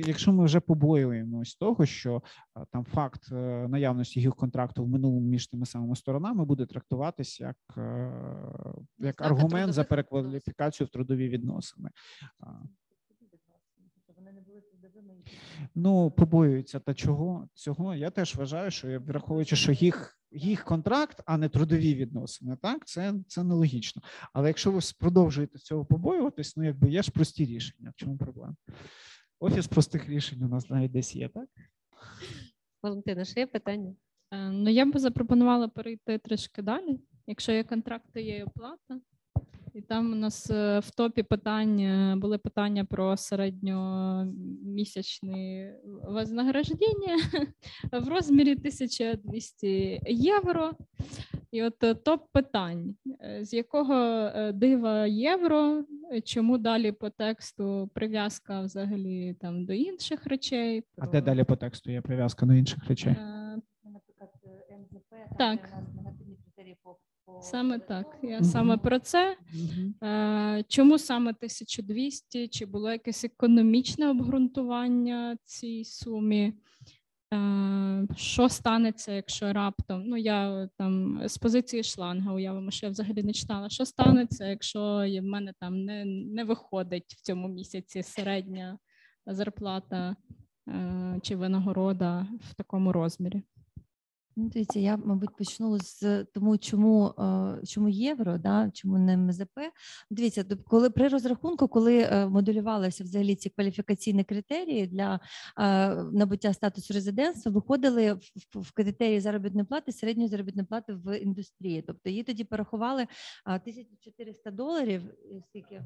якщо 0.07 0.33
ми 0.33 0.45
вже 0.45 0.61
побоюємось 0.61 1.55
того, 1.55 1.87
що 1.87 2.23
там 2.73 2.85
факт 2.85 3.33
е, 3.33 3.67
наявності 3.69 4.21
їх 4.21 4.35
контракту 4.35 4.85
в 4.85 4.89
минулому 4.89 5.32
між 5.33 5.47
тими 5.47 5.67
самими 5.67 5.97
сторонами 5.97 6.45
буде 6.45 6.67
трактуватись 6.67 7.41
як, 7.41 7.57
е, 7.77 8.13
як 8.99 9.21
аргумент 9.23 9.73
за 9.73 9.85
перекваліфікацію 9.85 10.87
в 10.87 10.91
трудові 10.91 11.29
відносини. 11.29 11.91
Ну, 15.75 16.11
побоюються 16.11 16.81
та 16.81 16.95
чого 16.95 17.49
цього. 17.55 17.95
Я 17.95 18.11
теж 18.11 18.35
вважаю, 18.35 18.71
що 18.71 18.89
я 18.89 18.99
враховуючи, 18.99 19.57
що 19.57 19.73
їх, 19.73 20.19
їх 20.31 20.65
контракт, 20.65 21.23
а 21.27 21.39
не 21.39 21.49
трудові 21.49 21.95
відносини, 21.95 22.57
так 22.63 22.87
це, 22.87 23.15
це 23.29 23.45
нелогічно. 23.45 24.03
Але 24.33 24.49
якщо 24.49 24.73
ви 24.73 24.81
продовжуєте 24.99 25.59
цього 25.59 25.85
побоюватись, 25.85 26.57
ну 26.57 26.65
якби 26.65 26.91
є 26.91 27.03
ж 27.03 27.11
прості 27.11 27.45
рішення. 27.45 27.91
В 27.91 27.95
чому 27.97 28.17
проблема? 28.17 28.55
Офіс 29.41 29.67
простих 29.67 30.09
рішень 30.09 30.43
у 30.43 30.49
нас 30.49 30.71
навіть 30.71 30.93
десь 30.93 31.17
є, 31.17 31.29
так? 31.29 31.49
Валентина, 32.83 33.25
ще 33.25 33.41
є 33.41 33.47
питання? 33.47 33.95
Е, 34.33 34.51
Ну, 34.51 34.71
я 34.71 34.87
би 34.87 34.99
запропонувала 34.99 35.69
перейти 35.69 36.19
трішки 36.19 36.63
далі. 36.63 36.99
Якщо 37.27 37.53
є 37.53 37.65
контракт, 37.65 38.05
то 38.15 38.21
є 38.21 38.37
і 38.37 38.43
оплата. 38.43 39.01
І 39.75 39.83
там 39.83 40.13
у 40.13 40.15
нас 40.15 40.51
е, 40.51 40.79
в 40.79 40.91
топі 40.91 41.23
питання 41.23 42.17
були 42.17 42.39
питання 42.39 42.85
про 42.85 43.17
середньомісячне 43.17 45.75
вознаграждення 46.05 47.19
в 47.93 48.09
розмірі 48.09 48.53
1200 48.53 50.01
євро. 50.07 50.73
І 51.51 51.63
от 51.63 51.85
е, 51.85 51.95
топ 51.95 52.27
питань: 52.33 52.95
Е, 53.21 53.45
з 53.45 53.53
якого 53.53 53.95
е, 53.95 54.53
дива 54.53 55.07
євро, 55.07 55.85
Е, 56.13 56.21
чому 56.21 56.59
далі 56.59 56.93
по 56.93 57.11
тексту 57.11 57.91
прив'язка 57.95 58.61
взагалі 58.61 59.37
там 59.41 59.65
до 59.65 59.73
інших 59.73 60.27
речей? 60.27 60.85
А 60.99 61.07
де 61.07 61.21
далі 61.21 61.45
по 61.45 61.57
тексту 61.57 61.91
є 61.91 62.01
прив'язка 62.01 62.47
до 62.47 62.53
інших 62.53 62.89
речей? 62.89 63.17
Так. 65.39 65.73
Саме 67.41 67.79
так. 67.79 68.19
Я 68.23 68.43
саме 68.43 68.77
про 68.77 68.99
це. 68.99 69.37
Е, 70.03 70.65
Чому 70.69 70.99
саме 70.99 71.31
1200? 71.31 72.49
Чи 72.49 72.67
було 72.67 72.93
якесь 72.93 73.25
економічне 73.25 74.11
обґрунтування 74.11 75.37
цій 75.45 75.85
сумі? 75.85 76.53
Е, 77.35 78.07
Що 78.17 78.49
станеться, 78.49 79.13
якщо 79.13 79.53
раптом? 79.53 80.03
Ну, 80.07 80.17
я 80.17 80.69
там 80.79 81.23
з 81.25 81.39
позиції 81.39 81.83
шланга 81.83 82.33
уявимо, 82.33 82.71
що 82.71 82.87
я 82.87 82.91
взагалі 82.91 83.23
не 83.23 83.33
читала. 83.33 83.69
Що 83.69 83.85
станеться, 83.85 84.47
якщо 84.47 84.81
в 85.07 85.23
мене 85.23 85.53
там 85.61 85.85
не, 85.85 86.05
не 86.05 86.45
виходить 86.45 87.15
в 87.19 87.21
цьому 87.21 87.49
місяці 87.49 88.03
середня 88.03 88.79
зарплата 89.27 90.17
е, 90.69 91.19
чи 91.23 91.37
винагорода 91.37 92.27
в 92.51 92.55
такому 92.55 92.93
розмірі? 92.93 93.43
Ну, 94.37 94.49
дивіться, 94.49 94.79
я, 94.79 94.97
мабуть, 94.97 95.37
почну 95.37 95.79
з 95.79 96.25
тому, 96.25 96.59
чому, 96.59 97.15
е, 97.19 97.67
чому 97.67 97.89
євро, 97.89 98.39
да, 98.39 98.71
чому 98.75 98.99
не 98.99 99.17
МЗП. 99.17 99.59
Дивіться, 100.11 100.45
коли 100.67 100.91
при 100.91 101.09
розрахунку, 101.09 101.69
коли 101.69 102.01
е, 102.01 102.27
моделювалися 102.27 103.05
взагалі 103.05 103.35
ці 103.37 103.51
кваліфікаційні 103.51 104.25
критерії 104.25 104.87
для 104.87 105.21
е, 105.59 105.95
набуття 105.95 106.55
статусу 106.55 106.95
резидентства, 106.95 107.53
виходили 107.53 108.13
в, 108.55 108.73
критерії 108.75 109.21
заробітної 109.21 109.67
плати, 109.67 109.93
середньої 109.93 110.29
заробітної 110.29 110.67
плати 110.67 110.93
в 110.95 111.19
індустрії. 111.19 111.83
Тобто 111.83 112.11
її 112.11 112.23
тоді 112.23 112.45
порахували 112.45 113.07
а, 113.45 113.55
1400 113.55 114.51
доларів. 114.51 115.03
Скільки? 115.49 115.85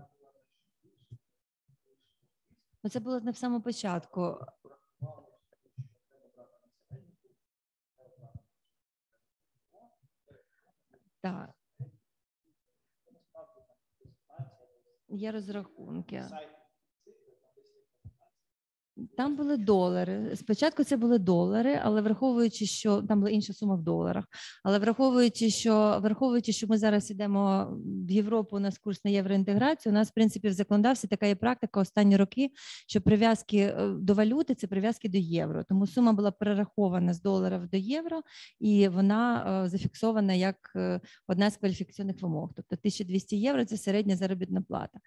Ну, 2.85 2.91
це 2.91 3.01
було 3.01 3.21
не 3.21 3.31
в 3.31 3.37
самому 3.37 3.63
початку. 3.63 4.37
Так. 11.27 11.51
Є 15.09 15.33
розрахунки. 15.33 16.25
Там 19.17 19.37
були 19.37 19.57
долари. 19.57 20.37
Спочатку 20.37 20.85
це 20.85 20.97
були 20.97 21.19
долари, 21.19 21.81
але 21.83 22.01
враховуючи, 22.01 22.67
що 22.67 23.03
там 23.03 23.19
була 23.19 23.31
інша 23.31 23.53
сума 23.53 23.75
в 23.75 23.83
доларах. 23.83 24.25
Але 24.65 24.79
враховуючи, 24.79 25.51
що 25.51 25.99
враховуючи, 26.03 26.53
що 26.53 26.67
ми 26.67 26.79
зараз 26.79 27.11
йдемо 27.11 27.69
в 28.09 28.11
Європу, 28.11 28.57
у 28.57 28.61
нас 28.61 28.79
курс 28.79 29.05
на 29.05 29.11
євроінтеграцію. 29.11 29.93
У 29.93 29.95
нас, 29.95 30.09
в 30.09 30.15
принципі, 30.15 30.49
в 30.49 30.53
законодавстві 30.53 31.09
така 31.09 31.27
є 31.27 31.35
практика 31.35 31.81
останні 31.81 32.17
роки, 32.17 32.51
що 32.87 33.01
прив'язки 33.01 33.59
е, 33.59 33.89
до 33.89 34.15
валюти 34.15 34.55
це 34.55 34.67
прив'язки 34.67 35.09
до 35.09 35.19
євро. 35.19 35.65
Тому 35.69 35.87
сума 35.87 36.13
була 36.13 36.31
перерахована 36.31 37.15
з 37.15 37.23
доларів 37.23 37.69
до 37.69 37.77
євро, 37.77 38.23
і 38.61 38.89
вона 38.89 39.45
е, 39.65 39.69
зафіксована 39.69 40.33
як 40.33 40.73
е, 40.77 41.01
одна 41.29 41.51
з 41.51 41.57
кваліфікаційних 41.57 42.23
вимог. 42.23 42.51
Тобто 42.57 42.75
1200 42.75 43.37
євро 43.37 43.65
це 43.65 43.77
середня 43.77 44.17
заробітна 44.17 44.63
плата. 44.63 44.99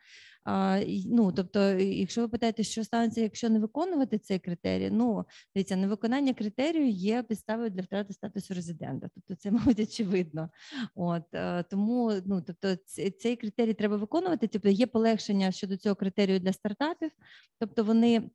Ну, 1.05 1.31
тобто, 1.31 1.59
якщо 1.79 2.21
ви 2.21 2.27
питаєте, 2.27 2.63
що 2.63 2.83
станеться, 2.83 3.21
якщо 3.21 3.49
не 3.49 3.59
виконувати 3.79 4.17
цей 4.17 4.39
критерій, 4.39 4.89
ну 4.91 5.25
дивіться, 5.55 5.75
невиконання 5.75 6.33
критерію 6.33 6.89
є 6.89 7.23
підставою 7.23 7.69
для 7.69 7.81
втрати 7.81 8.13
статусу 8.13 8.53
резидента. 8.53 9.09
Тобто, 9.15 9.35
це 9.35 9.51
мабуть 9.51 9.79
очевидно. 9.79 10.49
От 10.95 11.33
е, 11.33 11.63
тому, 11.63 12.13
ну 12.25 12.41
тобто, 12.41 12.75
цей 13.19 13.35
критерій 13.35 13.73
треба 13.73 13.97
виконувати. 13.97 14.47
Тобто 14.47 14.69
є 14.69 14.87
полегшення 14.87 15.51
щодо 15.51 15.77
цього 15.77 15.95
критерію 15.95 16.39
для 16.39 16.53
стартапів, 16.53 17.11
тобто 17.59 17.83
вони. 17.83 18.29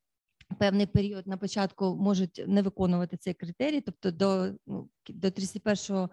Певний 0.58 0.86
період 0.86 1.26
на 1.26 1.36
початку 1.36 1.96
можуть 1.96 2.44
не 2.46 2.62
виконувати 2.62 3.16
цей 3.16 3.34
критерій, 3.34 3.80
тобто 3.80 4.10
до, 4.10 4.52
ну, 4.66 4.88
до 5.08 5.30
31 5.30 6.08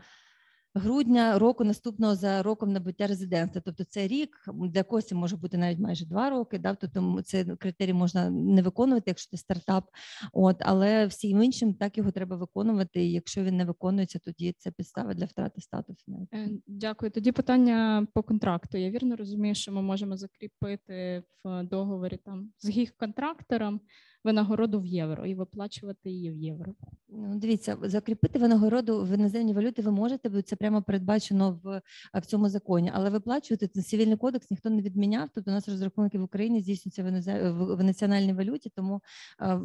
грудня 0.74 1.40
року 1.40 1.64
наступного 1.64 2.16
за 2.16 2.44
роком 2.44 2.74
набуття 2.74 3.08
резидентства. 3.08 3.62
Тобто 3.66 3.84
це 3.84 4.08
рік 4.08 4.30
для 4.54 4.84
когось 4.84 5.08
це 5.08 5.16
може 5.16 5.38
бути 5.38 5.58
навіть 5.58 5.80
майже 5.80 6.06
два 6.06 6.30
роки. 6.30 6.60
Да? 6.60 6.76
Тобто 6.76 7.22
цей 7.22 7.46
критерій 7.46 7.94
можна 7.94 8.30
не 8.30 8.62
виконувати, 8.62 9.04
якщо 9.08 9.30
це 9.32 9.38
стартап. 9.38 9.86
От 10.34 10.56
але 10.60 11.06
всім 11.06 11.44
іншим 11.44 11.74
так 11.74 11.98
його 11.98 12.12
треба 12.12 12.36
виконувати. 12.36 13.06
І 13.06 13.12
якщо 13.12 13.44
він 13.44 13.58
не 13.58 13.66
виконується, 13.66 14.20
тоді 14.20 14.56
це 14.58 14.72
підстава 14.72 15.14
для 15.14 15.26
втрати 15.26 15.62
статусу. 15.62 16.28
Е, 16.34 16.50
Дякую. 16.68 17.12
Тоді 17.12 17.32
питання 17.32 18.08
по 18.14 18.24
контракту. 18.24 18.78
Я 18.78 18.90
вірно 18.90 19.16
розумію, 19.16 19.56
що 19.56 19.72
ми 19.72 19.82
можемо 19.82 20.18
закріпити 20.18 21.24
в 21.44 21.64
договорі 21.64 22.18
там 22.18 22.52
з 22.60 22.70
гіг-контрактором 22.70 23.82
винагороду 24.24 24.80
в 24.80 24.86
євро 24.86 25.26
і 25.26 25.36
виплачувати 25.36 26.10
її 26.10 26.32
в 26.32 26.36
євро. 26.36 26.74
Ну, 27.10 27.40
дивіться, 27.40 27.78
закріпити 27.84 28.40
винагороду 28.40 29.04
в 29.04 29.16
іноземній 29.16 29.54
валюті 29.54 29.82
ви 29.82 29.92
можете, 29.92 30.30
бо 30.30 30.42
це 30.42 30.56
прямо 30.56 30.82
передбачено 30.82 31.60
в, 31.64 31.82
в 32.14 32.26
цьому 32.26 32.50
законі. 32.50 32.92
Але 32.94 33.10
виплачувати 33.10 33.68
це 33.68 33.82
цивільний 33.82 34.18
кодекс 34.18 34.52
ніхто 34.52 34.70
не 34.70 34.82
відміняв. 34.82 35.30
Тобто 35.36 35.52
у 35.52 35.54
нас 35.54 35.70
розрахунки 35.70 36.20
в 36.20 36.24
Україні 36.24 36.62
здійснюються 36.62 37.04
в, 37.04 37.52
в, 37.52 37.76
в 37.76 37.84
національній 37.84 38.34
валюті, 38.34 38.70
тому 38.70 39.02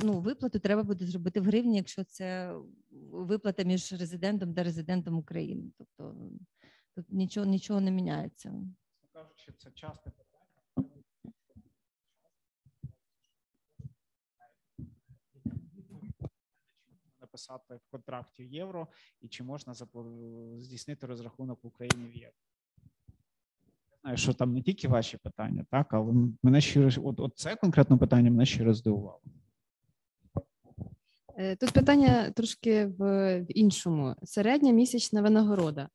ну, 0.02 0.20
виплату 0.20 0.58
треба 0.58 0.82
буде 0.82 1.06
зробити 1.06 1.40
в 1.40 1.44
гривні, 1.44 1.76
якщо 1.76 2.04
це 2.04 2.54
виплата 3.10 3.62
між 3.62 3.92
резидентом 3.92 4.54
та 4.54 4.62
резидентом 4.62 5.18
України. 5.18 5.70
Тобто 5.78 6.14
тут 6.94 7.12
нічого, 7.12 7.46
нічого 7.46 7.80
не 7.80 7.90
міняється. 7.90 8.52
Кажучи, 9.12 9.52
це 9.58 9.70
часто 9.70 10.10
написати 17.36 17.74
в 17.74 17.90
контракті 17.90 18.42
євро 18.42 18.88
і 19.20 19.28
чи 19.28 19.44
можна 19.44 19.74
здійснити 20.60 21.06
розрахунок 21.06 21.64
в 21.64 21.66
Україні 21.66 22.08
в 22.08 22.16
євро. 22.16 22.34
Я 23.92 23.98
знаю, 24.02 24.16
що 24.16 24.34
там 24.34 24.52
не 24.52 24.62
тільки 24.62 24.88
ваші 24.88 25.16
питання, 25.16 25.64
так, 25.70 25.94
але 25.94 26.14
мене 26.42 26.60
щиро, 26.60 26.90
от, 27.04 27.20
от 27.20 27.38
це 27.38 27.56
конкретне 27.56 27.96
питання 27.96 28.30
мене 28.30 28.46
щиро 28.46 28.74
здивувало. 28.74 29.20
Е, 31.38 31.56
Тут 31.56 31.72
питання 31.72 32.30
трошки 32.30 32.86
в, 32.86 32.98
в 33.40 33.46
іншому. 33.48 34.14
Середня 34.22 34.72
місячна 34.72 35.22
винагорода 35.22 35.88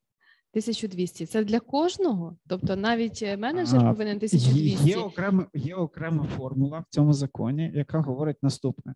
1200. 0.52 1.26
Це 1.26 1.44
для 1.44 1.60
кожного? 1.60 2.36
Тобто 2.46 2.76
навіть 2.76 3.22
е, 3.22 3.36
менеджер 3.36 3.80
А, 3.80 3.92
повинен 3.92 4.12
Є, 4.12 4.16
1200? 4.16 4.88
є, 4.88 4.96
окрема, 4.96 5.46
є 5.54 5.74
окрема 5.74 6.24
формула 6.24 6.78
в 6.78 6.94
цьому 6.94 7.12
законі, 7.12 7.72
яка 7.74 8.00
говорить 8.00 8.42
наступне: 8.42 8.94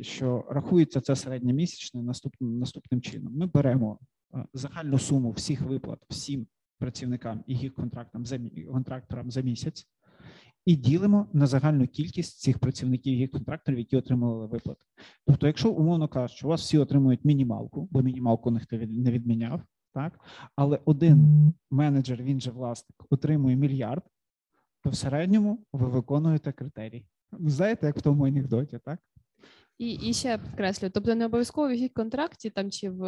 що 0.00 0.44
рахується 0.50 1.00
це 1.00 1.16
середньомісячне 1.16 2.02
наступним 2.02 2.58
наступним 2.58 3.00
чином. 3.00 3.32
Ми 3.36 3.46
беремо 3.46 3.98
е, 4.34 4.44
загальну 4.52 4.98
суму 4.98 5.30
всіх 5.30 5.60
виплат 5.60 5.98
всім 6.10 6.46
працівникам 6.78 7.44
і 7.46 7.56
їх 7.56 7.74
контрактам 7.74 8.26
за 8.26 8.38
контракторам 8.72 9.30
за 9.30 9.40
місяць. 9.40 9.86
І 10.66 10.76
ділимо 10.76 11.26
на 11.32 11.46
загальну 11.46 11.86
кількість 11.86 12.40
цих 12.40 12.58
працівників 12.58 13.14
і 13.14 13.18
їх 13.18 13.30
контракторів, 13.30 13.78
які 13.78 13.96
отримали 13.96 14.46
виплати. 14.46 14.80
Тобто, 15.26 15.46
якщо 15.46 15.70
умовно 15.70 16.08
кажуть, 16.08 16.36
що 16.36 16.46
у 16.46 16.50
вас 16.50 16.60
всі 16.60 16.78
отримують 16.78 17.24
мінімалку, 17.24 17.88
бо 17.90 18.02
мінімалку 18.02 18.50
ніхто 18.50 18.76
не 18.76 19.10
відміняв, 19.10 19.62
так 19.98 20.20
але 20.56 20.78
один 20.84 21.52
менеджер, 21.70 22.22
він 22.22 22.40
же 22.40 22.50
власник, 22.50 22.96
отримує 23.10 23.56
мільярд, 23.56 24.02
то 24.82 24.90
в 24.90 24.94
середньому 24.94 25.58
ви 25.72 25.86
виконуєте 25.86 26.52
критерій. 26.52 27.06
Знаєте, 27.32 27.86
як 27.86 27.96
в 27.96 28.02
тому 28.02 28.26
анекдоті, 28.26 28.78
так? 28.84 29.00
І, 29.78 29.90
і 29.92 30.12
ще 30.14 30.38
підкреслю, 30.38 30.90
тобто 30.94 31.14
не 31.14 31.26
обов'язково 31.26 31.68
в 31.68 31.74
їх 31.74 31.92
контракті 31.92 32.50
там 32.50 32.70
чи 32.70 32.90
в, 32.90 33.00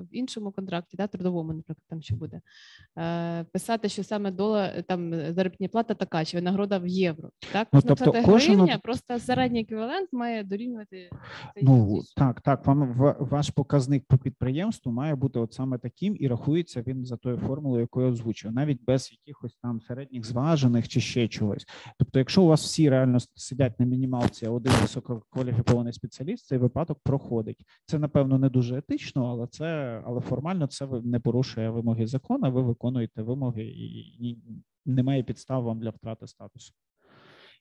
в 0.00 0.06
іншому 0.10 0.52
контракті, 0.52 0.96
да, 0.96 1.06
трудовому, 1.06 1.52
наприклад, 1.52 1.84
там 1.88 2.02
що 2.02 2.16
буде, 2.16 2.40
е, 2.98 3.44
писати, 3.44 3.88
що 3.88 4.04
саме 4.04 4.30
дола 4.30 4.82
там 4.82 5.32
заробітна 5.32 5.68
плата 5.68 5.94
така, 5.94 6.24
чи 6.24 6.36
винагорода 6.36 6.78
в 6.78 6.86
євро. 6.86 7.30
Так, 7.52 7.68
Ну, 7.72 7.80
тобто 7.82 8.04
писати 8.04 8.22
кожен 8.26 8.56
гривня, 8.56 8.78
просто 8.78 9.18
середній 9.18 9.60
еквівалент 9.60 10.08
має 10.12 10.44
дорівнювати 10.44 11.10
цей 11.54 11.64
Ну 11.64 12.00
так, 12.16 12.40
так. 12.40 12.66
Вам 12.66 12.92
ва- 12.94 13.16
ваш 13.20 13.50
показник 13.50 14.04
по 14.08 14.18
підприємству 14.18 14.92
має 14.92 15.14
бути 15.14 15.38
от 15.38 15.52
саме 15.52 15.78
таким, 15.78 16.16
і 16.20 16.28
рахується 16.28 16.82
він 16.86 17.04
за 17.04 17.16
тою 17.16 17.36
формулою, 17.38 17.80
яку 17.80 18.02
я 18.02 18.08
озвучив, 18.08 18.52
навіть 18.52 18.84
без 18.84 19.12
якихось 19.12 19.56
там 19.62 19.80
середніх 19.80 20.26
зважених 20.26 20.88
чи 20.88 21.00
ще 21.00 21.28
чогось. 21.28 21.66
Тобто, 21.98 22.18
якщо 22.18 22.42
у 22.42 22.46
вас 22.46 22.64
всі 22.64 22.90
реально 22.90 23.18
сидять 23.34 23.80
на 23.80 23.86
мінімалці, 23.86 24.46
а 24.46 24.50
один 24.50 24.72
висококваліфікований 24.82 25.92
спеціаліст 26.00 26.46
цей 26.46 26.58
випадок 26.58 26.98
проходить. 27.04 27.64
Це 27.86 27.98
напевно 27.98 28.38
не 28.38 28.48
дуже 28.48 28.78
етично, 28.78 29.26
але 29.26 29.46
це 29.46 30.02
але 30.06 30.20
формально 30.20 30.66
це 30.66 30.86
не 30.86 31.20
порушує 31.20 31.70
вимоги 31.70 32.06
закону. 32.06 32.52
Ви 32.52 32.62
виконуєте 32.62 33.22
вимоги 33.22 33.64
і 33.64 34.38
немає 34.86 35.22
підстав 35.22 35.62
вам 35.62 35.80
для 35.80 35.90
втрати 35.90 36.26
статусу. 36.26 36.74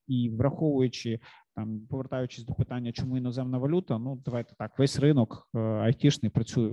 І 0.08 0.30
враховуючи 0.30 1.20
там, 1.60 1.80
повертаючись 1.90 2.46
до 2.46 2.54
питання, 2.54 2.92
чому 2.92 3.18
іноземна 3.18 3.58
валюта, 3.58 3.98
ну 3.98 4.22
давайте 4.26 4.56
так, 4.56 4.80
весь 4.80 5.00
ринок 5.00 5.50
е, 5.56 5.60
айтішний 5.60 6.30
працює 6.30 6.72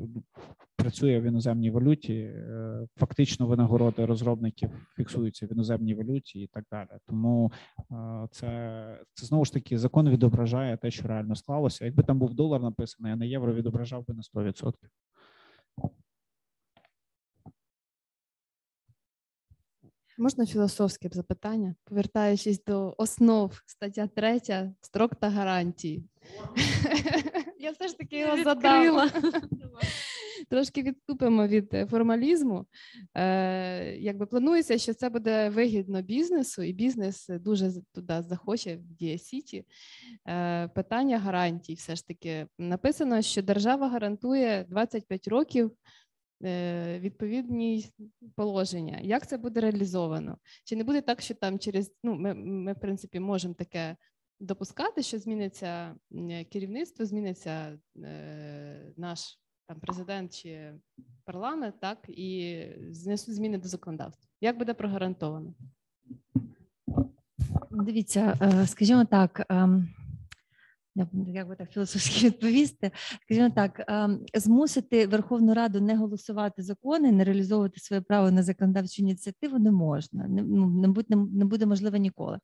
працює 0.76 1.20
в 1.20 1.22
іноземній 1.22 1.70
валюті. 1.70 2.14
Е, 2.14 2.86
фактично, 2.96 3.46
винагороди 3.46 4.04
розробників 4.04 4.70
фіксуються 4.96 5.46
в 5.46 5.52
іноземній 5.52 5.94
валюті 5.94 6.40
і 6.40 6.46
так 6.46 6.64
далі. 6.70 6.88
Тому 7.06 7.52
е, 7.78 8.28
це 8.30 8.98
це 9.14 9.26
знову 9.26 9.44
ж 9.44 9.52
таки 9.52 9.78
закон 9.78 10.08
відображає 10.08 10.76
те, 10.76 10.90
що 10.90 11.08
реально 11.08 11.34
склалося. 11.34 11.84
Якби 11.84 12.02
там 12.02 12.18
був 12.18 12.34
долар 12.34 12.62
написаний, 12.62 13.12
а 13.12 13.16
не 13.16 13.26
євро 13.26 13.54
відображав 13.54 14.06
би 14.06 14.14
на 14.14 14.42
100%. 14.42 14.72
Можна 20.18 20.46
філософське 20.46 21.08
запитання, 21.12 21.74
повертаючись 21.84 22.64
до 22.64 22.94
основ 22.98 23.62
стаття 23.66 24.06
3, 24.06 24.40
строк 24.80 25.14
та 25.14 25.30
гарантії. 25.30 26.04
Я 27.58 27.70
все 27.70 27.88
ж 27.88 27.98
таки 27.98 28.18
його 28.18 28.42
задала. 28.44 29.10
Трошки 30.48 30.82
відступимо 30.82 31.46
від 31.46 31.74
е, 31.74 31.86
формалізму. 31.86 32.66
Е, 33.14 33.96
Якби 33.96 34.26
планується, 34.26 34.78
що 34.78 34.94
це 34.94 35.08
буде 35.08 35.48
вигідно 35.48 36.02
бізнесу, 36.02 36.62
і 36.62 36.72
бізнес 36.72 37.26
дуже 37.28 37.70
туди 37.94 38.22
захоче 38.22 38.76
в 38.76 38.82
Дія 38.82 39.18
Сіті. 39.18 39.64
Е, 40.28 40.68
Питання 40.68 41.18
гарантій. 41.18 41.74
Все 41.74 41.96
ж 41.96 42.06
таки 42.06 42.46
написано, 42.58 43.22
що 43.22 43.42
держава 43.42 43.88
гарантує 43.88 44.66
25 44.68 45.28
років 45.28 45.72
відповідні 46.98 47.84
положення. 48.34 48.98
Як 49.02 49.28
це 49.28 49.36
буде 49.36 49.60
реалізовано? 49.60 50.38
Чи 50.64 50.76
не 50.76 50.84
буде 50.84 51.00
так, 51.00 51.22
що 51.22 51.34
там 51.34 51.58
через 51.58 51.92
ну 52.04 52.14
ми, 52.14 52.34
ми 52.34 52.72
в 52.72 52.80
принципі 52.80 53.20
можемо 53.20 53.54
таке 53.54 53.96
допускати, 54.40 55.02
що 55.02 55.18
зміниться 55.18 55.94
керівництво, 56.52 57.04
зміниться 57.04 57.78
е, 58.04 58.92
наш 58.96 59.38
там 59.68 59.80
президент 59.80 60.34
чи 60.34 60.74
парламент, 61.24 61.74
так 61.80 61.98
і 62.08 62.62
знесуть 62.90 63.34
зміни 63.34 63.58
до 63.58 63.68
законодавства. 63.68 64.28
Як 64.40 64.58
буде 64.58 64.74
прогарантовано? 64.74 65.54
Дивіться, 67.70 68.38
е, 68.42 68.66
скажімо 68.66 69.04
так. 69.04 69.46
Ем, 69.48 69.88
як 71.26 71.48
би 71.48 71.56
так 71.56 71.72
філософськи 71.72 72.26
відповісти, 72.26 72.90
скажімо 73.22 73.50
так, 73.50 73.84
ем, 73.88 74.20
змусити 74.34 75.06
Верховну 75.06 75.54
Раду 75.54 75.80
не 75.80 75.96
голосувати 75.96 76.62
закони, 76.62 77.12
не 77.12 77.24
реалізовувати 77.24 77.80
своє 77.80 78.02
право 78.02 78.30
на 78.30 78.42
законодавчу 78.42 79.02
ініціативу 79.02 79.58
не 79.58 79.70
можна, 79.70 80.28
не 80.28 80.42
ну, 80.42 80.66
не 80.66 80.88
буде, 80.88 81.16
не 81.16 81.44
буде 81.44 81.66
можливо 81.66 81.96
ніколи. 81.96 82.38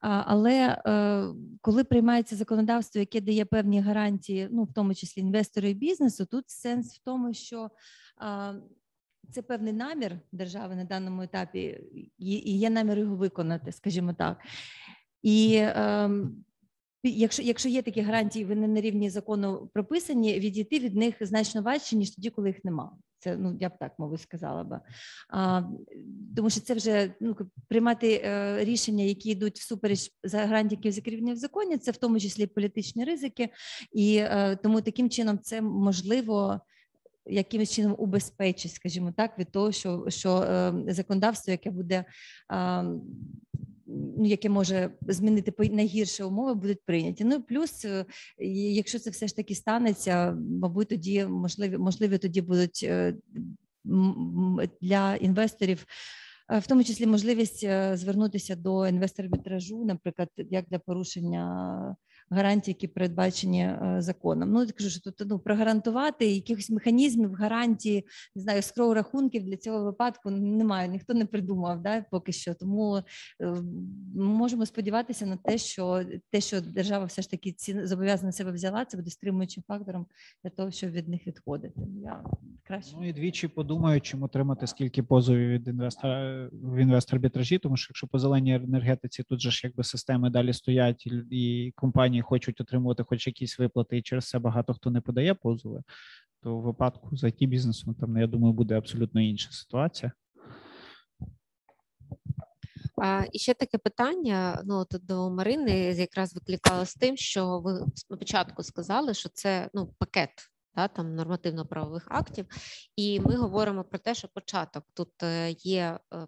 Але 0.00 0.82
е, 0.86 1.24
коли 1.60 1.84
приймається 1.84 2.36
законодавство, 2.36 2.98
яке 2.98 3.20
дає 3.20 3.44
певні 3.44 3.80
гарантії, 3.80 4.48
ну 4.50 4.64
в 4.64 4.72
тому 4.72 4.94
числі 4.94 5.22
інвестору 5.22 5.68
і 5.68 5.74
бізнесу, 5.74 6.26
тут 6.26 6.44
сенс 6.50 6.94
в 6.94 7.04
тому, 7.04 7.34
що 7.34 7.70
це 9.30 9.42
певний 9.42 9.72
намір 9.72 10.20
держави 10.32 10.76
на 10.76 10.84
даному 10.84 11.22
етапі, 11.22 11.80
і 12.18 12.58
є 12.58 12.70
намір 12.70 12.98
його 12.98 13.16
виконати, 13.16 13.72
скажімо 13.72 14.12
так. 14.12 14.38
І 15.22 15.58
ем, 15.60 16.44
Якщо 17.08 17.42
якщо 17.42 17.68
є 17.68 17.82
такі 17.82 18.00
гарантії, 18.00 18.44
вони 18.44 18.68
на 18.68 18.80
рівні 18.80 19.10
закону 19.10 19.70
прописані, 19.74 20.40
відійти 20.40 20.78
від 20.78 20.96
них 20.96 21.14
значно 21.20 21.62
важче, 21.62 21.96
ніж 21.96 22.10
тоді, 22.10 22.30
коли 22.30 22.48
їх 22.48 22.64
нема. 22.64 22.92
Це 23.18 23.36
ну 23.36 23.56
я 23.60 23.68
б 23.68 23.78
так 23.78 23.98
мову 23.98 24.18
сказала 24.18 24.64
би. 24.64 24.80
А, 25.30 25.62
Тому 26.36 26.50
що 26.50 26.60
це 26.60 26.74
вже 26.74 27.14
ну 27.20 27.36
приймати 27.68 28.22
е, 28.24 28.64
рішення, 28.64 29.04
які 29.04 29.30
йдуть 29.30 29.58
всупереч 29.58 30.10
за 30.24 30.38
гарантії, 30.38 30.78
які 30.82 30.90
закріплені 30.90 31.32
в 31.32 31.36
законі, 31.36 31.78
це 31.78 31.90
в 31.90 31.96
тому 31.96 32.20
числі 32.20 32.46
політичні 32.46 33.04
ризики, 33.04 33.48
і 33.92 34.16
е, 34.16 34.56
тому 34.62 34.80
таким 34.80 35.10
чином 35.10 35.38
це 35.38 35.60
можливо. 35.60 36.60
Якимось 37.26 37.72
чином 37.72 37.94
убезпечить, 37.98 38.72
скажімо 38.72 39.12
так, 39.16 39.38
від 39.38 39.52
того, 39.52 39.72
що 39.72 40.04
що 40.08 40.36
е, 40.36 40.72
законодавство, 40.88 41.50
яке 41.50 41.70
буде 41.70 42.04
е, 42.52 42.84
яке 44.18 44.48
може 44.48 44.90
змінити 45.08 45.70
найгірші 45.72 46.22
умови, 46.22 46.54
будуть 46.54 46.84
прийняті. 46.84 47.24
Ну 47.24 47.42
плюс, 47.42 47.84
е, 47.84 48.06
якщо 48.72 48.98
це 48.98 49.10
все 49.10 49.26
ж 49.26 49.36
таки 49.36 49.54
станеться, 49.54 50.32
мабуть, 50.32 50.88
тоді 50.88 51.26
можливі 51.26 51.78
можливі 51.78 52.18
тоді 52.18 52.40
будуть 52.42 52.80
е, 52.82 53.14
для 54.80 55.16
інвесторів. 55.16 55.86
Е, 56.50 56.58
в 56.58 56.66
тому 56.66 56.84
числі 56.84 57.06
можливість 57.06 57.60
звернутися 57.94 58.56
до 58.56 58.88
інвестора-вітражу, 58.88 59.84
наприклад, 59.84 60.28
як 60.36 60.64
для 60.70 60.78
порушення 60.78 61.96
гарантії, 62.34 62.72
які 62.72 62.88
передбачені 62.88 63.62
е, 63.62 63.96
законом. 63.98 64.52
Ну 64.52 64.64
я 64.64 64.72
кажу, 64.72 64.90
що 64.90 65.00
тут 65.00 65.28
ну 65.28 65.38
прогарантувати 65.38 66.26
якихось 66.26 66.70
механізмів 66.70 67.32
гарантії, 67.34 68.06
не 68.36 68.42
знаю, 68.42 68.62
скроу 68.62 68.94
рахунків 68.94 69.44
для 69.44 69.56
цього 69.56 69.84
випадку 69.84 70.30
немає. 70.30 70.88
Ніхто 70.88 71.14
не 71.14 71.26
придумав 71.26 71.82
да, 71.82 72.04
поки 72.10 72.32
що. 72.32 72.54
Тому 72.54 72.96
е, 72.96 73.02
ми 74.14 74.24
можемо 74.24 74.66
сподіватися 74.66 75.26
на 75.26 75.36
те, 75.36 75.58
що 75.58 76.04
те, 76.30 76.40
що 76.40 76.60
держава 76.60 77.04
все 77.04 77.22
ж 77.22 77.30
таки 77.30 77.52
ці 77.52 77.86
зобов'язана 77.86 78.32
себе 78.32 78.52
взяла, 78.52 78.84
це 78.84 78.96
буде 78.96 79.10
стримуючим 79.10 79.64
фактором 79.68 80.06
для 80.44 80.50
того, 80.50 80.70
щоб 80.70 80.90
від 80.90 81.08
них 81.08 81.26
відходити. 81.26 81.80
Я 82.02 82.24
краще 82.62 82.96
ну 82.96 83.08
і 83.08 83.12
двічі 83.12 83.48
подумаю, 83.48 84.00
чим 84.00 84.22
отримати 84.22 84.66
скільки 84.66 85.02
позовів 85.02 85.48
від 85.48 85.68
інвестора 85.68 86.48
в 86.52 86.76
інвестор 86.76 87.16
арбітражі, 87.16 87.58
тому 87.58 87.76
що 87.76 87.90
якщо 87.90 88.06
по 88.06 88.18
зеленій 88.18 88.54
енергетиці 88.54 89.22
тут 89.22 89.40
же 89.40 89.50
ж 89.50 89.60
якби 89.64 89.84
системи 89.84 90.30
далі 90.30 90.52
стоять 90.52 91.06
і 91.30 91.72
компанії 91.76 92.22
хочуть 92.24 92.60
отримувати 92.60 93.02
хоч 93.02 93.26
якісь 93.26 93.58
виплати, 93.58 93.98
і 93.98 94.02
через 94.02 94.28
це 94.28 94.38
багато 94.38 94.74
хто 94.74 94.90
не 94.90 95.00
подає 95.00 95.34
позови, 95.34 95.82
то 96.42 96.56
в 96.58 96.62
випадку 96.62 97.16
з 97.16 97.24
it 97.24 97.46
бізнесом 97.46 97.94
там 97.94 98.16
я 98.16 98.26
думаю 98.26 98.52
буде 98.52 98.76
абсолютно 98.76 99.20
інша 99.20 99.50
ситуація. 99.52 100.12
А, 103.02 103.24
І 103.32 103.38
ще 103.38 103.54
таке 103.54 103.78
питання. 103.78 104.62
Ну 104.64 104.84
тут 104.84 105.06
до 105.06 105.30
Марини 105.30 105.72
якраз 105.92 106.34
викликало 106.34 106.86
з 106.86 106.94
тим, 106.94 107.16
що 107.16 107.60
ви 107.60 107.86
спочатку 107.94 108.62
сказали, 108.62 109.14
що 109.14 109.28
це 109.28 109.70
ну 109.74 109.94
пакет 109.98 110.30
да, 110.76 110.88
там 110.88 111.14
нормативно-правових 111.14 112.06
актів, 112.10 112.46
і 112.96 113.20
ми 113.20 113.36
говоримо 113.36 113.84
про 113.84 113.98
те, 113.98 114.14
що 114.14 114.28
початок 114.28 114.84
тут 114.94 115.22
е, 115.22 115.50
є 115.50 115.98
е, 116.14 116.26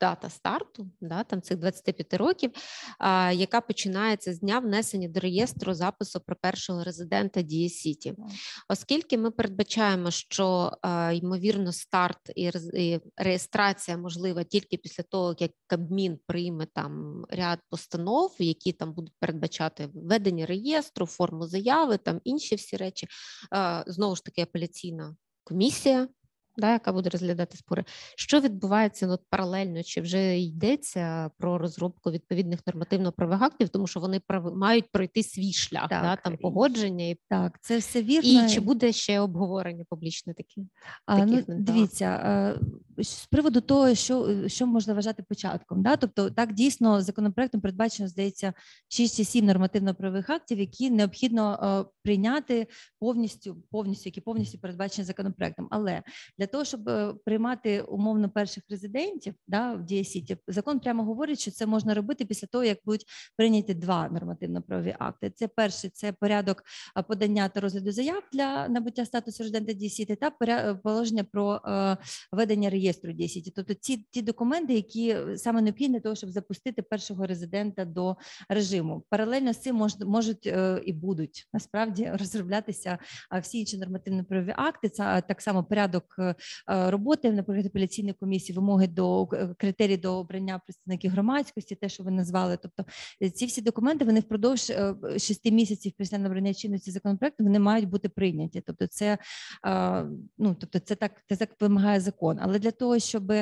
дата 0.00 0.30
старту, 0.30 0.90
да, 1.00 1.24
там 1.24 1.42
цих 1.42 1.58
25 1.58 2.14
років, 2.14 2.50
а, 2.98 3.32
яка 3.32 3.60
починається 3.60 4.34
з 4.34 4.40
дня 4.40 4.58
внесення 4.58 5.08
до 5.08 5.20
реєстру 5.20 5.74
запису 5.74 6.20
про 6.20 6.36
першого 6.36 6.84
резидента 6.84 7.42
Дії 7.42 7.68
Сіті. 7.68 8.14
Оскільки 8.68 9.18
ми 9.18 9.30
передбачаємо, 9.30 10.10
що 10.10 10.72
а, 10.82 11.12
ймовірно 11.12 11.72
старт 11.72 12.18
і, 12.36 12.50
і 12.74 13.00
реєстрація 13.16 13.96
можлива 13.96 14.44
тільки 14.44 14.76
після 14.76 15.02
того, 15.02 15.36
як 15.38 15.50
Кабмін 15.66 16.18
прийме 16.26 16.66
там 16.66 17.24
ряд 17.28 17.58
постанов, 17.70 18.36
які 18.38 18.72
там 18.72 18.92
будуть 18.92 19.14
передбачати 19.18 19.88
введення 19.94 20.46
реєстру, 20.46 21.06
форму 21.06 21.46
заяви, 21.46 21.98
там 21.98 22.20
інші 22.24 22.54
всі 22.54 22.76
речі, 22.76 23.06
а, 23.50 23.84
знову 23.86 24.16
ж 24.16 24.24
таки 24.24 24.42
апеляційна 24.42 25.16
комісія 25.44 26.08
да, 26.56 26.72
яка 26.72 26.92
буде 26.92 27.10
розглядати 27.10 27.56
спори. 27.56 27.84
Що 28.16 28.40
відбувається 28.40 29.06
ну, 29.06 29.18
паралельно? 29.30 29.82
Чи 29.82 30.00
вже 30.00 30.40
йдеться 30.40 31.30
про 31.38 31.58
розробку 31.58 32.10
відповідних 32.10 32.60
нормативно-правових 32.66 33.42
актів, 33.42 33.68
тому 33.68 33.86
що 33.86 34.00
вони 34.00 34.20
прав... 34.20 34.56
мають 34.56 34.92
пройти 34.92 35.22
свій 35.22 35.52
шлях, 35.52 35.88
так, 35.88 36.02
да, 36.02 36.16
там 36.16 36.36
погодження 36.36 37.04
і 37.04 37.18
так, 37.28 37.58
це 37.60 37.78
все 37.78 38.02
вірно. 38.02 38.46
І 38.46 38.48
чи 38.48 38.60
буде 38.60 38.92
ще 38.92 39.20
обговорення 39.20 39.84
публічне 39.88 40.34
такі? 40.34 40.66
А, 41.06 41.26
ну, 41.26 41.44
Дивіться 41.48 42.06
е, 42.06 42.58
з 43.04 43.26
приводу 43.26 43.60
того, 43.60 43.94
що 43.94 44.48
що 44.48 44.66
можна 44.66 44.94
вважати 44.94 45.22
початком. 45.22 45.82
Да? 45.82 45.96
Тобто, 45.96 46.30
так 46.30 46.52
дійсно 46.52 47.02
законопроектом 47.02 47.60
передбачено 47.60 48.08
здається 48.08 48.52
6 48.88 49.16
чи 49.16 49.24
7 49.24 49.46
нормативно-правових 49.46 50.30
актів, 50.30 50.58
які 50.58 50.90
необхідно 50.90 51.58
е, 51.86 51.90
прийняти 52.02 52.66
повністю, 52.98 53.56
повністю, 53.70 54.08
які 54.08 54.20
повністю 54.20 54.58
передбачені 54.58 55.04
законопроектом. 55.04 55.68
Але 55.70 56.02
Для 56.40 56.46
того, 56.46 56.64
щоб 56.64 56.88
е, 56.88 57.14
приймати 57.24 57.80
умовно 57.80 58.30
перших 58.30 58.64
резидентів 58.70 59.34
да, 59.48 59.72
в 59.72 59.84
Дієсіті, 59.84 60.36
закон 60.48 60.80
прямо 60.80 61.04
говорить, 61.04 61.40
що 61.40 61.50
це 61.50 61.66
можна 61.66 61.94
робити 61.94 62.24
після 62.24 62.46
того, 62.46 62.64
як 62.64 62.78
будуть 62.84 63.04
прийняті 63.36 63.74
два 63.74 64.08
нормативно-правові 64.08 64.96
акти. 64.98 65.30
Це 65.30 65.48
перший 65.48 65.90
це 65.90 66.12
порядок 66.12 66.62
подання 67.08 67.48
та 67.48 67.60
розгляду 67.60 67.92
заяв 67.92 68.22
для 68.32 68.68
набуття 68.68 69.06
статусу 69.06 69.42
резидента 69.42 69.72
Дієсіти 69.72 70.16
та 70.16 70.30
положення 70.74 71.24
про 71.24 71.60
ведення 72.32 72.70
реєстру 72.70 73.12
Дієсіті. 73.12 73.52
Тобто 73.56 73.74
ці 73.74 74.06
ті 74.10 74.22
документи, 74.22 74.74
які 74.74 75.16
саме 75.36 75.62
необхідні 75.62 75.94
для 75.94 76.00
того, 76.00 76.14
щоб 76.14 76.30
запустити 76.30 76.82
першого 76.82 77.26
резидента 77.26 77.84
до 77.84 78.16
режиму. 78.48 79.04
Паралельно 79.10 79.52
з 79.52 79.58
цим 79.58 79.76
мож, 79.76 79.98
можуть 79.98 80.46
е, 80.46 80.82
і 80.86 80.92
будуть 80.92 81.48
насправді 81.52 82.10
розроблятися 82.14 82.98
всі 83.42 83.58
інші 83.58 83.78
нормативно-правові 83.78 84.54
акти. 84.56 84.88
Це 84.88 85.22
так 85.28 85.42
само 85.42 85.64
порядок 85.64 86.04
е, 86.18 86.29
роботи, 86.66 87.32
наприклад, 87.32 87.66
апеляційної 87.66 88.14
комісії, 88.14 88.56
вимоги 88.56 88.86
до 88.86 89.26
критерій 89.58 89.96
до 89.96 90.16
обрання 90.16 90.60
представників 90.66 91.10
громадськості, 91.10 91.74
те, 91.74 91.88
що 91.88 92.02
ви 92.02 92.10
назвали. 92.10 92.58
Тобто 92.62 92.84
е, 93.22 93.30
ці 93.30 93.46
всі 93.46 93.62
документи 93.62 94.04
вони 94.04 94.20
впродовж 94.20 94.72
шести 95.18 95.50
місяців 95.50 95.92
після 95.98 96.18
набрання 96.18 96.54
чинності 96.54 96.90
законопроекту 96.90 97.44
вони 97.44 97.58
мають 97.58 97.88
бути 97.88 98.08
прийняті. 98.08 98.62
Тобто, 98.66 98.86
це 98.86 99.18
ну 100.38 100.56
тобто, 100.60 100.78
це 100.78 100.94
так 100.94 101.12
це 101.28 101.36
так 101.36 101.50
вимагає 101.60 102.00
закон. 102.00 102.38
Але 102.40 102.58
для 102.58 102.70
того, 102.70 102.98
щоб 102.98 103.32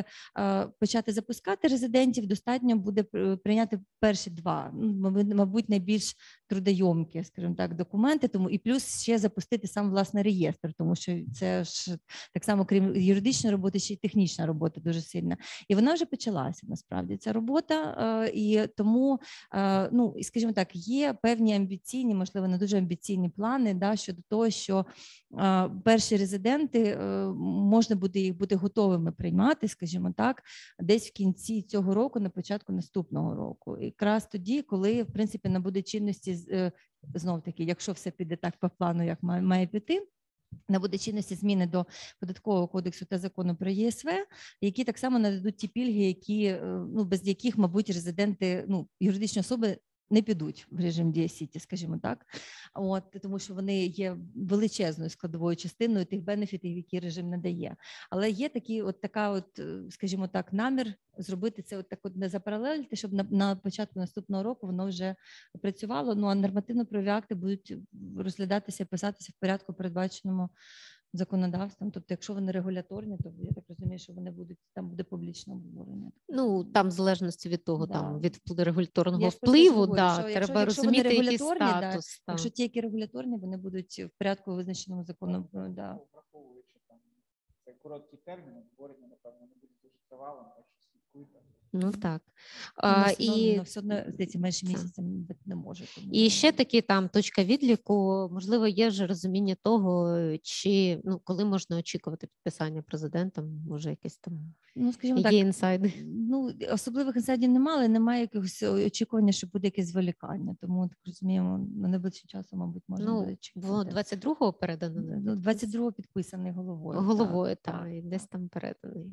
почати 0.80 1.12
запускати 1.12 1.68
резидентів, 1.68 2.26
достатньо 2.26 2.76
буде 2.76 3.02
прийняти 3.36 3.80
перші 4.00 4.30
два, 4.30 4.70
ну, 4.74 5.24
мабуть, 5.34 5.68
найбільш 5.68 6.14
трудойомкі, 6.48 7.24
скажімо 7.24 7.54
так, 7.54 7.74
документи. 7.74 8.28
Тому 8.28 8.50
і 8.50 8.58
плюс 8.58 9.02
ще 9.02 9.18
запустити 9.18 9.68
сам 9.68 9.90
власне 9.90 10.22
реєстр, 10.22 10.72
тому 10.78 10.96
що 10.96 11.18
це 11.34 11.64
ж 11.64 11.98
так 12.34 12.44
само, 12.44 12.64
крім 12.64 12.77
юридичної 12.78 13.52
роботи, 13.52 13.78
ще 13.78 13.94
й 13.94 13.96
технічна 13.96 14.46
робота 14.46 14.80
дуже 14.80 15.00
сильна. 15.00 15.36
І 15.68 15.74
вона 15.74 15.94
вже 15.94 16.06
почалася 16.06 16.66
насправді 16.68 17.16
ця 17.16 17.32
робота, 17.32 17.96
е, 18.24 18.30
і 18.34 18.66
тому, 18.76 19.20
е, 19.54 19.88
ну 19.92 20.14
скажімо 20.22 20.52
так, 20.52 20.68
є 20.72 21.14
певні 21.22 21.54
амбіційні, 21.54 22.14
можливо, 22.14 22.48
не 22.48 22.58
дуже 22.58 22.78
амбіційні 22.78 23.28
плани 23.28 23.74
да, 23.74 23.96
щодо 23.96 24.22
того, 24.28 24.50
що 24.50 24.86
е, 25.38 25.70
перші 25.84 26.16
резиденти 26.16 26.98
можна 27.38 27.96
буде 27.96 28.20
їх 28.20 28.36
бути 28.36 28.56
готовими 28.56 29.12
приймати, 29.12 29.68
скажімо 29.68 30.14
так, 30.16 30.42
десь 30.80 31.08
в 31.08 31.12
кінці 31.12 31.62
цього 31.62 31.94
року, 31.94 32.20
на 32.20 32.30
початку 32.30 32.72
наступного 32.72 33.34
року, 33.34 33.78
якраз 33.80 34.26
тоді, 34.26 34.62
коли 34.62 35.02
в 35.02 35.12
принципі 35.12 35.48
набуде 35.48 35.82
чинності 35.82 36.38
знов 37.14 37.42
таки, 37.42 37.64
якщо 37.64 37.92
все 37.92 38.10
піде 38.10 38.36
так 38.36 38.54
по 38.60 38.70
плану, 38.70 39.04
як 39.04 39.22
має 39.22 39.66
піти. 39.66 40.08
Набуде 40.68 40.98
чинності 40.98 41.34
зміни 41.34 41.66
до 41.66 41.86
податкового 42.20 42.68
кодексу 42.68 43.04
та 43.04 43.18
закону 43.18 43.56
про 43.56 43.70
ЄСВ, 43.70 44.08
які 44.60 44.84
так 44.84 44.98
само 44.98 45.18
нададуть 45.18 45.56
ті 45.56 45.68
пільги, 45.68 46.04
які 46.04 46.56
ну 46.94 47.04
без 47.04 47.26
яких, 47.26 47.58
мабуть, 47.58 47.90
резиденти 47.90 48.64
ну 48.68 48.88
юридичні 49.00 49.40
особи 49.40 49.78
не 50.10 50.22
підуть 50.22 50.66
в 50.70 50.80
режим 50.80 51.12
дія 51.12 51.28
Сіті, 51.28 51.60
скажімо 51.60 51.98
так, 52.02 52.26
от 52.74 53.02
тому 53.22 53.38
що 53.38 53.54
вони 53.54 53.86
є 53.86 54.16
величезною 54.34 55.10
складовою 55.10 55.56
частиною 55.56 56.06
тих 56.06 56.22
бенефітів, 56.22 56.76
які 56.76 57.00
режим 57.00 57.30
надає. 57.30 57.76
Але 58.10 58.30
є 58.30 58.48
такі, 58.48 58.82
от 58.82 59.00
така, 59.00 59.30
от, 59.30 59.58
е, 59.58 59.82
скажімо 59.90 60.28
так, 60.28 60.52
намір 60.52 60.94
зробити 61.18 61.62
це 61.62 61.76
от 61.76 61.88
так, 61.88 61.98
от 62.02 62.16
не 62.16 62.28
запаралелити, 62.28 62.96
щоб 62.96 63.12
на, 63.12 63.22
на 63.30 63.56
початку 63.56 64.00
наступного 64.00 64.42
року 64.42 64.66
воно 64.66 64.86
вже 64.86 65.14
працювало. 65.62 66.14
Ну 66.14 66.26
а 66.26 66.34
нормативно-правові 66.34 67.08
акти 67.08 67.34
будуть 67.34 67.74
розглядатися, 68.18 68.84
писатися 68.84 69.32
в 69.36 69.40
порядку, 69.40 69.74
передбаченому 69.74 70.48
законодавством. 71.12 71.90
Тобто, 71.90 72.06
якщо 72.10 72.34
вони 72.34 72.52
регуляторні, 72.52 73.18
то 73.18 73.32
я 73.38 73.52
так 73.52 73.64
розумію, 73.68 73.98
що 73.98 74.12
вони 74.12 74.30
будуть 74.30 74.58
там 74.74 74.88
буде 74.88 75.04
публічне 75.04 75.54
обговорення. 75.54 76.12
Ну 76.28 76.64
там 76.64 76.88
в 76.88 76.90
залежності 76.90 77.48
від 77.48 77.64
того, 77.64 77.86
да. 77.86 77.94
там 77.94 78.20
від 78.20 78.40
регуляторного 78.58 79.28
впливу, 79.28 79.74
говорю, 79.74 79.94
да, 79.94 80.14
що, 80.14 80.22
треба 80.22 80.60
якщо, 80.60 80.64
розуміти 80.64 81.08
якщо 81.08 81.22
який 81.22 81.38
статус. 81.38 82.22
Да, 82.26 82.32
якщо 82.32 82.48
ті, 82.50 82.62
які 82.62 82.80
регуляторні, 82.80 83.36
вони 83.36 83.56
будуть 83.56 83.98
в 83.98 84.10
порядку 84.18 84.54
визначеному 84.54 85.04
законом. 85.04 85.48
Да. 85.52 85.98
Враховуючи 86.12 86.78
там 86.88 86.98
це 87.64 87.72
короткий 87.72 88.18
термін, 88.24 88.54
обговорення, 88.56 89.08
напевно, 89.08 89.40
не 89.40 89.54
буде 89.60 89.72
дуже 89.82 89.94
тривалим, 90.08 90.44
так 90.56 90.64
що 90.68 90.90
слідкуйте. 90.90 91.38
Ну 91.72 91.92
так 91.92 92.22
а, 92.76 93.10
і 93.18 93.60
все 93.60 93.80
одно 93.80 94.02
здається, 94.08 94.38
менше 94.38 94.66
місяця 94.66 95.02
не 95.46 95.54
може. 95.54 95.84
Тому... 95.94 96.08
І 96.12 96.30
ще 96.30 96.52
такі 96.52 96.80
там 96.80 97.08
точка 97.08 97.44
відліку. 97.44 98.28
Можливо, 98.32 98.66
є 98.66 98.88
вже 98.88 99.06
розуміння 99.06 99.56
того, 99.62 100.18
чи 100.42 101.00
ну 101.04 101.20
коли 101.24 101.44
можна 101.44 101.76
очікувати 101.76 102.26
підписання 102.26 102.82
президентом, 102.82 103.64
може 103.68 103.90
якесь 103.90 104.18
там 104.18 104.54
ну 104.76 104.92
скажімо 104.92 105.22
так, 105.22 105.32
інсайди. 105.32 105.92
Ну 106.04 106.52
особливих 106.72 107.16
інсайдів 107.16 107.50
немає, 107.50 107.78
але 107.78 107.88
немає 107.88 108.20
якогось 108.20 108.62
очікування, 108.62 109.32
що 109.32 109.46
буде 109.46 109.66
якесь 109.66 109.88
зволікання. 109.88 110.56
Тому 110.60 110.88
так 110.88 110.98
розуміємо, 111.06 111.66
на 111.76 111.88
найближчим 111.88 112.28
часом, 112.28 112.58
мабуть, 112.58 112.82
можна 112.88 113.06
ну, 113.06 113.20
буде 113.20 113.36
чекати. 113.36 113.66
Було 113.66 113.82
22-го 113.84 114.52
передано. 114.52 115.00
22-го 115.34 115.84
ну, 115.84 115.92
підписаний 115.92 116.52
головою. 116.52 117.00
Головою, 117.00 117.56
так, 117.62 117.74
так, 117.74 117.84
так, 117.84 118.04
десь 118.04 118.26
там 118.26 118.48
переданий. 118.48 119.12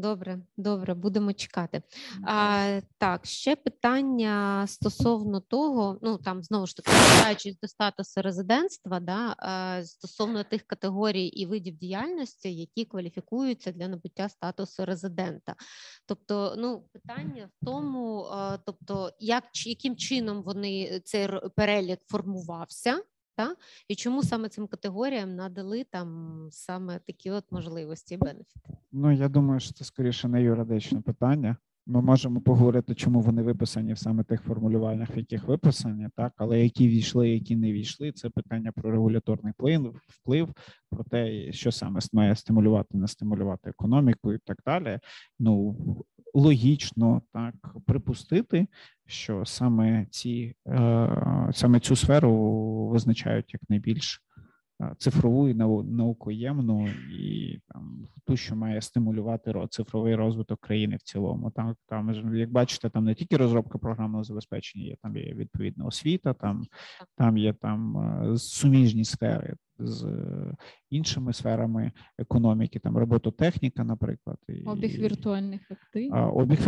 Добре, 0.00 0.38
добре, 0.56 0.94
будемо 0.94 1.32
чекати. 1.32 1.82
А, 2.26 2.80
Так, 2.98 3.26
ще 3.26 3.56
питання 3.56 4.64
стосовно 4.66 5.40
того, 5.40 5.98
ну 6.02 6.18
там 6.18 6.42
знову 6.42 6.66
ж 6.66 6.76
таки, 6.76 6.90
повертаючись 6.90 7.58
до 7.60 7.68
статусу 7.68 8.22
резидентства, 8.22 9.00
да, 9.00 9.36
стосовно 9.84 10.44
тих 10.44 10.62
категорій 10.62 11.26
і 11.26 11.46
видів 11.46 11.76
діяльності, 11.76 12.54
які 12.54 12.84
кваліфікуються 12.84 13.72
для 13.72 13.88
набуття 13.88 14.28
статусу 14.28 14.84
резидента. 14.84 15.54
Тобто, 16.06 16.54
ну 16.58 16.88
питання 16.92 17.50
в 17.60 17.64
тому, 17.64 18.26
тобто, 18.64 19.12
як 19.18 19.44
яким 19.66 19.96
чином 19.96 20.42
вони 20.42 21.00
цей 21.04 21.28
перелік 21.56 22.00
формувався. 22.06 23.02
Та? 23.38 23.56
І 23.88 23.94
чому 23.94 24.22
саме 24.22 24.48
цим 24.48 24.66
категоріям 24.66 25.36
надали 25.36 25.84
там 25.84 26.48
саме 26.50 26.98
такі 27.06 27.30
от 27.30 27.44
можливості 27.50 28.14
і 28.14 28.18
бенефіти? 28.18 28.70
Ну 28.92 29.12
я 29.12 29.28
думаю, 29.28 29.60
що 29.60 29.72
це 29.72 29.84
скоріше 29.84 30.28
не 30.28 30.42
юридичне 30.42 31.00
питання. 31.00 31.56
Ми 31.86 32.02
можемо 32.02 32.40
поговорити, 32.40 32.94
чому 32.94 33.20
вони 33.20 33.42
виписані 33.42 33.92
в 33.92 33.98
саме 33.98 34.24
тих 34.24 34.42
формулюваннях, 34.42 35.16
в 35.16 35.18
яких 35.18 35.48
виписані, 35.48 36.08
так 36.16 36.32
але 36.36 36.62
які 36.62 36.88
війшли, 36.88 37.28
які 37.28 37.56
не 37.56 37.72
війшли, 37.72 38.12
це 38.12 38.30
питання 38.30 38.72
про 38.72 38.90
регуляторний 38.90 39.52
вплив, 39.52 40.00
вплив, 40.08 40.48
про 40.90 41.04
те, 41.04 41.52
що 41.52 41.72
саме 41.72 42.00
має 42.12 42.36
стимулювати, 42.36 42.98
не 42.98 43.08
стимулювати 43.08 43.70
економіку 43.70 44.32
і 44.32 44.38
так 44.38 44.58
далі. 44.66 44.98
Ну 45.38 45.76
логічно 46.34 47.22
так 47.32 47.54
припустити, 47.86 48.66
що 49.06 49.44
саме 49.44 50.06
ці 50.10 50.54
е, 50.68 51.48
саме 51.52 51.80
цю 51.80 51.96
сферу 51.96 52.88
визначають 52.88 53.52
як 53.52 53.62
найбільш 53.68 54.22
е, 54.82 54.94
цифрову 54.98 55.48
і 55.48 55.54
наукоємну 55.84 56.88
і 57.12 57.58
там 57.68 58.06
ту, 58.26 58.36
що 58.36 58.56
має 58.56 58.82
стимулювати 58.82 59.54
цифровий 59.70 60.14
розвиток 60.14 60.60
країни 60.60 60.96
в 60.96 61.02
цілому. 61.02 61.50
Так 61.50 61.76
там 61.86 62.34
як 62.34 62.52
бачите, 62.52 62.90
там 62.90 63.04
не 63.04 63.14
тільки 63.14 63.36
розробка 63.36 63.78
програмного 63.78 64.24
забезпечення, 64.24 64.84
є 64.84 64.96
там 65.02 65.16
є 65.16 65.34
відповідна 65.34 65.84
освіта, 65.84 66.34
там 66.34 66.64
там 67.16 67.38
є 67.38 67.52
там 67.52 67.96
е, 67.96 68.38
суміжні 68.38 69.04
сфери 69.04 69.56
з 69.78 70.04
е, 70.04 70.54
іншими 70.90 71.32
сферами 71.32 71.92
економіки, 72.18 72.78
там 72.78 72.96
робототехніка, 72.96 73.84
наприклад, 73.84 74.38
обіг 74.66 75.00
віртуальних 75.00 75.70
активів. 75.70 76.14
Обіг 76.14 76.60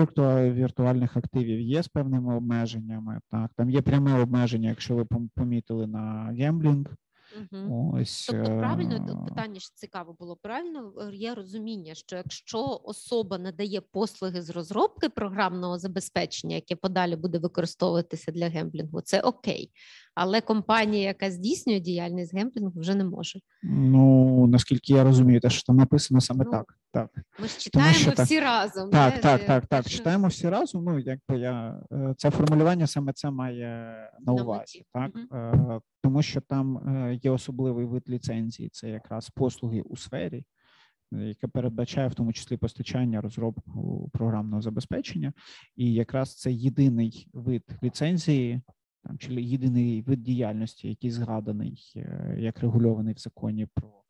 віртуальних 0.54 1.16
активів 1.16 1.60
є 1.60 1.82
з 1.82 1.88
певними 1.88 2.36
обмеженнями. 2.36 3.20
Так, 3.30 3.50
там 3.56 3.70
є 3.70 3.82
пряме 3.82 4.22
обмеження, 4.22 4.68
якщо 4.68 4.96
ви 4.96 5.06
помітили 5.34 5.86
на 5.86 6.34
гемблінг. 6.38 6.86
Угу. 7.36 7.92
Ось 8.00 8.26
тобто, 8.26 8.58
правильно 8.58 9.24
питання 9.28 9.60
ж 9.60 9.74
цікаво 9.74 10.16
було. 10.18 10.36
Правильно 10.36 10.92
е, 11.00 11.14
є 11.16 11.34
розуміння, 11.34 11.94
що 11.94 12.16
якщо 12.16 12.80
особа 12.84 13.38
надає 13.38 13.80
послуги 13.80 14.42
з 14.42 14.50
розробки 14.50 15.08
програмного 15.08 15.78
забезпечення, 15.78 16.54
яке 16.54 16.76
подалі 16.76 17.16
буде 17.16 17.38
використовуватися 17.38 18.32
для 18.32 18.48
гемблінгу, 18.48 19.00
це 19.00 19.20
окей. 19.20 19.72
Але 20.14 20.40
компанія, 20.40 21.04
яка 21.04 21.30
здійснює 21.30 21.80
діяльність 21.80 22.34
гемблінгу, 22.34 22.80
вже 22.80 22.94
не 22.94 23.04
може. 23.04 23.40
Ну 23.62 24.46
наскільки 24.46 24.92
я 24.92 25.04
розумію, 25.04 25.40
те, 25.40 25.50
що 25.50 25.62
там 25.62 25.76
написано 25.76 26.20
саме 26.20 26.44
ну, 26.44 26.50
так. 26.50 26.74
Так 26.92 27.10
ми 27.40 27.48
ж 27.48 27.58
читаємо 27.58 27.94
що, 27.94 28.10
всі 28.10 28.34
так, 28.34 28.44
разом. 28.44 28.90
Так, 28.90 29.14
не? 29.14 29.20
так, 29.20 29.46
так, 29.46 29.66
так. 29.66 29.88
Читаємо 29.88 30.28
всі 30.28 30.48
разом. 30.48 30.84
Ну 30.84 30.98
якби 30.98 31.38
я 31.38 31.82
е, 31.92 32.14
це 32.16 32.30
формулювання 32.30 32.86
саме 32.86 33.12
це 33.12 33.30
має 33.30 33.94
на 34.20 34.32
увазі, 34.32 34.84
так 34.92 35.10
угу. 35.14 35.80
тому 36.02 36.22
що 36.22 36.40
там 36.40 36.76
е, 36.76 37.20
є 37.22 37.30
особливий 37.30 37.86
вид 37.86 38.02
ліцензії. 38.08 38.68
Це 38.72 38.90
якраз 38.90 39.30
послуги 39.30 39.80
у 39.80 39.96
сфері. 39.96 40.44
Яке 41.12 41.46
передбачає 41.46 42.08
в 42.08 42.14
тому 42.14 42.32
числі 42.32 42.56
постачання 42.56 43.20
розробку 43.20 44.10
програмного 44.12 44.62
забезпечення, 44.62 45.32
і 45.76 45.92
якраз 45.92 46.36
це 46.36 46.52
єдиний 46.52 47.28
вид 47.32 47.62
ліцензії, 47.82 48.60
там 49.04 49.18
чи 49.18 49.34
єдиний 49.34 50.02
вид 50.02 50.22
діяльності, 50.22 50.88
який 50.88 51.10
згаданий 51.10 51.92
як 52.38 52.60
регульований 52.60 53.14
в 53.14 53.18
законі 53.18 53.66
про 53.74 54.00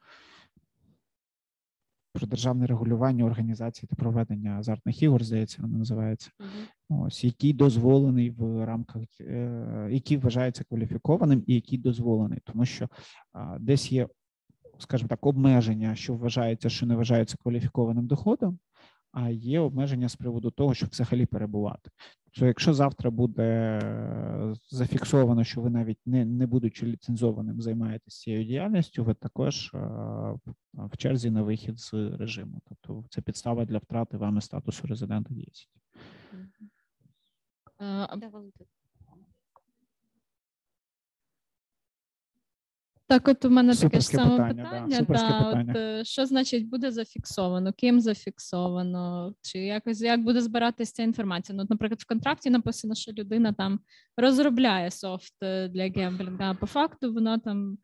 про 2.12 2.26
державне 2.26 2.66
регулювання 2.66 3.24
організації 3.24 3.88
та 3.90 3.96
проведення 3.96 4.50
азартних 4.58 5.02
ігор, 5.02 5.24
здається, 5.24 5.62
воно 5.62 5.78
називається. 5.78 6.30
Uh-huh. 6.38 7.06
Ось 7.06 7.24
який 7.24 7.52
дозволений 7.52 8.30
в 8.30 8.64
рамках, 8.64 9.02
е, 9.20 9.88
який 9.90 10.16
вважається 10.16 10.64
кваліфікованим 10.64 11.44
і 11.46 11.54
який 11.54 11.78
дозволений, 11.78 12.38
тому 12.44 12.64
що 12.64 12.88
десь 13.58 13.92
є, 13.92 14.08
скажімо 14.78 15.08
так, 15.08 15.26
обмеження, 15.26 15.94
що 15.94 16.14
вважається, 16.14 16.68
що 16.68 16.86
не 16.86 16.96
вважається 16.96 17.36
кваліфікованим 17.42 18.06
доходом. 18.06 18.58
А 19.12 19.30
є 19.30 19.60
обмеження 19.60 20.08
з 20.08 20.16
приводу 20.16 20.50
того, 20.50 20.74
щоб 20.74 20.88
взагалі 20.88 21.26
перебувати. 21.26 21.90
Тобто, 22.24 22.46
якщо 22.46 22.74
завтра 22.74 23.10
буде 23.10 23.42
е, 23.82 24.54
зафіксовано, 24.70 25.44
що 25.44 25.60
ви 25.60 25.70
навіть 25.70 25.98
не 26.06 26.24
не 26.24 26.46
будучи 26.46 26.86
ліцензованим, 26.86 27.60
займаєтесь 27.60 28.20
цією 28.20 28.44
діяльністю, 28.44 29.04
ви 29.04 29.14
також 29.14 29.70
в 30.74 30.96
черзі 30.96 31.30
на 31.30 31.42
вихід 31.42 31.78
з 31.78 31.92
режиму. 31.94 32.60
Тобто 32.68 33.04
це 33.10 33.20
підстава 33.20 33.64
для 33.64 33.78
втрати 33.78 34.16
вами 34.16 34.40
статусу 34.40 34.86
резидента 34.86 35.34
діяльності. 35.34 35.68
Так, 43.10 43.28
от 43.28 43.44
у 43.44 43.50
мене 43.50 43.76
таке 43.76 44.00
ж 44.00 44.06
саме 44.06 44.30
питання. 44.30 44.64
питання. 44.64 44.86
Да, 44.88 45.04
та, 45.04 45.04
питання. 45.04 45.72
От, 45.72 45.76
е, 45.76 46.04
що 46.04 46.26
значить 46.26 46.68
буде 46.68 46.90
зафіксовано? 46.90 47.72
Ким 47.72 48.00
зафіксовано? 48.00 49.34
Чи 49.42 49.58
якось 49.58 50.00
як 50.00 50.22
буде 50.22 50.40
збиратися 50.40 50.92
ця 50.92 51.02
інформація? 51.02 51.56
Ну, 51.56 51.62
от, 51.62 51.70
наприклад, 51.70 52.00
в 52.00 52.06
контракті 52.06 52.50
написано, 52.50 52.94
що 52.94 53.12
людина 53.12 53.52
там 53.52 53.80
розробляє 54.16 54.90
софт 54.90 55.34
е, 55.42 55.68
для 55.68 55.88
гемблінга, 55.88 56.50
а 56.50 56.54
по 56.54 56.66
факту 56.66 57.12
вона 57.12 57.38
там 57.38 57.78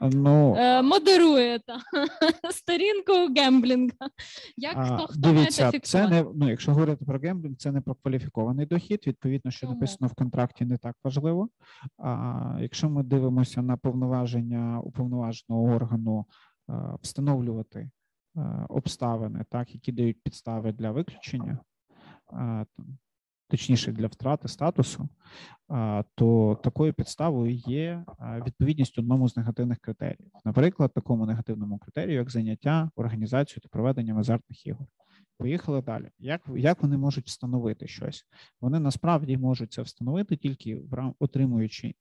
Ну, 0.00 0.54
е, 0.56 0.82
модерує 0.82 1.58
та, 1.58 1.80
сторінку 2.52 3.12
гемблінга. 3.36 4.10
Як 4.56 4.76
а, 4.76 4.84
хто 4.84 5.06
хто 5.06 5.20
дивіться, 5.20 5.72
це 5.82 6.08
не 6.08 6.24
ну, 6.34 6.50
якщо 6.50 6.72
говорити 6.72 7.04
про 7.04 7.18
гемблінг, 7.18 7.56
це 7.56 7.72
не 7.72 7.80
про 7.80 7.94
кваліфікований 7.94 8.66
дохід. 8.66 9.06
Відповідно, 9.06 9.50
що 9.50 9.60
Чому? 9.60 9.72
написано 9.72 10.08
в 10.08 10.14
контракті, 10.14 10.64
не 10.64 10.78
так 10.78 10.96
важливо. 11.04 11.48
А 11.98 12.56
якщо 12.60 12.90
ми 12.90 13.02
дивимося 13.02 13.62
на 13.62 13.76
повноваження 13.76 14.80
уповноваженого 14.84 15.62
органу 15.62 16.26
е, 16.70 16.72
встановлювати 17.02 17.90
е, 18.36 18.66
обставини, 18.68 19.44
так 19.50 19.74
які 19.74 19.92
дають 19.92 20.22
підстави 20.22 20.72
для 20.72 20.90
виключення. 20.90 21.58
Точніше 23.50 23.92
для 23.92 24.06
втрати 24.06 24.48
статусу, 24.48 25.08
то 26.14 26.58
такою 26.62 26.92
підставою 26.92 27.54
є 27.54 28.04
відповідність 28.46 28.98
одному 28.98 29.28
з 29.28 29.36
негативних 29.36 29.78
критеріїв. 29.78 30.30
Наприклад, 30.44 30.94
такому 30.94 31.26
негативному 31.26 31.78
критерію, 31.78 32.18
як 32.18 32.30
заняття, 32.30 32.90
організацію 32.96 33.60
та 33.62 33.68
проведення 33.68 34.14
азартних 34.14 34.66
ігор. 34.66 34.86
Поїхали 35.38 35.82
далі. 35.82 36.10
Як 36.18 36.40
як 36.56 36.82
вони 36.82 36.98
можуть 36.98 37.26
встановити 37.26 37.86
щось? 37.86 38.26
Вони 38.60 38.80
насправді 38.80 39.36
можуть 39.36 39.72
це 39.72 39.82
встановити 39.82 40.36
тільки 40.36 40.76
в 40.76 41.14
отримуючи 41.18 41.94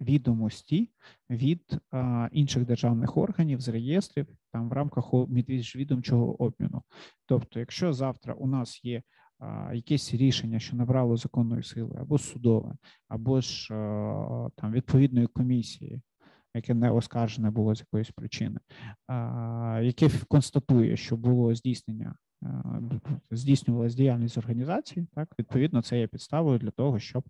відомості 0.00 0.90
від 1.30 1.78
а, 1.90 2.28
інших 2.32 2.66
державних 2.66 3.16
органів 3.16 3.60
з 3.60 3.68
реєстрів 3.68 4.26
там 4.52 4.68
в 4.68 4.72
рамках 4.72 5.04
міжвідомчого 5.28 6.42
обміну. 6.42 6.82
Тобто, 7.26 7.60
якщо 7.60 7.92
завтра 7.92 8.34
у 8.34 8.46
нас 8.46 8.84
є 8.84 9.02
якесь 9.72 10.14
рішення, 10.14 10.58
що 10.58 10.76
набрало 10.76 11.16
законної 11.16 11.62
сили, 11.62 11.96
або 12.00 12.18
судове, 12.18 12.74
або 13.08 13.40
ж 13.40 13.68
там 14.56 14.72
відповідної 14.72 15.26
комісії, 15.26 16.02
яке 16.54 16.74
не 16.74 16.90
оскаржене 16.90 17.50
було 17.50 17.74
з 17.74 17.80
якоїсь 17.80 18.10
причини, 18.10 18.60
яке 19.82 20.10
констатує, 20.28 20.96
що 20.96 21.16
було 21.16 21.54
здійснення. 21.54 22.14
Здійснювалася 23.30 23.96
діяльність 23.96 24.38
організації, 24.38 25.06
так 25.14 25.34
відповідно, 25.38 25.82
це 25.82 25.98
є 25.98 26.06
підставою 26.06 26.58
для 26.58 26.70
того, 26.70 26.98
щоб 26.98 27.24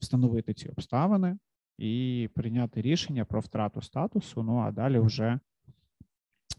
встановити 0.00 0.54
ці 0.54 0.68
обставини 0.68 1.38
і 1.78 2.28
прийняти 2.34 2.82
рішення 2.82 3.24
про 3.24 3.40
втрату 3.40 3.82
статусу. 3.82 4.42
Ну 4.42 4.56
а 4.56 4.70
далі 4.72 4.98
вже 4.98 5.40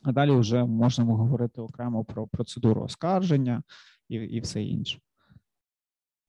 а 0.03 0.11
далі 0.11 0.31
вже 0.31 0.65
можемо 0.65 1.15
говорити 1.15 1.61
окремо 1.61 2.05
про 2.05 2.27
процедуру 2.27 2.81
оскарження, 2.81 3.63
і 4.11 4.15
і 4.15 4.39
все 4.39 4.63
інше. 4.63 4.99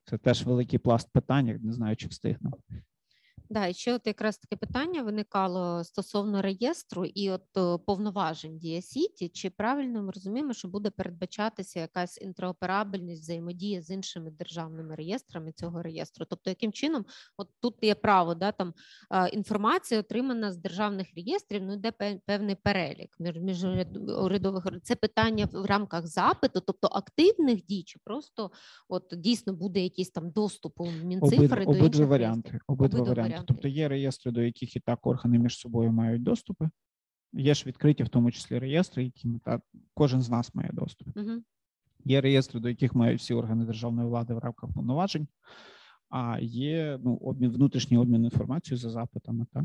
Це 0.05 0.19
теж 0.19 0.45
великий 0.45 0.79
пласт 0.79 1.13
питань, 1.13 1.61
не 1.63 1.73
знаю, 1.73 1.97
чи 1.97 2.09
встигну. 2.09 2.53
Да, 3.51 3.67
і 3.67 3.75
ще 3.75 3.95
от 3.95 4.07
якраз 4.07 4.39
таке 4.39 4.57
питання 4.57 5.03
виникало 5.03 5.85
стосовно 5.85 6.43
реєстру 6.43 7.05
і 7.05 7.31
от 7.31 7.57
е, 7.57 7.79
повноважень 7.87 8.59
Дія 8.59 8.83
Сіті. 8.83 9.29
Чи 9.29 9.51
правильно 9.51 10.03
ми 10.03 10.13
розуміємо, 10.13 10.53
що 10.53 10.69
буде 10.69 10.91
передбачатися 10.91 11.81
якась 11.81 12.23
інтероперабельність 12.23 13.23
взаємодія 13.23 13.83
з 13.83 13.91
іншими 13.91 14.31
державними 14.31 14.95
реєстрами 14.95 15.53
цього 15.53 15.83
реєстру? 15.83 16.27
Тобто, 16.31 16.51
яким 16.51 16.73
чином, 16.73 17.05
от 17.37 17.49
тут 17.61 17.75
є 17.83 17.95
право, 17.95 18.35
да 18.35 18.53
там 18.53 18.75
інформація 19.33 20.01
отримана 20.01 20.53
з 20.53 20.57
державних 20.57 21.07
реєстрів, 21.17 21.63
ну 21.63 21.75
йде 21.75 21.93
певний 22.27 22.57
перелік 22.63 23.17
між 23.21 23.65
урядових 24.19 24.67
це 24.83 24.95
питання 24.95 25.49
в 25.53 25.67
рамках 25.67 26.07
запиту, 26.07 26.61
тобто 26.61 26.89
активних 26.93 27.65
дій, 27.65 27.83
чи 27.83 27.99
просто 28.05 28.51
от 28.89 29.15
дійсно 29.17 29.53
буде 29.53 29.81
якийсь 29.81 30.11
там 30.11 30.31
доступ 30.31 30.81
у 30.81 30.91
мінцифри 30.91 31.65
Обид, 31.65 31.79
до 31.79 31.87
інших 31.87 32.07
варіанти. 32.07 32.61
Обидва 32.67 33.03
варіанти. 33.03 33.42
Тобто 33.43 33.69
є 33.69 33.89
реєстри, 33.89 34.33
до 34.33 34.43
яких 34.43 34.77
і 34.77 34.81
так 34.81 35.07
органи 35.07 35.39
між 35.39 35.59
собою 35.59 35.93
мають 35.93 36.23
доступи. 36.23 36.71
Є 37.33 37.55
ж 37.55 37.65
відкриті, 37.67 38.03
в 38.03 38.09
тому 38.09 38.31
числі 38.31 38.59
реєстри, 38.59 39.05
які 39.05 39.29
так 39.45 39.63
кожен 39.95 40.23
з 40.23 40.31
нас 40.31 40.55
має 40.55 40.71
доступ. 40.73 41.17
Угу. 41.17 41.43
Є 42.05 42.21
реєстри, 42.21 42.61
до 42.61 42.69
яких 42.69 42.95
мають 42.95 43.21
всі 43.21 43.35
органи 43.35 43.65
державної 43.65 44.09
влади 44.09 44.35
в 44.35 44.39
рамках 44.39 44.73
повноважень, 44.75 45.29
а 46.09 46.39
є 46.41 46.99
ну, 47.05 47.15
обмін 47.15 47.51
внутрішній 47.51 47.99
обмін 47.99 48.25
інформацією 48.25 48.79
за 48.79 48.91
запитами. 48.91 49.47
Так? 49.53 49.65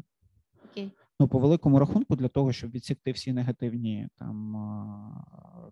Окей. 0.72 0.92
Ну, 1.20 1.28
по 1.28 1.40
великому 1.40 1.80
рахунку, 1.80 2.16
для 2.16 2.28
того, 2.28 2.52
щоб 2.52 2.72
відсікти 2.72 3.12
всі 3.12 3.34
негативні 3.34 4.08
там 4.18 4.56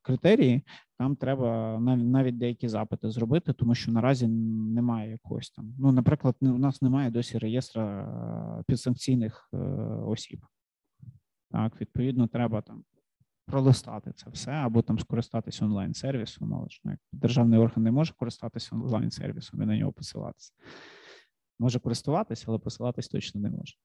критерії, 0.01 0.61
там 0.97 1.15
треба 1.15 1.79
навіть 1.79 2.37
деякі 2.37 2.67
запити 2.67 3.09
зробити, 3.09 3.53
тому 3.53 3.75
що 3.75 3.91
наразі 3.91 4.27
немає 4.27 5.11
якогось 5.11 5.49
там. 5.49 5.75
Ну, 5.79 5.91
наприклад, 5.91 6.35
у 6.41 6.45
нас 6.45 6.81
немає 6.81 7.11
досі 7.11 7.37
реєстра 7.37 8.63
підсанкційних 8.67 9.49
е, 9.53 9.57
осіб. 10.05 10.45
Так, 11.51 11.81
відповідно, 11.81 12.27
треба 12.27 12.61
там 12.61 12.83
пролистати 13.45 14.11
це 14.15 14.29
все, 14.29 14.51
або 14.51 14.81
там 14.81 14.99
скористатися 14.99 15.65
онлайн-сервісом, 15.65 16.53
але 16.53 16.69
ж 16.69 16.81
ну, 16.83 16.97
державний 17.13 17.59
орган 17.59 17.83
не 17.83 17.91
може 17.91 18.13
користатися 18.13 18.75
онлайн-сервісом 18.75 19.61
і 19.61 19.65
на 19.65 19.77
нього 19.77 19.91
посилатися. 19.91 20.53
Може 21.59 21.79
користуватися, 21.79 22.45
але 22.47 22.57
посилатись 22.57 23.07
точно 23.07 23.41
не 23.41 23.49
може. 23.49 23.75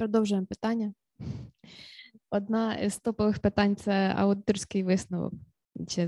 Продовжуємо 0.00 0.46
питання. 0.46 0.92
Одна 2.30 2.74
із 2.74 2.98
топових 2.98 3.38
питань 3.38 3.76
це 3.76 4.14
аудиторський 4.16 4.82
висновок. 4.82 5.32
Чи 5.88 6.06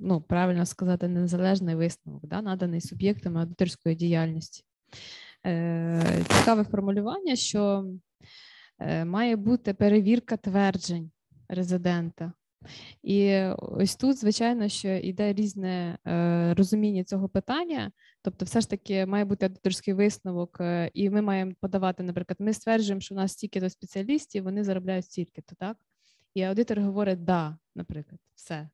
ну, 0.00 0.20
правильно 0.20 0.66
сказати, 0.66 1.08
незалежний 1.08 1.74
висновок, 1.74 2.26
да, 2.26 2.42
наданий 2.42 2.80
суб'єктами 2.80 3.40
аудиторської 3.40 3.94
діяльності. 3.94 4.64
Е, 5.46 6.24
Цікаве 6.28 6.64
формулювання, 6.64 7.36
що 7.36 7.86
е, 8.78 9.04
має 9.04 9.36
бути 9.36 9.74
перевірка 9.74 10.36
тверджень 10.36 11.10
резидента. 11.48 12.32
І 13.02 13.42
ось 13.58 13.96
тут, 13.96 14.18
звичайно, 14.18 14.68
що 14.68 14.88
йде 14.88 15.32
різне 15.32 15.98
е, 16.06 16.54
розуміння 16.54 17.04
цього 17.04 17.28
питання, 17.28 17.92
тобто, 18.30 18.44
все 18.44 18.60
ж 18.60 18.70
таки 18.70 19.06
має 19.06 19.24
бути 19.24 19.46
аудиторський 19.46 19.94
висновок, 19.94 20.60
е, 20.60 20.90
і 20.94 21.10
ми 21.10 21.22
маємо 21.22 21.52
подавати, 21.60 22.02
наприклад, 22.02 22.36
ми 22.40 22.52
стверджуємо, 22.52 23.00
що 23.00 23.14
у 23.14 23.18
нас 23.18 23.32
стільки 23.32 23.60
до 23.60 23.70
спеціалістів, 23.70 24.44
вони 24.44 24.64
заробляють 24.64 25.04
стільки-то, 25.04 25.54
так? 25.54 25.76
І 26.34 26.42
аудитор 26.42 26.80
говорить 26.80 27.24
да, 27.24 27.58
наприклад, 27.74 28.20
все. 28.34 28.68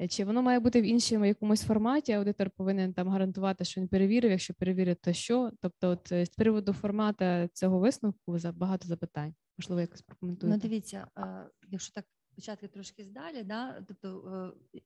Е, 0.00 0.08
чи 0.08 0.24
воно 0.24 0.42
має 0.42 0.60
бути 0.60 0.80
в 0.80 0.84
іншому 0.84 1.24
якомусь 1.24 1.62
форматі? 1.62 2.12
Аудитор 2.12 2.50
повинен 2.50 2.94
там 2.94 3.08
гарантувати, 3.08 3.64
що 3.64 3.80
він 3.80 3.88
перевірив. 3.88 4.30
Якщо 4.30 4.54
перевірить, 4.54 5.00
то 5.00 5.12
що? 5.12 5.52
Тобто, 5.60 5.90
от 5.90 6.08
з 6.08 6.28
приводу 6.28 6.72
формату 6.72 7.24
цього 7.52 7.78
висновку 7.78 8.38
багато 8.54 8.88
запитань. 8.88 9.34
Можливо, 9.58 9.80
якось 9.80 10.02
прокоментуєте. 10.02 10.56
Ну, 10.56 10.62
дивіться, 10.62 11.06
якщо 11.68 11.92
так 11.92 12.04
почати 12.34 12.68
трошки 12.68 13.04
здалі, 13.04 13.42
да, 13.42 13.84
тобто 13.88 14.52
е, 14.74 14.80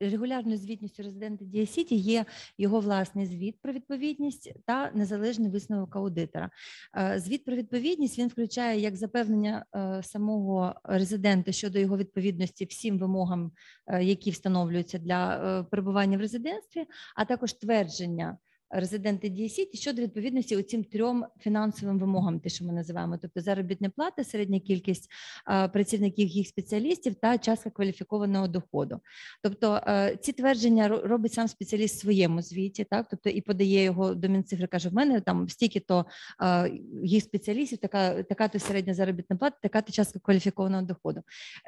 регулярною 0.00 0.58
звітністю 0.58 1.02
резидента 1.02 1.44
Дія 1.44 1.66
Сіті 1.66 1.94
є 1.94 2.24
його 2.58 2.80
власний 2.80 3.26
звіт 3.26 3.56
про 3.62 3.72
відповідність 3.72 4.52
та 4.66 4.90
незалежний 4.94 5.50
висновок 5.50 5.96
аудитора. 5.96 6.50
Е, 6.96 7.20
звіт 7.20 7.44
про 7.44 7.56
відповідність 7.56 8.18
він 8.18 8.28
включає 8.28 8.80
як 8.80 8.96
запевнення 8.96 9.64
е, 9.76 10.02
самого 10.02 10.74
резидента 10.84 11.52
щодо 11.52 11.78
його 11.78 11.96
відповідності 11.96 12.64
всім 12.64 12.98
вимогам, 12.98 13.52
які 14.00 14.30
встановлюються 14.30 14.98
для 14.98 15.66
перебування 15.70 16.18
в 16.18 16.20
резидентстві, 16.20 16.86
а 17.16 17.24
також 17.24 17.52
твердження 17.52 18.38
резиденти 18.70 19.28
Дія 19.28 19.48
Сіті 19.48 19.78
щодо 19.78 20.02
відповідності 20.02 20.56
оцим 20.56 20.84
трьом 20.84 21.24
фінансовим 21.40 21.98
вимогам, 21.98 22.40
те, 22.40 22.48
що 22.48 22.64
ми 22.64 22.72
називаємо, 22.72 23.18
тобто 23.22 23.40
заробітна 23.40 23.90
плата, 23.90 24.24
середня 24.24 24.60
кількість 24.60 25.10
е, 25.50 25.68
працівників 25.68 26.28
їх 26.28 26.48
спеціалістів 26.48 27.14
та 27.14 27.38
частка 27.38 27.70
кваліфікованого 27.70 28.48
доходу. 28.48 29.00
Тобто 29.42 29.80
е, 29.86 30.16
ці 30.22 30.32
твердження 30.32 30.88
робить 30.88 31.32
сам 31.32 31.48
спеціаліст 31.48 31.96
в 31.96 32.00
своєму 32.00 32.42
звіті, 32.42 32.84
так 32.84 33.06
тобто 33.10 33.30
і 33.30 33.40
подає 33.40 33.82
його 33.82 34.14
до 34.14 34.28
Мінцифри, 34.28 34.66
каже: 34.66 34.88
в 34.88 34.94
мене 34.94 35.20
там 35.20 35.48
стільки 35.48 35.80
то 35.80 36.06
е, 36.42 36.72
їх 37.02 37.24
спеціалістів, 37.24 37.78
така 37.78 38.22
така 38.22 38.48
то 38.48 38.58
середня 38.58 38.94
заробітна 38.94 39.36
плата, 39.36 39.56
така 39.62 39.80
то 39.80 39.92
частка 39.92 40.18
кваліфікованого 40.18 40.82
доходу. 40.82 41.22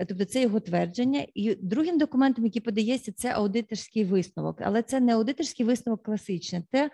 Тобто 0.09 0.25
це 0.25 0.43
його 0.43 0.61
твердження. 0.61 1.27
І 1.35 1.55
другим 1.55 1.99
документом, 1.99 2.45
який 2.45 2.63
подається, 2.63 3.13
це 3.13 3.33
аудиторський 3.33 4.05
висновок, 4.05 4.61
але 4.61 4.83
це 4.83 5.01
не 5.01 5.15
аудиторський 5.15 5.67
висновок 5.67 6.03
класичний. 6.03 6.63
Це 6.71 6.90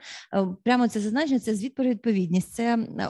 прямо 0.63 0.89
це 0.89 1.01
зазначено. 1.01 1.41
Це 1.41 1.55
звіт 1.55 1.75
про 1.75 1.85
відповідність. 1.85 2.53
Це 2.53 2.75
е, 2.75 3.07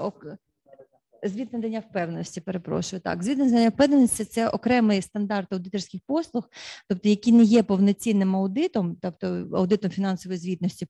Звіт 1.23 1.53
надання 1.53 1.81
впевненості, 1.81 2.41
перепрошую. 2.41 3.03
Так, 3.03 3.23
звіт 3.23 3.39
надання 3.39 3.69
впевненості 3.69 4.25
це 4.25 4.49
окремий 4.49 5.03
стандарт 5.03 5.53
аудиторських 5.53 6.01
послуг, 6.07 6.51
тобто 6.89 7.09
які 7.09 7.33
не 7.33 7.43
є 7.43 7.63
повноцінним 7.63 8.37
аудитом, 8.37 8.97
тобто 9.03 9.49
аудитом 9.53 9.91
фінансової 9.91 10.39
звітності 10.39 10.87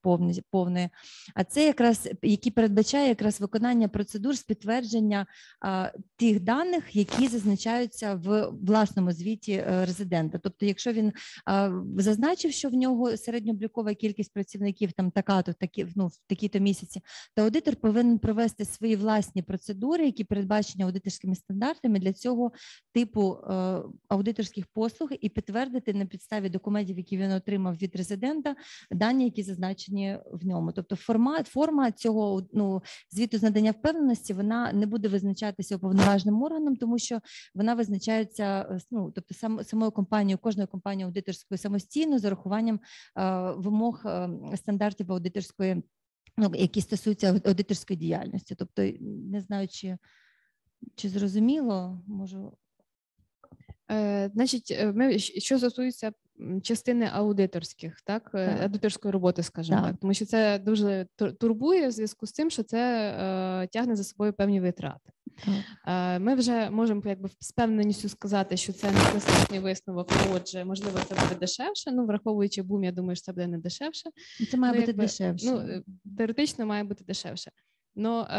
повної, 0.50 0.88
а 1.34 1.44
це 1.44 1.66
якраз 1.66 2.08
який 2.22 2.52
передбачає 2.52 3.08
якраз 3.08 3.40
виконання 3.40 3.88
процедур 3.88 4.36
з 4.36 4.42
підтвердження 4.42 5.26
а, 5.60 5.90
тих 6.16 6.40
даних, 6.40 6.96
які 6.96 7.28
зазначаються 7.28 8.14
в 8.14 8.50
власному 8.62 9.12
звіті 9.12 9.52
е, 9.52 9.84
резидента. 9.86 10.38
Тобто, 10.38 10.66
якщо 10.66 10.92
він 10.92 11.12
а, 11.44 11.70
зазначив, 11.98 12.52
що 12.52 12.68
в 12.68 12.74
нього 12.74 13.16
середньооблікова 13.16 13.94
кількість 13.94 14.32
працівників 14.32 14.92
там 14.92 15.10
така, 15.10 15.42
то 15.42 15.52
такі 15.52 15.86
ну 15.96 16.06
в 16.06 16.16
такі-то 16.26 16.58
місяці, 16.58 17.00
то 17.34 17.42
аудитор 17.42 17.76
повинен 17.76 18.18
провести 18.18 18.64
свої 18.64 18.96
власні 18.96 19.42
процедури, 19.42 20.06
які 20.16 20.24
передбачені 20.24 20.84
аудиторськими 20.84 21.34
стандартами 21.34 21.98
для 21.98 22.12
цього 22.12 22.52
типу 22.92 23.36
е, 23.50 23.82
аудиторських 24.08 24.66
послуг, 24.66 25.10
і 25.20 25.28
підтвердити 25.28 25.94
на 25.94 26.06
підставі 26.06 26.48
документів, 26.48 26.98
які 26.98 27.16
він 27.16 27.32
отримав 27.32 27.76
від 27.76 27.96
резидента, 27.96 28.56
дані, 28.90 29.24
які 29.24 29.42
зазначені 29.42 30.18
в 30.32 30.46
ньому. 30.46 30.72
Тобто, 30.72 30.96
формат 30.96 31.46
форма 31.46 31.92
цього 31.92 32.46
ну 32.52 32.82
звіту 33.10 33.38
з 33.38 33.42
надання 33.42 33.70
впевненості 33.70 34.34
вона 34.34 34.72
не 34.72 34.86
буде 34.86 35.08
визначатися 35.08 35.76
уповноваженим 35.76 36.42
органом, 36.42 36.76
тому 36.76 36.98
що 36.98 37.20
вона 37.54 37.74
визначається 37.74 38.68
е, 38.70 38.78
ну, 38.90 39.12
тобто 39.14 39.34
сам 39.34 39.64
самою 39.64 39.90
компанією, 39.90 40.38
кожною 40.38 40.68
компанією 40.68 41.06
аудиторською 41.06 41.58
самостійно 41.58 42.18
з 42.18 42.24
урахуванням 42.24 42.80
е, 43.18 43.50
вимог 43.56 44.02
стандартів 44.54 45.12
аудиторської 45.12 45.82
ну, 46.36 46.52
які 46.54 46.80
стосуються 46.80 47.32
ауд- 47.32 47.48
аудиторської 47.48 47.96
діяльності. 47.98 48.54
Тобто, 48.54 48.82
не 49.00 49.40
знаю, 49.40 49.68
чи, 49.68 49.98
чи 50.94 51.08
зрозуміло, 51.08 52.02
можу. 52.06 52.58
Е, 53.90 54.30
значить, 54.34 54.76
е, 54.80 54.92
ми 54.92 55.18
що 55.18 55.58
стосується 55.58 56.12
частини 56.62 57.08
аудиторських, 57.12 58.00
так, 58.00 58.30
е, 58.34 58.46
Так. 58.46 58.62
аудиторської 58.62 59.12
роботи, 59.12 59.42
скажімо 59.42 59.78
Так. 59.78 59.90
так. 59.90 59.96
тому 60.00 60.14
що 60.14 60.26
це 60.26 60.58
дуже 60.58 61.06
тур- 61.18 61.32
турбує 61.36 61.88
в 61.88 61.90
зв'язку 61.90 62.26
з 62.26 62.32
тим, 62.32 62.50
що 62.50 62.62
це 62.62 62.78
е, 63.62 63.66
тягне 63.66 63.96
за 63.96 64.04
собою 64.04 64.32
певні 64.32 64.60
витрати. 64.60 65.10
Е, 65.86 66.18
Ми 66.18 66.34
вже 66.34 66.70
можемо 66.70 67.02
якби 67.04 67.28
з 67.40 67.52
певненістю 67.52 68.08
сказати, 68.08 68.56
що 68.56 68.72
це 68.72 68.90
не 68.90 68.98
класичний 69.10 69.60
висновок. 69.60 70.08
Отже, 70.34 70.64
можливо, 70.64 70.98
це 71.08 71.14
буде 71.14 71.34
дешевше. 71.40 71.92
Ну, 71.92 72.06
враховуючи 72.06 72.62
бум, 72.62 72.84
я 72.84 72.92
думаю, 72.92 73.16
що 73.16 73.24
це 73.24 73.32
буде 73.32 73.46
не 73.46 73.58
дешевше. 73.58 74.10
Це 74.50 74.56
має 74.56 74.72
Ну, 74.72 74.78
бути 74.80 74.90
якби, 74.90 75.02
дешевше. 75.04 75.46
Ну, 75.46 75.82
теоретично 76.18 76.66
має 76.66 76.84
бути 76.84 77.04
дешевше. 77.04 77.50
Но 77.94 78.20
е, 78.20 78.36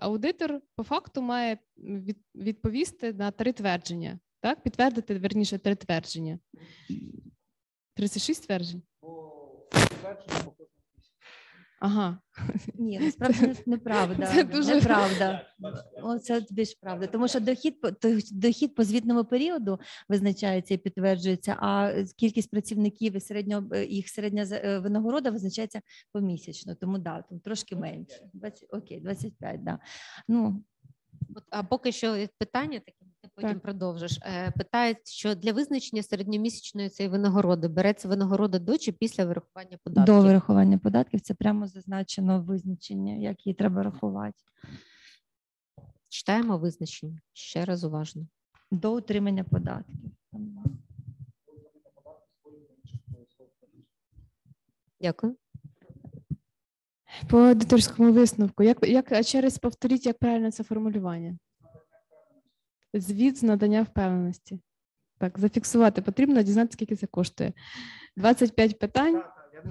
аудитор 0.00 0.60
по 0.76 0.82
факту 0.82 1.22
має 1.22 1.58
від, 1.78 2.18
відповісти 2.34 3.12
на 3.12 3.30
три 3.30 3.52
твердження. 3.52 4.18
Так, 4.46 4.62
підтвердити 4.62 5.18
верніше 5.18 5.58
три 5.58 5.74
твердження. 5.74 6.38
36 7.94 8.46
тверджень. 8.46 8.82
Ага, 11.80 12.18
Ні, 12.74 12.98
насправді 12.98 13.62
неправда. 13.66 14.26
Це 14.26 14.44
дуже- 14.44 14.74
Неправда. 14.74 15.46
О, 16.02 16.18
Це 16.18 16.42
більш 16.50 16.74
правда. 16.74 17.06
Тому 17.06 17.28
що 17.28 17.40
дохід 17.40 17.80
по 17.80 17.90
дохід 18.32 18.74
по 18.74 18.84
звітному 18.84 19.24
періоду 19.24 19.80
визначається 20.08 20.74
і 20.74 20.78
підтверджується, 20.78 21.56
а 21.60 22.02
кількість 22.16 22.50
працівників 22.50 23.16
і 23.16 23.20
середнього 23.20 23.68
е, 23.74 23.86
їх 23.86 24.08
середня 24.08 24.46
е, 24.52 24.78
винагорода 24.78 25.30
визначається 25.30 25.80
помісячно. 26.12 26.74
Тому 26.74 26.98
да, 26.98 27.22
там 27.22 27.40
трошки 27.40 27.76
менше. 27.76 28.30
20, 28.32 28.68
окей, 28.70 29.00
25, 29.00 29.64
да. 29.64 29.78
Ну, 30.28 30.64
От, 31.34 31.44
а 31.50 31.62
поки 31.62 31.92
що 31.92 32.26
питання 32.38 32.78
таке, 32.78 33.05
ти 33.26 33.32
потім 33.34 33.50
Так. 33.50 33.62
продовжиш. 33.62 34.18
Е, 34.22 34.50
Питають, 34.50 35.08
що 35.08 35.34
для 35.34 35.52
визначення 35.52 36.02
середньомісячної 36.02 36.88
цієї 36.88 37.10
винагороди 37.12 37.68
береться 37.68 38.08
винагорода 38.08 38.58
до 38.58 38.78
чи 38.78 38.92
після 38.92 39.24
вирахування 39.24 39.78
податків? 39.84 40.14
до 40.14 40.20
вирахування 40.20 40.78
податків 40.78 41.20
це 41.20 41.34
прямо 41.34 41.66
зазначено 41.66 42.42
визначення, 42.42 43.14
як 43.14 43.46
її 43.46 43.54
треба 43.54 43.82
рахувати. 43.82 44.38
Читаємо 46.08 46.58
визначення 46.58 47.20
ще 47.32 47.64
раз 47.64 47.84
уважно. 47.84 48.26
До 48.70 48.96
утримання 48.96 49.44
податків. 49.44 49.96
Дякую. 55.00 55.36
по 57.28 57.38
аудиторському 57.38 58.12
висновку. 58.12 58.62
Як, 58.62 58.88
як 58.88 59.12
а 59.12 59.22
через 59.22 59.58
повторіть, 59.58 60.06
як 60.06 60.18
правильно 60.18 60.50
це 60.50 60.64
формулювання? 60.64 61.38
Звіт 63.00 63.38
з 63.38 63.42
надання 63.42 63.82
впевненості. 63.82 64.60
Так, 65.18 65.38
зафіксувати 65.38 66.02
потрібно, 66.02 66.42
дізнатися, 66.42 66.72
скільки 66.72 66.96
це 66.96 67.06
коштує. 67.06 67.52
25 68.16 68.78
питань. 68.78 69.14
Я. 69.14 69.62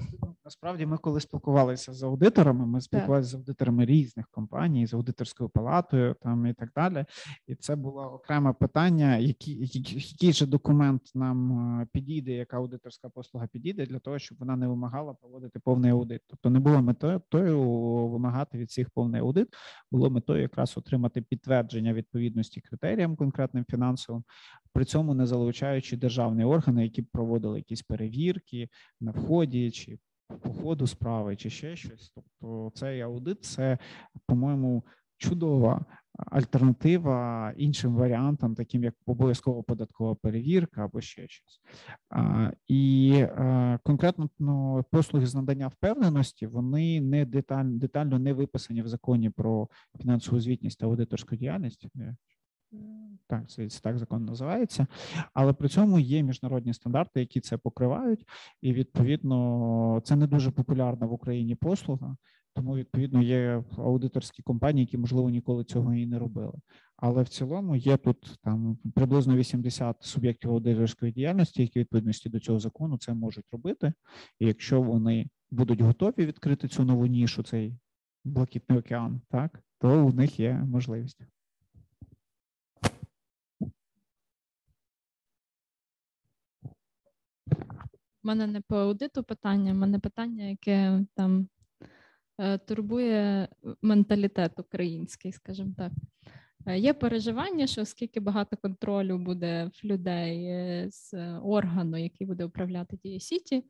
Насправді, 0.46 0.86
ми 0.86 0.98
коли 0.98 1.20
спілкувалися 1.20 1.94
з 1.94 2.04
аудиторами, 2.04 2.66
ми 2.66 2.82
спілкувалися 2.82 3.30
з 3.30 3.36
аудиторами 3.36 3.86
різних 3.86 4.28
компаній, 4.32 4.88
з 4.88 4.94
аудиторською 4.94 5.50
палатою 5.50 6.16
там 6.24 6.46
і 6.46 6.54
так 6.54 6.70
далі. 6.76 7.06
І 7.48 7.56
це 7.56 7.76
було 7.76 8.02
окреме 8.02 8.54
питання, 8.54 9.18
який, 9.18 9.70
який, 10.12 10.34
же 10.34 10.46
документ 10.46 11.02
нам 11.16 11.52
е, 11.82 11.88
підійде, 11.94 12.32
яка 12.32 12.58
аудиторська 12.58 13.10
послуга 13.10 13.48
підійде 13.48 13.86
для 13.86 14.00
того, 14.00 14.20
щоб 14.20 14.38
вона 14.38 14.56
не 14.56 14.68
вимагала 14.68 15.14
проводити 15.14 15.60
повний 15.60 15.92
аудит. 15.92 16.22
Тобто 16.28 16.50
не 16.50 16.60
було 16.60 16.82
метою 16.82 17.62
вимагати 18.10 18.58
від 18.58 18.70
всіх 18.70 18.90
повний 18.90 19.22
аудит, 19.22 19.48
було 19.92 20.10
метою 20.10 20.42
якраз 20.42 20.78
отримати 20.78 21.22
підтвердження 21.22 21.94
відповідності 21.94 22.62
критеріям 22.62 23.16
конкретним 23.16 23.66
фінансовим, 23.70 24.24
при 24.74 24.86
цьому 24.86 25.14
не 25.14 25.26
залучаючи 25.26 25.98
державні 25.98 26.44
органи, 26.44 26.84
які 26.84 27.02
б 27.02 27.06
проводили 27.12 27.58
якісь 27.58 27.82
перевірки 27.82 28.70
на 29.00 29.12
вході 29.12 29.72
чи 29.72 30.00
по 30.28 30.54
ходу 30.54 30.88
справи, 30.88 31.36
чи 31.36 31.50
ще 31.50 31.76
щось. 31.76 32.14
Тобто, 32.16 32.72
цей 32.76 33.02
аудит 33.02 33.44
це, 33.44 33.78
по-моєму, 34.26 34.84
чудова 35.18 35.86
альтернатива 36.18 37.54
іншим 37.58 37.96
варіантам, 37.96 38.56
таким 38.56 38.84
як 38.84 38.94
обов'язкова 39.06 39.64
податкова 39.64 40.16
перевірка 40.16 40.86
або 40.86 41.02
ще 41.02 41.28
щось. 41.28 41.62
А, 42.10 42.52
І 42.68 43.12
е, 43.16 43.80
конкретно 43.84 44.30
ну, 44.40 44.86
послуги 44.92 45.26
з 45.26 45.36
надання 45.36 45.68
впевненості 45.68 46.48
вони 46.48 47.02
не 47.02 47.26
деталь, 47.26 47.66
детально 47.66 48.20
не 48.20 48.34
виписані 48.34 48.82
в 48.82 48.88
законі 48.88 49.30
про 49.30 49.70
фінансову 50.02 50.40
звітність 50.40 50.80
та 50.80 50.86
аудиторську 50.86 51.36
діяльність. 51.36 51.88
Так, 53.28 53.50
це 53.50 53.68
так 53.68 53.98
закон 53.98 54.26
називається, 54.26 54.88
але 55.34 55.54
при 55.54 55.70
цьому 55.70 56.00
є 56.00 56.24
міжнародні 56.24 56.74
стандарти, 56.74 57.20
які 57.20 57.40
це 57.42 57.58
покривають, 57.58 58.26
і 58.62 58.74
відповідно 58.74 60.02
це 60.04 60.16
не 60.16 60.28
дуже 60.28 60.52
популярна 60.52 61.06
в 61.08 61.14
Україні 61.14 61.56
послуга. 61.56 62.16
Тому 62.56 62.76
відповідно 62.76 63.22
є 63.22 63.64
аудиторські 63.78 64.44
компанії, 64.44 64.86
які 64.86 64.98
можливо 64.98 65.30
ніколи 65.30 65.64
цього 65.64 65.94
і 65.94 66.06
не 66.06 66.20
робили. 66.20 66.54
Але 66.98 67.24
в 67.24 67.28
цілому 67.28 67.76
є 67.76 67.98
тут 67.98 68.40
там 68.44 68.78
приблизно 68.96 69.36
80 69.36 70.04
суб'єктів 70.04 70.52
аудиторської 70.52 71.12
діяльності, 71.12 71.62
які 71.62 71.80
відповідності 71.80 72.30
до 72.30 72.40
цього 72.40 72.60
закону 72.60 72.98
це 72.98 73.14
можуть 73.14 73.46
робити. 73.52 73.94
І 74.40 74.48
якщо 74.48 74.82
вони 74.82 75.28
будуть 75.52 75.82
готові 75.82 76.26
відкрити 76.26 76.68
цю 76.68 76.84
нову 76.84 77.06
нішу, 77.06 77.44
цей 77.44 77.78
блакитний 78.24 78.80
океан, 78.80 79.22
так 79.30 79.60
то 79.80 80.06
у 80.06 80.14
них 80.14 80.40
є 80.40 80.54
можливість. 80.54 81.22
Мене 88.26 88.48
не 88.48 88.62
по 88.62 88.76
аудиту 88.76 89.24
питання, 89.24 89.74
в 89.74 89.76
мене 89.76 90.00
питання, 90.00 90.46
яке 90.46 91.06
там 91.16 91.48
е, 92.40 92.58
турбує 92.58 93.48
менталітет 93.82 94.60
український, 94.60 95.32
скажімо 95.32 95.74
так. 95.78 95.92
Е, 96.66 96.80
Є 96.80 96.94
переживання, 96.94 97.68
що 97.68 97.82
оскільки 97.82 98.20
багато 98.20 98.58
контролю 98.58 99.18
буде 99.18 99.72
в 99.74 99.86
людей 99.86 100.46
е, 100.46 100.88
з 100.92 101.14
органу, 101.44 101.98
який 101.98 102.28
буде 102.28 102.46
управляти 102.46 103.00
Дія 103.04 103.20
Сіті, 103.20 103.64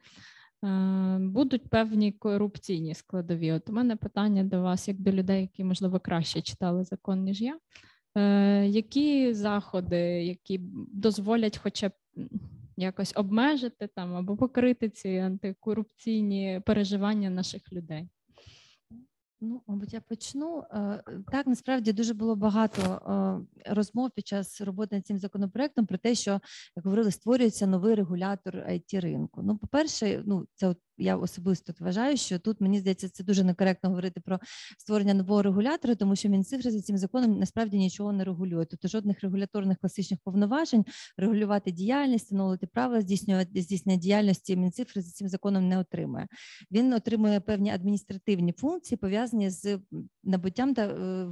будуть 1.19 1.69
певні 1.69 2.11
корупційні 2.11 2.93
складові. 2.93 3.51
От 3.51 3.69
у 3.69 3.73
мене 3.73 3.95
питання 3.95 4.43
до 4.43 4.61
вас, 4.61 4.87
як 4.87 4.99
до 4.99 5.11
людей, 5.11 5.41
які 5.41 5.63
можливо 5.63 5.99
краще 5.99 6.41
читали 6.41 6.83
закон 6.83 7.23
ніж 7.23 7.41
я. 7.41 7.59
Які 8.65 9.33
заходи, 9.33 9.97
які 10.23 10.59
дозволять, 10.93 11.57
хоча 11.57 11.89
б 11.89 11.91
якось 12.77 13.13
обмежити 13.15 13.87
там 13.95 14.15
або 14.15 14.37
покрити 14.37 14.89
ці 14.89 15.09
антикорупційні 15.17 16.61
переживання 16.65 17.29
наших 17.29 17.73
людей? 17.73 18.09
Ну, 19.41 19.61
мабуть, 19.67 19.93
я 19.93 20.01
почну 20.01 20.63
е, 20.71 21.03
так. 21.31 21.47
Насправді 21.47 21.93
дуже 21.93 22.13
було 22.13 22.35
багато 22.35 22.81
е, 23.65 23.73
розмов 23.73 24.11
під 24.11 24.27
час 24.27 24.61
роботи 24.61 24.95
над 24.95 25.07
цим 25.07 25.17
законопроектом 25.17 25.85
про 25.85 25.97
те, 25.97 26.15
що 26.15 26.31
як 26.75 26.85
говорили, 26.85 27.11
створюється 27.11 27.67
новий 27.67 27.95
регулятор 27.95 28.55
it 28.55 28.99
ринку. 29.01 29.41
Ну, 29.43 29.57
по 29.57 29.67
перше, 29.67 30.23
ну 30.25 30.47
це 30.55 30.67
от 30.67 30.77
я 30.97 31.17
особисто 31.17 31.73
вважаю, 31.79 32.17
що 32.17 32.39
тут 32.39 32.61
мені 32.61 32.79
здається, 32.79 33.09
це 33.09 33.23
дуже 33.23 33.43
некоректно 33.43 33.89
говорити 33.89 34.19
про 34.19 34.39
створення 34.77 35.13
нового 35.13 35.41
регулятора, 35.41 35.95
тому 35.95 36.15
що 36.15 36.29
Мінцифри 36.29 36.71
за 36.71 36.81
цим 36.81 36.97
законом 36.97 37.39
насправді 37.39 37.77
нічого 37.77 38.13
не 38.13 38.23
регулює. 38.23 38.65
Тобто 38.65 38.87
жодних 38.87 39.21
регуляторних 39.21 39.77
класичних 39.77 40.19
повноважень 40.23 40.85
регулювати 41.17 41.71
діяльність, 41.71 42.25
встановити 42.25 42.67
правила 42.67 43.01
здійснювати 43.01 43.61
здійснення 43.61 43.99
діяльності. 43.99 44.55
Мінцифри 44.55 45.01
за 45.01 45.11
цим 45.11 45.27
законом 45.27 45.67
не 45.67 45.79
отримує. 45.79 46.27
Він 46.71 46.93
отримує 46.93 47.39
певні 47.39 47.71
адміністративні 47.71 48.53
функції, 48.53 48.97
пов'язані 48.97 49.49
з 49.49 49.79
набуттям 50.25 50.73
та 50.73 50.85
е, 50.85 51.27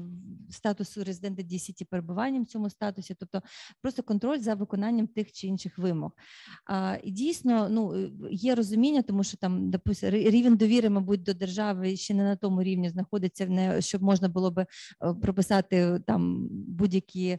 статусу 0.50 1.04
резидента 1.04 1.42
DCT, 1.42 1.86
перебуванням 1.90 2.44
в 2.44 2.46
цьому 2.46 2.70
статусі, 2.70 3.16
тобто 3.20 3.42
просто 3.82 4.04
контроль 4.04 4.40
за 4.40 4.54
виконанням 4.54 5.08
тих 5.08 5.32
чи 5.32 5.48
інших 5.48 5.78
вимог. 5.78 6.12
А, 6.66 6.98
І 7.04 7.12
дійсно 7.12 7.70
ну 7.70 7.94
е, 7.94 8.12
є 8.32 8.56
розуміння, 8.56 9.02
тому 9.02 9.24
що 9.24 9.38
там 9.38 9.70
допустим, 9.70 10.10
рівень 10.10 10.58
довіри, 10.58 10.90
мабуть, 10.90 11.24
до 11.24 11.34
держави 11.34 11.96
ще 11.96 12.14
не 12.14 12.24
на 12.24 12.36
тому 12.36 12.64
рівні 12.64 12.90
знаходиться, 12.90 13.46
не 13.46 13.82
щоб 13.82 14.04
можна 14.04 14.30
було 14.30 14.52
би 14.52 14.62
е, 14.62 15.14
прописати 15.14 16.02
там 16.08 16.48
будь-які 16.52 17.38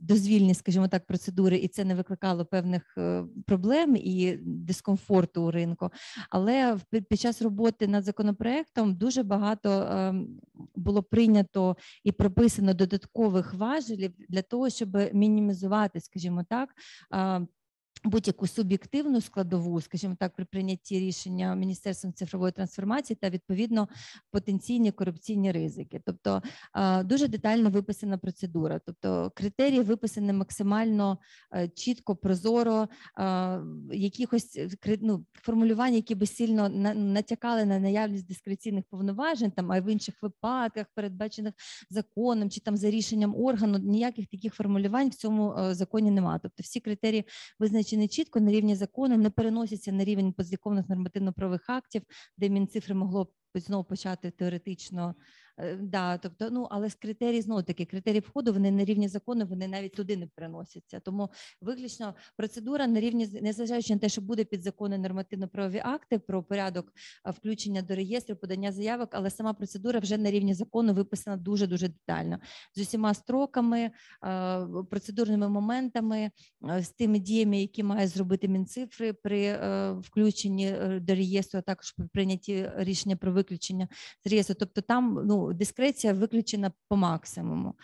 дозвільні, 0.00 0.54
скажімо 0.54 0.88
так, 0.88 1.06
процедури, 1.06 1.56
і 1.56 1.68
це 1.68 1.84
не 1.84 1.94
викликало 1.94 2.44
певних 2.44 2.98
проблем 3.46 3.96
і 3.96 4.38
дискомфорту 4.42 5.42
у 5.42 5.50
ринку. 5.50 5.90
Але 6.30 6.78
під 7.10 7.20
час 7.20 7.42
роботи 7.42 7.88
над 7.88 8.04
законопроектом 8.04 8.94
дуже 8.94 9.22
багато 9.22 9.70
ем, 9.70 10.39
було 10.74 11.02
прийнято 11.02 11.76
і 12.04 12.12
прописано 12.12 12.74
додаткових 12.74 13.54
важелів 13.54 14.12
для 14.28 14.42
того, 14.42 14.70
щоб 14.70 14.96
мінімізувати, 15.12 16.00
скажімо 16.00 16.44
так 16.48 16.68
будь-яку 18.04 18.46
суб'єктивну 18.46 19.20
складову, 19.20 19.80
скажімо 19.80 20.16
так, 20.18 20.34
при 20.34 20.44
прийнятті 20.44 21.00
рішення 21.00 21.54
Міністерством 21.54 22.12
цифрової 22.12 22.52
трансформації 22.52 23.18
та 23.20 23.30
відповідно 23.30 23.88
потенційні 24.30 24.92
корупційні 24.92 25.52
ризики. 25.52 26.00
Тобто 26.06 26.42
дуже 27.04 27.28
детально 27.28 27.70
виписана 27.70 28.18
процедура, 28.18 28.80
тобто 28.86 29.32
критерії 29.34 29.80
виписані 29.80 30.32
максимально 30.32 31.18
е, 31.54 31.68
чітко, 31.68 32.16
прозоро, 32.16 32.88
якихось 33.92 34.56
е, 34.56 34.98
ну, 35.00 35.24
формулювань, 35.32 35.94
які 35.94 36.14
би 36.14 36.26
сильно 36.26 36.68
натякали 36.94 37.64
на 37.64 37.78
наявність 37.78 38.28
дискреційних 38.28 38.84
повноважень, 38.90 39.50
там 39.50 39.72
а 39.72 39.80
в 39.80 39.92
інших 39.92 40.14
випадках, 40.22 40.86
передбачених 40.94 41.54
законом 41.90 42.50
чи 42.50 42.60
там 42.60 42.76
за 42.76 42.90
рішенням 42.90 43.34
органу, 43.36 43.78
ніяких 43.78 44.26
таких 44.26 44.54
формулювань 44.54 45.08
в 45.08 45.14
цьому 45.14 45.54
е, 45.58 45.74
законі 45.74 46.10
немає. 46.10 46.40
Тобто 46.42 46.62
всі 46.62 46.80
критерії 46.80 47.24
визначені 47.58 47.89
визначені 47.90 48.08
чітко 48.08 48.40
на 48.40 48.50
рівні 48.50 48.74
закону, 48.76 49.16
не 49.16 49.30
переносяться 49.30 49.92
на 49.92 50.04
рівень 50.04 50.32
позиковних 50.32 50.88
нормативно-правових 50.88 51.70
актів, 51.70 52.02
де 52.38 52.48
Мінцифри 52.48 52.94
могло 52.94 53.24
б 53.24 53.28
знову 53.54 53.84
почати 53.84 54.30
теоретично 54.30 55.14
да, 55.80 56.18
тобто, 56.18 56.50
ну 56.50 56.66
але 56.70 56.90
з 56.90 56.94
критерії 56.94 57.42
знову 57.42 57.62
таки 57.62 57.84
критерії 57.84 58.20
входу 58.20 58.52
вони 58.52 58.70
на 58.70 58.84
рівні 58.84 59.08
закону, 59.08 59.46
вони 59.46 59.68
навіть 59.68 59.94
туди 59.94 60.16
не 60.16 60.26
переносяться. 60.26 61.00
Тому 61.00 61.30
виключно 61.60 62.14
процедура 62.36 62.86
на 62.86 63.00
рівні 63.00 63.28
незважаючи 63.42 63.94
на 63.94 64.00
те, 64.00 64.08
що 64.08 64.20
буде 64.20 64.44
підзаконні 64.44 64.98
нормативно-правові 64.98 65.82
акти 65.84 66.18
про 66.18 66.42
порядок 66.42 66.92
включення 67.24 67.82
до 67.82 67.94
реєстру, 67.94 68.36
подання 68.36 68.72
заявок, 68.72 69.08
але 69.12 69.30
сама 69.30 69.52
процедура 69.52 70.00
вже 70.00 70.18
на 70.18 70.30
рівні 70.30 70.54
закону 70.54 70.94
виписана 70.94 71.36
дуже 71.36 71.66
дуже 71.66 71.88
детально 71.88 72.38
з 72.74 72.80
усіма 72.80 73.14
строками, 73.14 73.90
процедурними 74.90 75.48
моментами, 75.48 76.30
з 76.78 76.88
тими 76.88 77.18
діями, 77.18 77.60
які 77.60 77.82
має 77.82 78.08
зробити 78.08 78.48
мінцифри 78.48 79.12
при 79.12 79.42
е, 79.42 79.92
включенні 79.92 80.66
е, 80.66 81.00
до 81.00 81.14
реєстру, 81.14 81.58
а 81.58 81.62
також 81.62 81.92
при 81.92 82.06
прийнятті 82.06 82.70
рішення 82.76 83.16
про 83.16 83.32
виключення 83.32 83.88
з 84.24 84.30
реєстру. 84.30 84.56
Тобто 84.58 84.80
там 84.80 85.22
ну 85.24 85.49
дискреція 85.54 86.12
виключена 86.12 86.72
по 86.88 86.96
максимуму. 86.96 87.74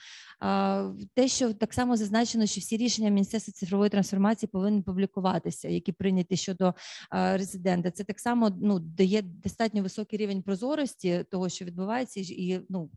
Те, 1.14 1.28
що 1.28 1.54
так 1.54 1.74
само 1.74 1.96
зазначено, 1.96 2.46
що 2.46 2.60
всі 2.60 2.76
рішення 2.76 3.10
Міністерства 3.10 3.52
цифрової 3.52 3.90
трансформації 3.90 4.50
повинні 4.52 4.82
публікуватися, 4.82 5.68
які 5.68 5.92
прийняті 5.92 6.36
щодо 6.36 6.74
резидента. 7.10 7.90
Це 7.90 8.04
так 8.04 8.20
само 8.20 8.50
ну, 8.62 8.78
дає 8.78 9.22
достатньо 9.22 9.82
високий 9.82 10.18
рівень 10.18 10.42
прозорості 10.42 11.24
того, 11.30 11.48
що 11.48 11.64
відбувається, 11.64 12.20
і 12.20 12.60
ну 12.68 12.90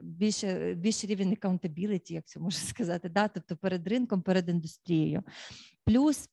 більше 0.00 0.74
більше 0.74 1.06
рівень 1.06 1.34
accountability, 1.34 2.12
як 2.12 2.26
це 2.26 2.40
можна 2.40 2.60
сказати, 2.68 3.08
да? 3.08 3.28
тобто 3.28 3.56
перед 3.56 3.86
ринком, 3.86 4.22
перед 4.22 4.48
індустрією. 4.48 5.22
Плюс 5.84 6.28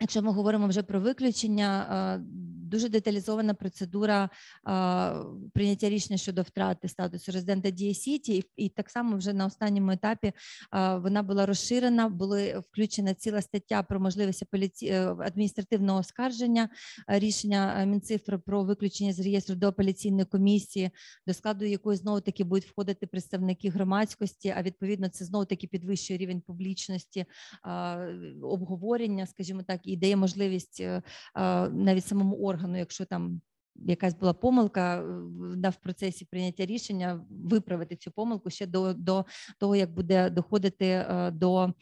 Якщо 0.00 0.22
ми 0.22 0.32
говоримо 0.32 0.68
вже 0.68 0.82
про 0.82 1.00
виключення, 1.00 2.18
дуже 2.68 2.88
деталізована 2.88 3.54
процедура 3.54 4.30
прийняття 5.54 5.88
рішення 5.88 6.18
щодо 6.18 6.42
втрати 6.42 6.88
статусу 6.88 7.32
резидента 7.32 7.70
Дія 7.70 7.94
Сіті, 7.94 8.44
і 8.56 8.68
так 8.68 8.90
само 8.90 9.16
вже 9.16 9.32
на 9.32 9.46
останньому 9.46 9.90
етапі 9.90 10.32
вона 10.72 11.22
була 11.22 11.46
розширена. 11.46 12.08
Були 12.08 12.58
включена 12.58 13.14
ціла 13.14 13.42
стаття 13.42 13.82
про 13.82 14.00
можливість 14.00 14.44
е, 14.82 15.14
адміністративного 15.20 15.98
оскарження 15.98 16.68
рішення 17.08 17.84
Мінцифри 17.84 18.38
про 18.38 18.64
виключення 18.64 19.12
з 19.12 19.20
реєстру 19.20 19.56
до 19.56 19.68
апеляційної 19.68 20.24
комісії, 20.24 20.90
до 21.26 21.34
складу 21.34 21.64
якої 21.64 21.96
знову 21.96 22.20
таки 22.20 22.44
будуть 22.44 22.66
входити 22.66 23.06
представники 23.06 23.70
громадськості. 23.70 24.54
А 24.56 24.62
відповідно, 24.62 25.08
це 25.08 25.24
знову 25.24 25.44
таки 25.44 25.66
підвищує 25.66 26.18
рівень 26.18 26.40
публічності 26.40 27.26
обговорення, 28.42 29.26
скажімо 29.26 29.62
так 29.62 29.87
і 29.92 29.96
дає 29.96 30.16
можливість 30.16 30.80
е, 30.80 31.02
навіть 31.70 32.06
самому 32.06 32.36
органу, 32.36 32.78
якщо 32.78 33.04
там 33.04 33.40
якась 33.86 34.14
була 34.14 34.32
помилка 34.32 35.02
в 35.64 35.76
процесі 35.82 36.24
прийняття 36.24 36.66
рішення, 36.66 37.26
виправити 37.30 37.96
цю 37.96 38.10
помилку 38.10 38.50
ще 38.50 38.66
до 38.66 38.94
до 38.94 39.24
того, 39.58 39.76
як 39.76 39.94
буде 39.94 40.30
доходити 40.30 40.86
е, 40.86 41.30
до 41.30 41.64
е, 41.64 41.72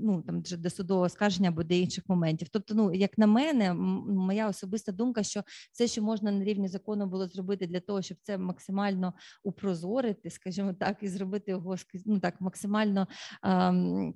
ну 0.00 0.22
там 0.26 0.42
до 0.58 0.70
судового 0.70 1.08
скарження 1.08 1.48
або 1.48 1.62
до 1.62 1.74
інших 1.74 2.04
моментів. 2.08 2.48
Тобто, 2.52 2.74
ну 2.74 2.94
як 2.94 3.18
на 3.18 3.26
мене, 3.26 3.74
моя 3.74 4.48
особиста 4.48 4.92
думка, 4.92 5.22
що 5.22 5.42
все, 5.72 5.86
що 5.86 6.02
можна 6.02 6.32
на 6.32 6.44
рівні 6.44 6.68
закону 6.68 7.06
було 7.06 7.26
зробити 7.26 7.66
для 7.66 7.80
того, 7.80 8.02
щоб 8.02 8.18
це 8.22 8.38
максимально 8.38 9.14
упрозорити, 9.44 10.30
скажімо 10.30 10.72
так, 10.72 10.96
і 11.02 11.08
зробити 11.08 11.50
його 11.50 11.76
ну 12.06 12.20
так 12.20 12.40
максимально 12.40 13.06
ем, 13.42 14.14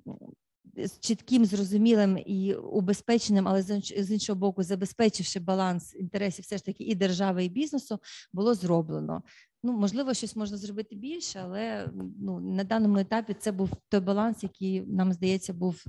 чітким, 0.99 1.45
зрозумілим 1.45 2.17
і 2.25 2.53
убезпеченим, 2.53 3.47
але 3.47 3.61
з 3.61 4.11
іншого 4.11 4.39
боку, 4.39 4.63
забезпечивши 4.63 5.39
баланс 5.39 5.95
інтересів, 5.95 6.43
все 6.45 6.57
ж 6.57 6.65
таки 6.65 6.83
і 6.83 6.95
держави, 6.95 7.45
і 7.45 7.49
бізнесу, 7.49 7.99
було 8.33 8.53
зроблено. 8.53 9.23
Ну, 9.63 9.77
можливо, 9.77 10.13
щось 10.13 10.35
можна 10.35 10.57
зробити 10.57 10.95
більше, 10.95 11.41
але 11.43 11.89
ну 12.19 12.39
на 12.39 12.63
даному 12.63 12.97
етапі 12.97 13.33
це 13.33 13.51
був 13.51 13.69
той 13.89 13.99
баланс, 13.99 14.43
який 14.43 14.81
нам 14.81 15.13
здається 15.13 15.53
був 15.53 15.83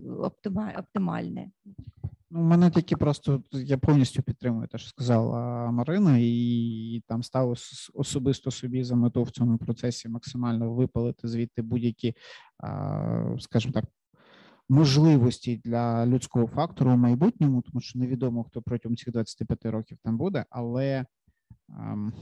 оптимальний. 0.77 1.51
Ну, 2.31 2.41
мене 2.41 2.71
тільки 2.71 2.97
просто 2.97 3.43
я 3.53 3.79
повністю 3.79 4.23
підтримую 4.23 4.69
те, 4.69 4.79
що 4.79 4.89
сказала 4.89 5.71
Марина, 5.71 6.17
і 6.21 7.03
там 7.07 7.23
стало 7.23 7.55
особисто 7.95 8.51
собі 8.51 8.85
за 8.85 8.97
мету 8.97 9.23
в 9.23 9.31
цьому 9.31 9.59
процесі 9.59 10.09
максимально 10.09 10.73
випалити 10.75 11.29
звідти 11.29 11.63
будь-які, 11.63 12.15
скажімо 13.39 13.73
так, 13.73 13.85
можливості 14.69 15.61
для 15.65 16.07
людського 16.07 16.47
фактору 16.47 16.91
в 16.91 16.97
майбутньому, 16.97 17.63
тому 17.63 17.81
що 17.81 17.99
невідомо 17.99 18.45
хто 18.45 18.63
протягом 18.63 18.97
цих 18.97 19.13
25 19.13 19.67
років 19.67 19.99
там 20.05 20.19
буде, 20.19 20.45
але 20.51 21.07
ем, 21.69 22.13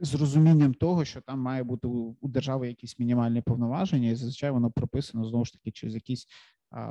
з 0.00 0.14
розумінням 0.14 0.74
того, 0.74 1.04
що 1.04 1.20
там 1.20 1.40
має 1.40 1.62
бути 1.62 1.88
у 1.88 2.28
держави 2.28 2.68
якісь 2.68 2.98
мінімальні 2.98 3.42
повноваження, 3.42 4.10
і 4.10 4.14
зазвичай 4.14 4.50
воно 4.50 4.70
прописано 4.70 5.24
знову 5.24 5.44
ж 5.44 5.52
таки 5.52 5.70
через 5.70 5.94
якісь 5.94 6.26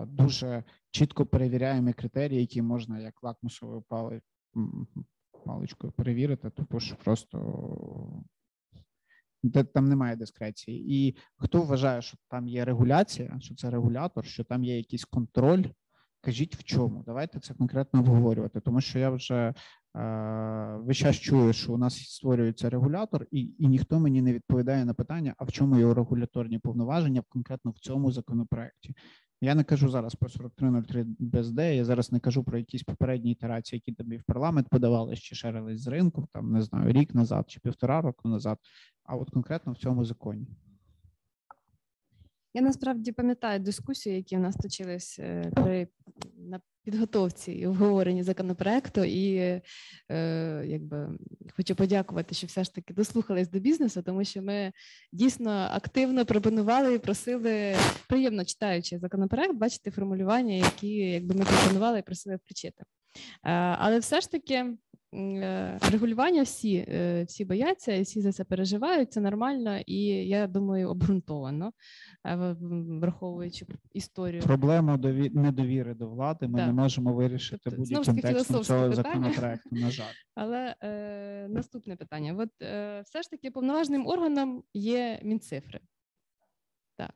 дуже 0.08 0.64
чітко 0.92 1.26
перевіряємі 1.26 1.94
критерії, 1.94 2.42
які 2.42 2.62
можна 2.62 3.00
як 3.00 3.24
лакмусовою 3.24 3.82
пали, 3.82 4.22
паличкою 5.46 5.94
перевірити, 5.94 6.52
тобто 6.56 6.80
що 6.80 6.96
просто 6.96 7.38
де 9.50 9.64
там 9.64 9.86
немає 9.86 10.16
дискреції. 10.16 10.96
І 10.96 11.16
хто 11.38 11.62
вважає, 11.62 12.02
що 12.02 12.18
там 12.30 12.48
є 12.48 12.66
регуляція, 12.66 13.38
що 13.40 13.56
це 13.56 13.70
регулятор, 13.70 14.26
що 14.26 14.44
там 14.44 14.64
є 14.64 14.78
якийсь 14.78 15.06
контроль, 15.06 15.64
кажіть 16.22 16.56
в 16.56 16.64
чому. 16.64 17.04
Давайте 17.06 17.40
це 17.40 17.54
конкретно 17.54 18.00
обговорювати, 18.00 18.60
тому 18.60 18.82
що 18.82 19.00
я 19.00 19.10
вже 19.10 19.36
е, 19.36 19.54
весь 20.80 20.98
час 20.98 21.16
чую, 21.16 21.54
що 21.54 21.74
у 21.74 21.78
нас 21.78 21.98
створюється 21.98 22.70
регулятор, 22.70 23.28
і 23.32 23.56
і 23.60 23.68
ніхто 23.68 24.00
мені 24.00 24.22
не 24.22 24.34
відповідає 24.34 24.86
на 24.86 24.94
питання, 24.94 25.36
а 25.38 25.44
в 25.44 25.52
чому 25.52 25.80
його 25.80 25.94
регуляторні 25.94 26.60
повноваження 26.60 27.24
конкретно 27.30 27.72
в 27.72 27.80
цьому 27.80 28.12
законопроекті. 28.12 28.96
Я 29.42 29.56
не 29.56 29.64
кажу 29.64 29.90
зараз 29.90 30.16
про 30.16 30.30
4303 30.30 31.06
БСД, 31.20 31.60
я 31.60 31.86
зараз 31.86 32.12
не 32.12 32.20
кажу 32.20 32.44
про 32.44 32.58
якісь 32.58 32.84
попередні 32.84 33.32
ітерації, 33.32 33.78
які 33.86 33.98
тобі 33.98 34.18
в 34.18 34.24
парламент 34.24 34.70
подавали 34.70 35.16
чи 35.16 35.36
шерились 35.36 35.82
з 35.82 35.88
ринку, 35.88 36.28
там 36.34 36.52
не 36.52 36.62
знаю, 36.62 36.92
рік 36.92 37.16
назад 37.16 37.46
чи 37.48 37.60
півтора 37.60 38.02
року 38.02 38.30
назад, 38.30 38.58
а 39.04 39.16
от 39.16 39.30
конкретно 39.30 39.74
в 39.74 39.78
цьому 39.78 40.06
законі. 40.06 40.48
Я 42.56 42.62
насправді 42.62 43.12
пам'ятаю 43.12 43.60
дискусії, 43.60 44.16
які 44.16 44.36
в 44.36 44.40
нас 44.40 44.56
точились 44.56 45.20
е, 45.20 45.52
при 45.56 45.88
на 46.38 46.60
підготовці 46.84 47.52
і 47.52 47.68
обговоренні 47.68 48.24
законопроекту, 48.24 49.04
і 49.04 49.36
е, 49.38 49.62
якби 50.66 51.10
хочу 51.56 51.76
подякувати, 51.76 52.36
що 52.36 52.48
все 52.48 52.64
ж 52.64 52.74
таки 52.74 52.94
дослухались 52.94 53.50
до 53.50 53.60
бізнесу, 53.60 54.02
тому 54.02 54.24
що 54.24 54.42
ми 54.42 54.72
дійсно 55.12 55.52
активно 55.52 56.26
пропонували 56.26 56.94
і 56.94 57.00
просили 57.00 57.76
приємно 58.08 58.46
читаючи 58.46 59.00
законопроект, 59.00 59.56
бачити 59.56 59.92
формулювання, 59.92 60.56
які 60.56 60.90
якби 60.90 61.36
ми 61.36 61.46
пропонували 61.46 62.00
і 62.00 62.04
просили 62.04 62.36
включити. 62.36 62.84
Е, 62.84 63.52
але 63.80 64.00
все 64.00 64.22
ж 64.22 64.32
таки 64.32 64.66
регулювання 65.92 66.44
всі 66.44 66.76
е, 66.76 67.24
всі 67.24 67.46
бояться, 67.46 68.02
всі 68.02 68.22
за 68.22 68.32
це 68.32 68.44
переживають. 68.44 69.14
Це 69.14 69.22
нормально 69.22 69.80
і 69.86 70.06
я 70.28 70.48
думаю, 70.48 70.90
обґрунтовано 70.90 71.72
е, 72.26 72.56
враховуючи 73.02 73.66
історію. 73.94 74.42
Проблема 74.42 74.98
дові... 74.98 75.30
недовіри 75.30 75.94
до 75.94 76.08
влади. 76.08 76.48
Ми 76.48 76.60
да. 76.60 76.68
не 76.68 76.74
можемо 76.74 77.14
вирішити 77.14 77.62
тобто, 77.64 77.80
будь-яким 77.80 78.18
текстом 78.18 78.64
цього 78.64 78.90
питання. 78.90 78.96
законопроекту. 78.96 79.70
На 79.72 79.92
жаль, 79.92 80.14
але 80.36 80.76
е, 80.84 81.48
наступне 81.50 81.96
питання: 81.96 82.36
от 82.38 82.50
е, 82.62 83.02
все 83.06 83.22
ж 83.22 83.30
таки 83.30 83.52
повноважним 83.52 84.08
органом 84.08 84.64
є 84.74 85.20
мінцифри. 85.24 85.80
Так 86.98 87.14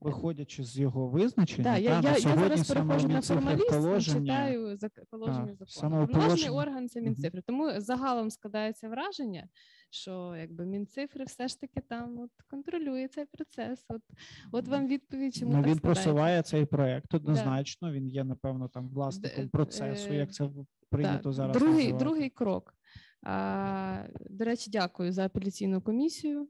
виходячи 0.00 0.64
з 0.64 0.78
його 0.78 1.08
визначення, 1.08 1.64
да, 1.64 1.72
та, 1.72 1.78
я, 1.78 2.00
я, 2.00 2.10
я 2.10 2.18
зараз 2.18 2.68
переходжу 2.68 3.08
на 3.08 3.22
формаліст, 3.22 4.12
читаю 4.12 4.76
за 4.76 4.88
положення 5.10 5.54
закону. 5.54 6.06
Повноважний 6.06 6.50
орган 6.50 6.88
це 6.88 7.00
мінцифри. 7.00 7.42
Тому 7.46 7.80
загалом 7.80 8.30
складається 8.30 8.88
враження, 8.88 9.48
що 9.90 10.36
якби 10.38 10.66
мінцифри 10.66 11.24
все 11.24 11.48
ж 11.48 11.60
таки 11.60 11.80
там 11.88 12.18
от 12.18 12.30
контролює 12.50 13.08
цей 13.08 13.24
процес. 13.24 13.84
От 13.88 14.02
от 14.52 14.68
вам 14.68 14.86
відповідь, 14.86 15.34
чому 15.34 15.52
ну, 15.52 15.62
так 15.62 15.70
він 15.70 15.78
просуває 15.78 16.42
цей 16.42 16.64
проект 16.64 17.14
однозначно. 17.14 17.88
Да. 17.88 17.94
Він 17.94 18.08
є 18.08 18.24
напевно 18.24 18.68
там 18.68 18.88
власником 18.88 19.48
процесу, 19.48 20.12
як 20.12 20.32
це 20.32 20.50
прийнято 20.90 21.32
зараз. 21.32 21.56
Другий, 21.56 21.84
називати. 21.84 22.04
другий 22.04 22.30
крок. 22.30 22.74
До 24.30 24.44
речі, 24.44 24.70
дякую 24.70 25.12
за 25.12 25.24
апеляційну 25.24 25.80
комісію. 25.80 26.48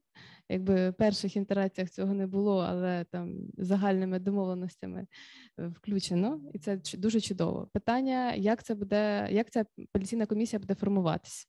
Якби 0.48 0.90
в 0.90 0.94
перших 0.94 1.36
інтераціях 1.36 1.90
цього 1.90 2.14
не 2.14 2.26
було, 2.26 2.58
але 2.58 3.04
там 3.04 3.34
загальними 3.58 4.18
домовленостями 4.18 5.06
включено, 5.58 6.40
і 6.54 6.58
це 6.58 6.80
дуже 6.98 7.20
чудово. 7.20 7.68
Питання: 7.72 8.34
як 8.34 8.62
це 8.62 8.74
буде, 8.74 9.28
як 9.30 9.50
ця 9.50 9.64
апеляційна 9.94 10.26
комісія 10.26 10.60
буде 10.60 10.74
формуватися? 10.74 11.46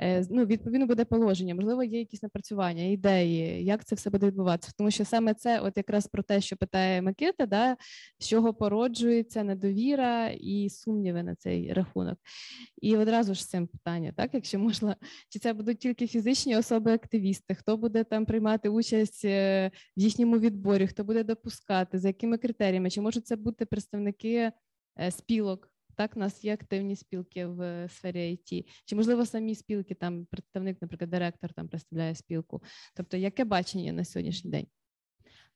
Е, 0.00 0.26
ну, 0.30 0.44
відповідно 0.44 0.86
буде 0.86 1.04
положення, 1.04 1.54
можливо, 1.54 1.82
є 1.82 1.98
якісь 1.98 2.22
напрацювання, 2.22 2.84
ідеї, 2.84 3.64
як 3.64 3.84
це 3.84 3.94
все 3.94 4.10
буде 4.10 4.26
відбуватися. 4.26 4.72
Тому 4.78 4.90
що 4.90 5.04
саме 5.04 5.34
це, 5.34 5.60
от 5.60 5.76
якраз 5.76 6.06
про 6.06 6.22
те, 6.22 6.40
що 6.40 6.56
питає 6.56 7.02
Микита, 7.02 7.46
да, 7.46 7.76
з 8.18 8.28
чого 8.28 8.54
породжується 8.54 9.44
недовіра 9.44 10.28
і 10.28 10.70
сумніви 10.70 11.22
на 11.22 11.34
цей 11.34 11.72
рахунок. 11.72 12.18
І 12.82 12.96
одразу 12.96 13.34
ж 13.34 13.42
з 13.42 13.46
цим 13.46 13.66
питання, 13.66 14.12
так, 14.16 14.34
якщо 14.34 14.58
можна, 14.58 14.96
чи 15.28 15.38
це 15.38 15.52
будуть 15.52 15.78
тільки 15.78 16.06
фізичні 16.06 16.56
особи-активісти, 16.56 17.54
хто 17.54 17.76
буде 17.76 18.04
там 18.04 18.26
приймати 18.26 18.68
участь 18.68 19.24
е, 19.24 19.70
в 19.96 20.00
їхньому 20.00 20.38
відборі, 20.38 20.86
хто 20.86 21.04
буде 21.04 21.24
допускати, 21.24 21.98
за 21.98 22.08
якими 22.08 22.38
критеріями, 22.38 22.90
чи 22.90 23.00
можуть 23.00 23.26
це 23.26 23.36
бути 23.36 23.66
представники 23.66 24.52
е, 25.00 25.10
спілок? 25.10 25.71
Так, 25.96 26.16
у 26.16 26.20
нас 26.20 26.44
є 26.44 26.54
активні 26.54 26.96
спілки 26.96 27.46
в 27.46 27.88
сфері 27.88 28.18
IT. 28.18 28.64
Чи 28.84 28.96
можливо 28.96 29.26
самі 29.26 29.54
спілки, 29.54 29.94
там 29.94 30.26
представник, 30.26 30.82
наприклад, 30.82 31.10
директор 31.10 31.52
там 31.52 31.68
представляє 31.68 32.14
спілку? 32.14 32.62
Тобто, 32.96 33.16
яке 33.16 33.44
бачення 33.44 33.92
на 33.92 34.04
сьогоднішній 34.04 34.50
день? 34.50 34.66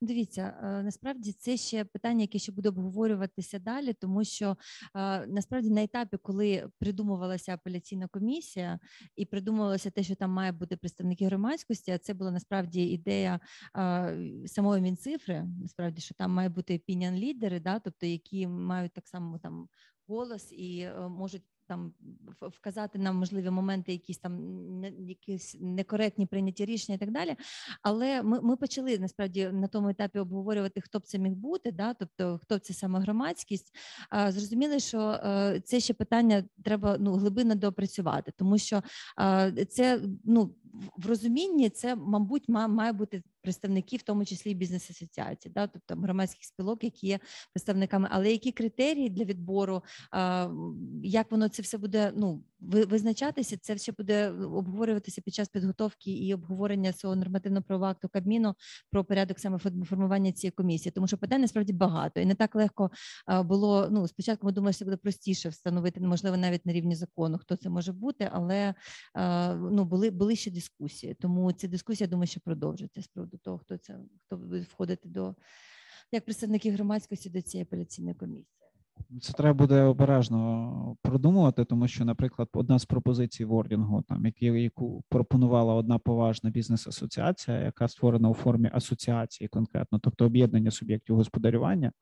Дивіться, 0.00 0.58
е, 0.62 0.82
насправді 0.82 1.32
це 1.32 1.56
ще 1.56 1.84
питання, 1.84 2.20
яке 2.20 2.38
ще 2.38 2.52
буде 2.52 2.68
обговорюватися 2.68 3.58
далі, 3.58 3.92
тому 3.92 4.24
що 4.24 4.56
е, 4.94 5.26
насправді 5.26 5.70
на 5.70 5.82
етапі, 5.82 6.16
коли 6.16 6.68
придумувалася 6.78 7.54
апеляційна 7.54 8.08
комісія 8.08 8.78
і 9.16 9.24
придумувалося 9.24 9.90
те, 9.90 10.02
що 10.02 10.14
там 10.14 10.30
має 10.30 10.52
бути 10.52 10.76
представники 10.76 11.26
громадськості, 11.26 11.90
а 11.90 11.98
це 11.98 12.14
була 12.14 12.30
насправді 12.30 12.82
ідея 12.82 13.40
е, 13.76 14.16
самої 14.46 14.82
мінцифри, 14.82 15.44
насправді, 15.62 16.00
що 16.00 16.14
там 16.14 16.30
має 16.30 16.48
бути 16.48 16.74
opinion 16.88 17.18
лідери, 17.18 17.60
да, 17.60 17.78
тобто 17.78 18.06
які 18.06 18.46
мають 18.46 18.92
так 18.92 19.08
само 19.08 19.38
там 19.38 19.68
голос 20.08 20.52
і 20.52 20.80
е, 20.80 21.08
можуть 21.08 21.42
там 21.68 21.92
вказати 22.40 22.98
нам 22.98 23.16
можливі 23.16 23.50
моменти, 23.50 23.92
якісь 23.92 24.18
там 24.18 24.38
якісь 25.08 25.56
некоректні 25.60 26.26
прийняті 26.26 26.64
рішення 26.64 26.96
і 26.96 26.98
так 26.98 27.10
далі. 27.10 27.36
Але 27.82 28.22
ми 28.22 28.40
ми 28.40 28.56
почали 28.56 28.98
насправді 28.98 29.48
на 29.52 29.68
тому 29.68 29.88
етапі 29.88 30.18
обговорювати, 30.18 30.80
хто 30.80 30.98
б 30.98 31.02
це 31.02 31.18
міг 31.18 31.32
бути, 31.32 31.72
да, 31.72 31.94
тобто 31.94 32.40
хто 32.42 32.56
б 32.56 32.60
це 32.60 32.74
саме 32.74 33.00
громадськість. 33.00 33.74
А, 34.10 34.32
Зрозуміли, 34.32 34.80
що 34.80 35.00
е, 35.00 35.60
це 35.64 35.80
ще 35.80 35.94
питання 35.94 36.44
треба 36.64 36.96
ну 37.00 37.12
глибинно 37.12 37.54
доопрацювати, 37.54 38.32
тому 38.36 38.58
що 38.58 38.82
це 39.68 40.00
ну 40.24 40.54
в 40.96 41.06
розумінні 41.06 41.70
це, 41.70 41.96
мабуть, 41.96 42.48
має 42.48 42.92
бути 42.92 43.22
представники, 43.42 43.96
в 43.96 44.02
тому 44.02 44.24
числі 44.24 44.54
бізнес 44.54 44.90
асоціації, 44.90 45.52
да, 45.54 45.66
тобто 45.66 45.94
громадських 45.94 46.44
спілок, 46.44 46.84
які 46.84 47.06
є 47.06 47.18
представниками, 47.52 48.08
але 48.10 48.32
які 48.32 48.52
критерії 48.52 49.10
для 49.10 49.24
відбору, 49.24 49.82
як 51.02 51.30
воно 51.30 51.48
це 51.48 51.62
все 51.62 51.78
буде 51.78 52.12
ну 52.16 52.44
визначатися, 52.60 53.56
це 53.56 53.78
ще 53.78 53.92
буде 53.92 54.30
обговорюватися 54.30 55.20
під 55.20 55.34
час 55.34 55.48
підготовки 55.48 56.10
і 56.10 56.34
обговорення 56.34 56.92
цього 56.92 57.16
нормативно-правового 57.16 57.90
акту 57.90 58.08
Кабміну 58.08 58.54
про 58.90 59.04
порядок 59.04 59.38
саме 59.38 59.58
формування 59.58 60.32
цієї 60.32 60.50
комісії, 60.50 60.92
тому 60.92 61.06
що 61.06 61.18
питань 61.18 61.40
насправді 61.40 61.72
багато 61.72 62.20
і 62.20 62.26
не 62.26 62.34
так 62.34 62.54
легко 62.54 62.90
було. 63.44 63.88
Ну 63.90 64.08
спочатку 64.08 64.46
ми 64.46 64.52
думали, 64.52 64.72
що 64.72 64.84
буде 64.84 64.96
простіше 64.96 65.48
встановити, 65.48 66.00
можливо, 66.00 66.36
навіть 66.36 66.66
на 66.66 66.72
рівні 66.72 66.94
закону, 66.94 67.38
хто 67.38 67.56
це 67.56 67.68
може 67.68 67.92
бути, 67.92 68.30
але 68.32 68.74
ну 69.70 69.84
були 69.84 70.10
були 70.10 70.36
ще 70.36 70.50
дискусії. 70.50 71.14
Тому 71.14 71.52
ці 71.52 71.68
дискусії, 71.68 72.04
я 72.04 72.10
думаю, 72.10 72.26
що 72.26 72.40
продовжаться 72.40 73.02
з 73.02 73.06
приводу 73.06 73.38
того, 73.38 73.58
хто 73.58 73.76
це 73.76 73.98
хто 74.26 74.36
буде 74.36 74.60
входити 74.60 75.08
до 75.08 75.34
як 76.12 76.24
представників 76.24 76.74
громадськості 76.74 77.30
до 77.30 77.42
цієї 77.42 77.62
апеляційної 77.62 78.14
комісії. 78.14 78.65
Це 79.20 79.32
треба 79.32 79.58
буде 79.58 79.82
обережно 79.82 80.96
продумувати, 81.02 81.64
тому 81.64 81.88
що, 81.88 82.04
наприклад, 82.04 82.48
одна 82.52 82.78
з 82.78 82.84
пропозицій 82.84 83.44
вордінгу, 83.44 84.02
там 84.02 84.26
які 84.26 84.46
яку 84.46 85.04
пропонувала 85.08 85.74
одна 85.74 85.98
поважна 85.98 86.50
бізнес-асоціація, 86.50 87.58
яка 87.58 87.88
створена 87.88 88.28
у 88.28 88.34
формі 88.34 88.70
асоціації, 88.72 89.48
конкретно, 89.48 89.98
тобто 89.98 90.26
об'єднання 90.26 90.70
суб'єктів 90.70 91.16
господарювання, 91.16 91.92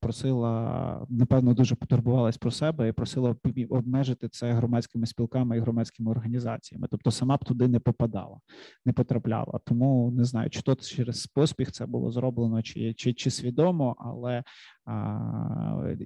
просила 0.00 1.06
напевно 1.08 1.54
дуже 1.54 1.74
потурбувалась 1.74 2.38
про 2.38 2.50
себе 2.50 2.88
і 2.88 2.92
просила 2.92 3.36
обмежити 3.70 4.28
це 4.28 4.52
громадськими 4.52 5.06
спілками 5.06 5.56
і 5.56 5.60
громадськими 5.60 6.10
організаціями. 6.10 6.88
Тобто, 6.90 7.10
сама 7.10 7.36
б 7.36 7.44
туди 7.44 7.68
не 7.68 7.80
попадала, 7.80 8.40
не 8.86 8.92
потрапляла. 8.92 9.60
Тому 9.64 10.10
не 10.10 10.24
знаю, 10.24 10.50
чи 10.50 10.62
то 10.62 10.74
через 10.74 11.26
поспіх 11.26 11.72
це 11.72 11.86
було 11.86 12.10
зроблено, 12.10 12.62
чи 12.62 12.94
чи, 12.94 13.12
чи 13.12 13.30
свідомо, 13.30 13.96
але 13.98 14.42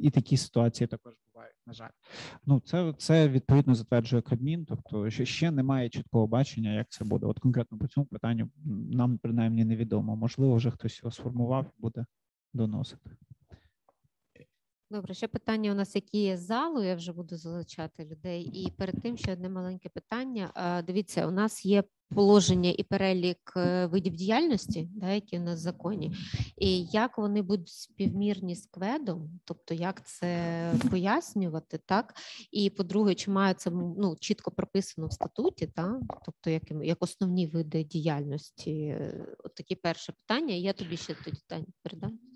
і 0.01 0.11
такі 0.11 0.37
ситуації 0.37 0.89
також 0.89 1.13
бувають. 1.35 1.57
На 1.67 1.73
жаль, 1.73 1.91
ну 2.47 2.61
це 2.61 2.95
це 2.99 3.29
відповідно 3.29 3.75
затверджує 3.75 4.23
Кабмін. 4.23 4.65
Тобто, 4.65 5.11
ще 5.11 5.27
ще 5.27 5.51
немає 5.51 5.89
чіткого 5.89 6.27
бачення, 6.27 6.73
як 6.73 6.89
це 6.89 7.05
буде. 7.05 7.27
От 7.27 7.39
конкретно 7.39 7.79
по 7.79 7.89
цьому 7.89 8.07
питанню 8.07 8.51
нам 8.91 9.19
принаймні 9.19 9.65
невідомо. 9.65 10.17
Можливо, 10.17 10.55
вже 10.55 10.71
хтось 10.71 11.03
його 11.03 11.11
сформував, 11.11 11.67
буде 11.79 12.07
доносити. 12.55 13.11
Добре, 14.93 15.15
ще 15.15 15.29
питання 15.29 15.73
у 15.73 15.75
нас, 15.75 15.95
які 15.95 16.19
є 16.19 16.37
з 16.37 16.41
залу. 16.41 16.83
Я 16.83 16.95
вже 16.95 17.13
буду 17.13 17.37
залучати 17.37 18.05
людей. 18.05 18.43
І 18.43 18.71
перед 18.71 19.03
тим 19.03 19.17
ще 19.17 19.33
одне 19.33 19.49
маленьке 19.49 19.89
питання. 19.89 20.83
Дивіться, 20.87 21.27
у 21.27 21.31
нас 21.31 21.67
є 21.67 21.85
положення 22.15 22.75
і 22.79 22.83
перелік 22.83 23.53
е, 23.57 23.87
видів 23.87 24.15
діяльності, 24.15 24.89
да, 24.95 25.09
які 25.11 25.39
у 25.39 25.43
нас 25.43 25.59
в 25.59 25.63
законі, 25.63 26.15
і 26.57 26.85
як 26.85 27.19
вони 27.19 27.43
будуть 27.43 27.69
співмірні 27.69 28.55
з 28.55 28.67
кведом, 28.67 29.41
тобто 29.45 29.75
як 29.75 30.07
це 30.07 30.73
пояснювати, 30.91 31.79
так 31.87 32.15
і 32.51 32.71
по-друге, 32.71 33.15
чи 33.15 33.31
має 33.31 33.55
це 33.55 33.71
ну, 33.71 34.17
чітко 34.21 34.51
прописано 34.51 35.07
в 35.07 35.13
статуті, 35.13 35.67
так? 35.67 36.01
тобто 36.25 36.51
як 36.51 36.63
як 36.83 36.99
основні 37.01 37.47
види 37.47 37.85
діяльності, 37.85 38.97
от 39.45 39.55
такі 39.55 39.75
перше 39.75 40.13
питання. 40.13 40.55
Я 40.55 40.73
тобі 40.73 40.97
ще 40.97 41.15
тоді 41.25 41.41
передам. 41.83 42.32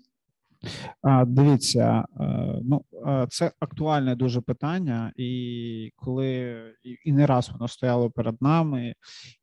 Дивіться, 1.27 2.05
е, 2.19 2.59
ну 2.63 2.85
е, 3.07 3.27
це 3.29 3.51
актуальне 3.59 4.15
дуже 4.15 4.41
питання, 4.41 5.11
і 5.15 5.91
коли 5.95 6.57
і 7.05 7.11
не 7.11 7.25
раз 7.25 7.49
воно 7.49 7.67
стояло 7.67 8.11
перед 8.11 8.41
нами, 8.41 8.95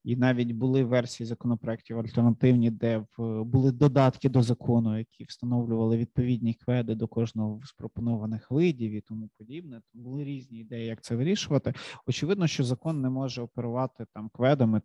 і 0.04 0.16
навіть 0.16 0.52
були 0.52 0.84
версії 0.84 1.26
законопроєктів 1.26 1.98
альтернативні, 1.98 2.70
де 2.70 3.04
були 3.18 3.72
додатки 3.72 4.28
до 4.28 4.42
закону, 4.42 4.98
які 4.98 5.24
встановлювали 5.24 5.96
відповідні 5.96 6.54
кведи 6.54 6.94
до 6.94 7.08
кожного 7.08 7.60
з 7.64 7.72
пропонованих 7.72 8.50
видів 8.50 8.92
і 8.92 9.00
тому 9.00 9.30
подібне. 9.38 9.80
То 9.92 9.98
були 9.98 10.24
різні 10.24 10.58
ідеї, 10.58 10.86
як 10.86 11.02
це 11.02 11.16
вирішувати. 11.16 11.74
Очевидно, 12.06 12.46
що 12.46 12.64
закон 12.64 13.00
не 13.00 13.10
може 13.10 13.42
оперувати 13.42 14.06
там 14.14 14.30
кведами, 14.32 14.82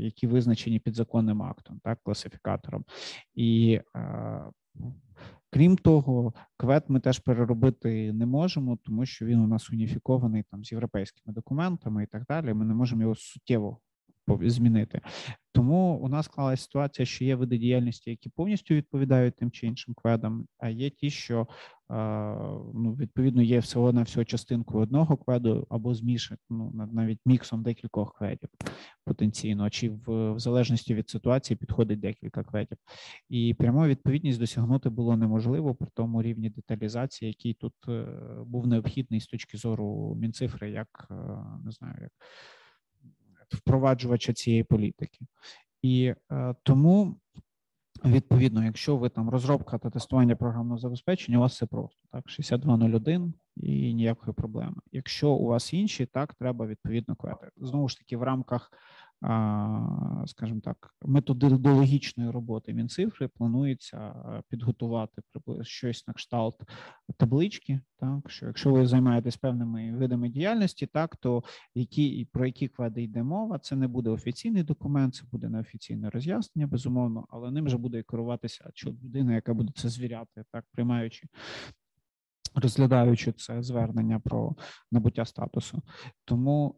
які 0.00 0.26
визначені 0.26 0.78
підзаконним 0.78 1.42
актом, 1.42 1.80
так 1.84 1.98
класифікатором 2.02 2.84
і. 3.34 3.80
Крім 5.50 5.76
того, 5.76 6.34
квет 6.56 6.84
ми 6.88 7.00
теж 7.00 7.18
переробити 7.18 8.12
не 8.12 8.26
можемо, 8.26 8.78
тому 8.84 9.06
що 9.06 9.26
він 9.26 9.40
у 9.40 9.46
нас 9.46 9.70
уніфікований 9.70 10.44
там 10.50 10.64
з 10.64 10.72
європейськими 10.72 11.34
документами 11.34 12.02
і 12.02 12.06
так 12.06 12.24
далі. 12.28 12.54
Ми 12.54 12.64
не 12.64 12.74
можемо 12.74 13.02
його 13.02 13.14
суттєво 13.14 13.78
змінити. 14.28 15.00
Тому 15.52 15.98
у 16.02 16.08
нас 16.08 16.26
склалася 16.26 16.62
ситуація, 16.62 17.06
що 17.06 17.24
є 17.24 17.34
види 17.34 17.58
діяльності, 17.58 18.10
які 18.10 18.28
повністю 18.28 18.74
відповідають 18.74 19.36
тим 19.36 19.50
чи 19.50 19.66
іншим 19.66 19.94
кведам, 19.94 20.46
а 20.58 20.68
є 20.68 20.90
ті, 20.90 21.10
що 21.10 21.46
ну, 22.74 22.96
відповідно 23.00 23.42
є 23.42 23.58
всього 23.58 23.92
на 23.92 24.02
всього 24.02 24.24
частинку 24.24 24.78
одного 24.78 25.16
кведу 25.16 25.66
або 25.70 25.94
змішать 25.94 26.40
ну, 26.50 26.88
навіть 26.92 27.20
міксом 27.26 27.62
декількох 27.62 28.14
кведів 28.18 28.48
потенційно, 29.04 29.70
чи 29.70 29.90
в, 29.90 30.32
в 30.32 30.38
залежності 30.38 30.94
від 30.94 31.10
ситуації 31.10 31.56
підходить 31.56 32.00
декілька 32.00 32.44
кведів. 32.44 32.78
І 33.28 33.54
пряму 33.54 33.86
відповідність 33.86 34.38
досягнути 34.40 34.88
було 34.88 35.16
неможливо 35.16 35.74
при 35.74 35.88
тому 35.94 36.22
рівні 36.22 36.50
деталізації, 36.50 37.28
який 37.28 37.54
тут 37.54 37.74
е, 37.88 38.06
був 38.46 38.66
необхідний 38.66 39.20
з 39.20 39.26
точки 39.26 39.58
зору 39.58 40.14
мінцифри, 40.20 40.70
як 40.70 41.06
е, 41.10 41.14
не 41.64 41.70
знаю, 41.70 41.96
як 42.00 42.12
впроваджувача 43.48 44.32
цієї 44.32 44.64
політики. 44.64 45.26
І 45.82 46.14
е, 46.32 46.54
тому. 46.62 47.20
Відповідно, 48.04 48.64
якщо 48.64 48.96
ви 48.96 49.08
там 49.08 49.30
розробка 49.30 49.78
та 49.78 49.90
тестування 49.90 50.36
програмного 50.36 50.78
забезпечення, 50.78 51.38
у 51.38 51.40
вас 51.40 51.52
все 51.52 51.66
просто 51.66 52.00
так: 52.12 52.30
6201 52.30 53.34
і 53.56 53.94
ніякої 53.94 54.34
проблеми. 54.34 54.76
Якщо 54.92 55.30
у 55.30 55.46
вас 55.46 55.72
інші, 55.72 56.06
так 56.06 56.34
треба 56.34 56.66
відповідно 56.66 57.16
квети. 57.16 57.48
Знову 57.56 57.88
ж 57.88 57.98
таки, 57.98 58.16
в 58.16 58.22
рамках 58.22 58.72
скажімо 60.26 60.60
так, 60.64 60.94
методологічної 61.02 62.30
роботи 62.30 62.74
Мінцифри 62.74 63.28
планується 63.28 64.14
підготувати 64.48 65.22
щось 65.62 66.06
на 66.06 66.14
кшталт 66.14 66.62
таблички. 67.16 67.80
Так 67.98 68.30
що 68.30 68.46
якщо 68.46 68.72
ви 68.72 68.86
займаєтесь 68.86 69.36
певними 69.36 69.96
видами 69.96 70.28
діяльності, 70.28 70.86
так 70.86 71.16
то 71.16 71.44
які 71.74 72.28
про 72.32 72.46
які 72.46 72.68
кведи 72.68 73.02
йде 73.02 73.22
мова, 73.22 73.58
це 73.58 73.76
не 73.76 73.88
буде 73.88 74.10
офіційний 74.10 74.62
документ, 74.62 75.14
це 75.14 75.24
буде 75.32 75.48
неофіційне 75.48 76.10
роз'яснення, 76.10 76.66
безумовно, 76.66 77.26
але 77.30 77.50
ним 77.50 77.68
же 77.68 77.78
буде 77.78 78.02
керуватися 78.02 78.70
людина, 78.84 79.34
яка 79.34 79.54
буде 79.54 79.72
це 79.76 79.88
звіряти, 79.88 80.44
так 80.52 80.64
приймаючи 80.72 81.28
розглядаючи 82.56 83.32
це 83.32 83.62
звернення 83.62 84.20
про 84.20 84.54
набуття 84.92 85.24
статусу. 85.24 85.82
Тому, 86.24 86.74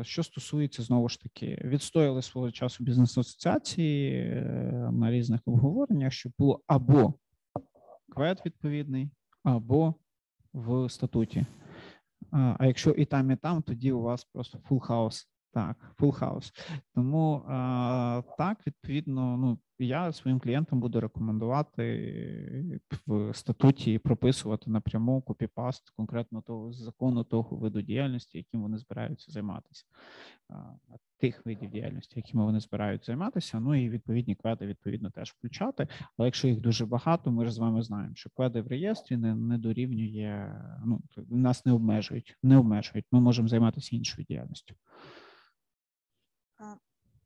е, 0.00 0.04
що 0.04 0.22
стосується 0.22 0.82
знову 0.82 1.08
ж 1.08 1.20
таки, 1.20 1.62
відстояли 1.64 2.22
свого 2.22 2.50
часу 2.50 2.84
бізнес-асоціації 2.84 4.12
е, 4.12 4.90
на 4.92 5.10
різних 5.10 5.40
обговореннях, 5.46 6.12
щоб 6.12 6.32
було 6.38 6.60
або 6.66 7.14
КВЕД 8.08 8.46
відповідний, 8.46 9.10
або 9.42 9.94
в 10.52 10.88
статуті. 10.90 11.46
А 12.30 12.66
якщо 12.66 12.90
і 12.90 13.04
там, 13.04 13.30
і 13.30 13.36
там, 13.36 13.62
тоді 13.62 13.92
у 13.92 14.00
вас 14.00 14.24
просто 14.24 14.58
full 14.58 14.80
house. 14.80 15.28
Так, 15.52 15.76
full 15.98 16.12
house. 16.12 16.52
Тому 16.94 17.42
так, 18.38 18.66
відповідно, 18.66 19.36
ну 19.36 19.58
я 19.78 20.12
своїм 20.12 20.40
клієнтам 20.40 20.80
буду 20.80 21.00
рекомендувати 21.00 22.80
в 23.06 23.34
статуті 23.34 23.98
прописувати 23.98 24.70
напряму 24.70 25.22
копіпаст 25.22 25.90
конкретно 25.90 26.42
того 26.42 26.72
закону 26.72 27.24
того 27.24 27.56
виду 27.56 27.82
діяльності, 27.82 28.38
яким 28.38 28.62
вони 28.62 28.78
збираються 28.78 29.32
займатися, 29.32 29.84
тих 31.18 31.46
видів 31.46 31.70
діяльності, 31.70 32.12
якими 32.16 32.44
вони 32.44 32.60
збираються 32.60 33.06
займатися. 33.06 33.60
Ну 33.60 33.74
і 33.74 33.88
відповідні 33.88 34.34
кведи 34.34 34.66
відповідно 34.66 35.10
теж 35.10 35.30
включати. 35.30 35.88
Але 36.18 36.28
якщо 36.28 36.48
їх 36.48 36.60
дуже 36.60 36.86
багато, 36.86 37.32
ми 37.32 37.44
ж 37.44 37.50
з 37.50 37.58
вами 37.58 37.82
знаємо, 37.82 38.14
що 38.14 38.30
кведи 38.30 38.60
в 38.60 38.68
реєстрі 38.68 39.16
не, 39.16 39.34
не 39.34 39.58
дорівнює. 39.58 40.52
Ну 40.84 41.00
нас 41.30 41.66
не 41.66 41.72
обмежують, 41.72 42.36
не 42.42 42.56
обмежують. 42.56 43.06
Ми 43.12 43.20
можемо 43.20 43.48
займатися 43.48 43.96
іншою 43.96 44.26
діяльністю. 44.28 44.74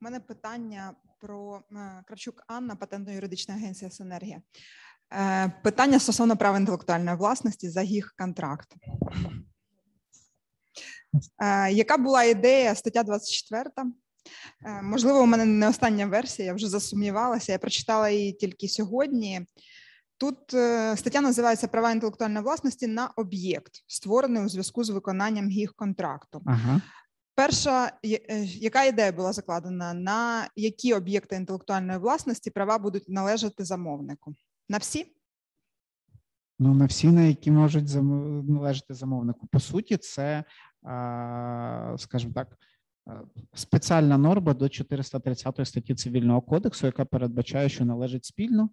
Мене 0.02 0.20
питання 0.20 0.94
про 1.20 1.62
е, 1.72 2.02
Кравчук 2.06 2.42
Анна, 2.46 2.74
патентно-юридична 2.74 3.54
агенція 3.54 3.90
Синергія. 3.90 4.42
Е, 5.12 5.52
питання 5.62 5.98
стосовно 5.98 6.36
права 6.36 6.58
інтелектуальної 6.58 7.16
власності 7.16 7.70
за 7.70 7.82
їх 7.82 8.14
контракт. 8.18 8.74
Е, 11.42 11.72
яка 11.72 11.98
була 11.98 12.24
ідея 12.24 12.74
стаття 12.74 13.02
24? 13.02 13.70
Можливо, 14.82 15.20
у 15.20 15.26
мене 15.26 15.44
не 15.44 15.68
остання 15.68 16.06
версія, 16.06 16.46
я 16.46 16.54
вже 16.54 16.68
засумнівалася. 16.68 17.52
Я 17.52 17.58
прочитала 17.58 18.10
її 18.10 18.32
тільки 18.32 18.68
сьогодні. 18.68 19.46
Тут 20.18 20.38
стаття 20.96 21.20
називається 21.20 21.68
Права 21.68 21.90
інтелектуальної 21.92 22.44
власності 22.44 22.86
на 22.86 23.06
об'єкт, 23.06 23.72
створений 23.86 24.44
у 24.44 24.48
зв'язку 24.48 24.84
з 24.84 24.90
виконанням 24.90 25.50
їх 25.50 25.74
контракту. 25.74 26.42
Ага. 26.46 26.80
Перша 27.34 27.92
е, 28.04 28.44
яка 28.44 28.84
ідея 28.84 29.12
була 29.12 29.32
закладена, 29.32 29.94
на 29.94 30.48
які 30.56 30.94
об'єкти 30.94 31.36
інтелектуальної 31.36 31.98
власності 31.98 32.50
права 32.50 32.78
будуть 32.78 33.08
належати 33.08 33.64
замовнику? 33.64 34.34
На 34.68 34.78
всі? 34.78 35.16
Ну, 36.58 36.74
на 36.74 36.86
всі, 36.86 37.08
на 37.08 37.22
які 37.22 37.50
можуть 37.50 37.94
належати 38.48 38.94
замовнику. 38.94 39.46
По 39.46 39.60
суті, 39.60 39.96
це, 39.96 40.44
скажімо 41.96 42.32
так, 42.34 42.58
спеціальна 43.54 44.18
норма 44.18 44.54
до 44.54 44.68
430 44.68 45.60
статті 45.64 45.94
цивільного 45.94 46.40
кодексу, 46.40 46.86
яка 46.86 47.04
передбачає, 47.04 47.68
що 47.68 47.84
належить 47.84 48.24
спільно, 48.24 48.70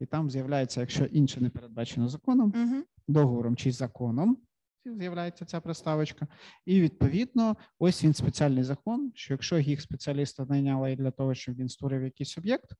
і 0.00 0.06
там 0.06 0.30
з'являється, 0.30 0.80
якщо 0.80 1.04
інше 1.04 1.40
не 1.40 1.50
передбачено 1.50 2.08
законом, 2.08 2.52
угу. 2.56 2.82
договором 3.08 3.56
чи 3.56 3.72
законом 3.72 4.38
з'являється 4.84 5.44
ця 5.44 5.60
приставочка, 5.60 6.26
і 6.66 6.80
відповідно, 6.80 7.56
ось 7.78 8.04
він 8.04 8.14
спеціальний 8.14 8.64
закон. 8.64 9.12
Що 9.14 9.34
якщо 9.34 9.58
їх 9.58 9.80
спеціаліста 9.80 10.46
найняли 10.48 10.96
для 10.96 11.10
того, 11.10 11.34
щоб 11.34 11.54
він 11.54 11.68
створив 11.68 12.02
якийсь 12.02 12.38
об'єкт, 12.38 12.74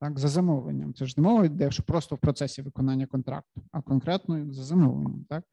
так, 0.00 0.18
за 0.18 0.28
замовленням, 0.28 0.94
це 0.94 1.06
ж 1.06 1.14
не 1.16 1.22
мова 1.22 1.44
йде, 1.44 1.70
що 1.70 1.82
просто 1.82 2.14
в 2.14 2.18
процесі 2.18 2.62
виконання 2.62 3.06
контракту, 3.06 3.62
а 3.72 3.82
конкретно 3.82 4.52
за 4.52 4.64
замовленням, 4.64 5.24
так. 5.28 5.44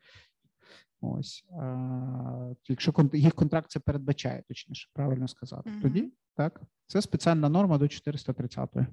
Ось, 1.01 1.45
а, 1.61 2.53
якщо 2.67 2.93
їх 3.13 3.33
контракт 3.33 3.71
це 3.71 3.79
передбачає, 3.79 4.43
точніше, 4.47 4.89
правильно 4.93 5.27
сказати, 5.27 5.69
mm-hmm. 5.69 5.81
тоді 5.81 6.13
так, 6.35 6.61
це 6.87 7.01
спеціальна 7.01 7.49
норма 7.49 7.77
до 7.77 7.85
430-ї. 7.85 8.85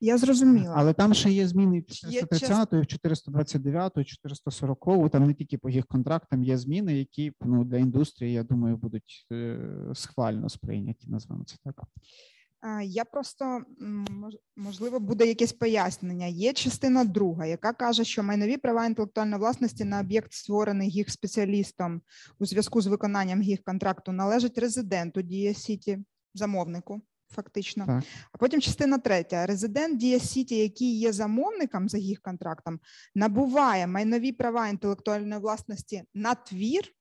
Я 0.00 0.18
зрозуміла. 0.18 0.74
Але 0.76 0.92
там 0.92 1.14
ще 1.14 1.30
є 1.30 1.48
зміни 1.48 1.80
в 1.80 1.92
430, 1.92 2.72
в 2.72 2.86
429, 2.86 4.06
440, 4.06 5.10
Там 5.10 5.26
не 5.26 5.34
тільки 5.34 5.58
по 5.58 5.70
їх 5.70 5.86
контрактам 5.86 6.44
є 6.44 6.58
зміни, 6.58 6.98
які 6.98 7.32
ну, 7.40 7.64
для 7.64 7.78
індустрії, 7.78 8.32
я 8.32 8.42
думаю, 8.42 8.76
будуть 8.76 9.26
е, 9.32 9.58
схвально 9.94 10.48
сприйняті. 10.48 11.10
Назвемо 11.10 11.44
це 11.44 11.56
так. 11.64 11.82
Я 12.84 13.04
просто 13.04 13.62
можливо 14.56 15.00
буде 15.00 15.26
якесь 15.26 15.52
пояснення. 15.52 16.26
Є 16.26 16.52
частина 16.52 17.04
друга, 17.04 17.46
яка 17.46 17.72
каже, 17.72 18.04
що 18.04 18.22
майнові 18.22 18.56
права 18.56 18.86
інтелектуальної 18.86 19.40
власності 19.40 19.84
на 19.84 20.00
об'єкт, 20.00 20.32
створений 20.32 20.90
гіг-спеціалістом 20.90 22.02
у 22.38 22.46
зв'язку 22.46 22.80
з 22.80 22.86
виконанням 22.86 23.42
гіг-контракту, 23.42 24.12
належить 24.12 24.58
резиденту 24.58 25.22
Дія 25.22 25.54
Сіті, 25.54 25.98
замовнику 26.34 27.02
фактично. 27.34 27.86
Так. 27.86 28.04
А 28.32 28.38
потім 28.38 28.60
частина 28.60 28.98
третя: 28.98 29.46
резидент 29.46 29.98
Дія 29.98 30.18
Сіті, 30.20 30.56
який 30.56 30.98
є 30.98 31.12
замовником 31.12 31.88
за 31.88 31.98
гіг-контрактом, 31.98 32.80
набуває 33.14 33.86
майнові 33.86 34.32
права 34.32 34.68
інтелектуальної 34.68 35.40
власності 35.40 36.02
на 36.14 36.34
твір. 36.34 36.94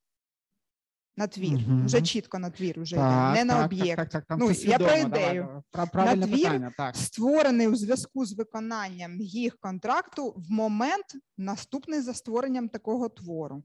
На 1.17 1.27
твір, 1.27 1.59
угу. 1.67 1.85
вже 1.85 2.01
чітко 2.01 2.39
на 2.39 2.49
твір 2.49 2.81
вже 2.81 2.95
так, 2.95 3.33
йде, 3.33 3.43
не 3.43 3.49
так, 3.49 3.59
на 3.59 3.65
об'єкт. 3.65 3.97
Так, 3.97 4.09
так, 4.09 4.25
так, 4.25 4.37
ну, 4.39 4.51
Я 4.51 4.77
про 4.77 4.95
ідею. 4.95 5.63
Давай, 5.73 6.15
на 6.15 6.27
твір, 6.27 6.37
питання, 6.37 6.73
так. 6.77 6.95
створений 6.95 7.67
у 7.67 7.75
зв'язку 7.75 8.25
з 8.25 8.33
виконанням 8.33 9.21
їх 9.21 9.57
контракту 9.59 10.33
в 10.37 10.51
момент 10.51 11.05
наступний 11.37 12.01
за 12.01 12.13
створенням 12.13 12.69
такого 12.69 13.09
твору. 13.09 13.63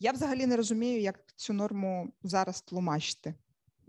Я 0.00 0.12
взагалі 0.12 0.46
не 0.46 0.56
розумію, 0.56 1.00
як 1.00 1.16
цю 1.36 1.52
норму 1.52 2.12
зараз 2.22 2.62
тлумачити. 2.62 3.34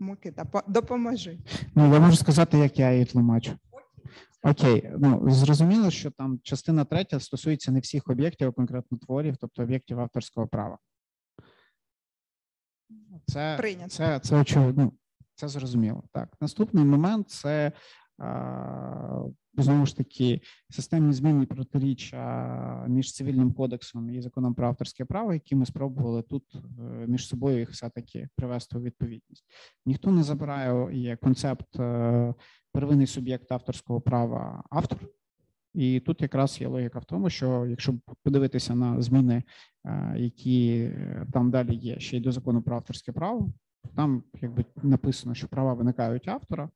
Микита, 0.02 0.62
допоможи. 0.68 1.38
Ну, 1.74 1.94
я 1.94 2.00
можу 2.00 2.16
сказати, 2.16 2.58
як 2.58 2.78
я 2.78 2.92
її 2.92 3.04
тлумачу. 3.04 3.52
Окей, 4.42 4.90
ну 4.98 5.30
зрозуміло, 5.30 5.90
що 5.90 6.10
там 6.10 6.40
частина 6.42 6.84
третя 6.84 7.20
стосується 7.20 7.72
не 7.72 7.80
всіх 7.80 8.08
об'єктів, 8.08 8.48
а 8.48 8.52
конкретно 8.52 8.98
творів, 8.98 9.36
тобто 9.40 9.62
об'єктів 9.62 10.00
авторського 10.00 10.46
права. 10.46 10.78
Це 13.26 13.54
Прийнято. 13.58 13.88
це, 13.88 14.20
це 14.20 14.36
очевидно, 14.36 14.84
ну, 14.84 14.92
це 15.34 15.48
зрозуміло. 15.48 16.02
Так, 16.12 16.28
наступний 16.40 16.84
момент 16.84 17.30
це 17.30 17.72
знову 19.54 19.86
ж 19.86 19.96
таки 19.96 20.40
системні 20.70 21.12
зміни 21.12 21.46
протиріччя 21.46 22.86
між 22.88 23.12
цивільним 23.12 23.52
кодексом 23.52 24.10
і 24.10 24.20
законом 24.20 24.54
про 24.54 24.66
авторське 24.66 25.04
право, 25.04 25.32
які 25.32 25.54
ми 25.54 25.66
спробували 25.66 26.22
тут 26.22 26.54
е, 26.54 26.60
між 27.06 27.28
собою 27.28 27.58
їх 27.58 27.70
все-таки 27.70 28.28
привести 28.36 28.78
у 28.78 28.82
відповідність. 28.82 29.44
Ніхто 29.86 30.10
не 30.10 30.22
забирає 30.22 31.16
концепт 31.16 31.80
е, 31.80 32.34
первинний 32.72 33.06
суб'єкт 33.06 33.52
авторського 33.52 34.00
права 34.00 34.64
автор. 34.70 34.98
І 35.74 36.00
тут 36.00 36.22
якраз 36.22 36.60
є 36.60 36.68
логіка 36.68 36.98
в 36.98 37.04
тому, 37.04 37.30
що 37.30 37.66
якщо 37.66 37.94
подивитися 38.22 38.74
на 38.74 39.02
зміни, 39.02 39.42
е, 39.84 40.14
які 40.18 40.90
там 41.32 41.50
далі 41.50 41.74
є, 41.74 42.00
ще 42.00 42.16
й 42.16 42.20
до 42.20 42.32
закону 42.32 42.62
про 42.62 42.76
авторське 42.76 43.12
право, 43.12 43.52
там 43.96 44.22
якби 44.40 44.64
написано, 44.82 45.34
що 45.34 45.48
права 45.48 45.74
виникають 45.74 46.28
автора, 46.28 46.70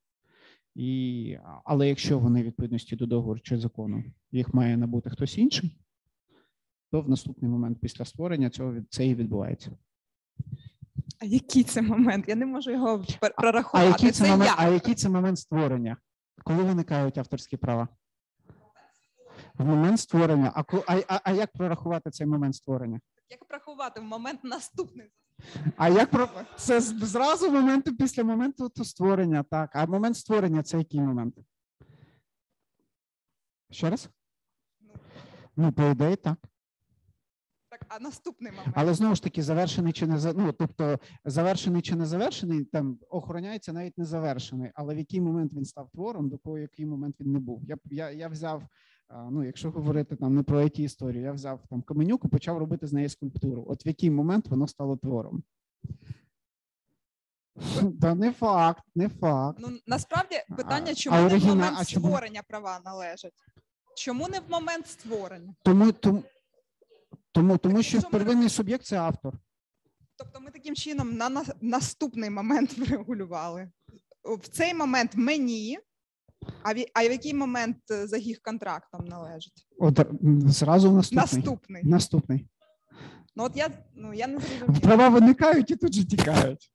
і, 0.76 1.38
але 1.64 1.88
якщо 1.88 2.18
вони 2.18 2.42
відповідності 2.42 2.96
до 2.96 3.06
договору 3.06 3.40
чи 3.40 3.58
закону 3.58 4.04
їх 4.32 4.54
має 4.54 4.76
набути 4.76 5.10
хтось 5.10 5.38
інший, 5.38 5.78
то 6.90 7.00
в 7.00 7.08
наступний 7.08 7.50
момент 7.50 7.78
після 7.80 8.04
створення 8.04 8.50
цього 8.50 8.74
це 8.90 9.06
і 9.06 9.14
відбувається. 9.14 9.70
А 11.18 11.24
який 11.24 11.62
це 11.62 11.82
момент? 11.82 12.24
Я 12.28 12.34
не 12.34 12.46
можу 12.46 12.70
його 12.70 12.98
пер- 13.20 13.32
А 13.36 13.40
прорахувати. 13.40 13.88
який 13.90 14.10
це, 14.10 14.24
це 14.24 14.30
момент? 14.30 14.50
я. 14.50 14.64
А 14.66 14.68
який 14.68 14.94
це 14.94 15.08
момент 15.08 15.38
створення? 15.38 15.96
Коли 16.44 16.62
виникають 16.62 17.18
авторські 17.18 17.56
права? 17.56 17.88
В 19.54 19.64
момент 19.64 20.00
створення. 20.00 20.52
А, 20.54 20.62
а, 20.86 21.20
а 21.24 21.32
як 21.32 21.52
прорахувати 21.52 22.10
цей 22.10 22.26
момент 22.26 22.54
створення? 22.54 23.00
Як 23.30 23.44
прорахувати 23.44 24.00
в 24.00 24.04
момент 24.04 24.44
наступний? 24.44 25.06
А 25.76 25.88
як 25.88 26.10
про 26.10 26.28
це 26.56 26.80
зразу 26.80 27.50
моменту 27.50 27.96
після 27.96 28.24
моменту 28.24 28.68
то 28.68 28.84
створення, 28.84 29.42
так. 29.42 29.70
А 29.76 29.86
момент 29.86 30.16
створення 30.16 30.62
це 30.62 30.78
який 30.78 31.00
момент? 31.00 31.38
Ще 33.70 33.90
раз? 33.90 34.08
Ну, 35.56 35.72
по 35.72 35.82
ідеї, 35.82 36.16
так. 36.16 36.38
Так, 37.70 37.86
а 37.88 37.98
наступний 37.98 38.52
момент. 38.52 38.72
Але 38.74 38.94
знову 38.94 39.14
ж 39.14 39.22
таки, 39.22 39.42
завершений 39.42 39.92
чи 39.92 40.06
не 40.06 40.32
ну, 40.36 40.52
тобто 40.52 40.98
завершений 41.24 41.82
чи 41.82 41.96
не 41.96 42.06
завершений, 42.06 42.64
там 42.64 42.98
охороняється 43.10 43.72
навіть 43.72 43.98
не 43.98 44.04
завершений. 44.04 44.70
Але 44.74 44.94
в 44.94 44.98
який 44.98 45.20
момент 45.20 45.52
він 45.52 45.64
став 45.64 45.90
твором, 45.90 46.28
до 46.28 46.38
кого 46.38 46.58
який 46.58 46.86
момент 46.86 47.16
він 47.20 47.32
не 47.32 47.38
був. 47.38 47.62
Я 47.64 47.76
я, 47.84 48.10
я 48.10 48.28
взяв. 48.28 48.62
Ну, 49.10 49.44
якщо 49.44 49.70
говорити 49.70 50.16
там 50.16 50.34
не 50.34 50.42
про 50.42 50.60
it 50.62 50.80
історію, 50.80 51.22
я 51.22 51.32
взяв 51.32 51.60
там 51.70 51.82
каменюку, 51.82 52.28
почав 52.28 52.58
робити 52.58 52.86
з 52.86 52.92
неї 52.92 53.08
скульптуру. 53.08 53.64
От 53.68 53.86
в 53.86 53.88
який 53.88 54.10
момент 54.10 54.48
воно 54.48 54.68
стало 54.68 54.96
твором? 54.96 55.42
Та 58.00 58.14
не 58.14 58.32
факт, 58.32 58.82
не 58.94 59.08
факт. 59.08 59.58
Ну 59.60 59.78
насправді 59.86 60.34
питання, 60.56 60.94
чому 60.94 61.16
а 61.16 61.20
не 61.22 61.28
в 61.28 61.32
оригіна- 61.32 61.48
момент 61.54 61.76
а 61.80 61.84
чому? 61.84 62.06
створення 62.06 62.42
права 62.48 62.80
належать? 62.84 63.32
Чому 63.96 64.28
не 64.28 64.40
в 64.40 64.50
момент 64.50 64.86
створення? 64.86 65.54
Тому, 65.62 65.92
тому, 65.92 66.22
тому, 67.32 67.58
тому 67.58 67.82
що 67.82 67.98
ми 67.98 68.04
первинний 68.10 68.48
суб'єкт 68.48 68.84
це 68.84 68.98
автор. 68.98 69.34
Тобто 70.16 70.40
ми 70.40 70.50
таким 70.50 70.74
чином 70.74 71.12
на- 71.16 71.44
наступний 71.60 72.30
момент 72.30 72.78
врегулювали. 72.78 73.70
В 74.24 74.48
цей 74.48 74.74
момент 74.74 75.10
мені, 75.14 75.78
а 76.62 76.74
в, 76.74 76.84
а 76.94 77.08
в 77.08 77.12
який 77.12 77.34
момент 77.34 77.76
е, 77.90 78.06
за 78.06 78.16
їх 78.16 78.42
контрактом 78.42 79.04
належить? 79.04 79.66
От 79.78 80.00
зразу 80.46 80.92
наступний. 80.92 81.24
Наступний. 81.24 81.82
Наступний. 81.84 82.46
Ну 83.36 83.44
от 83.44 83.56
я 83.56 83.70
ну 83.94 84.14
я 84.14 84.26
не 84.26 84.38
зрозуміла. 84.38 84.80
Права 84.80 85.08
виникають 85.08 85.70
і 85.70 85.76
тут 85.76 85.94
же 85.94 86.06
тікають. 86.06 86.70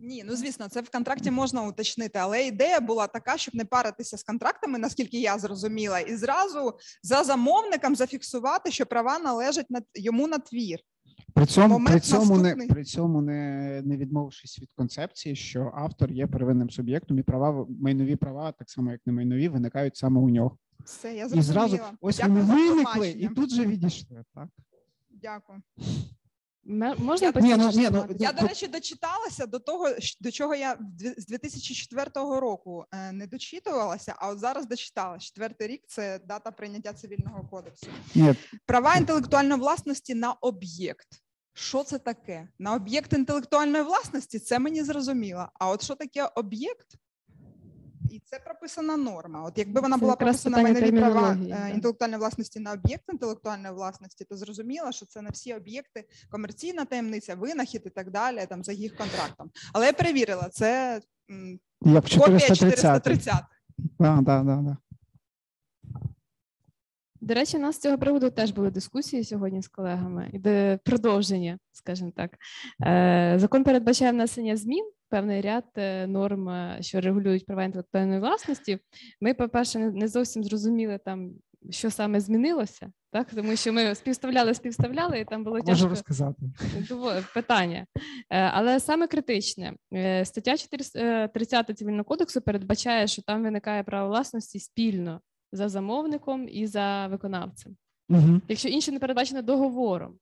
Ні, 0.00 0.24
ну 0.26 0.36
звісно, 0.36 0.68
це 0.68 0.80
в 0.80 0.90
контракті 0.90 1.30
можна 1.30 1.62
уточнити, 1.62 2.18
але 2.18 2.46
ідея 2.46 2.80
була 2.80 3.06
така, 3.06 3.38
щоб 3.38 3.54
не 3.54 3.64
паритися 3.64 4.18
з 4.18 4.22
контрактами, 4.22 4.78
наскільки 4.78 5.20
я 5.20 5.38
зрозуміла, 5.38 6.00
і 6.00 6.16
зразу 6.16 6.78
за 7.02 7.24
замовником 7.24 7.96
зафіксувати, 7.96 8.70
що 8.70 8.86
права 8.86 9.18
належать 9.18 9.70
на 9.70 9.82
йому 9.94 10.26
на 10.26 10.38
твір. 10.38 10.78
При 11.38 11.46
цьому, 11.46 11.68
Момент 11.68 11.90
при 11.90 12.00
цьому, 12.00 12.36
не, 12.38 12.54
при 12.54 12.84
цьому 12.84 13.22
не, 13.22 13.82
не 13.84 13.96
відмовившись 13.96 14.58
від 14.58 14.72
концепції, 14.72 15.36
що 15.36 15.72
автор 15.74 16.12
є 16.12 16.26
первинним 16.26 16.70
суб'єктом, 16.70 17.18
і 17.18 17.22
права 17.22 17.66
майнові 17.80 18.16
права, 18.16 18.52
так 18.52 18.70
само 18.70 18.92
як 18.92 19.00
не 19.06 19.12
майнові, 19.12 19.48
виникають 19.48 19.96
саме 19.96 20.20
у 20.20 20.28
нього. 20.28 20.58
Все, 20.84 21.14
я 21.14 21.26
І 21.26 21.42
зразу 21.42 21.78
ось 22.00 22.16
Дякую 22.16 22.44
вони 22.44 22.54
виникли 22.54 23.10
і 23.10 23.28
тут 23.28 23.50
же 23.50 23.66
відійшли. 23.66 24.24
Так 24.34 24.48
Дякую. 25.10 25.62
Можна 26.98 27.32
Я- 27.34 27.40
Ні, 27.40 27.56
ну, 27.56 27.70
ні, 27.70 27.88
ну. 27.90 28.06
Я, 28.18 28.32
Ну, 28.32 28.40
до 28.40 28.46
речі, 28.46 28.66
дочиталася 28.66 29.46
до 29.46 29.58
того, 29.58 29.88
до 30.20 30.30
чого 30.30 30.54
я 30.54 30.78
з 31.16 31.26
2004 31.26 32.40
року 32.40 32.84
е, 32.92 33.12
не 33.12 33.26
дочитувалася, 33.26 34.14
а 34.18 34.28
от 34.28 34.38
зараз 34.38 34.66
дочитала. 34.66 35.18
Четвертий 35.18 35.68
рік 35.68 35.82
це 35.86 36.20
дата 36.24 36.50
прийняття 36.50 36.92
цивільного 36.92 37.48
кодексу. 37.50 37.86
Ні, 38.14 38.34
Права 38.66 38.96
інтелектуальної 38.96 39.60
власності 39.60 40.14
на 40.14 40.32
об'єкт. 40.32 41.08
Що 41.60 41.84
це 41.84 41.98
таке? 41.98 42.48
На 42.58 42.74
об'єкт 42.74 43.12
інтелектуальної 43.12 43.84
власності 43.84 44.38
це 44.38 44.58
мені 44.58 44.82
зрозуміло. 44.82 45.48
А 45.54 45.70
от 45.70 45.82
що 45.82 45.94
таке 45.94 46.28
об'єкт? 46.34 46.86
І 48.10 48.20
це 48.24 48.38
прописана 48.38 48.96
норма. 48.96 49.42
От 49.44 49.58
якби 49.58 49.80
вона 49.80 49.96
Це 49.96 50.00
була 50.00 50.16
прописана 50.16 50.62
майнові 50.62 50.92
права 50.92 51.36
е, 51.50 51.70
інтелектуальної 51.74 52.18
власності 52.20 52.60
на 52.60 52.72
об'єкт 52.72 53.04
інтелектуальної 53.12 53.74
власності, 53.74 54.24
то 54.24 54.36
зрозуміло, 54.36 54.92
що 54.92 55.06
це 55.06 55.22
на 55.22 55.30
всі 55.30 55.54
об'єкти 55.54 56.04
комерційна 56.30 56.84
таємниця, 56.84 57.34
винахід 57.34 57.82
і 57.86 57.90
так 57.90 58.10
далі, 58.10 58.46
там 58.48 58.64
за 58.64 58.72
їх 58.72 58.96
контрактом. 58.96 59.50
Але 59.72 59.86
я 59.86 59.92
перевірила, 59.92 60.48
це 60.48 61.00
м, 61.30 61.60
як 61.82 62.04
копія 62.04 62.38
430. 62.40 62.82
430. 62.82 63.34
Да, 63.98 64.20
да, 64.22 64.42
да, 64.42 64.56
да. 64.56 64.76
До 67.20 67.34
речі, 67.34 67.56
у 67.56 67.60
нас 67.60 67.76
з 67.76 67.78
цього 67.78 67.98
приводу 67.98 68.30
теж 68.30 68.50
були 68.50 68.70
дискусії 68.70 69.24
сьогодні 69.24 69.62
з 69.62 69.68
колегами, 69.68 70.30
і 70.32 70.38
продовження, 70.84 71.58
скажімо 71.72 72.12
так. 72.16 72.30
Е, 72.86 73.34
Закон 73.38 73.64
передбачає 73.64 74.12
внесення 74.12 74.56
змін, 74.56 74.90
певний 75.08 75.40
ряд 75.40 75.64
е, 75.76 76.06
норм, 76.06 76.48
е, 76.48 76.78
що 76.80 77.00
регулюють 77.00 77.46
права 77.46 77.64
інтелектуальної 77.64 78.20
власності. 78.20 78.78
Ми, 79.20 79.34
по-перше, 79.34 79.78
не- 79.78 80.08
зовсім 80.08 80.44
зрозуміли 80.44 80.98
там, 81.04 81.30
що 81.70 81.90
саме 81.90 82.20
змінилося, 82.20 82.92
так 83.12 83.26
тому 83.34 83.56
що 83.56 83.72
ми 83.72 83.94
співставляли, 83.94 84.54
співставляли, 84.54 85.18
і 85.20 85.24
там 85.24 85.44
було 85.44 85.56
Можу 85.56 85.66
тяжко 85.66 85.88
розказати. 85.88 86.42
Питання. 87.34 87.86
Але 88.28 88.80
саме 88.80 89.06
критичне 89.06 89.72
стаття 90.24 90.56
430 90.56 91.78
цивільного 91.78 92.04
кодексу 92.04 92.40
передбачає, 92.40 93.06
що 93.06 93.22
там 93.22 93.42
виникає 93.42 93.82
право 93.82 94.08
власності 94.08 94.60
спільно 94.60 95.20
за 95.52 95.68
замовником 95.68 96.48
і 96.48 96.66
за 96.66 97.06
виконавцем, 97.06 97.76
Угу. 98.08 98.40
якщо 98.48 98.68
інше 98.68 98.92
не 98.92 98.98
передбачено 98.98 99.42
договором. 99.42 100.18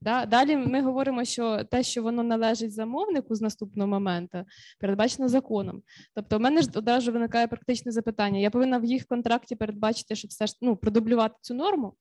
Да? 0.00 0.26
Далі 0.26 0.56
ми 0.56 0.82
говоримо, 0.82 1.24
що 1.24 1.64
те, 1.64 1.82
що 1.82 2.02
воно 2.02 2.22
належить 2.22 2.72
замовнику 2.72 3.34
з 3.34 3.40
наступного 3.40 3.88
моменту, 3.88 4.44
передбачено 4.80 5.28
законом. 5.28 5.82
Тобто, 6.14 6.38
в 6.38 6.40
мене 6.40 6.62
ж 6.62 6.70
одразу 6.74 7.12
виникає 7.12 7.46
практичне 7.46 7.92
запитання: 7.92 8.38
я 8.38 8.50
повинна 8.50 8.78
в 8.78 8.84
їх 8.84 9.06
контракті 9.06 9.56
передбачити, 9.56 10.14
щоб 10.16 10.28
все 10.28 10.46
ж 10.46 10.54
ну 10.60 10.76
продублювати 10.76 11.34
цю 11.40 11.54
норму, 11.54 11.94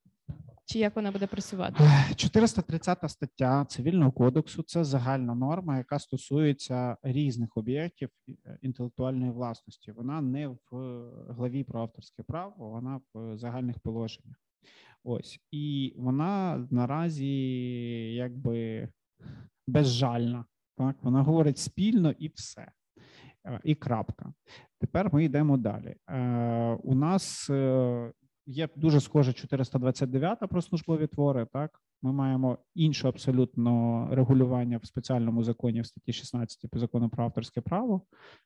чи 0.68 0.80
як 0.80 0.96
вона 0.96 1.12
буде 1.12 1.28
працювати? 1.28 1.84
430 2.16 2.98
стаття 3.08 3.66
цивільного 3.66 4.12
кодексу 4.12 4.64
це 4.64 4.84
загальна 4.84 5.36
норма, 5.36 5.78
яка 5.78 6.00
стосується 6.00 6.98
різних 7.04 7.58
об'єктів 7.58 8.10
е, 8.30 8.58
інтелектуальної 8.62 9.32
власності. 9.32 9.92
Вона 9.92 10.22
не 10.22 10.48
в 10.48 10.58
главі 11.30 11.64
про 11.64 11.82
авторське 11.82 12.24
право, 12.24 12.70
вона 12.70 13.02
в 13.14 13.38
загальних 13.38 13.80
положеннях. 13.80 14.36
Ось 15.04 15.40
і 15.52 15.94
вона 15.98 16.68
наразі 16.72 17.28
якби 18.14 18.90
безжальна. 19.68 20.46
Так, 20.78 20.96
вона 21.02 21.22
говорить 21.22 21.58
спільно 21.58 22.12
і 22.12 22.32
все. 22.36 22.72
Е, 23.46 23.60
І 23.64 23.76
крапка. 23.76 24.34
Тепер 24.80 25.14
ми 25.14 25.24
йдемо 25.24 25.58
далі. 25.58 25.96
Е, 26.10 26.78
У 26.84 26.96
нас 26.96 27.50
е, 27.50 28.12
є 28.48 28.70
дуже 28.76 29.00
схоже 29.00 29.34
429 29.34 30.40
про 30.40 30.62
службові 30.62 31.08
твори. 31.08 31.48
Так, 31.54 31.82
ми 32.02 32.14
маємо 32.14 32.58
інше 32.76 33.08
абсолютно 33.08 34.08
регулювання 34.12 34.78
в 34.78 34.86
спеціальному 34.86 35.44
законі 35.44 35.82
в 35.82 35.86
статті 35.86 36.14
16 36.14 36.70
по 36.72 36.80
закону 36.80 37.10
про 37.10 37.24
авторське 37.24 37.62
право, 37.62 38.02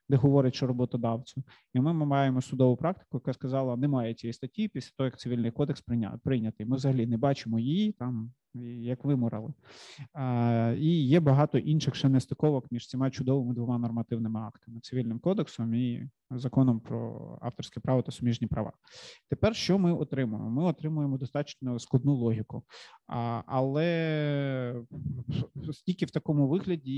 де 0.09 0.17
говорить, 0.17 0.55
що 0.55 0.67
роботодавцю. 0.67 1.43
І 1.73 1.79
ми 1.79 1.93
маємо 1.93 2.41
судову 2.41 2.77
практику, 2.77 3.17
яка 3.17 3.33
сказала, 3.33 3.77
немає 3.77 4.13
цієї 4.13 4.33
статті 4.33 4.67
після 4.67 4.91
того, 4.97 5.05
як 5.05 5.19
цивільний 5.19 5.51
кодекс 5.51 5.81
прийня- 5.81 6.19
прийнятий. 6.23 6.65
Ми 6.65 6.75
взагалі 6.75 7.07
не 7.07 7.17
бачимо 7.17 7.59
її 7.59 7.91
там 7.91 8.31
як 8.79 9.05
вимурали. 9.05 9.53
І 10.77 11.07
є 11.07 11.19
багато 11.19 11.57
інших 11.57 11.95
ще 11.95 12.09
нестиковок 12.09 12.71
між 12.71 12.87
цими 12.87 13.11
чудовими 13.11 13.53
двома 13.53 13.77
нормативними 13.77 14.39
актами 14.39 14.79
цивільним 14.79 15.19
кодексом 15.19 15.73
і 15.73 16.09
законом 16.31 16.79
про 16.79 17.39
авторське 17.41 17.79
право 17.79 18.01
та 18.01 18.11
суміжні 18.11 18.47
права. 18.47 18.71
Тепер 19.29 19.55
що 19.55 19.79
ми 19.79 19.93
отримуємо? 19.93 20.49
Ми 20.49 20.63
отримуємо 20.63 21.17
достатньо 21.17 21.79
складну 21.79 22.13
логіку, 22.13 22.63
але 23.45 24.83
тільки 25.85 26.05
в 26.05 26.11
такому 26.11 26.47
вигляді 26.47 26.91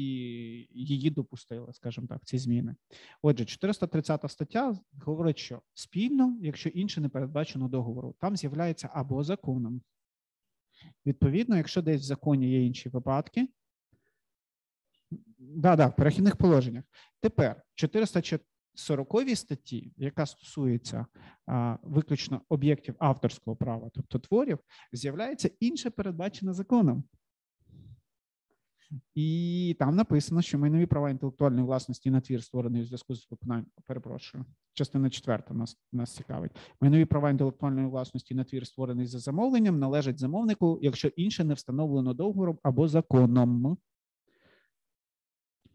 її 0.71 1.09
допустили, 1.09 1.73
скажімо 1.73 2.07
так, 2.07 2.25
ці 2.25 2.37
зміни. 2.37 2.75
Отже, 3.21 3.45
430 3.45 4.31
стаття 4.31 4.77
говорить, 5.05 5.37
що 5.37 5.61
спільно, 5.73 6.37
якщо 6.41 6.69
інше 6.69 7.01
не 7.01 7.09
передбачено 7.09 7.67
договору, 7.67 8.15
там 8.19 8.37
з'являється 8.37 8.89
або 8.93 9.23
законом. 9.23 9.81
Відповідно, 11.05 11.57
якщо 11.57 11.81
десь 11.81 12.01
в 12.01 12.05
законі 12.05 12.51
є 12.51 12.65
інші 12.65 12.89
випадки, 12.89 13.47
да, 15.37 15.75
да, 15.75 15.87
в 15.87 15.95
перехідних 15.95 16.35
положеннях. 16.35 16.83
Тепер 17.21 17.63
440 17.75 19.29
статті, 19.35 19.93
яка 19.97 20.25
стосується 20.25 21.05
а, 21.45 21.77
виключно 21.83 22.41
об'єктів 22.49 22.95
авторського 22.99 23.55
права, 23.55 23.89
тобто 23.93 24.19
творів, 24.19 24.59
з'являється 24.91 25.49
інше 25.59 25.89
передбачене 25.89 26.53
законом. 26.53 27.03
І 29.15 29.75
там 29.79 29.95
написано, 29.95 30.41
що 30.41 30.59
майнові 30.59 30.85
права 30.85 31.09
інтелектуальної 31.09 31.65
власності 31.65 32.11
на 32.11 32.21
твір, 32.21 32.43
створений 32.43 32.81
у 32.81 32.85
зв'язку 32.85 33.15
з 33.15 33.31
виконанням, 33.31 33.65
перепрошую, 33.87 34.45
частина 34.73 35.09
четверта 35.09 35.53
нас 35.53 35.77
нас 35.91 36.15
цікавить. 36.15 36.51
Майнові 36.81 37.05
права 37.05 37.29
інтелектуальної 37.29 37.87
власності 37.87 38.35
на 38.35 38.43
твір, 38.43 38.67
створений 38.67 39.05
за 39.05 39.19
замовленням, 39.19 39.79
належать 39.79 40.19
замовнику, 40.19 40.79
якщо 40.81 41.07
інше 41.07 41.43
не 41.43 41.53
встановлено 41.53 42.13
договором 42.13 42.59
або 42.63 42.87
законом. 42.87 43.77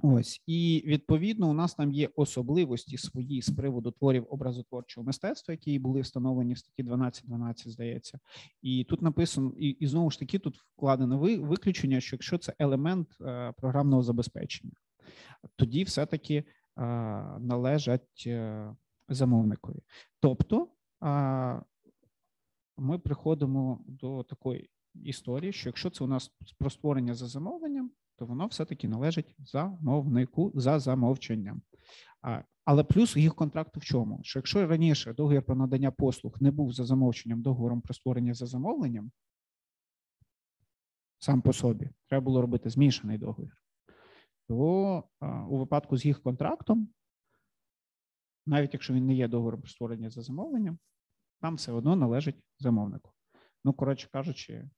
Ось 0.01 0.43
і 0.47 0.83
відповідно 0.87 1.51
у 1.51 1.53
нас 1.53 1.75
там 1.75 1.93
є 1.93 2.09
особливості 2.17 2.99
свої 2.99 3.43
з 3.43 3.51
приводу 3.51 3.91
творів 3.91 4.27
образотворчого 4.31 5.05
мистецтва, 5.05 5.53
які 5.53 5.79
були 5.79 6.01
встановлені 6.01 6.55
в 6.55 6.59
статті 6.59 6.83
12.12, 6.83 7.69
здається, 7.69 8.19
і 8.63 8.85
тут 8.85 9.03
написано, 9.03 9.53
і 9.59 9.69
і 9.69 9.87
знову 9.87 10.11
ж 10.11 10.19
таки 10.19 10.39
тут 10.39 10.59
вкладено 10.59 11.19
виключення, 11.19 12.01
що 12.01 12.17
якщо 12.17 12.39
це 12.39 12.55
елемент 12.59 13.09
е, 13.21 13.53
програмного 13.57 14.03
забезпечення, 14.03 14.73
тоді 15.57 15.85
все-таки 15.85 16.35
е, 16.35 16.45
належать 17.41 18.25
е, 18.27 18.75
замовникові. 19.09 19.83
Тобто 20.21 20.69
е, 21.05 21.63
ми 22.77 22.99
приходимо 22.99 23.85
до 23.87 24.23
такої 24.23 24.71
історії, 24.95 25.53
що 25.53 25.69
якщо 25.69 25.91
це 25.91 26.05
у 26.05 26.07
нас 26.07 26.33
про 26.59 26.71
створення 26.71 27.15
за 27.15 27.27
замовленням 27.27 27.91
то 28.19 28.27
воно 28.27 28.47
все-таки 28.47 28.89
належить 28.89 29.37
замовнику 29.39 30.53
за 30.55 30.79
замовченням. 30.79 31.63
Але 32.65 32.85
плюс 32.85 33.17
їх 33.17 33.35
контракту 33.35 33.81
в 33.81 33.85
чому? 33.85 34.21
Що 34.23 34.39
якщо 34.39 34.67
раніше 34.67 35.13
договір 35.13 35.43
про 35.43 35.57
надання 35.57 35.91
послуг 35.91 36.37
не 36.41 36.51
був 36.51 36.73
за 36.73 36.85
замовченням 36.85 37.43
договором 37.43 37.81
про 37.81 37.95
створення 37.95 38.35
за 38.35 38.47
замовленням, 38.47 39.11
сам 41.19 41.43
по 41.43 41.53
собі, 41.53 41.91
треба 42.09 42.25
було 42.25 42.41
робити 42.41 42.71
змішаний 42.71 43.19
договір, 43.19 43.57
то 44.49 45.05
у 45.49 45.59
випадку 45.59 45.97
з 45.97 46.05
їх 46.05 46.23
контрактом, 46.23 46.89
навіть 48.47 48.73
якщо 48.73 48.95
він 48.95 49.07
не 49.07 49.15
є 49.15 49.29
договором 49.29 49.61
про 49.61 49.71
створення 49.71 50.11
за 50.11 50.23
замовленням, 50.23 50.79
там 51.41 51.55
все 51.55 51.73
одно 51.73 51.97
належить 51.97 52.43
замовнику. 52.59 53.13
Ну, 53.65 53.73
коротше 53.73 54.09
кажучи, 54.13 54.71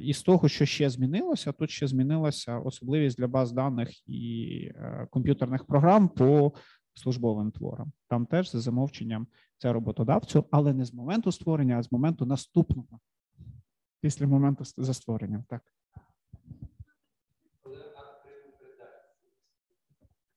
і 0.00 0.12
з 0.14 0.22
того, 0.22 0.48
що 0.48 0.66
ще 0.66 0.90
змінилося, 0.90 1.52
тут 1.52 1.70
ще 1.70 1.86
змінилася 1.86 2.58
особливість 2.58 3.18
для 3.18 3.26
баз 3.26 3.52
даних 3.52 4.08
і 4.08 4.52
е, 4.74 5.06
комп'ютерних 5.10 5.64
програм 5.64 6.08
по 6.08 6.52
службовим 6.94 7.50
творам. 7.50 7.92
Там 8.08 8.26
теж 8.26 8.50
за 8.50 8.60
замовченням 8.60 9.26
це 9.58 9.72
роботодавцю, 9.72 10.44
але 10.50 10.74
не 10.74 10.84
з 10.84 10.94
моменту 10.94 11.32
створення, 11.32 11.78
а 11.78 11.82
з 11.82 11.92
моменту 11.92 12.26
наступного, 12.26 13.00
після 14.00 14.26
моменту 14.26 14.64
за 14.76 14.94
створенням. 14.94 15.44
Так. 15.48 15.62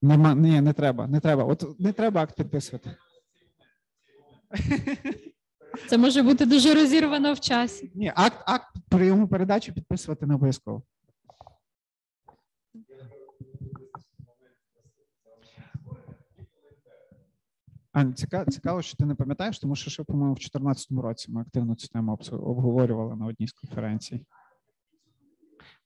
Нема, 0.01 0.35
ні, 0.35 0.61
не 0.61 0.73
треба, 0.73 1.07
не 1.07 1.19
треба. 1.19 1.43
От 1.43 1.79
не 1.79 1.93
треба 1.93 2.21
акт 2.21 2.38
підписувати. 2.38 2.95
Це 5.89 5.98
може 5.98 6.23
бути 6.23 6.45
дуже 6.45 6.73
розірвано 6.73 7.34
в 7.34 7.39
часі. 7.39 7.91
Ні, 7.95 8.14
акт 8.15 8.43
акт 8.45 8.76
прийому 8.89 9.27
передачі 9.27 9.72
підписувати 9.72 10.26
не 10.26 10.35
обов'язково. 10.35 10.84
Аня, 17.93 18.14
цікаво, 18.14 18.45
цікаво, 18.52 18.81
що 18.81 18.98
ти 18.98 19.06
не 19.06 19.15
пам'ятаєш, 19.15 19.60
тому 19.60 19.76
що 19.76 19.91
ще, 19.91 20.03
по-моєму, 20.03 20.34
в 20.34 20.35
2014 20.35 20.91
році 20.91 21.31
ми 21.31 21.41
активно 21.41 21.76
цю 21.76 21.88
тему 21.88 22.19
обговорювали 22.31 23.15
на 23.15 23.26
одній 23.26 23.48
з 23.48 23.53
конференцій. 23.53 24.26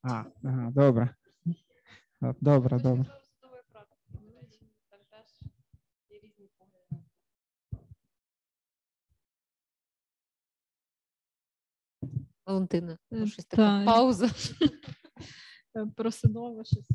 А, 0.01 0.23
ага, 0.43 0.71
добре. 0.71 1.09
Добре, 2.41 2.79
добре. 2.79 3.05
Валентина, 12.45 12.97
е, 13.13 13.27
щось 13.27 13.45
така 13.45 13.83
пауза. 13.85 14.29
Е, 15.77 15.87
про 15.95 16.11
щось 16.11 16.89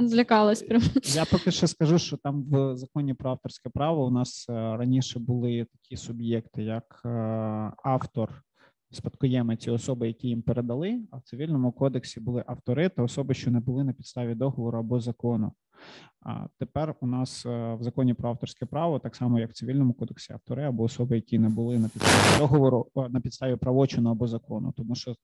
злякалась. 0.00 0.62
Прям. 0.62 0.82
Я 1.02 1.24
поки 1.24 1.50
що 1.50 1.66
скажу, 1.66 1.98
що 1.98 2.16
там 2.16 2.42
в 2.42 2.76
законі 2.76 3.14
про 3.14 3.30
авторське 3.30 3.70
право 3.70 4.06
у 4.06 4.10
нас 4.10 4.46
е, 4.48 4.52
раніше 4.52 5.18
були 5.18 5.66
такі 5.72 5.96
суб'єкти, 5.96 6.62
як 6.62 7.00
автор, 7.84 8.42
спадкоємець 8.90 9.66
і 9.66 9.70
особи, 9.70 10.06
які 10.06 10.28
їм 10.28 10.42
передали. 10.42 11.00
А 11.10 11.16
в 11.16 11.22
цивільному 11.22 11.72
кодексі 11.72 12.20
були 12.20 12.44
автори 12.46 12.88
та 12.88 13.02
особи, 13.02 13.34
що 13.34 13.50
не 13.50 13.60
були 13.60 13.84
на 13.84 13.92
підставі 13.92 14.34
договору 14.34 14.78
або 14.78 15.00
закону. 15.00 15.52
А 16.24 16.46
тепер 16.58 16.94
у 17.00 17.06
нас 17.06 17.46
е, 17.46 17.74
в 17.74 17.82
законі 17.82 18.14
про 18.14 18.28
авторське 18.28 18.66
право, 18.66 18.98
так 18.98 19.16
само 19.16 19.40
як 19.40 19.50
в 19.50 19.52
цивільному 19.52 19.92
кодексі, 19.92 20.32
автори 20.32 20.64
або 20.64 20.82
особи, 20.82 21.16
які 21.16 21.38
не 21.38 21.48
були 21.48 21.78
на 21.78 21.88
підставі 21.88 22.38
договору 22.38 22.86
на 23.10 23.20
підставі 23.20 23.56
правочину 23.56 24.10
або 24.10 24.26
закону, 24.26 24.72
тому 24.76 24.94
що 24.94 25.14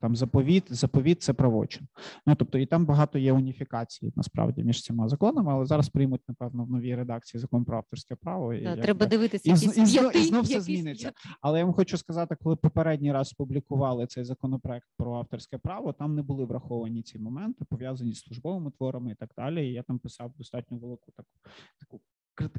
там 0.00 0.16
заповіт, 0.16 0.64
заповіт 0.68 1.22
це 1.22 1.32
правочин. 1.32 1.86
Ну 2.26 2.34
тобто 2.34 2.58
і 2.58 2.66
там 2.66 2.86
багато 2.86 3.18
є 3.18 3.32
уніфікації 3.32 4.12
насправді 4.16 4.64
між 4.64 4.82
цими 4.82 5.08
законами, 5.08 5.52
але 5.52 5.66
зараз 5.66 5.88
приймуть 5.88 6.20
напевно 6.28 6.64
в 6.64 6.70
новій 6.70 6.94
редакції 6.94 7.40
закон 7.40 7.64
про 7.64 7.76
авторське 7.76 8.14
право. 8.14 8.54
І, 8.54 8.64
да, 8.64 8.76
треба 8.76 9.06
дивитися, 9.06 9.50
і, 9.50 9.52
і, 9.52 9.86
знов, 9.86 10.16
і 10.16 10.18
знов 10.18 10.42
все 10.42 10.60
зміниться. 10.60 11.12
Але 11.40 11.58
я 11.58 11.64
вам 11.64 11.74
хочу 11.74 11.96
сказати, 11.96 12.36
коли 12.42 12.56
попередній 12.56 13.12
раз 13.12 13.32
публікували 13.32 14.06
цей 14.06 14.24
законопроект 14.24 14.86
про 14.96 15.14
авторське 15.14 15.58
право, 15.58 15.92
там 15.92 16.14
не 16.14 16.22
були 16.22 16.44
враховані 16.44 17.02
ці 17.02 17.18
моменти, 17.18 17.64
пов'язані 17.70 18.12
з 18.12 18.20
службовими 18.20 18.70
творами 18.70 19.10
і 19.12 19.14
так 19.14 19.30
далі. 19.36 19.63
І 19.66 19.72
я 19.72 19.82
там 19.82 19.98
писав 19.98 20.32
достатньо 20.38 20.78
велику 20.78 21.12
таку 21.12 21.28
таку 21.80 22.00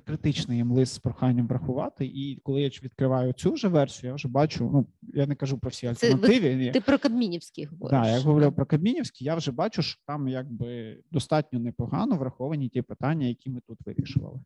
критичний 0.06 0.57
їм 0.57 0.72
лист 0.72 0.94
з 0.94 0.99
проханням 0.99 1.48
врахувати. 1.48 2.06
І 2.06 2.40
коли 2.44 2.61
я 2.61 2.68
відкриваю 2.68 3.34
цю 3.34 3.52
вже 3.52 3.68
версію, 3.68 4.10
я 4.10 4.15
вже 4.15 4.27
бачу. 4.27 4.69
Ну 4.73 4.88
я 5.02 5.27
не 5.27 5.36
кажу 5.36 5.57
про 5.57 5.69
всі 5.69 5.88
альтернативи. 5.88 6.65
Це, 6.65 6.72
ти 6.72 6.82
про 6.82 6.99
Кадмінівський 6.99 7.65
говориш. 7.65 7.91
Так, 7.91 8.07
я 8.07 8.19
говорю 8.19 8.52
про 8.52 8.65
Кадмінівський, 8.65 9.26
я 9.26 9.36
вже 9.36 9.52
бачу, 9.52 9.82
що 9.82 10.02
там 10.07 10.27
якби 10.27 10.99
достатньо 11.11 11.60
непогано 11.60 12.18
враховані 12.18 12.69
ті 12.69 12.82
питання, 12.82 13.27
які 13.27 13.49
ми 13.49 13.61
тут 13.68 13.77
вирішували. 13.86 14.40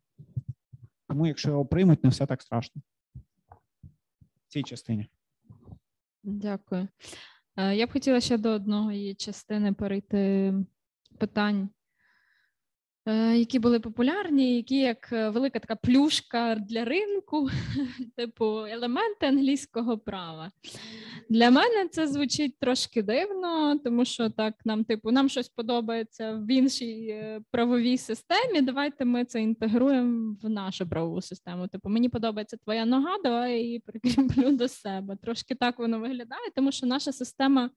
Тому, 1.07 1.27
якщо 1.27 1.49
його 1.49 1.65
приймуть, 1.65 2.03
не 2.03 2.09
все 2.09 2.25
так 2.25 2.41
страшно 2.41 2.81
в 4.47 4.51
цій 4.51 4.63
частині. 4.63 5.09
Дякую. 6.23 6.87
Е, 7.57 7.75
я 7.75 7.87
б 7.87 7.91
хотіла 7.91 8.21
ще 8.21 8.37
до 8.37 8.49
одної 8.49 9.15
частини 9.15 9.73
перейти 9.73 10.53
питань 11.17 11.69
які 13.13 13.59
були 13.59 13.79
популярні, 13.79 14.55
які 14.55 14.75
як 14.75 15.09
е, 15.11 15.29
велика 15.29 15.59
така 15.59 15.75
плюшка 15.75 16.55
для 16.55 16.85
ринку, 16.85 17.49
типу 18.17 18.45
елементи 18.45 19.25
англійського 19.25 19.97
права. 19.97 20.51
Для 21.29 21.51
мене 21.51 21.87
це 21.91 22.07
звучить 22.07 22.59
трошки 22.59 23.03
дивно, 23.03 23.77
тому 23.83 24.05
що 24.05 24.29
так 24.29 24.53
нам, 24.65 24.83
типу, 24.83 25.11
нам 25.11 25.29
щось 25.29 25.49
подобається 25.49 26.33
в 26.33 26.51
іншій 26.51 27.07
е, 27.09 27.41
правовій 27.51 27.97
системі. 27.97 28.61
Давайте 28.61 29.05
ми 29.05 29.25
це 29.25 29.41
інтегруємо 29.41 30.35
в 30.43 30.49
нашу 30.49 30.89
правову 30.89 31.21
систему. 31.21 31.67
Типу, 31.67 31.89
мені 31.89 32.09
подобається 32.09 32.57
твоя 32.57 32.85
нога, 32.85 33.17
давай 33.23 33.59
її 33.59 33.79
прикріплю 33.79 34.51
до 34.51 34.67
себе. 34.67 35.17
Трошки 35.21 35.55
так 35.55 35.79
воно 35.79 35.99
виглядає, 35.99 36.49
тому 36.55 36.71
що 36.71 36.87
наша 36.87 37.11
система 37.11 37.69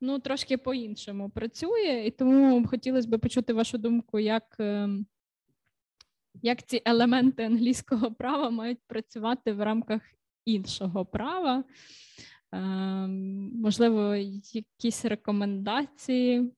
ну 0.00 0.18
трошки 0.18 0.56
по-іншому 0.58 1.30
працює, 1.30 2.04
і 2.06 2.10
тому 2.10 2.66
хотілося 2.66 3.08
б 3.08 3.18
почути 3.18 3.52
вашу 3.52 3.78
думку, 3.78 4.18
як 4.18 4.56
ем, 4.58 5.06
як 6.42 6.66
ці 6.66 6.82
елементи 6.84 7.44
англійського 7.44 8.12
права 8.14 8.50
мають 8.50 8.80
працювати 8.86 9.52
в 9.52 9.62
рамках 9.62 10.02
іншого 10.44 11.06
права. 11.06 11.64
Ем, 12.52 13.50
можливо, 13.54 14.14
якісь 14.14 15.04
рекомендації. 15.04 16.52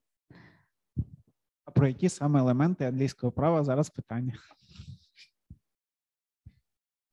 А 1.65 1.71
про 1.71 1.87
які 1.87 2.09
саме 2.09 2.39
елементи 2.39 2.85
англійського 2.85 3.31
права 3.31 3.63
зараз 3.63 3.89
питання? 3.89 4.33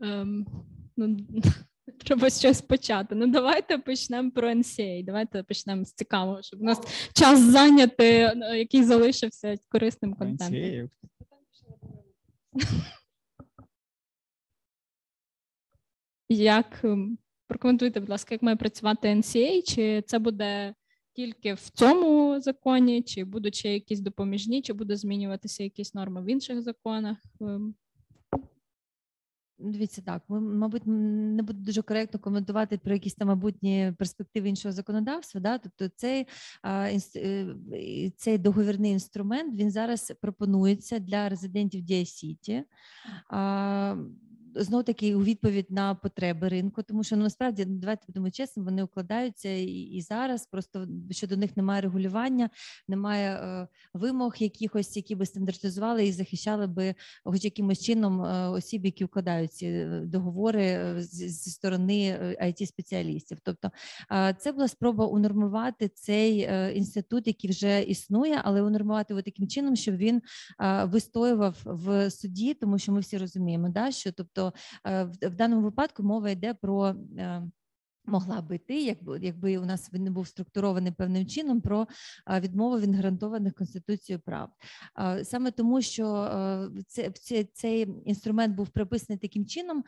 Ем, 0.00 0.46
ну, 0.96 1.16
Треба 2.04 2.30
щось 2.30 2.60
почати. 2.60 3.14
Ну, 3.14 3.26
давайте 3.26 3.78
почнемо 3.78 4.30
про 4.30 4.48
NCA. 4.48 5.04
Давайте 5.04 5.42
почнемо 5.42 5.84
з 5.84 5.92
цікавого, 5.92 6.42
щоб 6.42 6.60
у 6.60 6.64
нас 6.64 6.80
час 7.12 7.40
зайняти, 7.40 8.32
ну, 8.36 8.54
який 8.54 8.84
залишився 8.84 9.56
корисним 9.68 10.14
контентом. 10.14 10.90
Як 16.28 16.80
ем, 16.84 17.18
прокоментуйте, 17.46 18.00
будь 18.00 18.08
ласка, 18.08 18.34
як 18.34 18.42
має 18.42 18.56
працювати 18.56 19.08
NCA? 19.08 19.62
Чи 19.62 20.02
це 20.06 20.18
буде 20.18 20.74
тільки 21.12 21.54
в 21.54 21.70
цьому 21.70 22.40
законі, 22.40 23.02
чи 23.02 23.24
будуть 23.24 23.54
ще 23.54 23.72
якісь 23.72 24.00
допоміжні, 24.00 24.62
чи 24.62 24.72
буде 24.72 24.96
змінюватися 24.96 25.62
якісь 25.62 25.94
норми 25.94 26.22
в 26.22 26.26
інших 26.26 26.62
законах? 26.62 27.18
Ем, 29.60 29.72
Дивіться, 29.72 30.02
так 30.02 30.22
ми, 30.28 30.40
мабуть, 30.40 30.82
не 30.86 31.42
буде 31.42 31.58
дуже 31.58 31.82
коректно 31.82 32.20
коментувати 32.20 32.78
про 32.78 32.92
якісь 32.92 33.14
там 33.14 33.28
майбутні 33.28 33.92
перспективи 33.98 34.48
іншого 34.48 34.72
законодавства. 34.72 35.40
Да? 35.40 35.58
Тобто, 35.58 35.88
цей 35.96 36.26
е, 36.66 37.00
цей 38.16 38.38
договірний 38.38 38.92
інструмент 38.92 39.54
він 39.54 39.70
зараз 39.70 40.12
пропонується 40.20 40.98
для 40.98 41.28
резидентів 41.28 41.82
Дія 41.82 42.04
Сіті 42.04 42.64
знов 44.54 44.84
таки 44.84 45.14
у 45.14 45.22
відповідь 45.22 45.70
на 45.70 45.94
потреби 45.94 46.48
ринку, 46.48 46.82
тому 46.82 47.04
що 47.04 47.16
ну, 47.16 47.22
насправді 47.22 47.66
ну, 47.66 47.76
давайте 47.78 48.04
будемо 48.06 48.30
чесно, 48.30 48.64
вони 48.64 48.82
укладаються 48.82 49.48
і, 49.48 49.66
і 49.66 50.00
зараз. 50.00 50.46
Просто 50.46 50.86
що 51.10 51.26
до 51.26 51.36
них 51.36 51.56
немає 51.56 51.80
регулювання, 51.80 52.50
немає 52.88 53.30
е, 53.30 53.68
вимог 53.94 54.34
якихось, 54.38 54.96
які 54.96 55.14
би 55.14 55.26
стандартизували 55.26 56.06
і 56.06 56.12
захищали 56.12 56.66
би 56.66 56.94
хоч 57.24 57.44
якимось 57.44 57.80
чином 57.80 58.22
е, 58.22 58.48
осіб, 58.48 58.84
які 58.84 59.04
укладають 59.04 59.52
ці 59.52 59.66
е, 59.66 60.02
договори 60.04 60.64
е, 60.64 61.02
зі 61.02 61.50
сторони 61.50 62.18
it 62.42 62.66
спеціалістів. 62.66 63.38
Тобто 63.42 63.70
е, 64.12 64.36
це 64.40 64.52
була 64.52 64.68
спроба 64.68 65.06
унормувати 65.06 65.88
цей 65.88 66.40
е, 66.40 66.72
інститут, 66.74 67.26
який 67.26 67.50
вже 67.50 67.82
існує, 67.82 68.40
але 68.44 68.62
унормувати 68.62 69.12
його 69.12 69.22
таким 69.22 69.48
чином, 69.48 69.76
щоб 69.76 69.96
він 69.96 70.22
вистоював 70.84 71.56
в 71.64 72.10
суді, 72.10 72.54
тому 72.54 72.78
що 72.78 72.92
ми 72.92 73.00
всі 73.00 73.18
розуміємо, 73.18 73.68
да 73.68 73.90
що 73.90 74.12
тобто. 74.12 74.47
Е, 74.86 75.04
в 75.04 75.34
даному 75.34 75.62
випадку 75.62 76.02
мова 76.02 76.30
йде 76.30 76.54
про 76.54 76.86
е, 76.86 77.42
Могла 78.08 78.40
би 78.40 78.56
йти, 78.56 78.82
якби 78.82 79.18
якби 79.22 79.58
у 79.58 79.64
нас 79.64 79.90
він 79.92 80.04
не 80.04 80.10
був 80.10 80.28
структурований 80.28 80.92
певним 80.92 81.26
чином 81.26 81.60
про 81.60 81.86
відмову 82.40 82.78
від 82.78 82.94
гарантованих 82.94 83.54
конституцією 83.54 84.20
прав, 84.24 84.50
саме 85.22 85.50
тому, 85.50 85.82
що 85.82 86.30
це, 86.86 87.10
це 87.10 87.44
цей 87.44 87.88
інструмент 88.04 88.56
був 88.56 88.68
приписаний 88.68 89.18
таким 89.18 89.46
чином 89.46 89.84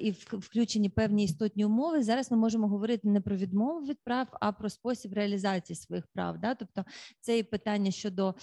і 0.00 0.10
включені 0.32 0.88
певні 0.88 1.24
істотні 1.24 1.64
умови. 1.64 2.02
Зараз 2.02 2.30
ми 2.30 2.36
можемо 2.36 2.68
говорити 2.68 3.08
не 3.08 3.20
про 3.20 3.36
відмову 3.36 3.86
від 3.86 3.98
прав, 4.04 4.28
а 4.40 4.52
про 4.52 4.70
спосіб 4.70 5.12
реалізації 5.12 5.76
своїх 5.76 6.06
прав. 6.06 6.38
Да? 6.38 6.54
Тобто 6.54 6.84
це 7.20 7.38
і 7.38 7.42
питання 7.42 7.90
щодо 7.90 8.34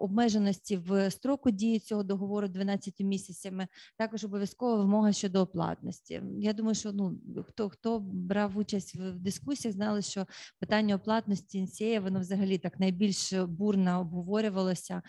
обмеженості 0.00 0.76
в 0.76 1.10
строку 1.10 1.50
дії 1.50 1.78
цього 1.78 2.02
договору 2.02 2.48
12 2.48 3.00
місяцями, 3.00 3.68
також 3.96 4.24
обов'язкова 4.24 4.76
вимога 4.76 5.12
щодо 5.12 5.40
оплатності. 5.40 6.22
Я 6.38 6.52
думаю, 6.52 6.74
що 6.74 6.92
ну 6.92 7.18
хто 7.48 7.68
хто 7.68 7.98
брав 8.00 8.58
участь 8.60 8.94
в 8.96 9.12
дискусіях, 9.12 9.74
знали, 9.74 10.02
що 10.02 10.26
питання 10.58 10.94
оплатності 10.94 11.58
інсея 11.58 12.00
воно 12.00 12.20
взагалі 12.20 12.58
так 12.58 12.80
найбільш 12.80 13.32
бурно 13.32 14.00
обговорювалося. 14.00 15.02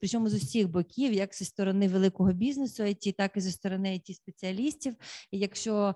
Причому 0.00 0.28
з 0.28 0.34
усіх 0.34 0.68
боків, 0.68 1.12
як 1.12 1.34
зі 1.34 1.44
сторони 1.44 1.88
великого 1.88 2.32
бізнесу, 2.32 2.82
IT, 2.82 3.14
так 3.16 3.32
і 3.36 3.40
зі 3.40 3.52
сторони 3.52 3.88
it 3.88 4.14
спеціалістів. 4.14 4.94
І 5.30 5.38
якщо 5.38 5.94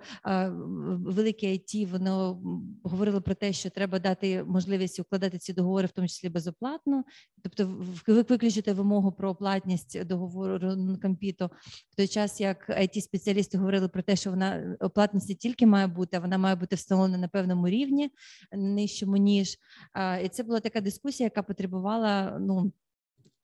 велике 0.95 1.47
IT, 1.47 1.87
воно 1.87 2.43
говорило 2.83 3.23
про 3.23 3.35
те, 3.35 3.53
що 3.53 3.71
треба 3.71 3.99
дати 3.99 4.45
можливість 4.45 5.01
укладати 5.01 5.39
ці 5.39 5.53
договори, 5.53 5.87
в 5.87 5.91
тому 5.91 6.09
числі 6.09 6.29
безоплатно, 6.29 7.05
тобто 7.43 7.85
виключити 8.07 8.73
вимогу 8.73 9.13
про 9.13 9.31
оплатність 9.31 10.05
договору 10.05 10.77
компіту, 11.03 11.51
в 11.91 11.97
той 11.97 12.09
час 12.09 12.41
як 12.41 12.71
it 12.71 13.01
спеціалісти 13.01 13.59
говорили 13.59 13.89
про 13.89 14.03
те, 14.03 14.17
що 14.17 14.31
вона 14.31 14.77
оплатності 14.81 15.35
тільки 15.35 15.67
має 15.67 15.87
бути 15.87 16.12
вона 16.19 16.39
має 16.39 16.57
бути 16.57 16.77
встановлена 16.77 17.19
на 17.19 17.29
певному 17.29 17.69
рівні 17.69 18.11
нижчому 18.53 19.17
ніж. 19.17 19.59
І 20.25 20.29
це 20.29 20.43
була 20.43 20.61
така 20.61 20.81
дискусія, 20.81 21.27
яка 21.27 21.43
потребувала 21.43 22.39
ну. 22.41 22.73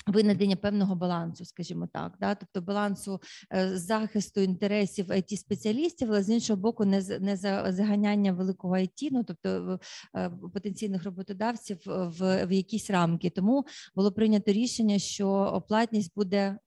Винайдення 0.06 0.56
певного 0.56 0.96
балансу, 0.96 1.44
скажімо 1.44 1.88
так, 1.92 2.16
да, 2.20 2.34
тобто 2.34 2.60
балансу 2.60 3.20
е, 3.54 3.78
захисту 3.78 4.40
інтересів 4.40 5.10
it 5.10 5.36
спеціалістів, 5.36 6.08
але 6.10 6.22
з 6.22 6.30
іншого 6.30 6.60
боку, 6.60 6.84
не 6.84 7.18
не 7.20 7.36
за 7.36 7.72
заганяння 7.72 8.32
великого 8.32 8.74
IT, 8.74 9.08
ну 9.12 9.24
тобто 9.24 9.78
е, 10.16 10.30
потенційних 10.54 11.04
роботодавців 11.04 11.78
в, 11.86 12.46
в 12.46 12.52
якісь 12.52 12.90
рамки. 12.90 13.30
Тому 13.30 13.64
було 13.94 14.12
прийнято 14.12 14.52
рішення, 14.52 14.98
що 14.98 15.28
оплатність 15.28 16.12
буде 16.16 16.58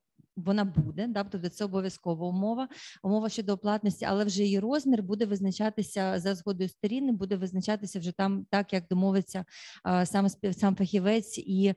вона 0.45 0.65
буде, 0.65 1.07
да, 1.07 1.23
тобто 1.23 1.49
це 1.49 1.65
обов'язкова 1.65 2.27
умова, 2.27 2.67
умова 3.03 3.29
щодо 3.29 3.53
оплатності, 3.53 4.05
але 4.05 4.25
вже 4.25 4.43
її 4.43 4.59
розмір 4.59 5.03
буде 5.03 5.25
визначатися 5.25 6.19
за 6.19 6.35
згодою 6.35 6.69
сторін, 6.69 7.15
буде 7.15 7.35
визначатися 7.35 7.99
вже 7.99 8.11
там, 8.11 8.45
так 8.49 8.73
як 8.73 8.83
домовиться 8.89 9.45
сам 10.03 10.27
сам 10.51 10.75
фахівець 10.75 11.37
і 11.37 11.73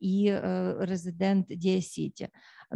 і 0.00 0.26
е, 0.26 0.76
резидент 0.80 1.46
Дія 1.46 1.82
Сіті. 1.82 2.28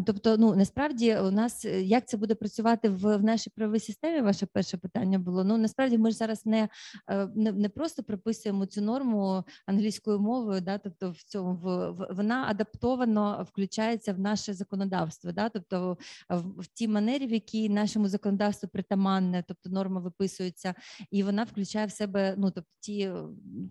Тобто, 0.06 0.36
ну 0.36 0.56
насправді 0.56 1.16
у 1.16 1.30
нас 1.30 1.64
як 1.64 2.08
це 2.08 2.16
буде 2.16 2.34
працювати 2.34 2.88
в, 2.88 3.16
в 3.16 3.24
нашій 3.24 3.50
правовій 3.50 3.80
системі? 3.80 4.20
Ваше 4.20 4.46
перше 4.46 4.76
питання 4.76 5.18
було. 5.18 5.44
Ну 5.44 5.58
насправді 5.58 5.98
ми 5.98 6.10
ж 6.10 6.16
зараз 6.16 6.46
не 6.46 6.68
е, 7.10 7.28
не, 7.34 7.52
не 7.52 7.68
просто 7.68 8.02
приписуємо 8.02 8.66
цю 8.66 8.82
норму 8.82 9.44
англійською 9.66 10.20
мовою, 10.20 10.60
да, 10.60 10.78
тобто 10.78 11.10
в 11.10 11.22
цьому 11.22 11.54
в, 11.54 11.90
вона 12.14 12.46
адаптовано 12.48 13.46
включається 13.52 14.12
в 14.12 14.18
наше 14.38 14.54
законодавство, 14.54 15.32
да, 15.32 15.48
тобто 15.48 15.98
в, 16.28 16.62
в 16.62 16.66
тій 16.66 16.88
манері, 16.88 17.26
в 17.26 17.32
якій 17.32 17.68
нашому 17.68 18.08
законодавству 18.08 18.68
притаманне, 18.68 19.44
тобто 19.48 19.70
норма 19.70 20.00
виписується, 20.00 20.74
і 21.10 21.22
вона 21.22 21.44
включає 21.44 21.86
в 21.86 21.90
себе 21.90 22.34
ну 22.38 22.50
тобто 22.50 22.70
ті, 22.80 23.10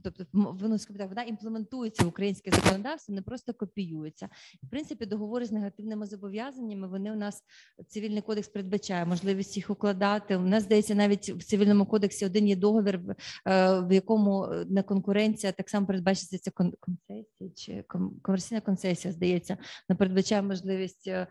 тобто 0.03 0.25
воно 0.33 0.77
вона 1.09 1.23
імплементується 1.23 2.03
в 2.03 2.07
українське 2.07 2.51
законодавство, 2.51 3.15
не 3.15 3.21
просто 3.21 3.53
копіюється. 3.53 4.29
В 4.63 4.69
принципі, 4.69 5.05
договори 5.05 5.45
з 5.45 5.51
негативними 5.51 6.05
зобов'язаннями. 6.05 6.87
Вони 6.87 7.11
у 7.11 7.15
нас 7.15 7.43
цивільний 7.87 8.21
кодекс 8.21 8.47
передбачає 8.47 9.05
можливість 9.05 9.57
їх 9.57 9.69
укладати. 9.69 10.37
У 10.37 10.41
нас 10.41 10.63
здається, 10.63 10.95
навіть 10.95 11.29
в 11.29 11.43
цивільному 11.43 11.85
кодексі 11.85 12.25
один 12.25 12.47
є 12.47 12.55
договір, 12.55 12.97
в 12.97 13.15
е, 13.45 13.95
якому 13.95 14.43
е, 14.43 14.65
на 14.69 14.83
конкуренція 14.83 15.51
так 15.51 15.69
само 15.69 15.87
передбачиться 15.87 16.37
ця 16.37 16.51
концесія 16.51 17.49
чи 17.55 17.83
комерційна 18.21 18.61
концесія, 18.61 19.13
здається, 19.13 19.57
не 19.89 19.95
передбачає 19.95 20.41
можливість 20.47 21.07
е, 21.07 21.27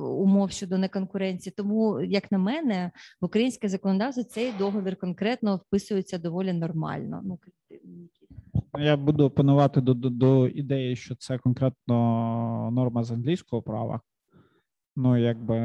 умов 0.00 0.50
щодо 0.50 0.78
неконкуренції. 0.78 1.54
Тому, 1.56 2.00
як 2.00 2.32
на 2.32 2.38
мене, 2.38 2.90
в 3.20 3.24
українське 3.24 3.68
законодавство 3.68 4.24
цей 4.24 4.52
договір 4.58 4.96
конкретно 4.96 5.56
вписується 5.56 6.18
доволі 6.18 6.52
нормально. 6.52 7.20
Ну 7.24 7.38
я 8.78 8.96
буду 8.96 9.24
опанувати 9.24 9.80
до, 9.80 9.94
до, 9.94 10.10
до 10.10 10.48
ідеї, 10.48 10.96
що 10.96 11.14
це 11.14 11.38
конкретно 11.38 12.70
норма 12.72 13.04
з 13.04 13.10
англійського 13.10 13.62
права. 13.62 14.00
Ну, 15.00 15.16
якби 15.16 15.60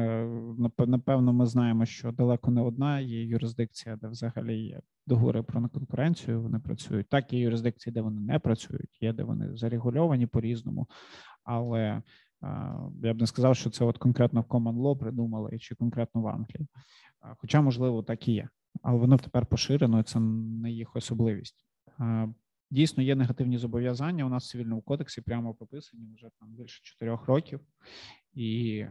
напевно, 0.78 1.32
ми 1.32 1.46
знаємо, 1.46 1.86
що 1.86 2.12
далеко 2.12 2.50
не 2.50 2.60
одна 2.60 3.00
є 3.00 3.24
юрисдикція, 3.24 3.96
де 3.96 4.08
взагалі 4.08 4.58
є 4.58 4.80
договори 5.06 5.42
про 5.42 5.68
конкуренцію. 5.68 6.42
Вони 6.42 6.58
працюють. 6.58 7.08
Так, 7.08 7.32
є 7.32 7.40
юрисдикції, 7.40 7.92
де 7.92 8.00
вони 8.00 8.20
не 8.20 8.38
працюють, 8.38 9.02
є 9.02 9.12
де 9.12 9.22
вони 9.22 9.56
зарегульовані 9.56 10.26
по-різному. 10.26 10.86
Але 11.44 12.02
я 13.02 13.14
б 13.14 13.20
не 13.20 13.26
сказав, 13.26 13.56
що 13.56 13.70
це 13.70 13.84
от 13.84 13.98
конкретно 13.98 14.40
в 14.40 14.44
Common 14.44 14.74
Law 14.74 14.98
придумали 14.98 15.58
чи 15.58 15.74
конкретно 15.74 16.20
в 16.22 16.28
Англії. 16.28 16.68
Хоча, 17.36 17.60
можливо, 17.60 18.02
так 18.02 18.28
і 18.28 18.32
є, 18.32 18.48
але 18.82 18.98
воно 18.98 19.16
тепер 19.16 19.46
поширено, 19.46 20.00
і 20.00 20.02
це 20.02 20.20
не 20.20 20.70
їх 20.70 20.96
особливість. 20.96 21.66
Дійсно, 22.70 23.02
є 23.02 23.14
негативні 23.14 23.58
зобов'язання. 23.58 24.24
У 24.24 24.28
нас 24.28 24.44
в 24.44 24.50
цивільному 24.50 24.82
кодексі 24.82 25.20
прямо 25.20 25.54
прописані 25.54 26.14
вже 26.14 26.28
там 26.40 26.48
більше 26.48 26.80
чотирьох 26.82 27.26
років, 27.26 27.60
і 28.34 28.86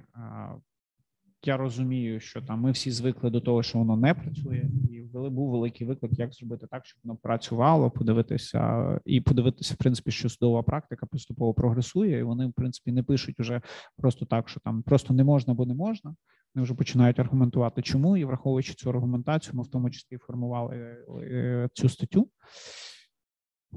я 1.47 1.57
розумію, 1.57 2.19
що 2.19 2.41
там 2.41 2.61
ми 2.61 2.71
всі 2.71 2.91
звикли 2.91 3.29
до 3.29 3.41
того, 3.41 3.63
що 3.63 3.79
воно 3.79 3.97
не 3.97 4.13
працює, 4.13 4.69
і 4.91 5.01
був 5.29 5.51
великий 5.51 5.87
виклик, 5.87 6.19
як 6.19 6.33
зробити 6.33 6.67
так, 6.71 6.85
щоб 6.85 6.99
воно 7.03 7.17
працювало, 7.23 7.91
подивитися 7.91 8.99
і 9.05 9.21
подивитися, 9.21 9.73
в 9.73 9.77
принципі, 9.77 10.11
що 10.11 10.29
судова 10.29 10.63
практика 10.63 11.05
поступово 11.05 11.53
прогресує, 11.53 12.19
і 12.19 12.23
вони, 12.23 12.47
в 12.47 12.53
принципі, 12.53 12.91
не 12.91 13.03
пишуть 13.03 13.39
уже 13.39 13.61
просто 13.97 14.25
так, 14.25 14.49
що 14.49 14.59
там 14.59 14.83
просто 14.83 15.13
не 15.13 15.23
можна, 15.23 15.53
бо 15.53 15.65
не 15.65 15.73
можна. 15.73 16.15
Вони 16.55 16.63
вже 16.63 16.73
починають 16.73 17.19
аргументувати, 17.19 17.81
чому 17.81 18.17
і 18.17 18.25
враховуючи 18.25 18.73
цю 18.73 18.89
аргументацію, 18.89 19.55
ми 19.55 19.63
в 19.63 19.67
тому 19.67 19.89
числі 19.89 20.17
формували 20.17 20.97
е, 21.21 21.69
цю 21.73 21.89
статтю. 21.89 22.29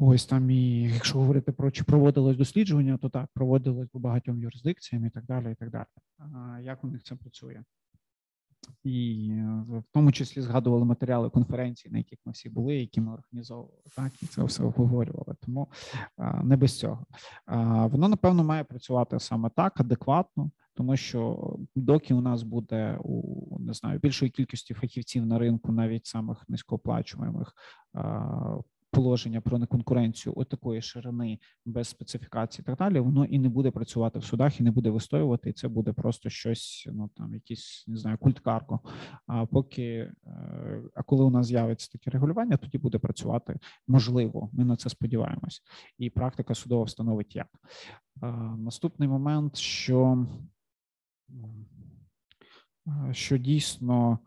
Ось 0.01 0.27
там 0.27 0.51
і 0.51 0.83
якщо 0.83 1.19
говорити 1.19 1.53
про 1.53 1.71
чи 1.71 1.85
проводилось 1.85 2.37
дослідження, 2.37 2.99
то 2.99 3.09
так 3.09 3.29
проводилось 3.35 3.89
по 3.89 3.99
багатьом 3.99 4.43
юрисдикціям 4.43 5.07
і 5.07 5.11
так 5.11 5.25
далі. 5.25 5.53
і 5.53 5.55
так 5.55 5.71
далі. 5.71 5.87
А 6.19 6.61
Як 6.61 6.85
у 6.85 6.87
них 6.87 7.03
це 7.03 7.15
працює? 7.15 7.63
І 8.85 9.31
в 9.69 9.83
тому 9.93 10.13
числі 10.13 10.43
згадували 10.43 10.85
матеріали 10.85 11.31
конференції, 11.31 11.93
на 11.93 11.99
яких 11.99 12.19
ми 12.25 12.33
всі 12.33 12.49
були, 12.49 12.77
які 12.77 13.01
ми 13.01 13.13
організовували, 13.13 13.83
так 13.97 14.23
і 14.23 14.27
це 14.27 14.45
все 14.45 14.63
обговорювали. 14.63 15.35
Тому 15.41 15.69
не 16.43 16.57
без 16.57 16.79
цього. 16.79 17.07
Воно 17.89 18.09
напевно 18.09 18.45
має 18.45 18.65
працювати 18.65 19.21
саме 19.21 19.51
так, 19.57 19.81
адекватно, 19.81 20.51
тому 20.75 20.97
що 20.97 21.57
доки 21.75 22.15
у 22.15 22.21
нас 22.21 22.43
буде 22.43 22.99
у 23.01 23.59
не 23.61 23.73
знаю 23.73 23.99
більшої 23.99 24.31
кількості 24.31 24.75
фахівців 24.75 25.27
на 25.27 25.39
ринку, 25.39 25.73
навіть 25.73 26.07
самих 26.07 26.49
низькооплачуваних 26.49 27.53
положення 28.97 29.41
про 29.41 29.59
неконкуренцію 29.59 30.33
от 30.37 30.49
такої 30.49 30.83
ширини 30.83 31.39
без 31.65 31.89
специфікації, 31.89 32.63
і 32.63 32.67
так 32.67 32.79
далі, 32.79 33.01
воно 33.01 33.25
і 33.25 33.39
не 33.39 33.49
буде 33.49 33.71
працювати 33.71 34.19
в 34.19 34.25
судах, 34.25 34.61
і 34.61 34.63
не 34.63 34.71
буде 34.71 34.91
вистоювати. 34.91 35.51
І 35.51 35.53
це 35.53 35.69
буде 35.69 35.93
просто 35.93 36.31
щось, 36.31 36.89
ну 36.93 37.11
там 37.17 37.35
якийсь 37.35 37.85
не 37.87 37.97
знаю, 37.97 38.19
культ 38.19 38.41
карко. 38.41 38.81
А 39.27 39.47
поки 39.47 40.13
е, 40.27 40.83
а 40.95 41.03
коли 41.03 41.25
у 41.25 41.31
нас 41.31 41.47
з'явиться 41.47 41.93
таке 41.93 42.11
регулювання, 42.11 42.57
тоді 42.57 42.79
буде 42.79 42.99
працювати 42.99 43.59
можливо. 43.89 44.51
Ми 44.53 44.65
на 44.65 44.77
це 44.77 44.91
сподіваємось, 44.91 45.63
і 45.99 46.11
практика 46.11 46.55
судова 46.55 46.85
встановить 46.85 47.37
як 47.37 47.49
наступний 48.57 49.09
момент, 49.09 49.57
що 49.57 50.27
що 53.13 53.39
дійсно 53.39 54.19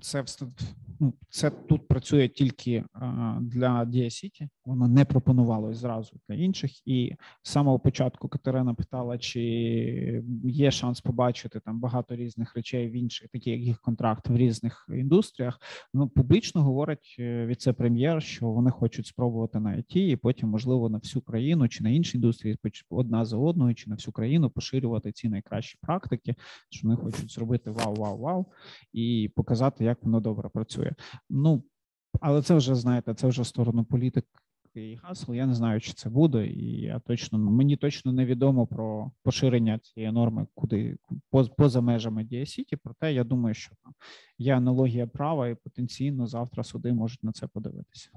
це 0.00 0.24
ну, 1.00 1.14
це 1.28 1.50
тут 1.50 1.88
працює 1.88 2.28
тільки 2.28 2.84
для 3.40 3.84
Дія 3.84 4.10
Сіті, 4.10 4.48
воно 4.64 4.88
не 4.88 5.04
пропонувалось 5.04 5.76
зразу 5.76 6.16
для 6.28 6.34
інших. 6.34 6.86
І 6.88 7.14
з 7.42 7.50
самого 7.50 7.78
початку 7.78 8.28
Катерина 8.28 8.74
питала, 8.74 9.18
чи 9.18 9.42
є 10.44 10.70
шанс 10.70 11.00
побачити 11.00 11.60
там 11.60 11.80
багато 11.80 12.16
різних 12.16 12.56
речей 12.56 12.88
в 12.88 12.92
інших, 12.92 13.28
такі 13.28 13.50
як 13.50 13.60
їх 13.60 13.80
контракт 13.80 14.28
в 14.28 14.36
різних 14.36 14.88
індустріях. 14.92 15.60
Ну 15.94 16.08
публічно 16.08 16.62
говорить 16.62 17.16
е, 17.18 17.46
віце-прем'єр, 17.46 18.22
що 18.22 18.48
вони 18.48 18.70
хочуть 18.70 19.06
спробувати 19.06 19.60
на 19.60 19.74
ІТ, 19.74 19.96
і 19.96 20.16
потім, 20.16 20.48
можливо, 20.48 20.88
на 20.88 20.98
всю 20.98 21.22
країну 21.22 21.68
чи 21.68 21.84
на 21.84 21.90
інші 21.90 22.16
індустрії, 22.16 22.58
одна 22.90 23.24
за 23.24 23.36
одною, 23.36 23.74
чи 23.74 23.90
на 23.90 23.96
всю 23.96 24.12
країну 24.12 24.50
поширювати 24.50 25.12
ці 25.12 25.28
найкращі 25.28 25.78
практики, 25.80 26.34
що 26.70 26.88
вони 26.88 26.96
хочуть 26.96 27.32
зробити 27.32 27.70
вау, 27.70 27.94
вау, 27.94 28.18
вау 28.18 28.46
і 28.92 29.30
показати, 29.36 29.84
як 29.84 30.02
воно 30.02 30.20
добре 30.20 30.48
працює. 30.48 30.92
Ну 31.30 31.62
але 32.20 32.42
це 32.42 32.54
вже 32.54 32.74
знаєте, 32.74 33.14
це 33.14 33.26
вже 33.26 33.44
сторону 33.44 33.84
політики 33.84 34.28
і 34.74 34.94
гасл. 34.94 35.34
Я 35.34 35.46
не 35.46 35.54
знаю, 35.54 35.80
чи 35.80 35.92
це 35.92 36.10
буде, 36.10 36.46
і 36.46 36.80
я 36.80 36.98
точно 36.98 37.38
мені 37.38 37.76
точно 37.76 38.12
невідомо 38.12 38.66
про 38.66 39.10
поширення 39.22 39.78
цієї 39.78 40.12
норми, 40.12 40.46
куди 40.54 40.96
поза 41.56 41.80
межами 41.80 42.24
Діасіті. 42.24 42.76
Проте 42.76 43.12
я 43.12 43.24
думаю, 43.24 43.54
що 43.54 43.74
там 43.84 43.94
є 44.38 44.56
аналогія 44.56 45.06
права, 45.06 45.48
і 45.48 45.54
потенційно 45.54 46.26
завтра 46.26 46.64
суди 46.64 46.92
можуть 46.92 47.24
на 47.24 47.32
це 47.32 47.46
подивитися. 47.46 48.10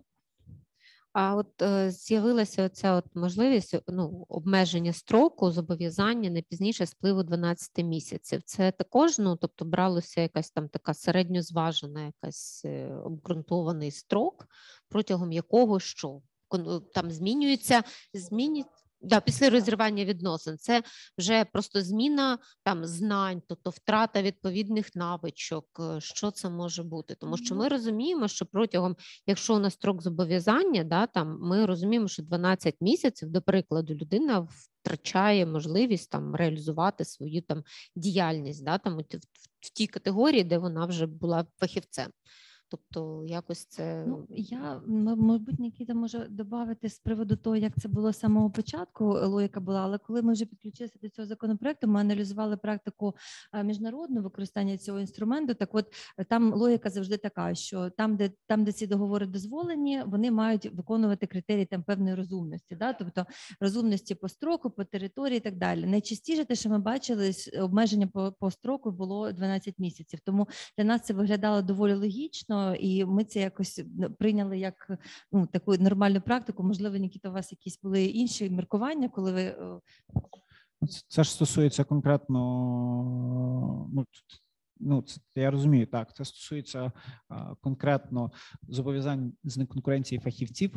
А 1.16 1.36
от 1.36 1.62
е, 1.62 1.92
з'явилася 1.92 2.66
оця 2.66 2.94
от 2.94 3.06
можливість 3.16 3.76
ну, 3.88 4.26
обмеження 4.30 4.94
строку, 4.94 5.52
зобов'язання 5.52 6.30
не 6.30 6.42
пізніше 6.42 6.86
спливу 6.86 7.24
12 7.24 7.78
місяців. 7.78 8.42
Це 8.46 8.72
також, 8.72 9.20
ну 9.20 9.36
тобто, 9.36 9.66
бралося 9.66 10.22
якась 10.22 10.52
там 10.52 10.70
така 10.70 10.94
середньозважена, 10.94 12.06
якась 12.06 12.62
е, 12.66 12.94
обґрунтований 13.06 13.92
строк, 13.92 14.48
протягом 14.90 15.32
якого 15.32 15.80
що 15.80 16.22
там 16.94 17.12
змінюється, 17.12 17.84
змінюється 18.14 18.75
да, 19.06 19.22
після 19.22 19.50
розірвання 19.50 20.06
відносин 20.06 20.58
це 20.58 20.84
вже 21.18 21.46
просто 21.46 21.82
зміна 21.82 22.38
там 22.64 22.86
знань, 22.86 23.42
тобто 23.48 23.70
втрата 23.70 24.22
відповідних 24.22 24.96
навичок. 24.96 25.66
Е, 25.80 26.02
що 26.02 26.32
це 26.32 26.50
може 26.50 26.84
бути? 26.84 27.16
Тому 27.16 27.38
що 27.38 27.56
ми 27.56 27.68
розуміємо, 27.68 28.28
що 28.28 28.46
протягом, 28.46 28.96
якщо 29.28 29.56
у 29.56 29.60
нас 29.60 29.74
строк 29.74 30.02
зобов'язання, 30.02 30.84
да 30.84 31.08
там 31.08 31.40
ми 31.42 31.66
розуміємо, 31.66 32.08
що 32.08 32.24
12 32.24 32.76
місяців, 32.82 33.30
до 33.30 33.42
прикладу, 33.42 33.94
людина 33.96 34.48
втрачає 34.86 35.46
можливість 35.46 36.12
там 36.12 36.36
реалізувати 36.36 37.06
свою 37.06 37.42
там 37.42 37.64
діяльність, 37.96 38.64
да 38.64 38.78
там 38.78 38.98
в, 38.98 39.02
в 39.60 39.70
тій 39.74 39.88
категорії, 39.88 40.44
де 40.44 40.58
вона 40.58 40.86
вже 40.86 41.06
була 41.06 41.46
фахівцем. 41.60 42.08
Тобто, 42.70 43.24
якось 43.28 43.66
це 43.66 44.06
ну 44.08 44.28
я 44.30 44.82
мабуть, 44.88 45.60
Нікіта 45.60 45.94
може 45.94 46.28
додати 46.30 46.90
з 46.90 47.00
приводу 47.00 47.36
того, 47.36 47.56
як 47.56 47.74
це 47.82 47.88
було 47.88 48.14
з 48.14 48.20
самого 48.20 48.50
початку. 48.50 49.06
Логіка 49.06 49.60
була, 49.60 49.82
але 49.82 49.98
коли 49.98 50.22
ми 50.22 50.34
вже 50.34 50.46
підключилися 50.46 51.00
до 51.02 51.10
цього 51.10 51.26
законопроекту, 51.26 51.88
ми 51.88 52.00
аналізували 52.00 52.58
практику 52.58 53.16
міжнародного 53.64 54.24
використання 54.24 54.78
цього 54.78 55.00
інструменту. 55.00 55.54
Так, 55.54 55.76
от 55.76 55.86
там 56.30 56.54
логіка 56.54 56.90
завжди 56.90 57.18
така, 57.18 57.56
що 57.56 57.90
там, 57.90 58.16
де 58.16 58.32
там, 58.48 58.64
де 58.64 58.72
ці 58.72 58.88
договори 58.88 59.26
дозволені, 59.26 60.04
вони 60.06 60.32
мають 60.32 60.66
виконувати 60.74 61.28
критерії 61.28 61.66
там 61.66 61.84
певної 61.84 62.16
розумності, 62.16 62.76
да, 62.76 62.94
тобто 62.94 63.26
розумності 63.60 64.16
по 64.16 64.30
строку, 64.30 64.70
по 64.70 64.84
території 64.84 65.38
і 65.38 65.42
так 65.42 65.58
далі. 65.58 65.86
Найчастіше 65.86 66.46
те, 66.46 66.56
що 66.56 66.70
ми 66.70 66.80
бачили, 66.80 67.32
обмеження 67.62 68.08
по, 68.08 68.32
по 68.40 68.52
строку 68.52 68.92
було 68.92 69.32
12 69.32 69.80
місяців. 69.80 70.20
Тому 70.26 70.48
для 70.78 70.84
нас 70.84 71.02
це 71.02 71.14
виглядало 71.14 71.62
доволі 71.62 71.94
логічно 71.94 72.55
корисно, 72.56 72.76
і 72.76 73.06
ми 73.06 73.24
це 73.24 73.40
якось 73.40 73.82
ну, 73.98 74.10
прийняли 74.10 74.58
як 74.58 74.92
ну 75.32 75.48
таку 75.48 75.78
нормальну 75.78 76.22
практику. 76.22 76.64
Можливо, 76.64 76.98
Нікіта, 76.98 77.30
у 77.30 77.34
вас 77.34 77.52
якісь 77.52 77.82
були 77.82 78.06
інші 78.06 78.50
міркування, 78.50 79.10
коли 79.10 79.32
ви 79.32 79.42
е, 79.42 79.80
це 81.08 81.24
ж 81.24 81.32
стосується 81.32 81.84
конкретно. 81.84 82.40
Ну 83.94 84.06
ну 84.80 85.02
це 85.02 85.22
я 85.36 85.52
розумію, 85.52 85.88
так 85.88 86.16
це 86.16 86.26
стосується 86.26 86.92
а, 87.30 87.56
конкретно 87.56 88.32
зобов'язань 88.68 89.34
з 89.44 89.58
неконкуренції 89.58 90.20
фахівців. 90.20 90.76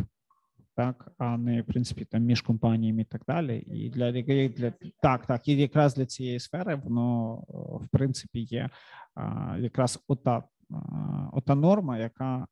Так, 0.76 1.12
а 1.18 1.36
не 1.38 1.62
в 1.62 1.64
принципі 1.64 2.04
там 2.04 2.22
між 2.22 2.42
компаніями 2.42 3.02
і 3.02 3.04
так 3.04 3.22
далі. 3.26 3.58
І 3.58 3.90
для 3.90 4.12
для 4.48 4.72
так, 5.02 5.26
так, 5.26 5.48
і 5.48 5.56
якраз 5.56 5.94
для 5.94 6.06
цієї 6.06 6.40
сфери 6.40 6.74
воно 6.74 7.34
в 7.82 7.88
принципі 7.88 8.40
є 8.40 8.70
а, 9.14 9.56
якраз 9.58 10.04
ота 10.08 10.42
ота 11.32 11.54
норма, 11.54 11.98
яка 11.98 12.46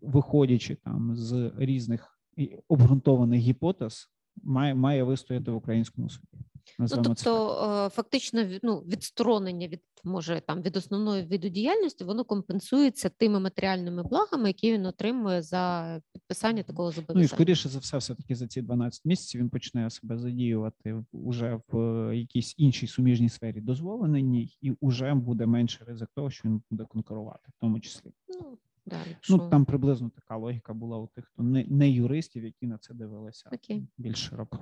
виходячи 0.00 0.74
там 0.74 1.16
з 1.16 1.52
різних 1.56 2.20
обґрунтованих 2.68 3.40
гіпотез, 3.40 4.10
має 4.42 4.74
має 4.74 5.02
вистояти 5.02 5.50
в 5.50 5.56
українському 5.56 6.08
суді. 6.08 6.38
Ну, 6.78 6.86
тобто 6.88 7.52
е, 7.86 7.88
фактично 7.88 8.48
ну, 8.62 8.78
відсторонення 8.78 9.68
від 9.68 9.80
може 10.06 10.42
там 10.46 10.62
від 10.62 10.76
основної 10.76 11.22
виду 11.22 11.48
діяльності 11.48 12.04
воно 12.04 12.24
компенсується 12.24 13.08
тими 13.08 13.40
матеріальними 13.40 14.02
благами, 14.02 14.48
які 14.48 14.72
він 14.72 14.86
отримує 14.86 15.42
за 15.42 16.00
підписання 16.12 16.62
такого 16.62 16.90
зобов'язання. 16.90 17.20
Ну 17.20 17.24
і 17.24 17.28
скоріше 17.28 17.68
за 17.68 17.78
все, 17.78 17.98
все 17.98 18.14
таки 18.14 18.34
за 18.34 18.46
ці 18.46 18.62
12 18.62 19.04
місяців 19.04 19.40
він 19.40 19.50
почне 19.50 19.90
себе 19.90 20.18
задіювати 20.18 21.04
вже 21.12 21.60
в 21.68 21.78
е, 21.78 22.16
якійсь 22.16 22.54
іншій 22.58 22.86
суміжній 22.86 23.28
сфері 23.28 23.60
дозволеній, 23.60 24.58
і 24.60 24.72
вже 24.82 25.14
буде 25.14 25.46
менше 25.46 25.84
ризик 25.84 26.08
того, 26.14 26.30
що 26.30 26.48
він 26.48 26.62
буде 26.70 26.84
конкурувати, 26.84 27.48
в 27.48 27.60
тому 27.60 27.80
числі. 27.80 28.10
Ну 28.28 28.58
Далі, 28.86 29.16
ну 29.30 29.50
там 29.50 29.64
приблизно 29.64 30.10
така 30.14 30.36
логіка 30.36 30.74
була 30.74 30.98
у 30.98 31.06
тих, 31.06 31.24
хто 31.24 31.42
не 31.42 31.64
не 31.64 31.90
юристів, 31.90 32.44
які 32.44 32.66
на 32.66 32.78
це 32.78 32.94
дивилися 32.94 33.50
Окей. 33.52 33.88
більш 33.98 34.18
широко. 34.18 34.58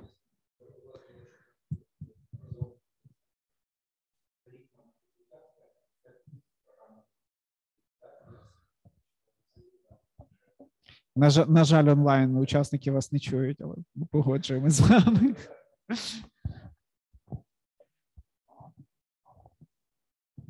На 11.15 11.29
жаль, 11.29 11.45
на 11.47 11.63
жаль, 11.63 11.87
онлайн 11.89 12.37
учасники 12.37 12.91
вас 12.91 13.11
не 13.11 13.19
чують, 13.19 13.61
але 13.61 13.75
ми 13.95 14.05
погоджуємося 14.11 14.83
з 14.83 14.89
вами. 14.89 15.35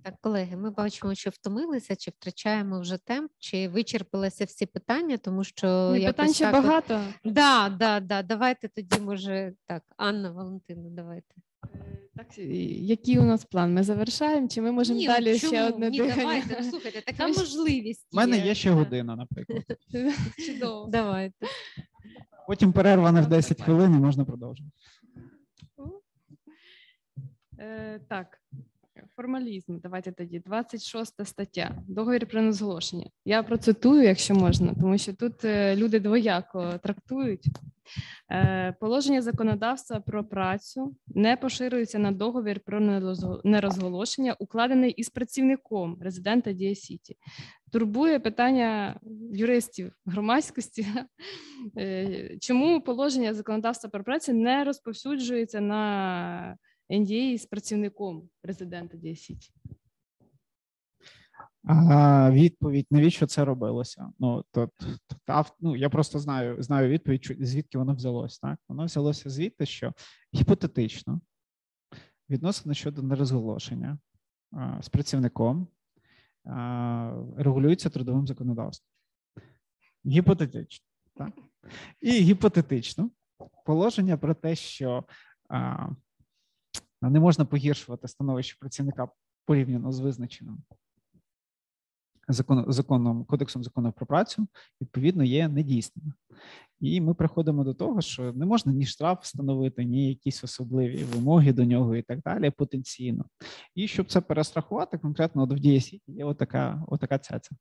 Так, 0.03 0.15
колеги, 0.21 0.57
ми 0.57 0.69
бачимо, 0.71 1.15
що 1.15 1.29
втомилися, 1.29 1.95
чи 1.95 2.11
втрачаємо 2.11 2.79
вже 2.79 2.97
темп, 2.97 3.31
чи 3.39 3.67
вичерпалися 3.67 4.45
всі 4.45 4.65
питання, 4.65 5.17
тому 5.17 5.43
що 5.43 5.91
Ні, 5.97 6.05
питань 6.05 6.33
ще 6.33 6.51
так... 6.51 6.53
багато. 6.53 7.01
Да, 7.23 7.69
да, 7.69 7.99
да. 7.99 8.23
Давайте 8.23 8.67
тоді, 8.67 8.99
може, 8.99 9.53
так, 9.65 9.83
Анна 9.97 10.31
Валентина, 10.31 10.89
давайте. 10.89 11.35
Е, 11.73 11.77
так 12.15 12.27
Так, 12.27 12.37
який 12.37 13.19
у 13.19 13.23
нас 13.23 13.45
план? 13.45 13.73
Ми 13.73 13.83
завершаємо, 13.83 14.47
чи 14.47 14.61
ми 14.61 14.71
можемо 14.71 14.99
Ні, 14.99 15.07
далі 15.07 15.39
чому? 15.39 15.53
ще 15.53 15.63
одне 15.67 15.89
Ні, 15.89 15.97
дихання? 15.97 16.23
давайте, 16.23 16.57
ну, 16.61 16.69
слухайте, 16.69 17.01
така 17.01 17.27
можливість. 17.27 18.07
У 18.13 18.15
мене 18.17 18.37
є. 18.37 18.55
ще 18.55 18.71
година, 18.71 19.15
наприклад. 19.15 19.63
Чудово. 20.47 20.87
Давайте. 20.91 21.47
Потім 22.47 22.73
перерва 22.73 23.11
на 23.11 23.21
в 23.21 23.27
10 23.27 23.61
хвилин 23.61 23.93
і 23.93 23.97
можна 23.97 24.25
продовжити. 24.25 24.69
Е, 27.59 27.99
так, 28.09 28.41
формалізм. 29.15 29.79
Давайте 29.79 30.11
тоді. 30.11 30.39
26 30.39 31.25
стаття. 31.25 31.71
Договір 31.87 32.27
про 32.27 32.41
незголошення. 32.41 33.09
Я 33.25 33.43
процитую, 33.43 34.03
якщо 34.03 34.35
можна, 34.35 34.73
тому 34.73 34.97
що 34.97 35.13
тут 35.13 35.45
е, 35.45 35.75
люди 35.75 35.99
двояко 35.99 36.79
трактують. 36.83 37.47
Е, 38.31 38.75
Положення 38.79 39.21
законодавства 39.21 39.99
про 39.99 40.23
працю 40.23 40.95
не 41.07 41.37
поширюється 41.37 41.99
на 41.99 42.11
договір 42.11 42.59
про 42.59 42.79
нерозголошення, 43.43 44.35
укладений 44.39 44.91
із 44.91 45.09
працівником 45.09 45.97
резидента 46.01 46.51
Дія 46.51 46.75
Сіті. 46.75 47.17
Турбує 47.71 48.19
питання 48.19 48.99
юристів 49.33 49.91
громадськості, 50.05 50.87
е, 51.77 52.37
чому 52.41 52.81
положення 52.81 53.33
законодавства 53.33 53.89
про 53.89 54.03
працю 54.03 54.33
не 54.33 54.63
розповсюджується 54.63 55.61
на 55.61 56.57
NDA 56.89 57.37
з 57.37 57.45
працівником 57.45 58.29
резидента 58.43 58.97
Дія 58.97 59.15
Сіті. 59.15 59.51
А, 61.67 62.31
відповідь, 62.31 62.87
навіщо 62.91 63.27
це 63.27 63.45
робилося? 63.45 64.11
Ну, 64.19 64.43
то, 64.51 64.69
то, 65.25 65.45
ну, 65.59 65.75
я 65.75 65.89
просто 65.89 66.19
знаю, 66.19 66.63
знаю 66.63 66.89
відповідь, 66.89 67.37
звідки 67.39 67.77
воно 67.77 67.93
взялось. 67.93 68.39
Так? 68.39 68.59
Воно 68.69 68.85
взялося 68.85 69.29
звідти, 69.29 69.65
що 69.65 69.93
гіпотетично 70.35 71.21
відносини 72.29 72.75
щодо 72.75 73.03
нерозголошення 73.03 73.97
а, 74.51 74.81
з 74.81 74.89
працівником 74.89 75.67
а, 76.45 77.23
регулюються 77.37 77.89
трудовим 77.89 78.27
законодавством. 78.27 78.89
Гіпотетично. 80.05 80.85
Так? 81.15 81.33
І 82.01 82.11
гіпотетично 82.11 83.09
положення 83.65 84.17
про 84.17 84.33
те, 84.33 84.55
що 84.55 85.03
а, 85.49 85.87
не 87.09 87.19
можна 87.19 87.45
погіршувати 87.45 88.07
становище 88.07 88.57
працівника 88.59 89.07
порівняно 89.45 89.91
з 89.91 89.99
визначеним 89.99 90.57
закон, 92.27 92.65
законом, 92.67 93.25
кодексом 93.25 93.63
закону 93.63 93.91
про 93.91 94.05
працю, 94.05 94.47
відповідно, 94.81 95.23
є 95.23 95.47
недійсними. 95.47 96.13
І 96.79 97.01
ми 97.01 97.13
приходимо 97.13 97.63
до 97.63 97.73
того, 97.73 98.01
що 98.01 98.33
не 98.33 98.45
можна 98.45 98.71
ні 98.71 98.85
штраф 98.85 99.23
встановити, 99.23 99.85
ні 99.85 100.09
якісь 100.09 100.43
особливі 100.43 101.03
вимоги 101.03 101.53
до 101.53 101.65
нього 101.65 101.95
і 101.95 102.01
так 102.01 102.21
далі 102.21 102.51
потенційно. 102.51 103.25
І 103.75 103.87
щоб 103.87 104.11
це 104.11 104.21
перестрахувати, 104.21 104.97
конкретно 104.97 105.43
от 105.43 105.53
в 105.53 105.59
дії 105.59 106.01
є 106.07 106.25
отака, 106.25 106.83
отака 106.87 107.19
цяця. 107.19 107.51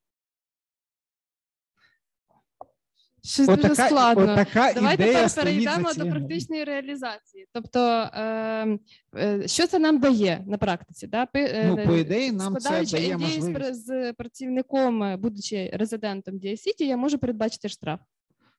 Щось 3.24 3.46
дуже 3.46 3.60
Отака, 3.60 3.86
складно. 3.86 4.32
отака 4.32 4.72
Давайте 4.74 5.02
ідея 5.02 5.28
тепер 5.28 5.44
перейдемо 5.44 5.92
до 5.92 6.10
практичної 6.10 6.64
реалізації. 6.64 7.46
Тобто, 7.52 7.80
е, 7.80 8.78
е, 9.16 9.48
що 9.48 9.66
це 9.66 9.78
нам 9.78 10.00
дає 10.00 10.44
на 10.46 10.58
практиці? 10.58 11.06
Да? 11.06 11.28
Е, 11.36 11.66
Ну, 11.68 11.86
по 11.86 11.94
ідеї, 11.94 12.32
нам 12.32 12.56
це 12.56 12.84
дає 12.84 13.18
можливість. 13.18 13.84
з 13.86 14.12
працівником, 14.12 15.02
е, 15.02 15.16
будучи 15.16 15.70
резидентом 15.74 16.38
Дія 16.38 16.56
Сіті, 16.56 16.86
я 16.86 16.96
можу 16.96 17.18
передбачити 17.18 17.68
штраф. 17.68 18.00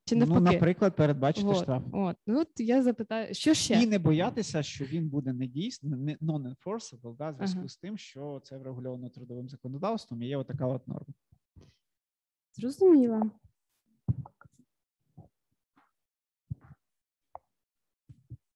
Чи 0.06 0.16
Ну, 0.16 0.40
наприклад, 0.40 0.96
передбачити 0.96 1.48
От, 1.48 1.58
штраф. 1.58 1.84
От. 1.94 2.18
Ну, 2.28 2.40
от 2.40 2.50
я 2.58 2.84
запитаю, 2.84 3.34
що 3.34 3.54
ще? 3.54 3.74
І 3.74 3.88
не 3.88 4.00
боятися, 4.00 4.64
що 4.64 4.86
він 4.86 5.10
буде 5.10 5.34
недійсний, 5.34 5.94
не 6.00 6.16
non-enforceable, 6.16 7.18
да, 7.18 7.30
в 7.30 7.36
зв'язку 7.36 7.60
Ага. 7.60 7.68
з 7.68 7.78
тим, 7.78 7.98
що 7.98 8.42
це 8.44 8.58
врегульовано 8.58 9.10
трудовим 9.10 9.50
законодавством, 9.50 10.22
і 10.22 10.28
є 10.28 10.38
отака 10.38 10.68
от 10.68 10.88
норма. 10.88 11.14
Зрозуміла. 12.54 13.32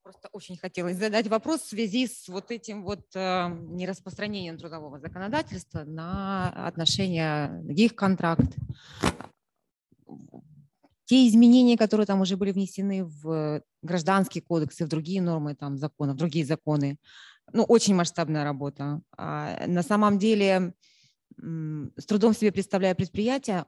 Просто 0.10 0.30
очень 0.32 0.58
хотелось 0.58 0.98
задать 0.98 1.28
вопрос 1.28 1.62
в 1.62 1.70
связи 1.70 2.08
с 2.08 2.28
вот 2.30 2.50
этим 2.50 2.84
вот 2.84 3.02
э, 3.14 3.48
нераспространением 3.70 4.58
трудового 4.58 5.00
законодательства 5.00 5.84
на 5.84 6.50
отношения 6.66 7.64
их 7.70 7.96
контракт. 7.96 8.58
Те 11.06 11.28
изменения, 11.28 11.78
которые 11.78 12.08
там 12.08 12.22
уже 12.22 12.38
были 12.38 12.52
внесены 12.52 13.06
в 13.06 13.62
гражданский 13.84 14.42
кодекс 14.42 14.82
и 14.82 14.84
в 14.84 14.88
другие 14.88 15.22
нормы 15.22 15.54
там 15.54 15.78
закона, 15.78 16.14
в 16.14 16.18
другие 16.18 16.44
законы, 16.44 16.98
ну, 17.54 17.62
очень 17.62 17.94
масштабная 17.94 18.44
работа. 18.44 19.04
А 19.16 19.68
на 19.68 19.84
самом 19.84 20.18
деле 20.18 20.74
с 21.38 22.06
трудом 22.08 22.34
себе 22.34 22.52
представляю 22.52 22.96
предприятие, 22.96 23.64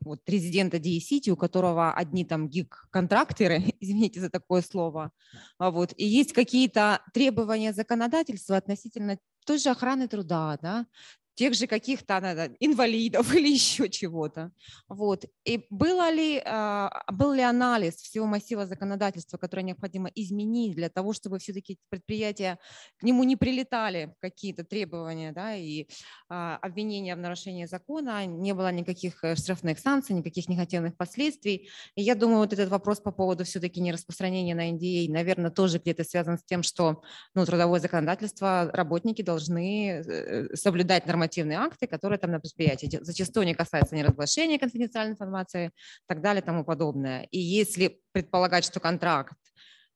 вот 0.00 0.20
резидента 0.28 0.78
DE-City, 0.78 1.30
у 1.30 1.36
которого 1.36 1.92
одни 1.92 2.24
там 2.24 2.48
гиг-контракторы, 2.48 3.62
извините 3.80 4.20
за 4.20 4.30
такое 4.30 4.62
слово, 4.62 5.10
а 5.58 5.70
вот, 5.70 5.92
и 5.96 6.06
есть 6.06 6.32
какие-то 6.32 7.00
требования 7.12 7.72
законодательства 7.72 8.56
относительно 8.56 9.18
той 9.46 9.58
же 9.58 9.70
охраны 9.70 10.08
труда, 10.08 10.58
да, 10.62 10.86
тех 11.34 11.54
же 11.54 11.66
каких-то 11.66 12.14
инвалидов 12.60 13.34
или 13.34 13.48
еще 13.48 13.88
чего-то. 13.88 14.50
Вот. 14.88 15.24
И 15.44 15.66
было 15.70 16.10
ли, 16.10 16.40
а, 16.44 17.04
был 17.12 17.32
ли 17.32 17.42
анализ 17.42 17.96
всего 17.96 18.26
массива 18.26 18.66
законодательства, 18.66 19.36
которое 19.36 19.62
необходимо 19.62 20.10
изменить 20.14 20.76
для 20.76 20.88
того, 20.88 21.12
чтобы 21.12 21.38
все-таки 21.38 21.78
предприятия 21.88 22.58
к 22.98 23.02
нему 23.02 23.24
не 23.24 23.36
прилетали 23.36 24.14
какие-то 24.20 24.64
требования 24.64 25.32
да, 25.32 25.54
и 25.54 25.86
а, 26.28 26.56
обвинения 26.62 27.16
в 27.16 27.18
нарушении 27.18 27.66
закона, 27.66 28.26
не 28.26 28.54
было 28.54 28.70
никаких 28.72 29.22
э, 29.24 29.36
штрафных 29.36 29.78
санкций, 29.78 30.14
никаких 30.14 30.48
негативных 30.48 30.96
последствий. 30.96 31.68
И 31.96 32.02
я 32.02 32.14
думаю, 32.14 32.38
вот 32.38 32.52
этот 32.52 32.68
вопрос 32.70 33.00
по 33.00 33.10
поводу 33.10 33.44
все-таки 33.44 33.80
нераспространения 33.80 34.54
на 34.54 34.70
NDA, 34.70 35.10
наверное, 35.10 35.50
тоже 35.50 35.78
где-то 35.78 36.04
связан 36.04 36.38
с 36.38 36.44
тем, 36.44 36.62
что 36.62 37.02
ну, 37.34 37.44
трудовое 37.44 37.80
законодательство, 37.80 38.70
работники 38.72 39.22
должны 39.22 40.02
э, 40.06 40.54
соблюдать 40.54 41.06
нормативные 41.06 41.23
акты, 41.54 41.86
которые 41.86 42.18
там 42.18 42.30
на 42.30 42.40
предприятии. 42.40 42.98
Зачастую 43.02 43.42
они 43.42 43.54
касаются 43.54 43.94
неразглашения 43.94 44.58
конфиденциальной 44.58 45.12
информации 45.12 45.66
и 45.66 46.06
так 46.06 46.20
далее 46.20 46.42
и 46.42 46.44
тому 46.44 46.64
подобное. 46.64 47.28
И 47.30 47.38
если 47.38 48.00
предполагать, 48.12 48.64
что 48.64 48.80
контракт 48.80 49.36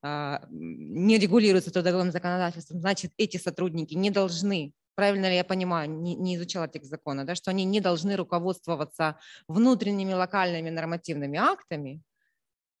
а, 0.01 0.45
не 0.49 1.17
регулируется 1.17 1.71
трудовым 1.71 2.11
законодательством, 2.11 2.79
значит, 2.79 3.11
эти 3.17 3.37
сотрудники 3.37 3.93
не 3.93 4.11
должны 4.11 4.73
правильно 4.95 5.29
ли 5.29 5.35
я 5.35 5.45
понимаю, 5.45 5.89
не, 5.89 6.13
не 6.15 6.35
изучала 6.35 6.67
текст 6.67 6.89
закона, 6.89 7.25
да, 7.25 7.33
что 7.33 7.51
они 7.51 7.63
не 7.63 7.79
должны 7.79 8.17
руководствоваться 8.17 9.17
внутренними 9.47 10.11
локальными 10.11 10.69
нормативными 10.69 11.39
актами, 11.39 12.01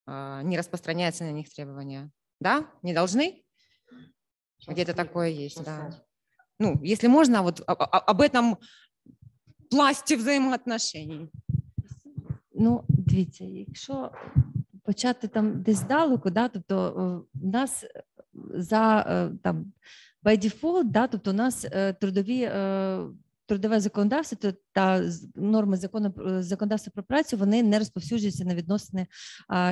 а, 0.05 0.41
не 0.43 0.57
распространяются 0.57 1.23
на 1.23 1.31
них 1.31 1.49
требования. 1.49 2.11
Да? 2.41 2.69
Не 2.81 2.93
должны? 2.93 3.45
Где-то 4.67 4.93
такое 4.93 5.29
есть, 5.29 5.63
да. 5.63 6.03
Ну, 6.59 6.79
если 6.83 7.07
можно, 7.07 7.41
вот 7.41 7.63
об 8.07 8.21
этом 8.21 8.57
пласті 9.69 10.15
взаимоотношений. 10.15 11.29
Ну, 12.53 12.83
дивіться, 12.87 13.43
якщо 13.43 14.11
почати 14.83 15.27
там 15.27 15.61
десь 15.61 15.77
здалеку, 15.77 16.29
да, 16.29 16.47
тобто 16.47 16.75
е, 16.87 17.39
в 17.39 17.45
нас 17.45 17.83
е, 17.83 18.03
за 18.53 19.05
е, 19.09 19.37
там 19.43 19.73
by 20.25 20.45
default, 20.45 20.83
да, 20.83 21.07
тобто 21.07 21.31
у 21.31 21.33
нас 21.33 21.65
трудові 21.99 22.51
трудове 23.45 23.79
законодавство 23.79 24.37
та 24.73 25.03
норми 25.35 25.77
закону 25.77 26.11
про- 26.11 26.43
законодавства 26.43 26.91
про 26.95 27.03
працю 27.03 27.37
вони 27.37 27.63
не 27.63 27.79
розповсюджуються 27.79 28.45
на 28.45 28.55
відносини 28.55 29.07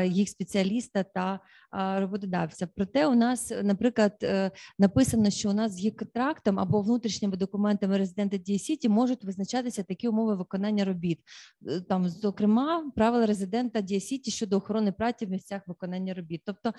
їх 0.06 0.30
спеціаліста 0.30 1.04
та 1.04 1.40
роботодавця. 1.72 2.68
Проте 2.76 3.08
у 3.08 3.16
нас, 3.16 3.54
наприклад, 3.64 4.14
е, 4.24 4.52
написано, 4.80 5.30
що 5.30 5.50
у 5.50 5.54
нас 5.54 5.72
з 5.72 5.80
їх 5.80 5.96
контрактом 5.96 6.60
або 6.60 6.82
внутрішніми 6.82 7.38
документами 7.38 7.98
резидента 7.98 8.38
DSCT 8.38 8.90
можуть 8.90 9.24
визначатися 9.24 9.84
такі 9.84 10.08
умови 10.08 10.36
виконання 10.36 10.86
робіт. 10.86 11.20
Е, 11.68 11.82
Там, 11.82 12.10
зокрема, 12.10 12.92
правила 12.96 13.26
резидента 13.26 13.80
DSCT 13.80 14.30
щодо 14.30 14.58
охорони 14.58 14.92
праці 14.92 15.26
в 15.26 15.30
місцях 15.30 15.62
виконання 15.68 16.14
робіт. 16.14 16.42
Тобто, 16.46 16.74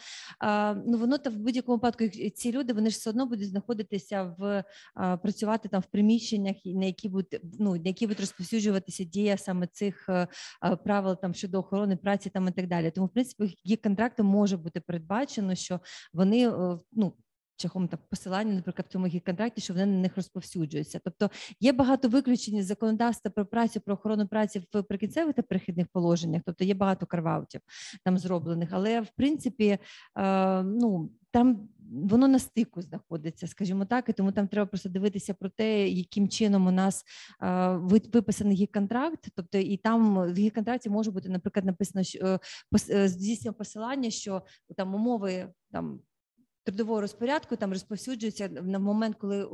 ну 0.86 0.98
воно 0.98 1.18
та 1.18 1.30
в 1.30 1.36
будь-якому 1.36 1.76
випадку 1.76 2.08
ці 2.08 2.52
люди 2.52 2.72
вони 2.72 2.90
ж 2.90 2.96
все 2.96 3.10
одно 3.10 3.26
будуть 3.26 3.48
знаходитися 3.48 4.34
в 4.38 4.64
працювати 5.22 5.68
там 5.68 5.80
в 5.80 5.86
приміщеннях, 5.86 6.56
на 6.64 6.86
які 6.86 7.08
будуть 7.08 7.40
ну 7.58 7.70
на 7.76 7.82
які 7.84 8.06
будуть 8.06 8.17
розповсюджуватися 8.20 9.04
дія 9.04 9.36
саме 9.36 9.66
цих 9.66 10.08
е, 10.08 10.28
е, 10.64 10.76
правил 10.76 11.20
там 11.20 11.34
щодо 11.34 11.58
охорони 11.58 11.96
праці 11.96 12.30
там 12.30 12.48
і 12.48 12.50
так 12.50 12.66
далі. 12.66 12.90
Тому, 12.90 13.06
в 13.06 13.10
принципі, 13.10 13.56
їх 13.64 13.80
контрактом 13.80 14.26
може 14.26 14.56
бути 14.56 14.80
передбачено, 14.80 15.54
що 15.54 15.80
вони 16.12 16.48
е, 16.48 16.78
ну. 16.92 17.14
Шляхом 17.60 17.88
так 17.88 18.00
посилання, 18.08 18.54
наприклад, 18.54 18.86
в 18.88 18.92
цьому 18.92 19.06
їх 19.06 19.24
контракті, 19.24 19.60
що 19.60 19.72
вони 19.72 19.86
на 19.86 19.98
них 19.98 20.16
розповсюджуються. 20.16 21.00
Тобто 21.04 21.30
є 21.60 21.72
багато 21.72 22.08
виключень 22.08 22.56
із 22.56 22.66
законодавства 22.66 23.30
про 23.30 23.46
працю, 23.46 23.80
про 23.80 23.94
охорону 23.94 24.28
праці 24.28 24.62
в 24.72 24.82
прикінцевих 24.82 25.34
та 25.34 25.42
перехідних 25.42 25.86
положеннях. 25.92 26.42
Тобто 26.46 26.64
є 26.64 26.74
багато 26.74 27.06
карваутів 27.06 27.60
там 28.04 28.18
зроблених, 28.18 28.68
але 28.72 29.00
в 29.00 29.08
принципі, 29.16 29.78
е, 30.18 30.62
ну 30.62 31.10
там 31.30 31.68
воно 31.90 32.28
на 32.28 32.38
стику 32.38 32.82
знаходиться, 32.82 33.46
скажімо 33.46 33.84
так, 33.84 34.08
і 34.08 34.12
тому 34.12 34.32
там 34.32 34.48
треба 34.48 34.66
просто 34.66 34.88
дивитися 34.88 35.34
про 35.34 35.48
те, 35.48 35.88
яким 35.88 36.28
чином 36.28 36.66
у 36.66 36.70
нас 36.70 37.04
виписаний 38.12 38.56
гік-контракт, 38.56 39.28
тобто 39.34 39.58
і 39.58 39.76
там 39.76 40.14
в 40.14 40.34
гік-контракті 40.34 40.90
може 40.90 41.10
бути, 41.10 41.28
наприклад, 41.28 41.64
написано 41.64 42.02
що 42.02 42.40
здійснює 42.88 43.52
посилання, 43.52 44.10
що 44.10 44.42
там 44.76 44.94
умови 44.94 45.52
там 45.72 46.00
трудового 46.68 47.00
розпорядку 47.00 47.56
там 47.56 47.72
розповсюджується 47.72 48.48
на 48.48 48.78
момент, 48.78 49.16
коли 49.16 49.48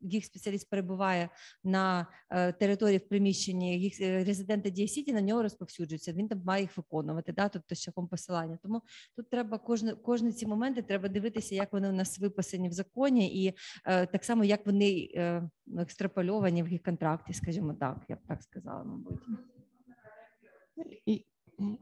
їх 0.00 0.24
спеціаліст 0.24 0.70
перебуває 0.70 1.28
на 1.64 2.06
е, 2.30 2.52
території 2.52 2.98
в 2.98 3.08
приміщенні 3.08 3.80
їх 3.80 4.00
е, 4.00 4.24
резидента 4.24 4.68
Дієсіті, 4.70 5.12
на 5.12 5.20
нього 5.20 5.42
розповсюджується. 5.42 6.12
Він 6.12 6.28
там 6.28 6.42
має 6.44 6.62
їх 6.62 6.76
виконувати, 6.76 7.32
да, 7.32 7.48
тобто 7.48 7.74
шляхом 7.74 8.08
посилання. 8.08 8.58
Тому 8.62 8.82
тут 9.16 9.30
треба 9.30 9.58
кожне 9.58 9.94
кожні 9.94 10.32
ці 10.32 10.46
моменти 10.46 10.82
треба 10.82 11.08
дивитися, 11.08 11.54
як 11.54 11.72
вони 11.72 11.88
у 11.88 11.92
нас 11.92 12.18
виписані 12.18 12.68
в 12.68 12.72
законі, 12.72 13.44
і 13.44 13.54
е, 13.84 14.06
так 14.06 14.24
само 14.24 14.44
як 14.44 14.66
вони 14.66 15.10
е, 15.14 15.50
екстрапольовані 15.78 16.62
в 16.62 16.68
їх 16.68 16.82
контракті, 16.82 17.32
скажімо 17.32 17.74
так, 17.74 17.98
я 18.08 18.16
б 18.16 18.18
так 18.28 18.42
сказала, 18.42 18.84
мабуть. 18.84 19.20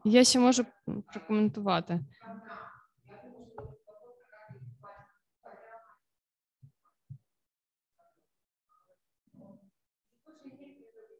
Я 0.05 0.24
ще 0.24 0.38
можу 0.38 0.64
прокоментувати. 1.12 2.00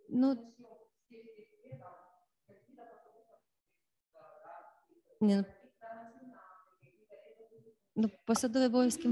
Ну, 0.09 0.55
ну, 5.20 5.44
ну 7.97 8.10
посадові 8.26 8.66
обов'язки 8.66 9.09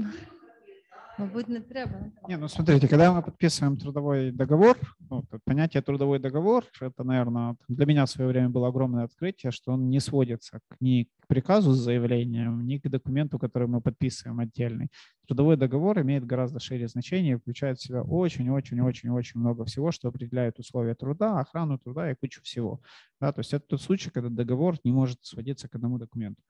Мабуть, 1.17 1.47
не 1.47 1.59
треба. 1.59 2.11
Не, 2.27 2.37
ну 2.37 2.47
смотрите, 2.47 2.87
когда 2.87 3.11
мы 3.11 3.23
подписываем 3.23 3.77
трудовой 3.77 4.31
договор, 4.31 4.77
ну, 5.09 5.23
понятие 5.45 5.81
трудовой 5.81 6.19
договор, 6.19 6.63
это, 6.79 7.03
наверное, 7.03 7.55
для 7.67 7.85
меня 7.87 8.05
в 8.05 8.09
свое 8.09 8.29
время 8.29 8.49
было 8.49 8.67
огромное 8.67 9.05
открытие, 9.05 9.51
что 9.51 9.71
он 9.71 9.89
не 9.89 9.99
сводится 9.99 10.59
ни 10.79 11.05
к 11.19 11.27
приказу 11.27 11.71
с 11.71 11.79
заявлением, 11.79 12.65
ни 12.67 12.77
к 12.77 12.87
документу, 12.87 13.39
который 13.39 13.67
мы 13.67 13.81
подписываем 13.81 14.39
отдельный. 14.39 14.89
Трудовой 15.27 15.57
договор 15.57 15.99
имеет 16.01 16.23
гораздо 16.23 16.59
шире 16.59 16.87
значение 16.87 17.37
включает 17.37 17.79
в 17.79 17.83
себя 17.83 18.03
очень-очень-очень-очень 18.03 19.39
много 19.39 19.65
всего, 19.65 19.91
что 19.91 20.09
определяет 20.09 20.59
условия 20.59 20.93
труда, 20.93 21.39
охрану 21.39 21.79
труда 21.79 22.11
и 22.11 22.15
кучу 22.15 22.41
всего. 22.43 22.79
Да, 23.19 23.33
то 23.33 23.39
есть 23.39 23.53
это 23.53 23.65
тот 23.67 23.81
случай, 23.81 24.11
когда 24.11 24.29
договор 24.29 24.77
не 24.83 24.91
может 24.91 25.25
сводиться 25.25 25.67
к 25.67 25.75
одному 25.75 25.97
документу. 25.97 26.41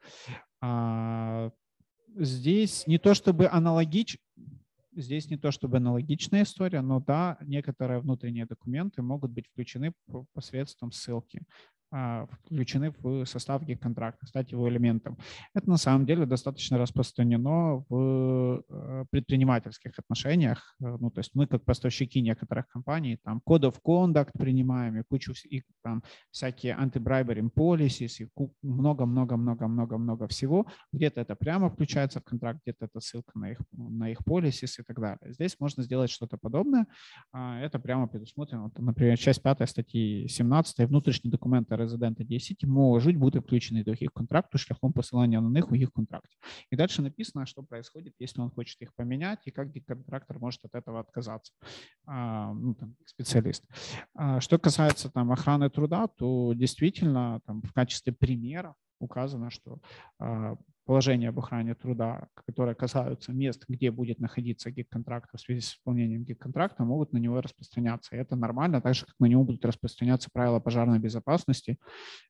А 0.61 1.51
здесь 2.15 2.85
не 2.87 2.97
то 2.97 3.13
чтобы 3.13 3.47
аналогич, 3.47 4.19
здесь 4.96 5.30
не 5.30 5.36
то 5.36 5.50
чтобы 5.50 5.78
аналогичная 5.78 6.42
история, 6.42 6.80
но 6.80 7.00
да, 7.00 7.38
некоторые 7.40 8.00
внутренние 8.00 8.46
документы 8.46 9.02
могут 9.02 9.30
быть 9.30 9.48
включены 9.48 9.92
посредством 10.34 10.92
ссылки. 10.92 11.42
А, 11.89 12.27
включены 12.45 12.93
в 13.01 13.25
состав 13.25 13.63
гиг-контракта, 13.63 14.25
стать 14.25 14.51
его 14.51 14.67
элементом. 14.67 15.17
Это 15.53 15.69
на 15.69 15.77
самом 15.77 16.05
деле 16.05 16.25
достаточно 16.25 16.77
распространено 16.77 17.85
в 17.87 18.61
э, 18.69 19.05
предпринимательских 19.09 19.97
отношениях. 19.97 20.75
Э, 20.81 20.97
ну, 20.99 21.09
то 21.09 21.19
есть 21.19 21.31
мы 21.33 21.47
как 21.47 21.63
поставщики 21.63 22.19
некоторых 22.21 22.67
компаний 22.67 23.17
там 23.23 23.39
код 23.39 23.63
of 23.63 23.75
принимаем 24.37 24.97
и 24.97 25.03
кучу 25.03 25.31
и, 25.49 25.63
там 25.81 26.03
всякие 26.29 26.75
anti-bribery 26.77 27.49
policies 27.55 28.21
и 28.21 28.27
много-много-много-много-много 28.63 30.27
всего. 30.27 30.67
Где-то 30.91 31.21
это 31.21 31.37
прямо 31.37 31.69
включается 31.69 32.19
в 32.19 32.25
контракт, 32.25 32.59
где-то 32.65 32.85
это 32.85 32.99
ссылка 32.99 33.39
на 33.39 33.51
их, 33.51 33.59
на 33.71 34.11
их 34.11 34.19
policies 34.27 34.73
и 34.79 34.83
так 34.83 34.99
далее. 34.99 35.33
Здесь 35.33 35.55
можно 35.57 35.83
сделать 35.83 36.09
что-то 36.09 36.37
подобное. 36.37 36.85
А, 37.31 37.61
это 37.61 37.79
прямо 37.79 38.07
предусмотрено. 38.07 38.69
Например, 38.77 39.17
часть 39.17 39.41
5 39.41 39.69
статьи 39.69 40.27
17 40.27 40.79
внутренние 40.89 41.31
документы 41.31 41.76
резидента 41.76 42.24
DSCT 42.24 42.66
можуть 42.66 43.16
бути 43.16 43.38
включені 43.38 43.82
до 43.82 43.90
їх 43.90 44.12
контракту 44.12 44.58
шляхом 44.58 44.92
посилання 44.92 45.40
на 45.40 45.50
них 45.50 45.72
у 45.72 45.76
їх 45.76 45.90
контракте. 45.90 46.36
И 46.72 46.76
дальше 46.76 47.02
написано, 47.02 47.46
что 47.46 47.62
происходит, 47.62 48.14
если 48.20 48.42
он 48.42 48.50
хочет 48.50 48.82
их 48.82 48.92
поменять, 48.92 49.48
и 49.48 49.50
как 49.50 49.68
контрактор 49.86 50.38
может 50.40 50.64
от 50.64 50.74
этого 50.74 51.00
отказаться, 51.00 51.52
а, 52.06 52.52
ну, 52.54 52.74
там, 52.74 52.96
специалист. 53.04 53.64
А, 54.14 54.40
что 54.40 54.58
касается 54.58 55.10
там, 55.10 55.32
охраны 55.32 55.70
труда, 55.70 56.06
то 56.06 56.54
действительно 56.54 57.40
там, 57.46 57.62
в 57.62 57.72
качестве 57.72 58.12
примера 58.12 58.74
указано, 59.00 59.50
что 59.50 59.78
а, 60.18 60.56
положения 60.87 61.29
об 61.29 61.37
охране 61.37 61.75
труда, 61.75 62.29
которые 62.33 62.73
касаются 62.73 63.33
мест, 63.33 63.65
где 63.67 63.91
будет 63.91 64.19
находиться 64.19 64.71
гиг-контракт 64.71 65.29
в 65.33 65.39
связи 65.39 65.59
с 65.59 65.73
исполнением 65.73 66.23
гиг-контракта, 66.23 66.83
могут 66.83 67.13
на 67.13 67.17
него 67.17 67.41
распространяться. 67.41 68.15
И 68.15 68.19
это 68.19 68.35
нормально, 68.35 68.81
так 68.81 68.95
же, 68.95 69.05
как 69.05 69.15
на 69.19 69.25
него 69.25 69.43
будут 69.43 69.65
распространяться 69.65 70.29
правила 70.31 70.59
пожарной 70.59 70.99
безопасности, 70.99 71.77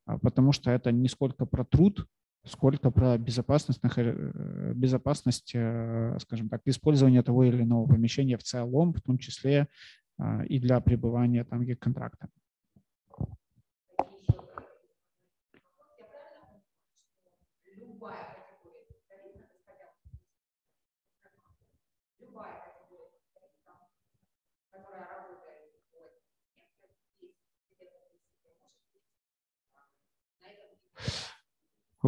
а, 0.06 0.18
потому 0.18 0.52
что 0.52 0.72
это 0.72 0.92
не 0.92 1.08
сколько 1.08 1.46
про 1.46 1.64
труд, 1.64 2.08
сколько 2.46 2.92
про 2.92 3.18
безопасность, 3.18 3.80
э, 3.84 4.74
безопасность, 4.74 5.52
э, 5.54 6.18
скажем 6.20 6.50
так, 6.50 6.62
использования 6.66 7.22
того 7.22 7.44
или 7.44 7.62
иного 7.62 7.88
помещения 7.88 8.38
в 8.38 8.44
целом, 8.44 8.94
в 8.94 9.02
том 9.02 9.18
числе 9.18 9.68
а, 10.18 10.44
и 10.46 10.60
для 10.60 10.80
пребывания 10.80 11.44
там 11.44 11.64
гиг-контракта. 11.64 12.30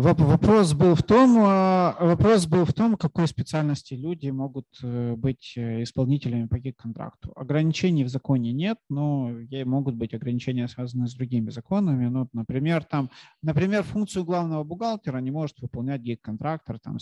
Вопрос 0.01 0.73
был 0.73 0.95
в 0.95 1.03
том, 1.03 1.37
а, 1.41 1.97
вопрос 1.99 2.47
был 2.47 2.63
в 2.63 2.71
том, 2.71 2.95
какой 2.95 3.27
специальности 3.27 3.95
люди 3.95 4.29
могут 4.29 4.67
э, 4.81 5.15
быть 5.17 5.53
э, 5.57 5.83
исполнителями 5.83 6.47
по 6.47 6.57
гиг-контракту. 6.57 7.33
Ограничений 7.35 8.05
в 8.05 8.07
законе 8.07 8.53
нет, 8.53 8.77
но 8.89 9.29
могут 9.65 9.95
быть 9.95 10.13
ограничения, 10.13 10.69
связанные 10.69 11.07
с 11.07 11.15
другими 11.15 11.49
законами. 11.49 12.07
Ну, 12.07 12.29
например, 12.31 12.85
там, 12.85 13.09
например, 13.43 13.83
функцию 13.83 14.23
главного 14.23 14.63
бухгалтера 14.63 15.17
не 15.17 15.31
может 15.31 15.59
выполнять 15.59 16.01
гиг-контрактор, 16.01 16.79
там, 16.79 16.97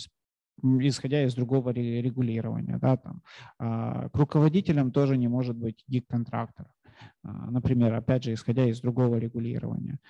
исходя 0.80 1.24
из 1.24 1.34
другого 1.34 1.70
регулирования. 1.70 2.78
Да, 2.78 2.96
там. 2.96 3.22
А, 3.60 4.08
к 4.08 4.16
руководителям 4.16 4.90
тоже 4.90 5.16
не 5.16 5.28
может 5.28 5.56
быть 5.56 5.84
гиг-контрактор. 5.86 6.66
А, 7.22 7.50
например, 7.52 7.94
опять 7.94 8.24
же, 8.24 8.34
исходя 8.34 8.64
из 8.64 8.80
другого 8.80 9.18
регулирования 9.18 10.00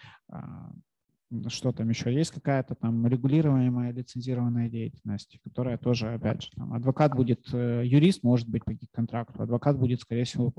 что 1.49 1.73
там 1.73 1.89
еще 1.91 2.13
есть 2.13 2.31
какая-то 2.31 2.75
там 2.75 3.07
регулируемая 3.07 3.93
лицензированная 3.93 4.69
деятельность, 4.69 5.39
которая 5.45 5.77
тоже, 5.77 6.15
опять 6.15 6.43
же, 6.43 6.51
там, 6.57 6.73
адвокат 6.73 7.15
будет, 7.15 7.47
э, 7.53 7.83
юрист 7.85 8.23
может 8.23 8.49
быть 8.49 8.65
по 8.65 8.73
контракту, 8.93 9.43
адвокат 9.43 9.79
будет, 9.79 10.01
скорее 10.01 10.25
всего, 10.25 10.53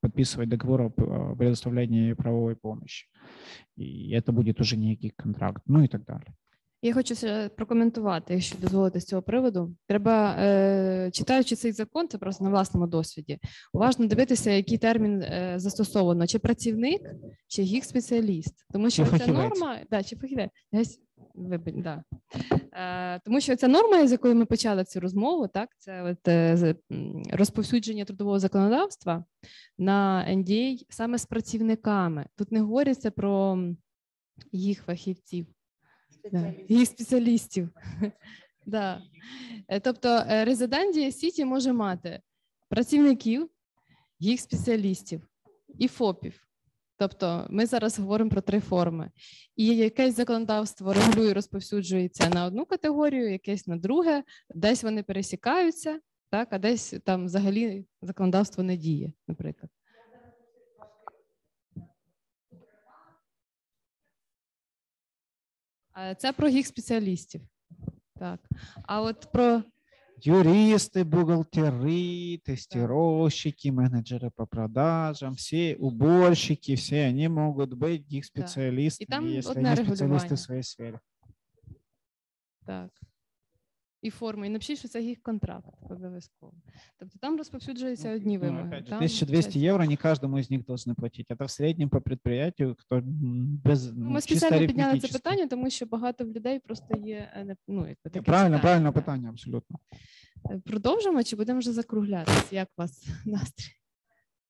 подписывать 0.00 0.48
договор 0.48 0.82
о 0.82 0.90
предоставлении 1.36 2.12
правовой 2.12 2.56
помощи. 2.56 3.06
И 3.76 4.10
это 4.12 4.32
будет 4.32 4.60
уже 4.60 4.76
некий 4.76 5.10
контракт, 5.10 5.62
ну 5.66 5.82
и 5.82 5.88
так 5.88 6.04
далее. 6.04 6.34
Я 6.84 6.94
хочу 6.94 7.14
прокоментувати, 7.56 8.34
якщо 8.34 8.58
дозволити 8.58 9.00
з 9.00 9.04
цього 9.04 9.22
приводу. 9.22 9.74
Треба, 9.86 10.36
е, 10.38 11.10
читаючи 11.12 11.56
цей 11.56 11.72
закон, 11.72 12.08
це 12.08 12.18
просто 12.18 12.44
на 12.44 12.50
власному 12.50 12.86
досвіді. 12.86 13.38
Уважно 13.72 14.06
дивитися, 14.06 14.50
який 14.50 14.78
термін 14.78 15.22
е, 15.22 15.54
застосовано: 15.56 16.26
чи 16.26 16.38
працівник, 16.38 17.00
чи 17.48 17.62
гік 17.62 17.84
спеціаліст. 17.84 18.66
Тому 18.72 18.90
що 18.90 19.06
ця 19.18 19.26
норма, 19.26 19.78
да, 19.90 20.02
чи 20.02 20.16
фахівець. 20.16 20.50
Да. 21.74 22.02
Е, 22.72 23.20
тому 23.24 23.40
що 23.40 23.56
ця 23.56 23.68
норма, 23.68 24.06
з 24.06 24.12
якою 24.12 24.34
ми 24.34 24.46
почали 24.46 24.84
цю 24.84 25.00
розмову, 25.00 25.48
так 25.48 25.68
це 25.78 26.02
от, 26.02 26.28
е, 26.28 26.74
розповсюдження 27.32 28.04
трудового 28.04 28.38
законодавства 28.38 29.24
на 29.78 30.26
NDA 30.30 30.76
саме 30.88 31.18
з 31.18 31.26
працівниками. 31.26 32.26
Тут 32.36 32.52
не 32.52 32.60
говориться 32.60 33.10
про 33.10 33.58
їх 34.52 34.82
фахівців 34.82 35.46
їх 36.68 36.88
спеціалістів. 36.88 37.68
да. 38.66 39.02
Е, 39.68 39.80
тобто 39.84 40.08
е, 40.08 40.44
резидент 40.44 41.14
Сіті 41.14 41.44
може 41.44 41.72
мати 41.72 42.20
працівників, 42.68 43.50
їх 44.18 44.40
спеціалістів 44.40 45.28
і 45.78 45.88
ФОПів. 45.88 46.40
Тобто 46.98 47.46
ми 47.50 47.66
зараз 47.66 47.98
говоримо 47.98 48.30
про 48.30 48.40
три 48.40 48.60
форми. 48.60 49.10
І 49.56 49.66
якесь 49.66 50.16
законодавство 50.16 50.92
регулює, 50.92 51.34
розповсюджується 51.34 52.28
на 52.28 52.44
одну 52.44 52.66
категорію, 52.66 53.32
якесь 53.32 53.66
на 53.66 53.76
друге, 53.76 54.22
десь 54.54 54.82
вони 54.82 55.02
пересікаються, 55.02 56.00
так, 56.30 56.48
а 56.50 56.58
десь 56.58 56.94
там 57.04 57.24
взагалі 57.24 57.84
законодавство 58.02 58.62
не 58.62 58.76
діє, 58.76 59.12
наприклад. 59.28 59.70
Це 66.17 66.33
про 66.33 66.47
їх 66.47 66.67
спеціалістів. 66.67 67.41
Так. 68.19 68.39
А 68.83 69.01
от 69.01 69.31
про 69.31 69.63
быть 70.19 70.25
юристы, 70.25 71.03
бухгалтери, 71.03 72.41
тестировщики, 72.43 73.69
менеджеры 73.69 74.31
по 74.31 74.45
продажам, 74.45 75.35
все 75.35 75.75
уборщики, 75.79 76.75
все 76.75 77.05
они 77.05 77.27
могут 77.27 77.73
быть 77.73 78.05
их 78.09 78.25
специалистами, 78.25 79.07
там 79.07 79.25
если 79.25 79.51
одне 79.51 79.71
они 79.71 79.83
специалисты 79.83 80.03
регулювання. 80.03 80.35
в 80.35 80.39
своей 80.39 80.63
сфере. 80.63 80.99
Так. 82.65 82.91
І 84.04 84.10
форми, 84.10 84.46
і 84.46 84.50
напишіть, 84.50 84.78
що 84.78 84.88
це 84.88 85.02
їх 85.02 85.22
контракт 85.22 85.66
обов'язково. 85.90 86.52
Тобто 86.98 87.18
там 87.18 87.36
розповсюджуються 87.36 88.14
одні 88.14 88.38
Ну, 88.38 88.44
вимоги. 88.44 88.68
опять 88.68 88.84
же, 88.84 88.90
там 88.90 88.98
1200 88.98 89.52
часть- 89.52 89.64
евро 89.66 89.84
не 89.84 89.96
каждому 89.96 90.38
из 90.38 90.50
них 90.50 90.60
должны 90.64 90.94
платить. 90.94 91.30
Это 91.30 91.44
в 91.44 91.50
среднем 91.50 91.88
по 91.88 92.00
предприятию, 92.00 92.74
кто 92.74 93.00
без 93.64 93.86
Ну, 93.92 94.04
ну, 94.04 94.10
Ми 94.10 94.20
спеціально 94.20 94.66
підняли 94.66 95.00
це 95.00 95.08
питання, 95.08 95.46
тому 95.46 95.70
що 95.70 95.86
багато 95.86 96.24
в 96.24 96.28
людей 96.28 96.58
просто 96.58 96.98
є 96.98 97.16
е, 97.16 97.56
ну, 97.68 97.80
якби 97.80 97.96
таке 98.02 98.22
Правильно, 98.22 98.56
питання, 98.56 98.58
правильно 98.58 98.92
питання, 98.92 99.28
абсолютно. 99.28 99.78
Е, 100.50 100.60
Продовжимо 100.64 101.22
чи 101.22 101.36
будемо 101.36 101.58
вже 101.58 101.72
закруглятися? 101.72 102.56
Як 102.56 102.68
у 102.78 102.82
вас 102.82 103.06
настрій? 103.26 103.72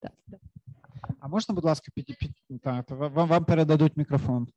Так, 0.01 0.11
так. 0.31 0.39
А 1.19 1.27
можна, 1.27 1.55
будь 1.55 1.65
ласка, 1.65 1.91
під, 1.95 2.05
під, 2.17 2.61
так, 2.61 2.89
вам, 2.91 3.27
вам 3.27 3.45
передадуть 3.45 3.97
мікрофон. 3.97 4.47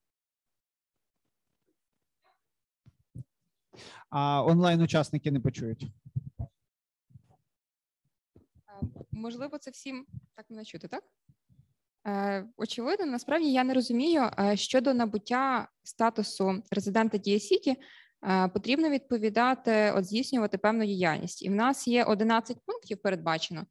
А 4.11 4.45
онлайн-учасники 4.45 5.31
не 5.31 5.41
почують. 5.41 5.87
Можливо, 9.13 9.59
це 9.59 9.71
всім 9.71 10.07
так 10.35 10.47
мене 10.51 10.65
чути, 10.65 10.89
так? 10.89 11.05
Е, 12.07 12.45
Очевидно, 12.57 13.07
насправді 13.07 13.53
я 13.53 13.65
не 13.65 13.75
розумію, 13.75 14.31
е, 14.39 14.57
щодо 14.57 14.95
набуття 14.95 15.69
статусу 15.83 16.63
резидента 16.71 17.19
Дія 17.19 17.41
Сіті 17.41 17.77
е, 18.29 18.49
потрібно 18.49 18.89
відповідати, 18.89 19.93
от 19.97 20.05
здійснювати 20.05 20.59
певну 20.59 20.85
діяльність. 20.87 21.43
І 21.43 21.49
в 21.49 21.53
нас 21.53 21.89
є 21.89 22.05
11 22.05 22.57
пунктів 22.67 23.03
передбачено 23.03 23.67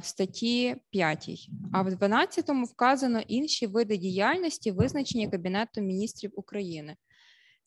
в 0.00 0.02
статті 0.02 0.76
5, 0.90 1.50
а 1.72 1.82
в 1.82 1.96
12 1.96 2.48
вказано 2.48 3.20
інші 3.20 3.66
види 3.66 3.96
діяльності, 3.96 4.70
визначені 4.70 5.30
Кабінетом 5.30 5.84
міністрів 5.84 6.32
України. 6.34 6.96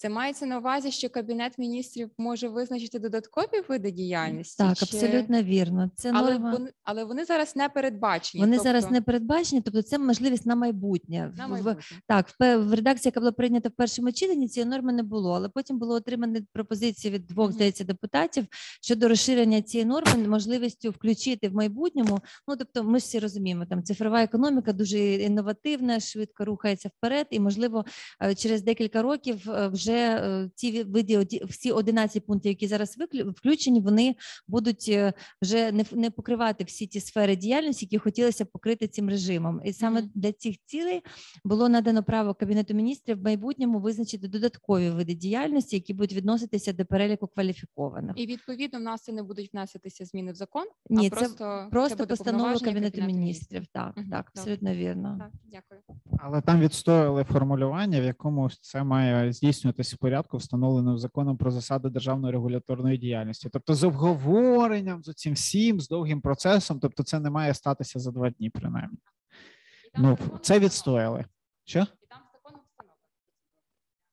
Це 0.04 0.10
мається 0.10 0.46
на 0.46 0.58
увазі, 0.58 0.92
що 0.92 1.10
Кабінет 1.10 1.58
міністрів 1.58 2.10
може 2.18 2.48
визначити 2.48 3.00
додаткові 3.00 3.64
види 3.70 3.92
діяльності? 3.92 4.58
Так, 4.58 4.78
чи- 4.78 4.86
абсолютно 4.86 5.42
вірно. 5.42 5.92
Це 5.96 6.12
але 6.14 6.32
норма. 6.32 6.52
вони, 6.52 6.72
але 6.84 7.04
вони 7.04 7.26
зараз 7.26 7.56
не 7.56 7.70
передбачені. 7.70 8.44
Вони 8.44 8.58
тобто, 8.58 8.70
зараз 8.70 8.92
не 8.92 9.02
передбачені, 9.02 9.62
тобто 9.62 9.82
це 9.82 9.98
можливість 9.98 10.46
на 10.46 10.56
майбутнє. 10.56 11.34
на 11.38 11.48
В- 11.48 11.76
Так, 12.08 12.30
в, 12.40 12.58
в 12.58 12.74
редакції, 12.74 13.10
яка 13.10 13.20
була 13.20 13.32
прийнята 13.32 13.70
в 13.70 13.72
першому 13.72 14.12
читанні, 14.12 14.48
цієї 14.48 14.70
норми 14.70 14.94
не 14.94 15.04
було, 15.04 15.34
але 15.34 15.50
потім 15.50 15.80
було 15.80 15.96
отримані 15.96 16.42
пропозиції 16.54 17.14
від 17.14 17.28
двох, 17.28 17.52
здається, 17.52 17.84
депутатів 17.84 18.46
щодо 18.82 19.08
розширення 19.08 19.62
цієї 19.62 19.86
норми, 19.86 20.28
можливістю 20.28 20.90
включити 20.90 21.50
в 21.50 21.56
майбутньому. 21.56 22.20
Ну 22.48 22.56
тобто, 22.56 22.84
ми 22.84 22.98
всі 22.98 23.20
розуміємо, 23.20 23.66
там 23.66 23.84
цифрова 23.84 24.24
економіка 24.24 24.74
дуже 24.74 25.00
інновативна, 25.00 26.00
швидко 26.00 26.46
рухається 26.46 26.90
вперед, 26.98 27.28
і 27.30 27.40
можливо, 27.40 27.86
е, 28.24 28.36
через 28.36 28.64
декілька 28.64 29.02
років 29.02 29.50
е, 29.50 29.68
вже 29.94 30.16
е, 30.16 30.50
ці 30.56 30.72
ві- 30.72 30.92
види, 30.92 31.42
всі 31.50 31.72
11 31.72 32.26
пунктів, 32.26 32.50
які 32.50 32.68
зараз 32.68 32.98
включені, 33.36 33.82
вони 33.82 34.16
будуть 34.48 34.86
е, 34.90 35.14
вже 35.42 35.72
не, 35.92 36.10
покривати 36.10 36.64
всі 36.64 36.88
ті 36.88 37.00
сфери 37.00 37.36
діяльності, 37.36 37.86
які 37.86 37.98
хотілося 37.98 38.46
б 38.46 38.48
покрити 38.48 38.88
цим 38.88 39.10
режимом. 39.10 39.62
І 39.66 39.74
саме 39.74 40.04
для 40.16 40.32
цих 40.32 40.56
цілей 40.66 41.02
було 41.44 41.70
надано 41.70 42.04
право 42.04 42.34
Кабінету 42.34 42.74
міністрів 42.74 43.20
в 43.20 43.24
майбутньому 43.24 43.80
визначити 43.80 44.28
додаткові 44.28 44.90
види 44.90 45.14
діяльності, 45.14 45.76
які 45.76 45.94
будуть 45.94 46.14
відноситися 46.14 46.74
до 46.74 46.86
переліку 46.86 47.28
кваліфікованих. 47.28 48.14
І 48.16 48.26
відповідно 48.26 48.80
в 48.80 48.82
нас 48.82 49.02
це 49.04 49.12
не 49.12 49.24
будуть 49.24 49.54
вноситися 49.54 50.06
зміни 50.06 50.32
в 50.32 50.36
закон. 50.36 50.64
Ні, 50.90 51.08
а 51.08 51.10
просто, 51.10 51.68
Просто 51.72 51.90
це 51.90 51.96
буде 51.96 52.08
постанова 52.08 52.60
Кабінету 52.60 53.02
міністрів. 53.02 53.66
Так, 53.72 53.96
так, 54.12 54.32
абсолютно 54.36 54.74
вірно. 54.74 55.18
Так, 55.20 55.32
дякую. 55.52 55.82
Але 56.20 56.42
там 56.42 56.60
відстояли 56.60 57.24
формулювання, 57.24 58.02
в 58.02 58.04
якому 58.04 58.50
це 58.62 58.84
має 58.84 59.34
здійснюватися 59.34 59.83
в 59.84 59.98
порядку, 59.98 60.38
встановленому 60.38 60.98
законом 60.98 61.38
про 61.38 61.52
засади 61.52 61.90
державної 61.90 62.32
регуляторної 62.32 62.98
діяльності. 62.98 63.50
Тобто 63.54 63.76
з 63.76 63.84
обговоренням, 63.84 65.04
з 65.04 65.14
цим 65.14 65.34
всім, 65.34 65.80
з 65.82 65.88
довгим 65.88 66.22
процесом, 66.22 66.80
тобто 66.80 67.04
це 67.04 67.20
не 67.20 67.30
має 67.30 67.54
статися 67.54 68.00
за 68.00 68.12
два 68.12 68.30
дні, 68.30 68.50
принаймні. 68.50 68.98
Ну, 69.98 70.18
це 70.42 70.60
відстояли. 70.60 71.26
Що? 71.66 71.80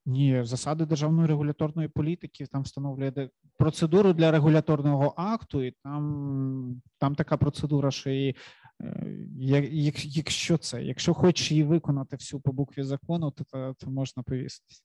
Ні, 0.06 0.44
засади 0.44 0.86
державної 0.86 1.28
регуляторної 1.28 1.88
політики 1.88 2.46
там 2.46 2.62
встановлює 2.62 3.28
процедуру 3.58 4.12
для 4.12 4.30
регуляторного 4.30 5.14
акту, 5.16 5.62
і 5.62 5.74
там, 5.84 6.82
там 6.98 7.14
така 7.14 7.36
процедура, 7.36 7.90
що 7.90 8.10
і, 8.10 8.36
е, 8.82 9.06
як- 9.38 10.16
якщо 10.16 10.58
це, 10.58 10.84
якщо 10.84 11.14
хочеш 11.14 11.50
її 11.50 11.64
виконати 11.64 12.16
всю 12.16 12.40
по 12.40 12.52
букві 12.52 12.82
закону, 12.82 13.30
то, 13.30 13.44
то, 13.44 13.74
то 13.78 13.90
можна 13.90 14.22
повіситись. 14.22 14.84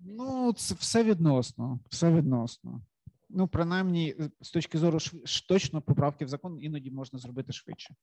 Ну, 0.00 0.52
це 0.52 0.74
все 0.74 1.04
відносно, 1.04 1.80
все 1.88 2.12
відносно. 2.12 2.80
Ну, 3.28 3.48
принаймні, 3.48 4.14
з 4.40 4.50
точки 4.50 4.78
зору 4.78 4.98
шв- 4.98 5.46
точно 5.48 5.82
поправки 5.82 6.24
в 6.24 6.28
закон 6.28 6.58
іноді 6.60 6.90
можна 6.90 7.18
зробити 7.18 7.52
швидше. 7.52 7.94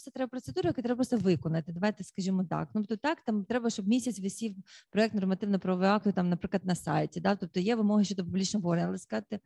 Просто 0.00 0.10
треба 0.10 0.28
процедуру, 0.28 0.66
яку 0.66 0.82
треба 0.82 0.96
просто 0.96 1.16
виконати. 1.16 1.72
Давайте 1.72 2.04
скажімо 2.04 2.44
так. 2.50 2.68
Ну 2.74 2.84
то 2.84 2.96
так, 2.96 3.20
там 3.24 3.44
треба, 3.44 3.70
щоб 3.70 3.88
місяць 3.88 4.20
висів 4.20 4.56
проект 4.90 5.14
нормативно-правового 5.14 5.90
акту, 5.90 6.12
там, 6.12 6.28
наприклад, 6.28 6.64
на 6.64 6.74
сайті. 6.74 7.20
Да? 7.20 7.36
Тобто 7.36 7.60
є 7.60 7.76
вимоги 7.76 8.04
щодо 8.04 8.24
публічного 8.24 8.62
говорення, 8.62 8.88
але 8.88 8.98
сказати 8.98 9.40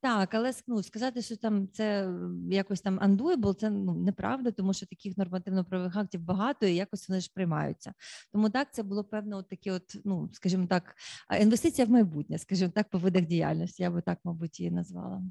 так, 0.00 0.34
але 0.34 0.52
ну, 0.66 0.82
сказати, 0.82 1.22
що 1.22 1.36
там 1.36 1.68
це 1.72 2.10
якось 2.50 2.80
там 2.80 2.98
undoable, 2.98 3.54
це 3.54 3.70
ну 3.70 3.94
неправда, 3.94 4.50
тому 4.50 4.74
що 4.74 4.86
таких 4.86 5.18
нормативно-правових 5.18 5.96
актів 5.96 6.20
багато 6.20 6.66
і 6.66 6.74
якось 6.74 7.08
вони 7.08 7.20
ж 7.20 7.30
приймаються. 7.34 7.92
Тому 8.32 8.50
так, 8.50 8.74
це 8.74 8.82
було 8.82 9.04
певно, 9.04 9.36
от 9.36 9.48
такі, 9.48 9.70
от, 9.70 9.96
ну 10.04 10.30
скажімо 10.32 10.66
так, 10.66 10.96
інвестиція 11.40 11.86
в 11.86 11.90
майбутнє, 11.90 12.38
скажімо 12.38 12.72
так, 12.74 12.90
по 12.90 12.98
видах 12.98 13.26
діяльності. 13.26 13.82
Я 13.82 13.90
би 13.90 14.02
так, 14.02 14.18
мабуть, 14.24 14.60
її 14.60 14.70
назвала. 14.70 15.22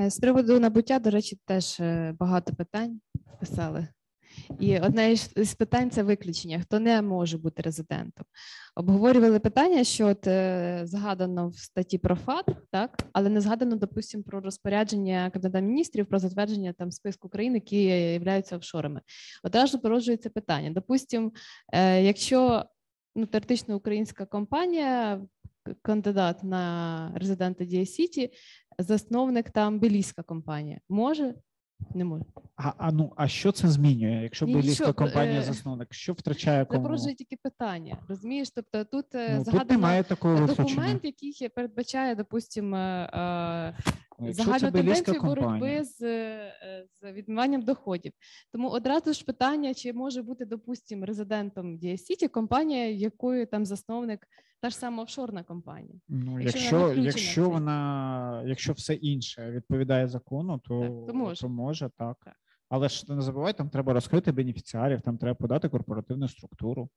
Е, 0.00 0.10
З 0.10 0.18
приводу 0.18 0.60
набуття, 0.60 0.98
до 0.98 1.10
речі, 1.10 1.38
теж 1.46 1.80
е, 1.80 2.14
багато 2.18 2.54
питань 2.54 3.00
писали. 3.40 3.88
І 4.60 4.78
одне 4.78 5.12
із 5.36 5.54
питань 5.54 5.90
це 5.90 6.02
виключення, 6.02 6.60
хто 6.60 6.80
не 6.80 7.02
може 7.02 7.38
бути 7.38 7.62
резидентом. 7.62 8.26
Обговорювали 8.76 9.40
питання, 9.40 9.84
що 9.84 10.08
от, 10.08 10.26
е, 10.26 10.80
згадано 10.84 11.48
в 11.48 11.58
статті 11.58 11.98
про 11.98 12.16
ФАТ, 12.16 12.46
так, 12.70 13.04
але 13.12 13.28
не 13.28 13.40
згадано, 13.40 13.76
допустимо, 13.76 14.24
про 14.24 14.40
розпорядження 14.40 15.30
Кабінета 15.30 15.60
міністрів 15.60 16.06
про 16.06 16.18
затвердження 16.18 16.72
там 16.72 16.90
списку 16.90 17.28
країн, 17.28 17.54
які 17.54 17.82
являються 18.12 18.56
офшорами. 18.56 19.00
Одразу 19.42 19.78
породжується 19.78 20.30
питання. 20.30 20.70
Допустимо, 20.70 21.32
якщо 22.00 22.64
ну, 23.14 23.26
теоретично 23.26 23.76
українська 23.76 24.26
компанія, 24.26 25.20
кандидат 25.82 26.44
на 26.44 27.12
резидента 27.16 27.64
Дія 27.64 27.86
Сіті, 27.86 28.30
засновник 28.78 29.50
там 29.50 29.78
белійська 29.78 30.22
компанія, 30.22 30.80
може? 30.88 31.34
Не 31.94 32.04
може. 32.04 32.24
А, 32.56 32.72
а 32.78 32.92
ну 32.92 33.12
а 33.16 33.28
що 33.28 33.52
це 33.52 33.68
змінює, 33.68 34.22
якщо 34.22 34.46
Нічого, 34.46 34.62
білійська 34.62 34.92
компанія 34.92 35.40
е, 35.40 35.42
засновник? 35.42 35.94
Що 35.94 36.12
втрачає 36.12 36.64
кому? 36.64 36.82
породжує 36.82 37.14
тільки 37.14 37.36
питання. 37.42 37.98
Розумієш? 38.08 38.50
Тобто 38.50 38.84
тут 38.84 39.06
ну, 39.14 39.44
Ну, 39.46 39.58
тут 39.58 39.70
немає 39.70 40.02
такого 40.02 40.46
документ, 40.46 41.04
який 41.04 41.48
передбачає, 41.48 42.14
допустимо, 42.14 42.76
е, 42.76 43.76
загальну 44.30 44.58
це 44.58 44.70
тенденцію 44.70 45.20
боротьби 45.22 45.84
з, 45.84 46.02
е, 46.02 46.86
з 47.00 47.12
відмиванням 47.12 47.62
доходів. 47.62 48.12
Тому 48.52 48.68
одразу 48.68 49.12
ж 49.12 49.24
питання, 49.24 49.74
чи 49.74 49.92
може 49.92 50.22
бути, 50.22 50.44
допустимо, 50.44 51.06
резидентом 51.06 51.78
Діасіті 51.78 52.28
компанія, 52.28 52.90
якою 52.90 53.46
там 53.46 53.66
засновник 53.66 54.26
та 54.60 54.70
ж 54.70 54.76
сама 54.76 55.02
офшорна 55.02 55.42
компанія. 55.42 56.00
Ну, 56.08 56.40
якщо 56.40 56.58
якщо, 56.58 56.78
не 56.78 56.84
включена 56.84 57.02
в 57.02 57.04
якщо 57.04 57.50
вона, 57.50 58.42
якщо 58.46 58.72
все 58.72 58.94
інше 58.94 59.50
відповідає 59.50 60.08
закону, 60.08 60.60
то, 60.64 60.80
Так, 60.80 61.06
то 61.06 61.14
може. 61.14 61.48
може 61.48 61.90
так. 61.98 62.16
Так. 62.24 62.36
Але 62.68 62.88
ж 62.88 63.14
не 63.14 63.22
забувай, 63.22 63.52
там 63.52 63.68
треба 63.70 63.92
розкрити 63.92 64.32
бенефіціарів, 64.32 65.00
там 65.00 65.18
треба 65.18 65.34
подати 65.34 65.68
корпоративну 65.68 66.28
структуру. 66.28 66.88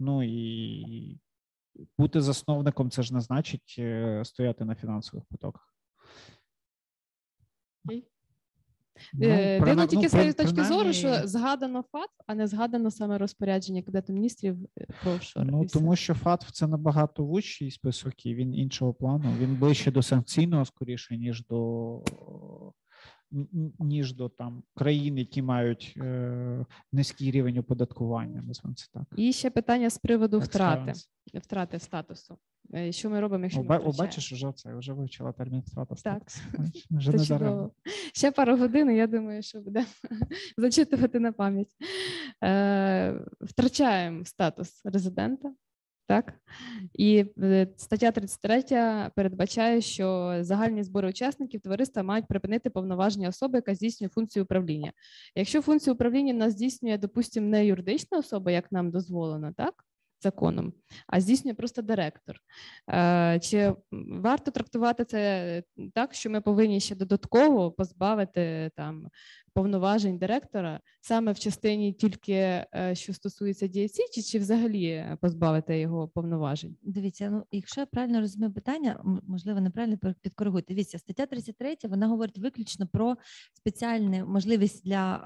Ну 0.00 0.22
і 0.22 1.20
бути 1.98 2.20
засновником 2.20 2.90
це 2.90 3.02
ж 3.02 3.14
не 3.14 3.20
значить 3.20 3.76
е, 3.78 4.22
стояти 4.24 4.64
на 4.64 4.74
фінансових 4.74 5.24
потоках. 5.26 5.74
Ну, 7.84 8.02
Е, 9.22 9.60
Дивно 9.60 9.82
ну, 9.82 9.86
тільки 9.86 10.08
з 10.08 10.10
при- 10.10 10.20
цієї 10.20 10.32
точки 10.32 10.64
зору, 10.64 10.92
що 10.92 11.26
згадано 11.28 11.84
ФАТФ, 11.92 12.10
а 12.26 12.34
не 12.34 12.46
згадано 12.46 12.90
саме 12.90 13.18
розпорядження 13.18 13.82
Кабінету 13.82 14.12
міністрів 14.12 14.56
е, 14.78 14.86
про 15.02 15.12
офшори. 15.12 15.46
Ну 15.50 15.66
тому 15.66 15.96
що 15.96 16.14
ФАТФ 16.14 16.50
це 16.52 16.66
набагато 16.66 17.24
вищий 17.26 17.70
список, 17.70 18.26
і 18.26 18.34
він 18.34 18.54
іншого 18.54 18.94
плану. 18.94 19.34
Він 19.38 19.56
ближче 19.56 19.90
до 19.90 20.02
санкційного 20.02 20.64
скоріше, 20.64 21.16
ніж 21.16 21.46
до 21.46 22.02
ніж 23.78 24.12
до 24.12 24.28
там 24.28 24.62
країн, 24.74 25.18
які 25.18 25.42
мають 25.42 25.94
е, 25.96 26.66
низький 26.92 27.30
рівень 27.30 27.58
оподаткування. 27.58 28.42
Назвемо 28.42 28.74
це 28.74 28.86
так. 28.92 29.04
І 29.16 29.32
ще 29.32 29.50
питання 29.50 29.90
з 29.90 29.98
приводу 29.98 30.40
втрати 30.40 30.92
втрати 31.34 31.78
статусу. 31.78 32.38
Е, 32.74 32.92
що 32.92 33.10
ми 33.10 33.20
робимо, 33.20 33.44
якщо 33.44 33.62
ми 33.62 33.92
бачиш, 33.98 34.32
вже 34.32 34.52
це 34.52 34.74
вже 34.74 34.92
вивчила 34.92 35.32
термін 35.32 35.62
втрата 35.66 35.96
статусу. 35.96 36.40
Так. 36.52 36.60
Вже 36.90 37.12
не 37.12 37.24
даремно. 37.24 37.70
Ще 38.12 38.30
пару 38.30 38.56
годин. 38.56 38.90
Я 38.90 39.06
думаю, 39.06 39.42
що 39.42 39.60
буде 39.60 39.86
зачитувати 40.56 41.20
на 41.20 41.32
пам'ять. 41.32 41.76
Е, 42.44 43.20
Втрачаємо 43.40 44.24
статус 44.24 44.80
резидента. 44.84 45.52
Так 46.08 46.34
і 46.94 47.24
е, 47.42 47.66
стаття 47.76 48.10
33 48.10 48.62
передбачає, 49.14 49.80
що 49.80 50.36
загальні 50.40 50.82
збори 50.82 51.08
учасників 51.08 51.60
товариства 51.60 52.02
мають 52.02 52.28
припинити 52.28 52.70
повноваження 52.70 53.28
особи, 53.28 53.58
яка 53.58 53.74
здійснює 53.74 54.08
функцію 54.08 54.44
управління. 54.44 54.92
Якщо 55.34 55.62
функцію 55.62 55.94
управління 55.94 56.32
нас 56.32 56.52
здійснює, 56.52 56.98
допустимо, 56.98 57.48
не 57.48 57.66
юридична 57.66 58.18
особа, 58.18 58.50
як 58.50 58.72
нам 58.72 58.90
дозволено, 58.90 59.52
так 59.56 59.74
законом, 60.22 60.72
а 61.06 61.20
здійснює 61.20 61.54
просто 61.54 61.82
директор. 61.82 62.36
Е, 62.90 63.40
чи 63.42 63.74
варто 63.92 64.50
трактувати 64.50 65.04
це 65.04 65.62
так, 65.94 66.14
що 66.14 66.30
ми 66.30 66.40
повинні 66.40 66.80
ще 66.80 66.94
додатково 66.94 67.72
позбавити 67.72 68.70
там 68.76 69.08
повноважень 69.58 70.18
директора 70.18 70.80
саме 71.00 71.32
в 71.32 71.38
частині 71.38 71.92
тільки 71.92 72.32
е, 72.32 72.92
що 72.92 73.12
стосується 73.12 73.66
дієці, 73.66 74.02
чи, 74.12 74.22
чи 74.22 74.38
взагалі 74.38 75.04
позбавити 75.20 75.80
його 75.80 76.08
повноважень? 76.08 76.76
Дивіться, 76.82 77.30
ну 77.30 77.42
якщо 77.52 77.80
я 77.80 77.86
правильно 77.86 78.20
розумію 78.20 78.52
питання, 78.52 79.00
можливо, 79.28 79.60
неправильно 79.60 79.98
підкоригуйте. 80.22 80.74
Дивіться, 80.74 80.98
стаття 80.98 81.26
33, 81.26 81.76
вона 81.84 82.06
говорить 82.06 82.38
виключно 82.38 82.86
про 82.86 83.16
спеціальну 83.54 84.26
можливість 84.26 84.84
для 84.84 85.16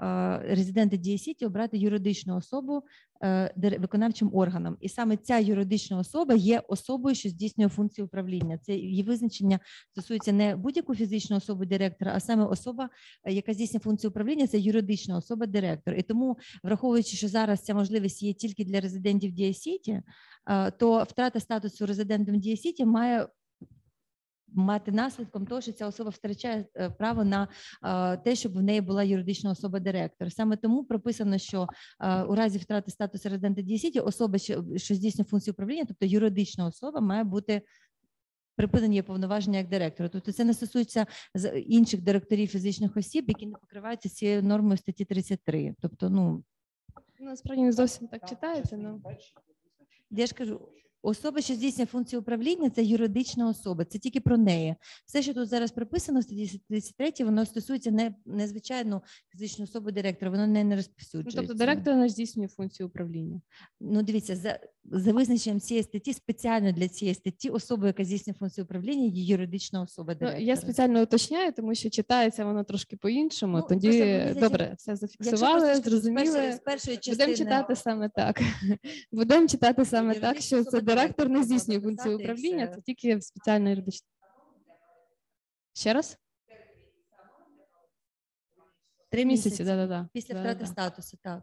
е, 0.43 0.55
резидента 0.55 0.97
Дія 0.97 1.22
Сіті 1.22 1.47
обрати 1.47 1.79
юридичну 1.79 2.37
особу 2.37 2.83
е, 3.25 3.79
виконавчим 3.79 4.31
органом, 4.35 4.77
і 4.81 4.89
саме 4.89 5.17
ця 5.17 5.39
юридична 5.39 5.99
особа 5.99 6.35
є 6.35 6.63
особою, 6.69 7.15
що 7.15 7.29
здійснює 7.29 7.69
функцію 7.69 8.05
управління. 8.05 8.59
Це 8.59 8.75
її 8.75 9.03
визначення 9.03 9.61
стосується 9.91 10.33
не 10.33 10.57
будь-яку 10.57 10.95
фізичну 10.95 11.37
особу 11.37 11.65
директора, 11.65 12.13
а 12.15 12.21
саме 12.21 12.45
особа, 12.45 12.89
яка 13.27 13.55
здійснює 13.55 13.81
функцію 13.81 14.11
управління 14.11 14.22
це 14.51 14.59
юридична 14.59 15.17
особа, 15.17 15.47
директор. 15.47 15.95
І 15.95 16.03
тому, 16.03 16.39
враховуючи, 16.63 17.17
що 17.17 17.29
зараз 17.29 17.61
ця 17.61 17.75
можливість 17.75 18.23
є 18.23 18.33
тільки 18.33 18.65
для 18.65 18.81
резидентів 18.81 19.33
Дія-Сіті, 19.33 20.03
е, 20.51 20.71
то 20.71 21.03
втрата 21.03 21.41
статусу 21.41 21.87
резидентом 21.87 22.39
Дія-Сіті 22.39 22.85
має 22.85 23.29
Мати 24.55 24.93
наслідком 24.93 25.47
того, 25.47 25.61
що 25.61 25.73
ця 25.73 25.87
особа 25.87 26.11
втрачає 26.11 26.67
е, 26.77 26.91
право 26.91 27.25
на 27.25 27.49
е, 27.85 28.17
те, 28.17 28.37
щоб 28.37 28.53
в 28.53 28.63
неї 28.63 28.81
була 28.81 29.03
юридична 29.03 29.51
особа-директор. 29.51 30.33
Саме 30.33 30.57
тому 30.57 30.85
прописано, 30.85 31.39
що 31.39 31.69
у 32.29 32.35
разі 32.35 32.59
втрати 32.59 32.91
статусу 32.91 33.29
резидента 33.29 33.63
Дієсіті 33.63 34.01
особа, 34.01 34.39
що 34.77 34.95
здійснює 34.95 35.25
функцію 35.25 35.53
управління, 35.53 35.85
тобто 35.89 36.07
юридична 36.07 36.67
особа, 36.67 37.01
має 37.01 37.25
бути 37.25 37.63
припинені 38.57 39.03
повноваження 39.03 39.59
як 39.59 39.69
директора. 39.69 40.09
Тобто 40.09 40.33
це 40.33 40.45
не 40.45 40.55
стосується 40.55 41.07
інших 41.67 42.03
директорів 42.03 42.49
фізичних 42.49 42.97
осіб, 42.97 43.25
які 43.29 43.47
не 43.47 43.53
покриваються 43.53 44.09
цією 44.09 44.43
нормою 44.43 44.77
статті 44.77 45.05
33. 45.05 45.75
Тобто, 45.81 46.11
ну 46.11 46.45
насправді 47.21 47.63
не 47.63 47.73
зовсім 47.73 48.09
так 48.09 48.29
читається. 48.29 48.77
Ну. 48.77 49.03
Я 50.11 50.27
ж 50.27 50.35
кажу, 50.35 50.61
Особа, 51.05 51.41
що 51.41 51.55
здійснює 51.55 51.87
функцію 51.87 52.21
управління, 52.21 52.71
це 52.71 52.83
юридична 52.83 53.49
особа. 53.49 53.85
Це 53.85 53.99
тільки 53.99 54.21
про 54.21 54.37
неї. 54.39 54.75
Все, 55.07 55.23
що 55.23 55.35
тут 55.35 55.49
зараз 55.49 55.73
прописано 55.73 56.21
в 56.21 56.23
статті 56.23 56.61
33, 56.69 57.25
воно 57.25 57.47
стосується 57.47 57.91
не 57.91 58.15
незвичайну 58.27 59.03
фізичну 59.33 59.65
особу 59.65 59.91
директора, 59.91 60.31
воно 60.31 60.47
не, 60.47 60.65
не 60.65 60.77
розповсюджується. 60.77 61.41
Ну, 61.41 61.47
тобто 61.47 61.65
директор 61.65 61.97
не 61.97 62.09
здійснює 62.09 62.49
функцію 62.49 62.87
управління. 62.87 63.41
Ну, 63.81 64.03
дивіться, 64.03 64.37
за 64.37 64.61
за 64.85 65.13
визначенням 65.13 65.61
цієї 65.61 65.85
статті 65.85 66.13
спеціально 66.13 66.73
для 66.73 66.89
цієї 66.89 67.15
статті 67.15 67.51
особа, 67.51 67.87
яка 67.87 68.05
здійснює 68.05 68.35
функцію 68.35 68.65
управління, 68.65 69.05
є 69.05 69.25
юридична 69.25 69.83
особа 69.83 70.15
директора. 70.15 70.41
Ну, 70.41 70.47
я 70.47 70.57
спеціально 70.57 71.03
уточняю, 71.03 71.53
тому 71.53 71.75
що 71.75 71.91
читається 71.91 72.45
воно 72.45 72.65
трошки 72.65 72.97
по-іншому. 72.97 73.57
Ну, 73.57 73.63
Тоді 73.69 74.23
просто, 74.23 74.41
добре, 74.41 74.75
все 74.79 74.97
зафіксували, 74.97 75.75
зрозуміли. 75.75 76.53
З 76.53 76.59
першої 76.59 76.97
частини... 76.97 77.33
Будемо 77.33 77.37
читати 77.37 77.77
саме 77.77 78.09
так. 78.09 78.41
Будемо 79.13 79.49
читати 79.49 79.85
саме 79.85 80.15
так, 80.15 80.41
що 80.41 80.65
це 80.65 80.81
директор 80.81 81.29
не 81.29 81.43
здійснює 81.43 81.81
функцію 81.81 82.19
управління, 82.19 82.67
це 82.67 82.81
тільки 82.81 83.21
спеціально 83.21 83.71
юридична. 83.71 84.09
Ще 85.75 85.93
раз? 85.93 86.19
Три 89.11 89.25
місяці, 89.25 89.65
да, 89.65 89.77
да, 89.77 89.87
да. 89.87 90.09
Після 90.13 90.41
втрати 90.41 90.67
статусу, 90.67 91.19
так. 91.23 91.43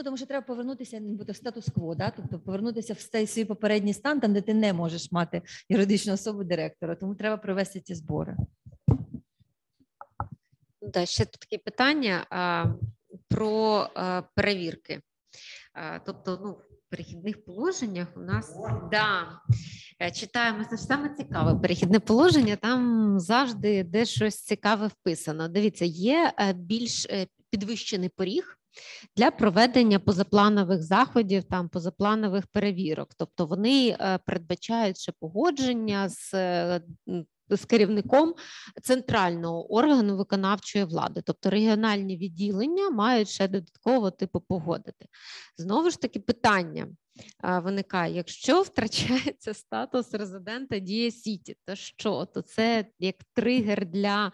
Ну, 0.00 0.04
тому 0.04 0.16
що 0.16 0.26
треба 0.26 0.46
повернутися 0.46 1.00
до 1.00 1.34
статус-кво, 1.34 1.94
да? 1.94 2.12
тобто 2.16 2.38
повернутися 2.38 2.94
в 2.94 3.28
свій 3.28 3.44
попередній 3.44 3.94
стан, 3.94 4.20
там, 4.20 4.32
де 4.32 4.40
ти 4.40 4.54
не 4.54 4.72
можеш 4.72 5.12
мати 5.12 5.42
юридичну 5.68 6.12
особу 6.12 6.44
директора, 6.44 6.94
тому 6.94 7.14
треба 7.14 7.36
провести 7.36 7.80
ці 7.80 7.94
збори. 7.94 8.36
Да, 10.82 11.06
ще 11.06 11.24
тут 11.24 11.40
таке 11.40 11.58
питання 11.58 12.26
а, 12.30 12.66
про 13.28 13.88
а, 13.94 14.22
перевірки. 14.34 15.00
А, 15.72 15.98
тобто, 15.98 16.40
ну, 16.42 16.52
в 16.52 16.90
перехідних 16.90 17.44
положеннях 17.44 18.08
у 18.16 18.20
нас 18.20 18.56
да, 18.90 19.40
е, 20.02 20.10
читаємо 20.10 20.64
це 20.70 20.76
ж 20.76 20.82
саме 20.82 21.14
цікаве 21.14 21.60
перехідне 21.60 22.00
положення, 22.00 22.56
там 22.56 23.14
завжди 23.20 23.84
де 23.84 24.04
щось 24.04 24.44
цікаве 24.44 24.86
вписано. 24.86 25.48
Дивіться, 25.48 25.84
є 25.84 26.32
е, 26.38 26.52
більш 26.52 27.06
е, 27.06 27.26
підвищений 27.50 28.08
поріг 28.08 28.59
для 29.16 29.30
проведення 29.30 29.98
позапланових 29.98 30.82
заходів, 30.82 31.44
там 31.44 31.68
позапланових 31.68 32.46
перевірок. 32.46 33.08
Тобто 33.16 33.46
вони 33.46 33.96
е, 34.00 34.18
передбачають 34.26 34.98
ще 34.98 35.12
погодження 35.20 36.08
з. 36.08 36.34
Е, 36.34 36.80
з 37.56 37.64
керівником 37.64 38.34
центрального 38.82 39.72
органу 39.74 40.16
виконавчої 40.16 40.84
влади, 40.84 41.22
тобто 41.24 41.50
регіональні 41.50 42.16
відділення 42.16 42.90
мають 42.90 43.28
ще 43.28 43.48
додатково 43.48 44.10
типу 44.10 44.40
погодити. 44.40 45.06
Знову 45.56 45.90
ж 45.90 46.00
таки, 46.00 46.20
питання 46.20 46.88
е, 47.44 47.58
виникає: 47.58 48.14
якщо 48.14 48.62
втрачається 48.62 49.54
статус 49.54 50.14
резидента 50.14 50.78
Дія 50.78 51.10
Сіті, 51.10 51.56
то 51.64 51.74
що? 51.74 52.24
То 52.34 52.42
це 52.42 52.86
як 52.98 53.16
тригер 53.34 53.86
для 53.86 54.32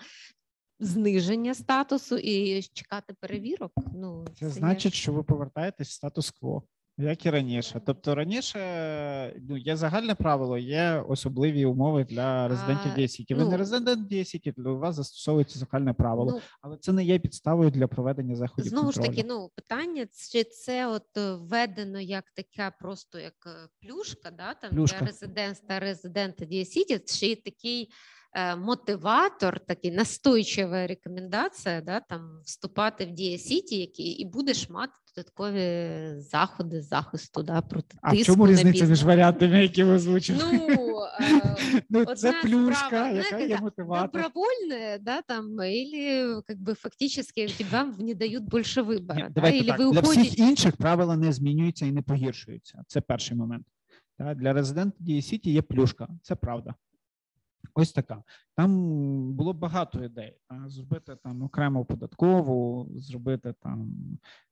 зниження 0.78 1.55
статусу 1.55 2.19
і 2.19 2.62
чекати 2.62 3.15
перевірок. 3.20 3.73
Ну 3.94 4.24
це, 4.35 4.47
це 4.47 4.51
значить, 4.51 4.93
є... 4.93 4.98
що 4.98 5.12
ви 5.12 5.23
повертаєтесь 5.23 5.89
в 5.89 5.93
статус-кво. 5.93 6.62
Як 6.98 7.27
і 7.27 7.31
раніше, 7.31 7.81
тобто 7.86 8.15
раніше 8.15 9.40
ну 9.48 9.57
є 9.57 9.77
загальне 9.77 10.15
правило, 10.15 10.59
є 10.59 11.05
особливі 11.09 11.65
умови 11.65 12.05
для 12.05 12.48
резидентів 12.48 12.94
Дія 12.94 13.12
Сіті. 13.12 13.35
Ви 13.35 13.44
ну, 13.44 13.51
не 13.51 13.57
резидент 13.57 14.09
Дія 14.09 14.29
Сіті, 14.29 14.55
для 14.57 14.70
вас 14.70 14.94
застосовується 14.94 15.59
загальне 15.59 15.93
правило, 15.93 16.32
ну, 16.35 16.40
але 16.61 16.77
це 16.77 16.93
не 16.93 17.05
є 17.05 17.19
підставою 17.19 17.70
для 17.70 17.86
проведення 17.86 18.36
заходів. 18.36 18.70
Знову 18.70 18.86
контролю. 18.86 19.05
ж 19.05 19.11
таки, 19.11 19.28
ну 19.28 19.51
питання 19.55 20.07
чи 20.32 20.44
це 20.44 20.86
от 20.86 21.16
е, 21.16 21.35
введено 21.35 22.01
як 22.01 22.24
така, 22.31 22.77
просто 22.81 23.19
як 23.19 23.47
е, 23.47 23.69
плюшка, 23.82 24.31
да 24.31 24.55
там 24.55 24.70
плюшка. 24.70 24.98
для 24.98 25.07
резидента 25.07 25.81
резидента 25.81 26.44
Дієсіті, 26.44 26.98
чи 26.98 27.36
такий 27.36 27.90
мотиватор, 28.59 29.61
такий 29.61 29.91
настойчива 29.91 30.87
рекомендація, 30.87 31.81
да, 31.81 32.01
там 32.01 32.41
вступати 32.45 33.07
в 33.07 33.11
Дія 33.11 33.39
Сіті, 33.39 33.79
які 33.79 34.03
і 34.03 34.25
будеш 34.25 34.71
мати 34.71 34.93
додаткові 35.17 35.91
заходи 36.21 36.83
захисту 36.83 37.43
да, 37.43 37.61
проти 37.61 37.97
а 38.03 38.11
тиску. 38.11 38.33
А 38.33 38.35
в 38.35 38.37
чому 38.37 38.49
різниця 38.49 38.85
між 38.85 39.05
варіантами, 39.05 39.63
які 39.63 39.85
ви 39.85 39.93
озвучили? 39.93 40.39
Ну, 40.53 40.69
е, 41.21 41.85
ну 41.91 42.05
це 42.05 42.35
плюшка, 42.43 42.87
справа, 42.87 43.09
яка 43.11 43.39
є 43.39 43.59
мотиватор. 43.61 44.23
Добровольне, 44.23 44.99
да, 45.01 45.23
там, 45.23 45.61
или 45.61 46.43
как 46.47 46.59
бы 46.59 46.75
фактически 46.75 47.49
вам 47.71 47.97
не 47.99 48.15
дають 48.15 48.45
більше 48.45 48.83
вибору. 48.83 49.21
Ні, 49.21 49.27
да, 49.31 49.49
или 49.49 49.67
так, 49.67 49.79
ви 49.79 49.91
для 49.91 50.01
уходите... 50.01 50.23
всіх 50.23 50.39
інших 50.39 50.77
правила 50.77 51.17
не 51.17 51.33
змінюються 51.33 51.87
і 51.87 51.93
не 51.93 52.03
погіршуються. 52.03 52.83
Це 52.87 53.01
перший 53.01 53.37
момент. 53.37 53.67
Для 54.19 54.53
резидента 54.53 54.97
Дія 55.01 55.23
Сіті 55.23 55.53
є 55.53 55.63
плюшка, 55.63 56.09
це 56.23 56.35
правда. 56.35 56.75
Ось 57.74 57.93
така. 57.93 58.22
Там 58.56 59.32
було 59.32 59.52
багато 59.52 60.05
ідей. 60.05 60.38
Зробити 60.66 61.16
там 61.24 61.43
окрему 61.43 61.84
податкову, 61.84 62.88
зробити 62.97 63.55
там, 63.62 63.93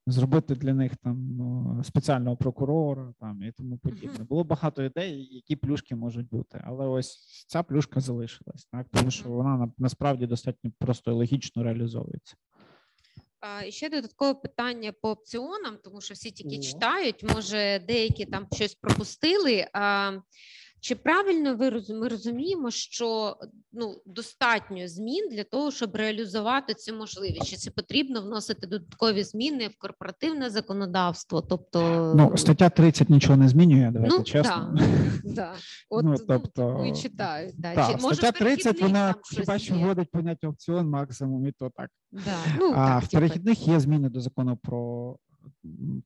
зробити 0.07 0.55
для 0.55 0.73
них 0.73 0.95
там 0.97 1.81
спеціального 1.83 2.37
прокурора 2.37 3.13
там 3.19 3.43
і 3.43 3.51
тому 3.51 3.77
подібне. 3.77 4.25
Було 4.25 4.43
багато 4.43 4.83
ідей, 4.83 5.35
які 5.35 5.55
плюшки 5.55 5.95
можуть 5.95 6.29
бути. 6.29 6.61
Але 6.65 6.87
ось 6.87 7.45
ця 7.47 7.63
плюшка 7.63 7.99
залишилась, 7.99 8.65
так 8.71 8.87
тому 8.91 9.11
що 9.11 9.29
вона 9.29 9.71
насправді 9.77 10.27
достатньо 10.27 10.71
просто 10.79 11.11
і 11.11 11.13
логічно 11.13 11.63
реалізовується. 11.63 12.35
І 13.67 13.71
ще 13.71 13.89
додаткове 13.89 14.33
питання 14.33 14.91
по 15.01 15.09
опціонам, 15.09 15.77
тому 15.83 16.01
що 16.01 16.13
всі 16.13 16.31
тільки 16.31 16.59
читають, 16.59 17.23
може 17.35 17.79
деякі 17.87 18.25
там 18.25 18.47
щось 18.53 18.75
пропустили. 18.75 19.67
Чи 20.85 20.95
правильно 20.95 21.55
ви 21.55 21.81
ми 21.89 22.07
розуміємо, 22.07 22.71
що 22.71 23.37
ну 23.73 24.01
достатньо 24.05 24.87
змін 24.87 25.29
для 25.31 25.43
того, 25.43 25.71
щоб 25.71 25.95
реалізувати 25.95 26.73
цю 26.73 26.95
можливість? 26.95 27.47
Чи 27.47 27.55
це 27.55 27.71
потрібно 27.71 28.21
вносити 28.21 28.67
додаткові 28.67 29.23
зміни 29.23 29.67
в 29.67 29.77
корпоративне 29.77 30.49
законодавство? 30.49 31.41
Тобто, 31.41 32.13
ну 32.17 32.37
стаття 32.37 32.69
30 32.69 33.09
нічого 33.09 33.37
не 33.37 33.49
змінює. 33.49 33.91
Давайте 33.93 34.17
ну, 34.17 34.23
чесно. 34.23 34.77
Да, 35.23 35.31
да. 35.33 35.53
От 35.89 36.05
Ну, 36.05 36.11
ну, 36.11 36.25
тобто, 36.27 36.75
ну, 36.79 36.89
і 36.89 36.95
читають. 36.95 37.55
Да. 37.57 37.75
Так, 37.75 37.91
Чи, 37.91 38.03
може, 38.03 38.15
стаття 38.15 38.39
30, 38.39 38.81
вона 38.81 39.15
хіба 39.23 39.59
що 39.59 39.75
вводить 39.75 40.11
поняття 40.11 40.47
опціон 40.47 40.89
максимум, 40.89 41.47
і 41.47 41.51
то 41.51 41.71
так. 41.75 41.89
Да. 42.11 42.37
Ну, 42.59 42.71
а 42.71 42.87
так, 42.87 43.03
в 43.03 43.07
типу, 43.07 43.21
перехідних 43.21 43.67
є 43.67 43.79
зміни 43.79 44.09
до 44.09 44.21
закону 44.21 44.57
про 44.57 45.15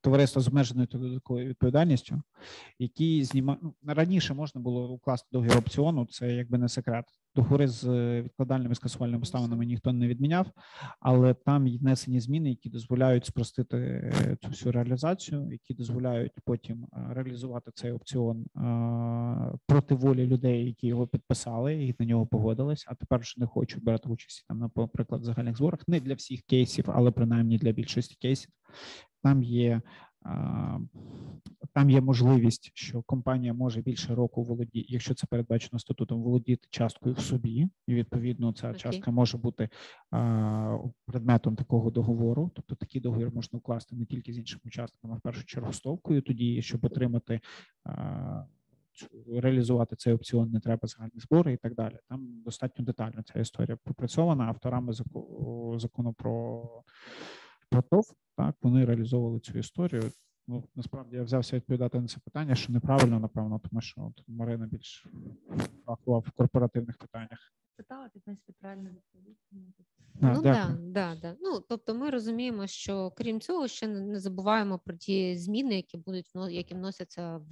товариство 0.02 0.41
з 0.41 0.48
обмеженою 0.48 0.88
та 0.88 0.98
додатковою 0.98 1.48
відповідальністю, 1.48 2.22
які 2.80 3.23
знімають 3.23 3.64
ну, 3.64 3.73
раніше 3.86 4.34
можна 4.34 4.61
було 4.61 4.90
укласти 4.90 5.27
договір 5.31 5.57
опціону. 5.57 6.06
Це 6.06 6.34
якби 6.34 6.57
не 6.57 6.69
секрет. 6.69 7.06
Договори 7.36 7.68
з 7.68 7.84
е, 7.88 8.22
відкладальними 8.22 8.76
скасувальними 8.76 9.18
обставинами 9.18 9.65
ніхто 9.65 9.94
не 9.94 10.07
відміняв, 10.07 10.52
але 10.99 11.34
там 11.34 11.77
внесені 11.77 12.19
зміни, 12.19 12.49
які 12.49 12.69
дозволяють 12.69 13.26
спростити 13.26 13.77
е, 13.77 14.38
цю 14.41 14.49
всю 14.49 14.72
реалізацію, 14.72 15.52
які 15.52 15.73
дозволяють 15.73 16.31
потім 16.45 16.84
е, 16.84 17.07
реалізувати 17.10 17.72
цей 17.76 17.91
опціон 17.91 18.45
проти 19.68 19.95
волі 19.95 20.27
людей, 20.27 20.65
які 20.65 20.88
його 20.88 21.07
підписали 21.07 21.86
і 21.86 21.95
на 21.99 22.06
нього 22.06 22.26
погодились, 22.26 22.86
а 22.88 22.95
тепер 22.95 23.19
вже 23.19 23.34
не 23.38 23.45
хочуть 23.45 23.84
брати 23.84 24.10
участь 24.10 24.45
там, 24.48 24.60
наприклад, 24.60 25.22
в 25.22 25.23
загальних 25.23 25.57
зборах. 25.57 25.88
Не 25.88 25.99
для 25.99 26.14
всіх 26.14 26.41
кейсів, 26.41 26.86
але 26.88 27.11
принаймні 27.11 27.57
для 27.57 27.72
більшості 27.72 28.18
кейсів. 28.22 28.52
Там 29.24 29.44
є 29.44 29.82
там 31.74 31.90
є 31.90 32.02
можливість, 32.02 32.72
що 32.74 33.02
компанія 33.02 33.54
може 33.54 33.82
більше 33.82 34.16
року 34.16 34.44
володіти, 34.44 34.86
якщо 34.90 35.14
це 35.14 35.28
передбачено 35.28 35.80
статутом, 35.80 36.22
володіти 36.22 36.68
часткою 36.70 37.16
в 37.16 37.20
собі, 37.20 37.68
і 37.88 37.94
відповідно 37.94 38.54
ця 38.54 38.70
Окей. 38.70 38.82
частка 38.82 39.12
може 39.12 39.38
бути 39.38 39.70
а, 40.12 40.78
предметом 41.06 41.56
такого 41.56 41.91
договору. 41.91 42.52
Тобто 42.56 42.76
такий 42.76 43.02
договір 43.02 43.32
можна 43.34 43.58
укласти 43.58 43.96
не 43.96 44.06
тільки 44.06 44.34
з 44.34 44.38
іншими 44.38 44.62
учасниками, 44.66 45.14
а 45.14 45.18
в 45.18 45.22
першу 45.22 45.46
чергу 45.46 45.74
з 45.74 45.80
товкою. 45.80 46.22
Тоді, 46.22 46.62
щоб 46.62 46.86
отримати 46.86 47.40
а, 47.84 48.44
реалізувати 49.36 49.96
цей 49.96 50.14
опціон, 50.14 50.52
не 50.52 50.60
треба 50.60 50.88
загальні 50.88 51.20
збори 51.20 51.54
і 51.54 51.58
так 51.58 51.76
далі. 51.76 51.98
Там 52.10 52.41
достатньо 52.46 52.86
детально 52.86 53.24
ця 53.24 53.40
історія 53.40 53.78
попрацьована 53.84 54.44
авторами 54.44 54.91
зако- 54.91 55.80
закону 55.80 56.14
про 56.14 56.64
про 57.70 57.82
ТОВ, 57.82 58.14
так 58.38 58.56
вони 58.62 58.86
реалізовували 58.86 59.40
цю 59.40 59.58
історію. 59.60 60.04
Ну 60.48 60.64
насправді 60.76 61.16
я 61.16 61.24
взявся 61.24 61.56
відповідати 61.56 62.00
на 62.00 62.08
це 62.08 62.18
питання, 62.20 62.56
що 62.56 62.74
неправильно, 62.74 63.20
напевно, 63.20 63.62
тому 63.70 63.82
що 63.82 64.02
от 64.02 64.24
Марина 64.28 64.68
більш 64.68 65.06
фахова 65.86 66.20
в 66.20 66.32
корпоративних 66.32 66.98
питаннях. 66.98 67.54
Питала, 67.78 68.10
ти 68.10 68.20
в 68.20 68.22
принципі 68.22 68.54
правильно 68.60 68.90
відповів. 68.90 69.36
Да, 70.14 70.34
ну 70.34 70.41
да, 70.41 70.78
да, 70.80 71.16
да. 71.22 71.36
Ну 71.41 71.60
тобто, 71.70 71.96
ми 71.96 72.10
розуміємо, 72.10 72.68
що 72.68 73.12
крім 73.12 73.40
цього, 73.41 73.68
ще 73.68 73.88
не 73.88 74.02
не 74.02 74.20
забуваємо 74.20 74.80
про 74.80 74.96
ті 74.96 75.38
зміни, 75.38 75.76
які 75.76 75.98
будуть 75.98 76.36
вно- 76.36 76.50
які 76.50 76.74
вносяться 76.74 77.38
в 77.38 77.50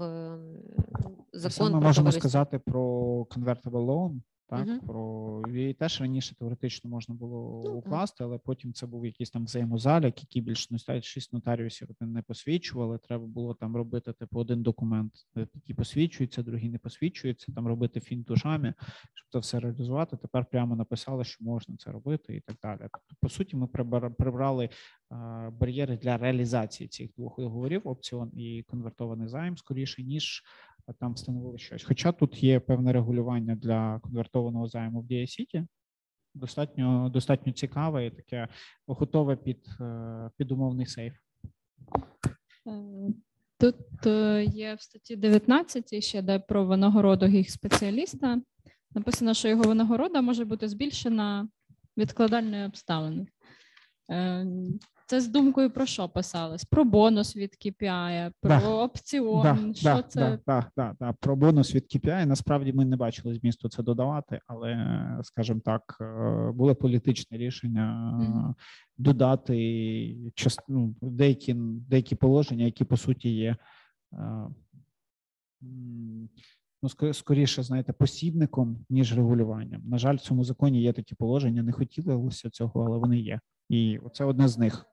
закон. 1.34 1.52
Саме 1.52 1.69
про 1.72 1.81
можемо 1.81 1.94
товариство. 2.06 2.11
сказати 2.11 2.60
про 2.60 2.81
convertible 3.23 3.85
loan, 3.85 4.22
так 4.49 4.68
Мгм. 4.68 4.80
про 4.80 5.41
її 5.48 5.74
теж 5.74 6.02
раніше 6.02 6.36
теоретично 6.36 6.90
можна 6.90 7.15
було 7.15 7.61
Ну, 7.65 7.69
так. 7.76 7.76
укласти, 7.76 8.24
але 8.24 8.38
потім 8.38 8.74
це 8.74 8.88
був 8.88 9.06
якийсь 9.06 9.30
там 9.30 9.45
взаємозалік, 9.45 10.22
який 10.22 10.41
більше 10.41 10.68
ну, 10.72 11.02
шість 11.02 11.34
нотаріусів 11.34 11.88
один 11.91 12.14
не 12.14 12.22
посвідчували. 12.22 12.98
Треба 12.98 13.26
було 13.26 13.53
там 13.53 13.76
робити 13.76 14.14
типу 14.14 14.40
один 14.40 14.64
документ, 14.64 15.14
е, 15.38 15.48
який 15.56 15.76
посвідчується, 15.76 16.44
другий 16.44 16.69
не 16.69 16.78
посвідчується. 16.80 17.52
Там 17.52 17.68
робити 17.68 17.99
фін 17.99 18.24
тушами, 18.24 18.74
щоб 19.14 19.28
це 19.32 19.40
все 19.40 19.60
реалізувати. 19.60 20.18
Тепер 20.18 20.45
прямо 20.45 20.76
написали, 20.76 21.24
що 21.24 21.44
можна 21.44 21.76
це 21.78 21.91
робити, 21.91 22.36
і 22.36 22.40
так 22.41 22.57
далі. 22.64 22.80
Тобто, 22.80 23.15
по 23.22 23.30
суті, 23.30 23.56
ми 23.56 23.65
прибра- 23.65 24.14
прибрали 24.14 24.69
а, 25.10 25.49
бар'єри 25.60 25.98
для 25.98 26.18
реалізації 26.18 26.88
цих 26.88 27.14
двох 27.18 27.40
договорів: 27.40 27.82
опціон 27.88 28.32
і 28.34 28.64
конвертований 28.68 29.28
займ 29.28 29.57
скоріше 29.57 30.03
ніж 30.03 30.44
там 30.93 31.14
встановили 31.14 31.57
щось. 31.57 31.84
Хоча 31.84 32.11
тут 32.11 32.43
є 32.43 32.59
певне 32.59 32.93
регулювання 32.93 33.55
для 33.55 33.99
конвертованого 33.99 34.68
займу 34.68 35.01
в 35.01 35.05
DICT, 35.05 35.65
достатньо 36.34 37.09
достатньо 37.09 37.53
цікаве 37.53 38.05
і 38.05 38.11
таке 38.11 38.47
готове 38.88 39.35
під, 39.35 39.68
е, 39.81 40.30
під 40.38 40.51
умовний 40.51 40.85
сейф. 40.85 41.14
Е, 42.68 43.14
Тут 43.59 43.76
е, 44.05 44.43
є 44.43 44.76
в 44.76 44.81
статті 44.81 45.15
19 45.15 46.03
ще 46.03 46.22
де 46.22 46.39
про 46.39 46.65
винагороду 46.65 47.26
їх 47.26 47.51
спеціаліста. 47.51 48.41
Написано, 48.91 49.34
що 49.34 49.47
його 49.47 49.64
винагорода 49.64 50.22
може 50.22 50.45
бути 50.45 50.68
збільшена 50.68 51.47
відкладальною 51.97 52.65
обставиною. 52.65 53.27
Це 55.09 55.21
з 55.21 55.27
думкою 55.27 55.69
про 55.69 55.85
що 55.85 56.09
писалось? 56.09 56.65
Про 56.65 56.85
бонус 56.85 57.35
від 57.35 57.57
KPI, 57.65 58.31
про 58.41 58.49
Да. 58.49 58.69
опціон. 58.69 59.73
що 59.75 59.84
да, 59.89 60.01
це? 60.03 60.19
да, 60.19 60.39
да, 60.47 60.65
да, 60.77 60.95
да. 60.99 61.13
Про 61.13 61.35
бонус 61.35 61.75
від 61.75 61.84
KPI 61.84 62.25
насправді 62.25 62.73
ми 62.73 62.85
не 62.85 62.95
бачили 62.95 63.35
змісту 63.35 63.69
це 63.69 63.84
додавати, 63.84 64.39
але, 64.47 64.97
скажімо 65.23 65.61
так, 65.65 65.97
е, 66.01 66.51
було 66.51 66.75
політичне 66.75 67.38
рішення 67.38 68.11
Мгм. 68.19 68.55
додати 68.97 69.53
част- 70.35 70.63
ну, 70.67 70.95
деякі, 71.01 71.53
деякі 71.89 72.15
положення, 72.15 72.65
які 72.65 72.84
по 72.84 72.97
суті 72.97 73.29
є. 73.29 73.55
е, 74.13 74.47
Ну, 76.84 77.13
скоріше, 77.13 77.63
знаєте, 77.63 77.93
посібником, 77.93 78.85
ніж 78.89 79.15
регулюванням. 79.17 79.81
На 79.85 79.97
жаль, 79.97 80.15
в 80.15 80.19
цьому 80.19 80.43
законі 80.43 80.81
є 80.81 80.93
такі 80.93 81.15
положення. 81.15 81.63
Не 81.63 81.71
хотілося 81.71 82.49
цього, 82.49 82.85
але 82.85 82.97
вони 82.97 83.19
є. 83.19 83.39
І 83.69 83.99
це 84.13 84.25
одне 84.25 84.47
з 84.47 84.57
них. 84.57 84.85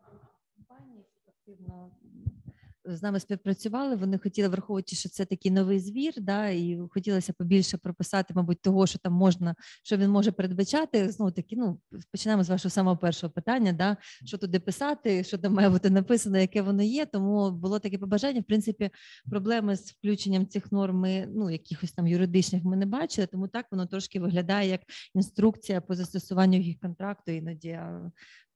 З 2.85 3.03
нами 3.03 3.21
співпрацювали. 3.21 3.97
Вони 3.97 4.19
хотіли, 4.19 4.49
враховуючи, 4.49 4.97
що 4.97 5.09
це 5.09 5.25
такий 5.25 5.51
новий 5.51 5.81
звір, 5.81 6.13
да, 6.17 6.49
і 6.49 6.79
хотілося 6.91 7.33
побільше 7.33 7.77
прописати, 7.77 8.35
мабуть, 8.35 8.63
того, 8.63 8.87
що 8.87 8.99
там 8.99 9.13
можна, 9.13 9.55
що 9.83 9.97
він 9.97 10.11
може 10.11 10.33
передбачати. 10.33 11.11
Знову 11.11 11.31
таки, 11.31 11.57
ну 11.57 11.81
починаємо 12.11 12.45
з 12.45 12.49
вашого 12.49 12.71
самого 12.71 12.97
першого 12.97 13.33
питання, 13.33 13.73
да, 13.73 13.97
що 14.25 14.39
туди 14.39 14.61
писати, 14.61 15.25
що 15.25 15.39
там 15.39 15.53
має 15.55 15.69
бути 15.69 15.91
написано, 15.91 16.39
яке 16.39 16.63
воно 16.63 16.83
є. 16.83 17.07
Тому 17.07 17.51
було 17.51 17.79
таке 17.79 17.99
побажання. 17.99 18.41
В 18.41 18.45
принципі, 18.45 18.91
проблеми 19.31 19.77
з 19.77 19.91
включенням 19.91 20.47
цих 20.47 20.73
норм, 20.73 21.07
ну 21.35 21.51
якихось 21.51 21.93
там 21.93 22.07
юридичних, 22.07 22.65
ми 22.65 22.77
не 22.77 22.87
бачили. 22.87 23.27
Тому 23.27 23.49
так 23.49 23.67
воно 23.71 23.87
трошки 23.87 24.21
виглядає 24.21 24.71
як 24.71 24.81
інструкція 25.15 25.81
по 25.81 25.95
застосуванню 25.95 26.59
їх 26.59 26.79
контракту 26.81 27.33
іноді. 27.33 27.81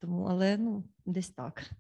Тому, 0.01 0.23
але 0.23 0.57
ну 0.57 0.85
десь 1.07 1.31
так. 1.31 1.71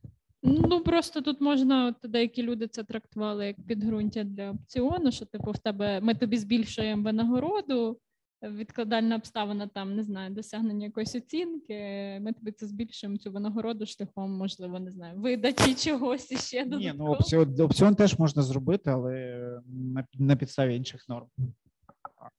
Ну 0.42 0.80
просто 0.80 1.20
тут 1.20 1.40
можна 1.40 1.86
от 1.86 2.10
деякі 2.10 2.42
люди 2.42 2.66
це 2.68 2.84
трактували 2.84 3.46
як 3.46 3.56
підґрунтя 3.66 4.24
для 4.24 4.50
опціону, 4.50 5.12
що 5.12 5.26
типу 5.26 5.50
в 5.50 5.58
тебе 5.58 6.00
ми 6.00 6.14
тобі 6.14 6.36
збільшуємо 6.36 7.02
винагороду, 7.02 7.98
відкладальна 8.42 9.16
обставина 9.16 9.66
там 9.66 9.96
не 9.96 10.02
знаю, 10.02 10.34
досягнення 10.34 10.86
якоїсь 10.86 11.14
оцінки. 11.14 11.74
Ми 12.20 12.32
тобі 12.32 12.52
це 12.52 12.66
збільшуємо 12.66 13.18
цю 13.18 13.32
винагороду 13.32 13.86
шляхом, 13.86 14.30
можливо, 14.30 14.80
не 14.80 14.90
знаю, 14.90 15.20
видачі 15.20 15.74
чогось 15.74 16.32
іще 16.32 16.66
Ні, 16.66 16.92
ну 16.96 17.06
опціон, 17.06 17.60
опціон 17.60 17.94
теж 17.94 18.18
можна 18.18 18.42
зробити, 18.42 18.90
але 18.90 19.42
на, 19.66 20.06
на 20.14 20.36
підставі 20.36 20.76
інших 20.76 21.08
норм. 21.08 21.26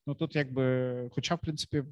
Ну 0.07 0.15
тут 0.15 0.35
якби, 0.35 1.09
хоча, 1.15 1.35
в 1.35 1.39
принципі, 1.39 1.83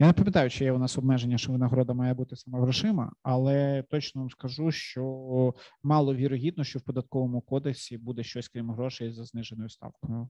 я 0.00 0.06
не 0.06 0.12
пам'ятаю, 0.12 0.50
чи 0.50 0.64
є 0.64 0.72
у 0.72 0.78
нас 0.78 0.98
обмеження, 0.98 1.38
що 1.38 1.52
винагорода 1.52 1.94
має 1.94 2.14
бути 2.14 2.36
саме 2.36 2.60
грошима, 2.60 3.12
але 3.22 3.84
точно 3.90 4.20
вам 4.20 4.30
скажу, 4.30 4.70
що 4.70 5.54
мало 5.82 6.14
вірогідно, 6.14 6.64
що 6.64 6.78
в 6.78 6.82
податковому 6.82 7.40
кодексі 7.40 7.98
буде 7.98 8.22
щось 8.22 8.48
крім 8.48 8.70
грошей 8.70 9.12
за 9.12 9.24
зниженою 9.24 9.68
ставкою. 9.68 10.28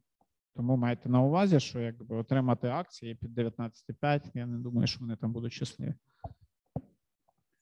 Тому 0.56 0.76
майте 0.76 1.08
на 1.08 1.22
увазі, 1.22 1.60
що 1.60 1.80
якби 1.80 2.16
отримати 2.16 2.68
акції 2.68 3.14
під 3.14 3.38
19,5, 3.38 4.20
я 4.34 4.46
не 4.46 4.58
думаю, 4.58 4.86
що 4.86 5.00
вони 5.00 5.16
там 5.16 5.32
будуть 5.32 5.52
щасливі. 5.52 5.94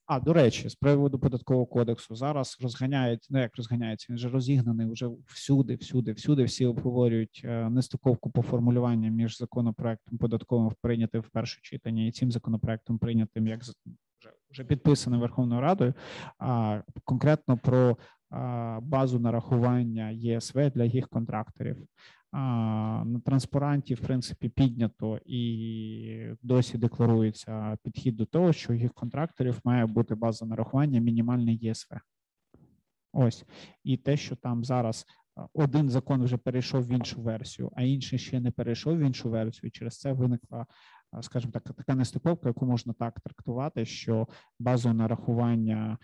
А, 0.09 0.20
до 0.20 0.32
речі, 0.32 0.68
з 0.68 0.74
приводу 0.74 1.18
податкового 1.18 1.66
кодексу 1.66 2.14
зараз 2.14 2.59
розганяється, 2.60 3.28
ну 3.30 3.40
як 3.40 3.56
розганяється, 3.56 4.06
він 4.10 4.16
вже 4.16 4.28
розігнаний 4.28 4.90
вже 4.90 5.09
всюди, 5.26 5.74
всюди, 5.74 6.12
всюди. 6.12 6.44
Всі 6.44 6.66
обговорюють 6.66 7.43
е, 7.44 7.70
нестиковку 7.70 8.30
по 8.30 8.43
формулюванням 8.43 9.14
між 9.14 9.39
законопроектом 9.39 10.18
податковим 10.18 10.72
прийнятим 10.82 11.20
в 11.20 11.28
перше 11.28 11.60
читання 11.62 12.06
і 12.06 12.12
цим 12.12 12.32
законопроектом 12.32 12.98
прийнятим 12.98 13.47
як 13.47 13.62
вже, 13.62 13.72
вже 14.51 14.64
підписаним 14.64 15.20
Верховною 15.20 15.60
Радою. 15.60 15.94
А 16.39 16.80
конкретно 17.05 17.59
про 17.59 17.97
базу 18.82 19.18
нарахування 19.20 20.10
ЄСВ 20.10 20.70
для 20.70 20.85
їх 20.85 21.09
контракторів. 21.09 21.76
На 22.32 23.20
транспаранті, 23.24 23.94
в 23.94 24.00
принципі, 24.00 24.48
піднято 24.48 25.20
і 25.26 26.34
досі 26.42 26.78
декларується 26.78 27.76
підхід 27.84 28.16
до 28.16 28.26
того, 28.26 28.52
що 28.52 28.72
у 28.72 28.76
їх 28.76 28.94
контракторів 28.94 29.60
має 29.64 29.86
бути 29.86 30.14
база 30.14 30.46
нарахування 30.46 31.00
мінімальний 31.00 31.56
ЄСВ. 31.56 31.96
Ось 33.12 33.44
і 33.84 33.96
те, 33.96 34.16
що 34.16 34.36
там 34.36 34.64
зараз 34.64 35.06
один 35.55 35.90
закон 35.90 36.24
вже 36.24 36.36
перейшов 36.36 36.86
в 36.86 36.92
іншу 36.92 37.22
версію, 37.22 37.70
а 37.76 37.82
інший 37.82 38.18
ще 38.18 38.40
не 38.40 38.50
перейшов 38.50 38.96
в 38.96 39.00
іншу 39.00 39.30
версію. 39.30 39.70
Через 39.70 39.98
це 39.98 40.12
виникла, 40.12 40.66
скажімо 41.20 41.52
так, 41.52 41.62
така 41.62 41.94
нестиковка, 41.94 42.48
яку 42.48 42.66
можна 42.66 42.92
так 42.92 43.20
трактувати, 43.20 43.84
що 43.84 44.28
базове 44.59 44.94
нарахування 44.94 45.98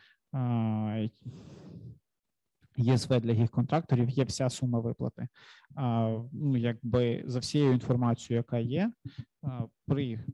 ЄСВ 2.76 3.20
для 3.20 3.32
гіг-контракторів 3.32 4.10
є 4.10 4.24
вся 4.24 4.50
сума 4.50 4.80
виплати. 4.80 5.28
Ну, 6.32 6.56
якби 6.56 7.22
за 7.26 7.38
всією 7.38 7.72
інформацією, 7.72 8.38
яка 8.38 8.58
є, 8.58 8.92
при 9.86 10.24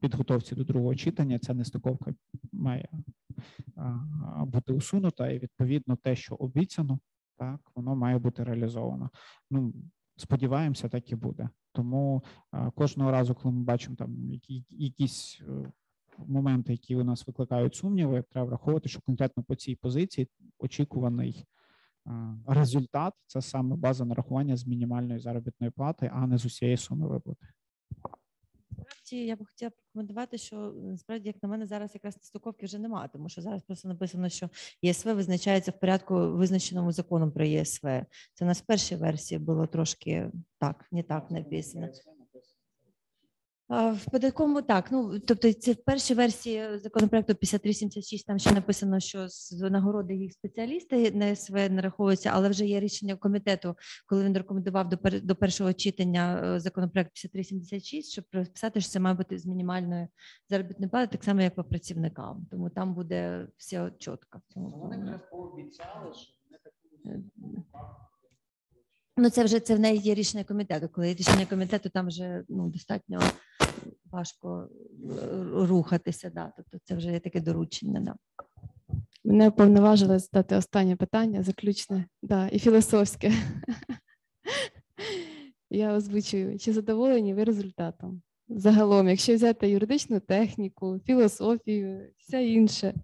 підготовці 0.00 0.54
до 0.54 0.64
другого 0.64 0.94
читання, 0.94 1.38
ця 1.38 1.54
нестиковка 1.54 2.14
має 2.52 2.88
бути 4.46 4.72
усунута, 4.72 5.30
і 5.30 5.38
відповідно 5.38 5.96
те, 5.96 6.16
що 6.16 6.34
обіцяно, 6.34 6.98
так 7.38 7.60
воно 7.74 7.96
має 7.96 8.18
бути 8.18 8.44
реалізовано. 8.44 9.10
Ну 9.50 9.72
сподіваємося, 10.16 10.88
так 10.88 11.12
і 11.12 11.16
буде. 11.16 11.48
Тому 11.72 12.22
кожного 12.74 13.10
разу, 13.10 13.34
коли 13.34 13.54
ми 13.54 13.62
бачимо 13.62 13.96
там 13.96 14.32
які, 14.32 14.64
якісь 14.70 15.42
е, 15.48 15.72
моменти, 16.26 16.72
які 16.72 16.96
у 16.96 17.04
нас 17.04 17.26
викликають 17.26 17.74
сумніви, 17.74 18.24
треба 18.30 18.46
враховувати, 18.46 18.88
що 18.88 19.00
конкретно 19.00 19.42
по 19.42 19.54
цій 19.54 19.76
позиції 19.76 20.28
очікуваний 20.58 21.44
результат 22.46 23.14
це 23.26 23.42
саме 23.42 23.76
база 23.76 24.04
нарахування 24.04 24.56
з 24.56 24.66
мінімальної 24.66 25.20
заробітної 25.20 25.70
плати, 25.70 26.10
а 26.14 26.26
не 26.26 26.38
з 26.38 26.44
усієї 26.44 26.76
суми 26.76 27.08
виплати. 27.08 27.46
Насправді 29.12 29.26
я 29.26 29.36
б 29.36 29.46
хотіла 29.46 29.70
прокоментувати, 29.70 30.38
що 30.38 30.56
насправді, 30.76 31.28
як 31.28 31.42
на 31.42 31.48
мене, 31.48 31.66
зараз 31.66 31.94
якраз 31.94 32.18
стиковки 32.20 32.66
вже 32.66 32.78
немає, 32.78 33.08
тому 33.12 33.28
що 33.28 33.42
зараз 33.42 33.62
просто 33.62 33.88
написано, 33.88 34.28
що 34.28 34.48
ЄСВ 34.82 35.14
визначається 35.14 35.70
в 35.70 35.80
порядку, 35.80 36.14
визначеному 36.14 36.92
законом 36.92 37.32
про 37.32 37.44
ЄСВ. 37.44 37.86
Це 38.34 38.44
у 38.44 38.44
нас 38.44 38.62
в 38.62 38.66
першій 38.66 38.96
версії 38.96 39.38
було 39.38 39.66
трошки 39.66 40.30
так, 40.58 40.86
не 40.92 41.02
так 41.02 41.30
написано. 41.30 41.88
В 43.72 44.10
податковому 44.10 44.62
так. 44.62 44.92
Ну 44.92 45.18
тобто, 45.18 45.52
це 45.52 45.72
в 45.72 45.76
першій 45.76 46.14
версії 46.14 46.78
законопроекту 46.78 47.34
5376 47.34 48.26
Там 48.26 48.38
ще 48.38 48.52
написано, 48.52 49.00
що 49.00 49.28
з 49.28 49.70
нагороди 49.70 50.14
їх 50.14 50.32
спеціалісти 50.32 51.10
на 51.10 51.36
СВ 51.36 51.70
нараховуються, 51.70 52.30
але 52.32 52.48
вже 52.48 52.66
є 52.66 52.80
рішення 52.80 53.16
комітету, 53.16 53.76
коли 54.06 54.24
він 54.24 54.36
рекомендував 54.36 54.88
до 54.88 54.98
до 55.22 55.36
першого 55.36 55.72
читання 55.72 56.40
е, 56.44 56.60
законопроект 56.60 57.10
5376, 57.12 58.12
щоб 58.12 58.24
прописати, 58.30 58.80
що 58.80 58.90
це 58.90 59.00
має 59.00 59.16
бути 59.16 59.38
з 59.38 59.46
мінімальною 59.46 60.08
заробітною 60.48 60.90
платою, 60.90 61.08
так 61.08 61.24
само 61.24 61.42
як 61.42 61.54
по 61.54 61.64
працівникам. 61.64 62.46
Тому 62.50 62.70
там 62.70 62.94
буде 62.94 63.48
все 63.56 63.92
чітко. 63.98 64.40
Вони 64.54 64.96
якраз 64.96 65.20
пообіцяли, 65.30 66.14
що 66.14 66.32
вони 66.44 66.58
таку 66.64 67.64
Ну, 69.16 69.30
це 69.30 69.44
вже 69.44 69.60
це 69.60 69.74
в 69.74 69.80
неї 69.80 69.98
є 69.98 70.14
рішення 70.14 70.44
комітету. 70.44 70.88
Коли 70.88 71.08
є 71.08 71.14
рішення 71.14 71.46
комітету, 71.46 71.88
там 71.88 72.06
вже 72.06 72.44
ну 72.48 72.68
достатньо 72.68 73.20
важко 74.10 74.68
е, 74.68 75.66
рухатися. 75.66 76.30
Да. 76.30 76.52
Тобто 76.56 76.78
це 76.84 76.94
вже 76.94 77.12
є 77.12 77.20
таке 77.20 77.40
доручення. 77.40 78.00
Да. 78.00 78.14
Мене 79.24 79.48
уповноважили 79.48 80.18
задати 80.18 80.56
останнє 80.56 80.96
питання, 80.96 81.42
заключне, 81.42 82.06
да, 82.22 82.48
і 82.48 82.58
філософське. 82.58 83.32
Я 85.70 85.94
озвучую, 85.94 86.58
чи 86.58 86.72
задоволені 86.72 87.34
ви 87.34 87.44
результатом? 87.44 88.22
Загалом, 88.48 89.08
якщо 89.08 89.34
взяти 89.34 89.70
юридичну 89.70 90.20
техніку, 90.20 91.00
філософію, 91.06 92.12
все 92.18 92.46
інше. 92.46 92.94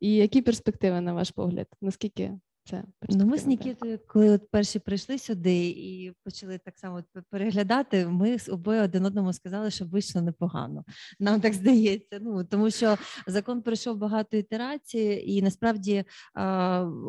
І 0.00 0.14
які 0.14 0.42
перспективи, 0.42 1.00
на 1.00 1.12
ваш 1.12 1.30
погляд? 1.30 1.66
Наскільки 1.80 2.38
це 2.64 2.84
ну, 3.08 3.26
ми 3.26 3.38
з 3.38 3.46
Нікітою, 3.46 3.98
коли 4.06 4.30
от 4.30 4.50
перші 4.50 4.78
прийшли 4.78 5.18
сюди 5.18 5.68
і 5.68 6.12
почали 6.24 6.58
так 6.58 6.78
само 6.78 7.02
переглядати, 7.30 8.06
ми 8.06 8.38
з 8.38 8.48
обоє 8.48 8.82
один 8.82 9.06
одному 9.06 9.32
сказали, 9.32 9.70
що 9.70 9.84
вийшло 9.84 10.22
непогано. 10.22 10.84
Нам 11.20 11.40
так 11.40 11.54
здається. 11.54 12.18
Ну 12.20 12.44
тому 12.44 12.70
що 12.70 12.98
закон 13.26 13.62
пройшов 13.62 13.96
багато 13.96 14.36
ітерацій, 14.36 15.24
і 15.26 15.42
насправді 15.42 16.04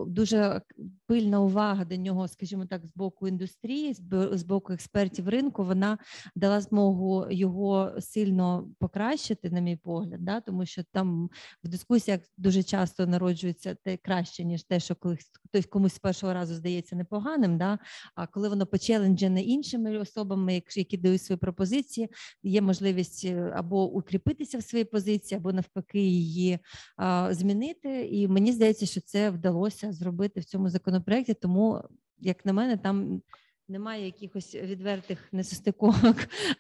дуже 0.08 0.62
пильна 1.08 1.42
увага 1.42 1.86
до 1.86 1.96
нього, 1.96 2.28
скажімо 2.28 2.66
так, 2.66 2.86
з 2.86 2.92
боку 2.96 3.28
індустрії, 3.28 3.94
з 4.32 4.44
боку 4.44 4.74
експертів 4.74 5.30
ринку, 5.30 5.64
вона 5.64 5.98
дала 6.36 6.62
змогу 6.62 7.28
його 7.32 7.96
сильно 8.00 8.70
покращити, 8.80 9.50
на 9.50 9.60
мій 9.60 9.76
погляд, 9.76 10.26
да, 10.26 10.42
тому 10.42 10.66
що 10.66 10.84
там 10.92 11.30
в 11.64 11.68
дискусіях 11.68 12.20
дуже 12.38 12.64
часто 12.64 13.08
народжується 13.08 13.76
те 13.76 13.98
краще 13.98 14.44
ніж 14.44 14.64
те, 14.64 14.80
що 14.80 14.96
колись 14.96 15.32
хтось 15.54 15.66
комусь 15.66 15.96
з 15.96 16.00
першого 16.00 16.34
разу 16.34 16.56
здається 16.56 16.96
непоганим. 16.96 17.58
Да? 17.58 17.80
А 18.16 18.28
коли 18.28 18.50
воно 18.50 18.66
почеленджене 18.66 19.42
іншими 19.42 19.98
особами, 19.98 20.64
які 20.76 20.98
дають 20.98 21.22
свої 21.22 21.38
пропозиції, 21.38 22.10
є 22.44 22.62
можливість 22.62 23.26
е, 23.26 23.54
або 23.56 23.92
укріпитися 23.92 24.58
в 24.58 24.64
своїй 24.64 24.86
позиції, 24.86 25.38
або 25.38 25.54
навпаки 25.54 26.00
її 26.00 26.60
а, 26.98 27.34
змінити. 27.34 28.08
І 28.08 28.28
мені 28.28 28.52
здається, 28.52 28.86
що 28.86 29.02
це 29.02 29.30
вдалося 29.30 29.92
зробити 29.92 30.40
в 30.40 30.46
цьому 30.46 30.70
законопроекті. 30.70 31.34
Тому, 31.34 31.82
як 32.20 32.46
на 32.46 32.54
мене, 32.54 32.78
там 32.78 33.22
немає 33.68 34.06
якихось 34.06 34.56
відвертих 34.56 35.34
несостиковок 35.34 36.16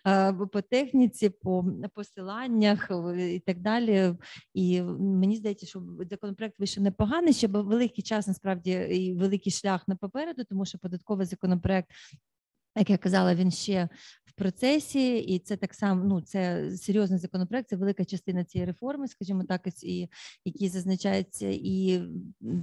по 0.51 0.61
техніці, 0.61 1.29
по 1.29 1.65
посиланнях 1.93 2.91
і 3.17 3.39
так 3.39 3.59
далі. 3.59 4.15
І 4.53 4.81
мені 4.81 5.35
здається, 5.35 5.65
що 5.65 5.83
законопроект 6.09 6.59
вийшов 6.59 6.83
непоганий, 6.83 7.33
ще 7.33 7.47
великий 7.47 8.03
час 8.03 8.27
насправді 8.27 8.71
і 8.71 9.13
великий 9.13 9.51
шлях 9.51 9.87
на 9.87 9.95
попереду, 9.95 10.43
тому 10.43 10.65
що 10.65 10.77
податковий 10.77 11.25
законопроект. 11.25 11.89
Як 12.75 12.89
я 12.89 12.97
казала, 12.97 13.35
він 13.35 13.51
ще 13.51 13.89
в 14.33 14.39
процесі, 14.39 15.17
і 15.17 15.39
це 15.39 15.57
так 15.57 15.73
само 15.73 16.03
ну 16.03 16.21
це 16.21 16.71
серйозний 16.71 17.19
законопроект. 17.19 17.69
Це 17.69 17.75
велика 17.75 18.05
частина 18.05 18.43
цієї 18.43 18.67
реформи, 18.67 19.07
скажімо 19.07 19.43
так, 19.43 19.67
і 19.83 20.09
які 20.45 20.69
зазначаються, 20.69 21.47
і 21.51 22.03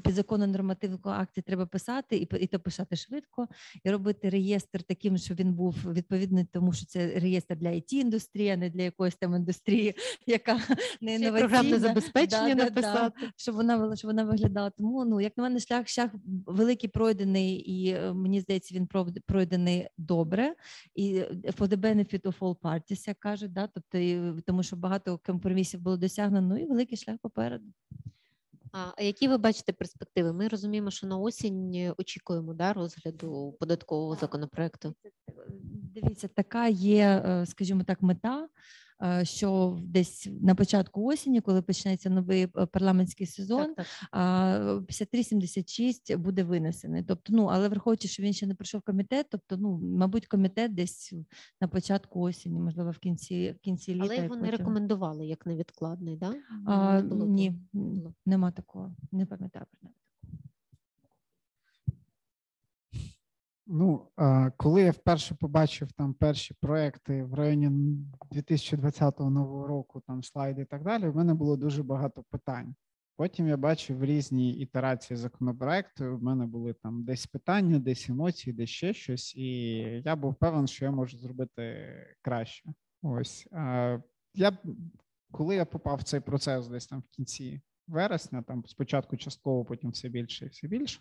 підзаконно 0.05 0.47
нормативного 0.47 1.11
акти 1.11 1.43
треба 1.43 1.66
писати, 1.66 2.16
і 2.16 2.28
і 2.41 2.47
то 2.47 2.61
писати 2.61 2.97
швидко, 2.97 3.49
і 3.85 3.91
робити 3.91 4.28
реєстр 4.28 4.82
таким, 4.82 5.19
щоб 5.19 5.37
він 5.37 5.53
був 5.53 5.74
відповідний, 5.93 6.45
тому 6.53 6.73
що 6.73 6.87
це 6.87 7.19
реєстр 7.19 7.57
для 7.57 7.69
it 7.69 7.95
індустрії, 7.95 8.51
а 8.51 8.57
не 8.57 8.70
для 8.70 8.82
якоїсь 8.82 9.16
там 9.16 9.35
індустрії, 9.35 9.95
яка 10.27 10.61
не 11.01 11.15
інноваційна. 11.15 11.49
програмне 11.49 11.78
забезпечення 11.78 12.55
да, 12.55 12.65
написати, 12.65 13.16
да, 13.20 13.32
щоб 13.37 13.55
вона 13.55 13.97
щоб 13.97 14.09
вона 14.09 14.24
виглядала. 14.24 14.70
Тому 14.70 15.05
ну 15.05 15.20
як 15.20 15.37
на 15.37 15.43
мене, 15.43 15.61
шлях 15.61 15.89
шлях 15.89 16.11
великий 16.47 16.91
пройдений, 16.91 17.55
і 17.55 17.91
е, 17.91 18.12
мені 18.12 18.41
здається, 18.41 18.74
він 18.74 18.89
пройдений 19.27 19.89
добре 20.01 20.55
і 20.94 21.16
е, 21.16 21.31
for 21.31 21.68
the 21.68 21.77
benefit 21.77 22.22
of 22.22 22.39
all 22.39 22.56
parties, 22.56 23.09
як 23.09 23.18
кажуть, 23.18 23.52
да? 23.52 23.66
тобто, 23.66 24.43
тому 24.47 24.62
що 24.62 24.77
багато 24.77 25.20
компромісів 25.27 25.81
було 25.81 25.97
досягнено, 25.97 26.48
ну 26.48 26.56
і 26.62 26.66
великий 26.66 26.98
шлях 26.98 27.18
попереду. 27.22 27.66
А 28.72 29.02
які 29.02 29.28
ви 29.28 29.39
бачите 29.39 29.72
перспективи? 29.72 30.32
Ми 30.32 30.48
розуміємо, 30.48 30.90
що 30.90 31.06
на 31.06 31.18
осінь 31.18 31.93
очікуємо 31.98 32.55
да, 32.55 32.72
розгляду 32.72 33.56
податкового 33.60 34.14
законопроекту. 34.14 34.94
Дивіться, 35.94 36.28
така 36.28 36.68
є, 36.68 37.22
е, 37.27 37.47
скажімо 37.47 37.85
так, 37.85 38.02
мета. 38.02 38.48
Е, 39.02 39.24
що 39.24 39.78
десь 39.82 40.28
на 40.40 40.55
початку 40.55 41.05
осені, 41.05 41.40
коли 41.40 41.62
почнеться 41.62 42.10
новий 42.10 42.43
е, 42.43 42.66
парламентський 42.66 43.27
сезон, 43.27 43.74
53-76 44.12 46.16
буде 46.16 46.44
винесений. 46.44 47.02
Тобто, 47.02 47.32
ну 47.32 47.44
але 47.44 47.68
враховуючи, 47.68 48.09
що 48.09 48.22
він 48.22 48.32
ще 48.32 48.47
не 48.47 48.55
пройшов 48.55 48.82
комітет, 48.82 49.27
тобто, 49.31 49.56
ну 49.56 49.81
мабуть, 49.82 50.27
комітет 50.27 50.74
десь 50.74 51.14
на 51.60 51.68
початку 51.68 52.20
осені, 52.20 52.60
можливо, 52.60 52.90
в 52.90 52.98
кінці 52.98 53.52
в 53.52 53.59
кінці 53.59 53.94
літа. 53.94 54.05
Але 54.05 54.16
його 54.16 54.36
не 54.36 54.51
рекомендували 54.51 55.27
як 55.27 55.47
невідкладний, 55.47 56.16
да? 56.16 56.35
А, 56.66 57.01
Ні, 57.10 57.52
нема 58.27 58.51
такого, 58.51 58.97
не 59.12 59.27
пам'ятаю 59.27 59.66
про 59.81 59.90
Ну, 63.73 64.09
коли 64.57 64.83
я 64.83 64.91
вперше 64.91 65.35
побачив 65.35 65.93
там 65.93 66.15
перші 66.15 66.55
проекти 66.61 67.25
в 67.25 67.35
районі 67.35 67.71
2020 68.31 69.21
нового 69.21 69.67
року, 69.67 70.03
там 70.07 70.23
слайди 70.23 70.63
і 70.63 70.65
так 70.65 70.85
далі, 70.85 71.09
в 71.09 71.17
мене 71.17 71.35
було 71.35 71.57
дуже 71.57 71.83
багато 71.83 72.23
питань. 72.31 72.75
Потім 73.17 73.49
я 73.49 73.57
бачив 73.57 74.05
різні 74.05 74.53
ітерації 74.53 75.17
законопроекту. 75.17 76.17
В 76.17 76.23
мене 76.23 76.47
були 76.47 76.73
там 76.73 77.05
десь 77.05 77.27
питання, 77.27 77.79
десь 77.79 78.09
емоції, 78.09 78.57
десь 78.57 78.71
ще 78.71 78.95
щось, 78.95 79.37
і 79.37 79.77
я 80.05 80.17
був 80.17 80.35
певен, 80.35 80.67
що 80.67 80.85
я 80.85 80.91
можу 80.91 81.19
зробити 81.19 81.87
краще. 82.23 82.73
Ось 83.03 83.47
я 84.35 84.59
коли 85.31 85.55
я 85.55 85.65
попав 85.65 85.99
в 85.99 86.03
цей 86.03 86.21
процес, 86.21 86.69
десь 86.69 86.87
там 86.87 87.01
в 87.01 87.09
кінці 87.09 87.61
вересня, 87.87 88.43
там 88.43 88.65
спочатку 88.67 89.17
частково, 89.17 89.65
потім 89.65 89.91
все 89.91 90.09
більше 90.09 90.47
і 90.47 90.49
все 90.49 90.69
більше 90.69 91.01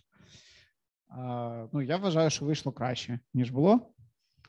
ну 1.74 1.82
я 1.82 1.98
вважаю, 1.98 2.30
що 2.30 2.46
вийшло 2.46 2.72
краще 2.72 3.20
ніж 3.34 3.52
було, 3.52 3.94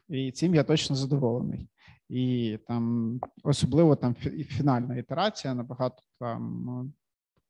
і 0.09 0.33
цим 0.33 0.55
я 0.55 0.65
точно 0.65 0.97
задоволений. 0.97 1.69
І 2.09 2.59
там 2.67 3.21
особливо 3.43 3.97
там 3.97 4.15
фінальна 4.15 4.97
ітерація 4.97 5.55
набагато 5.55 6.03
там 6.19 6.63
ну, 6.67 6.93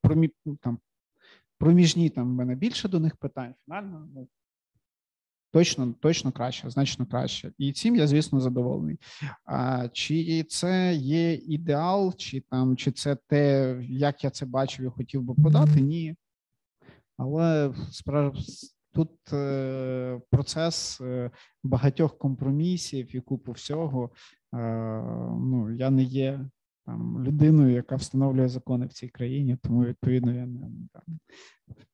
промі, 0.03 0.31
ну, 0.47 0.57
там 0.57 0.79
проміжні 1.59 2.11
там 2.11 2.31
в 2.31 2.35
мене 2.35 2.55
більше 2.55 2.89
до 2.89 3.01
них 3.01 3.17
питань. 3.17 3.55
Фінально 3.65 4.09
ну 4.15 4.29
Точно, 5.53 5.95
точно 6.01 6.33
краще, 6.33 6.71
значно 6.71 7.07
краще. 7.07 7.53
І 7.59 7.73
цим 7.73 7.97
я, 7.97 8.07
звісно, 8.07 8.41
задоволений. 8.41 8.99
А, 9.45 9.89
Чи 9.89 10.45
це 10.45 10.95
є 10.95 11.35
ідеал, 11.35 12.15
чи 12.17 12.41
там, 12.41 12.77
чи 12.77 12.93
це 12.93 13.17
те, 13.17 13.77
як 13.89 14.25
я 14.25 14.31
це 14.31 14.47
бачив 14.47 14.87
і 14.87 14.89
хотів 14.89 15.23
би 15.23 15.35
подати? 15.35 15.81
Ні. 15.81 16.17
Але 17.17 17.75
справ... 17.91 18.35
тут 18.93 19.33
е, 19.33 20.21
процес 20.31 21.01
е, 21.01 21.31
багатьох 21.65 22.19
компромісів 22.19 23.17
і 23.17 23.21
купу 23.21 23.53
всього. 23.53 24.11
Е, 24.55 24.59
ну, 25.41 25.75
я 25.75 25.91
не 25.91 26.03
є 26.03 26.41
там 26.87 27.25
людиною, 27.25 27.75
яка 27.75 27.97
встановлює 27.97 28.49
закони 28.49 28.87
в 28.87 28.93
цій 28.93 29.09
країні, 29.09 29.57
тому 29.63 29.85
відповідно 29.85 30.35
я 30.35 30.47
не 30.47 30.61
там 30.93 31.19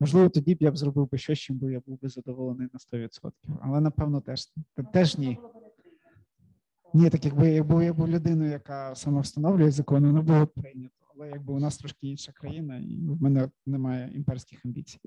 можливо 0.01 0.29
тоді 0.29 0.55
б 0.55 0.59
я 0.61 0.71
б 0.71 0.77
зробив 0.77 1.11
би 1.11 1.19
щось, 1.19 1.39
чим 1.39 1.59
би 1.59 1.73
я 1.73 1.81
був 1.87 2.01
би 2.01 2.09
задоволений 2.09 2.69
на 2.73 2.99
100%. 2.99 3.33
Але 3.61 3.81
напевно 3.81 4.21
теж 4.21 4.53
теж 4.93 5.19
ні. 5.19 5.39
Ні, 6.95 7.11
так 7.11 7.25
якби 7.25 7.51
якби 7.51 7.85
я 7.85 7.93
був 7.93 8.09
людиною, 8.09 8.51
яка 8.51 8.95
саме 8.95 9.21
встановлює 9.21 9.71
закони, 9.71 10.07
воно 10.07 10.23
було 10.23 10.45
б 10.45 10.53
прийнято. 10.53 10.95
Але 11.15 11.29
якби 11.29 11.53
у 11.53 11.59
нас 11.59 11.79
трошки 11.79 12.07
інша 12.07 12.33
країна, 12.33 12.77
і 12.79 12.97
в 12.97 13.23
мене 13.23 13.51
немає 13.67 14.13
імперських 14.15 14.65
амбіцій. 14.65 14.99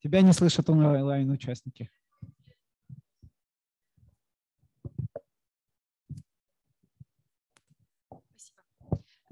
Тебя 0.00 0.22
не 0.22 0.32
слышат 0.32 0.70
онлайн-участники. 0.70 1.90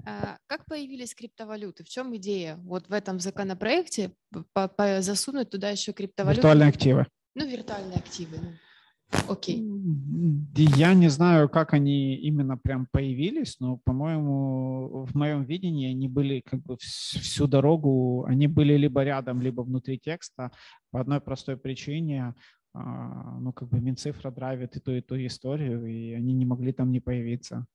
А, 0.05 0.37
как 0.47 0.65
появились 0.65 1.13
криптовалюты? 1.13 1.83
В 1.83 1.89
чем 1.89 2.15
идея 2.15 2.55
вот 2.63 2.87
в 2.87 2.93
этом 2.93 3.19
законопроекте 3.19 4.13
засунуть 4.99 5.49
туда 5.49 5.69
еще 5.69 5.91
криптовалюты? 5.91 6.41
Виртуальные 6.41 6.69
активы. 6.69 7.07
Ну, 7.35 7.45
виртуальные 7.45 7.97
активы. 7.97 8.57
Окей. 9.29 9.63
Я 10.55 10.93
не 10.93 11.09
знаю, 11.09 11.49
как 11.49 11.73
они 11.73 12.15
именно 12.15 12.57
прям 12.57 12.87
появились, 12.91 13.59
но, 13.59 13.77
по-моему, 13.77 15.05
в 15.05 15.15
моем 15.15 15.43
видении 15.43 15.91
они 15.91 16.07
были 16.07 16.41
как 16.41 16.61
бы 16.61 16.77
всю 16.79 17.47
дорогу, 17.47 18.25
они 18.25 18.47
были 18.47 18.73
либо 18.73 19.03
рядом, 19.03 19.41
либо 19.41 19.61
внутри 19.61 19.97
текста 19.97 20.51
по 20.91 20.99
одной 20.99 21.21
простой 21.21 21.57
причине. 21.57 22.33
А, 22.73 23.39
ну, 23.39 23.53
как 23.53 23.69
бы 23.69 23.79
Минцифра 23.79 24.29
драйвит 24.29 24.75
и 24.75 24.79
ту, 24.79 24.91
и 24.91 25.01
ту 25.01 25.15
историю, 25.15 25.85
и 25.87 26.13
они 26.13 26.33
не 26.33 26.45
могли 26.45 26.73
там 26.73 26.91
не 26.91 26.99
появиться. 26.99 27.65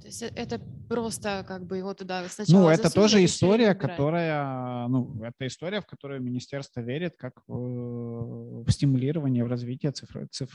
То 0.00 0.06
есть 0.06 0.22
э, 0.22 0.32
это 0.34 0.60
просто 0.88 1.44
как 1.46 1.66
бы 1.66 1.78
его 1.78 1.94
туда 1.94 2.28
сначала 2.28 2.62
Ну, 2.62 2.68
это 2.68 2.90
тоже 2.90 3.24
история, 3.24 3.74
которая, 3.74 4.88
ну, 4.88 5.22
это 5.22 5.46
история, 5.46 5.80
в 5.80 5.86
которую 5.86 6.22
министерство 6.22 6.80
верит 6.80 7.16
как 7.16 7.42
в, 7.46 8.64
в 8.64 8.70
стимулирование, 8.70 9.44
в 9.44 9.48
развитие 9.48 9.92
цифр, 9.92 10.28
циф, 10.30 10.50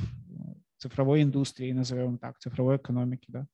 цифровой 0.78 1.24
индустрии, 1.24 1.72
назовем 1.72 2.18
так, 2.18 2.40
цифровой 2.40 2.78
экономики, 2.78 3.26
да. 3.28 3.48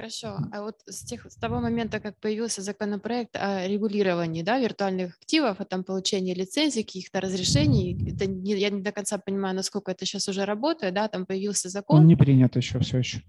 Хорошо. 0.00 0.38
А 0.50 0.62
вот 0.62 0.76
с, 0.86 1.04
тех, 1.04 1.26
с 1.30 1.36
того 1.36 1.60
момента, 1.60 2.00
как 2.00 2.18
появился 2.20 2.62
законопроект 2.62 3.36
о 3.36 3.68
регулировании 3.68 4.42
да, 4.42 4.58
виртуальных 4.58 5.18
активов, 5.20 5.60
о 5.60 5.66
там, 5.66 5.84
получении 5.84 6.32
лицензий, 6.32 6.84
каких-то 6.84 7.20
разрешений, 7.20 8.10
это 8.10 8.24
не, 8.24 8.52
я 8.52 8.70
не 8.70 8.80
до 8.80 8.92
конца 8.92 9.18
понимаю, 9.18 9.54
насколько 9.54 9.90
это 9.90 10.06
сейчас 10.06 10.26
уже 10.26 10.46
работает, 10.46 10.94
да, 10.94 11.08
там 11.08 11.26
появился 11.26 11.68
закон. 11.68 12.00
Он 12.00 12.06
не 12.06 12.16
принят 12.16 12.56
еще 12.56 12.78
все 12.78 12.98
еще. 12.98 13.22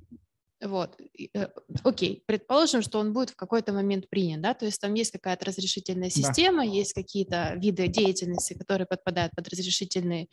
Вот, 0.62 0.96
э, 1.34 1.48
окей, 1.84 2.24
предположим, 2.28 2.84
что 2.84 3.00
он 3.00 3.14
будет 3.14 3.32
в 3.32 3.36
какой-то 3.36 3.74
момент 3.74 4.08
принят, 4.10 4.42
да, 4.42 4.54
то 4.54 4.66
есть 4.66 4.80
там 4.80 4.94
есть 4.94 5.12
какая-то 5.12 5.46
разрешительная 5.46 6.12
система, 6.12 6.58
да. 6.58 6.72
есть 6.72 6.94
какие-то 6.94 7.56
виды 7.56 7.88
деятельности, 7.88 8.54
которые 8.54 8.86
подпадают 8.86 9.34
под 9.36 9.48
разрешительные, 9.50 10.28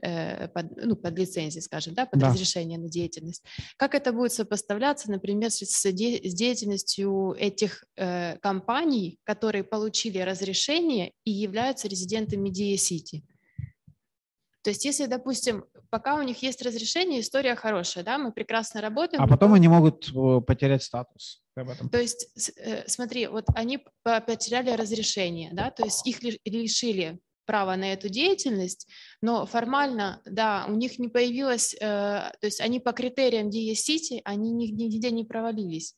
э, 0.00 0.46
под, 0.48 0.76
ну, 0.76 0.94
под 0.94 1.18
лицензии, 1.18 1.58
скажем, 1.58 1.94
да, 1.94 2.06
под 2.06 2.20
да. 2.20 2.28
разрешение 2.28 2.78
на 2.78 2.88
деятельность. 2.88 3.42
Как 3.76 3.96
это 3.96 4.12
будет 4.12 4.32
сопоставляться, 4.32 5.10
например, 5.10 5.50
с, 5.50 5.62
с 5.64 5.92
деятельностью 5.92 7.34
этих 7.36 7.84
э, 7.96 8.36
компаний, 8.38 9.18
которые 9.24 9.64
получили 9.64 10.18
разрешение 10.18 11.12
и 11.24 11.32
являются 11.32 11.88
резидентами 11.88 12.50
DA-City? 12.50 13.22
То 14.62 14.70
есть, 14.70 14.84
если, 14.84 15.06
допустим, 15.06 15.64
пока 15.92 16.14
у 16.14 16.22
них 16.22 16.42
есть 16.42 16.62
разрешение, 16.62 17.20
история 17.20 17.54
хорошая, 17.54 18.02
да, 18.02 18.16
мы 18.16 18.32
прекрасно 18.32 18.80
работаем. 18.80 19.22
А 19.22 19.28
потом 19.28 19.52
они 19.52 19.68
могут 19.68 20.08
э, 20.08 20.40
потерять 20.40 20.82
статус. 20.82 21.42
Об 21.54 21.68
этом. 21.68 21.90
То 21.90 22.00
есть, 22.00 22.30
э, 22.56 22.84
смотри, 22.88 23.26
вот 23.26 23.44
они 23.54 23.78
потеряли 24.02 24.70
разрешение, 24.70 25.50
да, 25.52 25.70
то 25.70 25.84
есть 25.84 26.06
их 26.06 26.22
лишили 26.22 27.20
права 27.44 27.76
на 27.76 27.92
эту 27.92 28.08
деятельность, 28.08 28.88
но 29.20 29.44
формально, 29.44 30.22
да, 30.24 30.64
у 30.66 30.72
них 30.72 30.98
не 30.98 31.08
появилось, 31.08 31.74
э, 31.74 31.78
то 31.78 32.46
есть 32.46 32.62
они 32.62 32.80
по 32.80 32.92
критериям 32.92 33.50
DS-City, 33.50 34.22
они 34.24 34.50
нигде 34.50 35.10
не 35.10 35.24
провалились. 35.24 35.94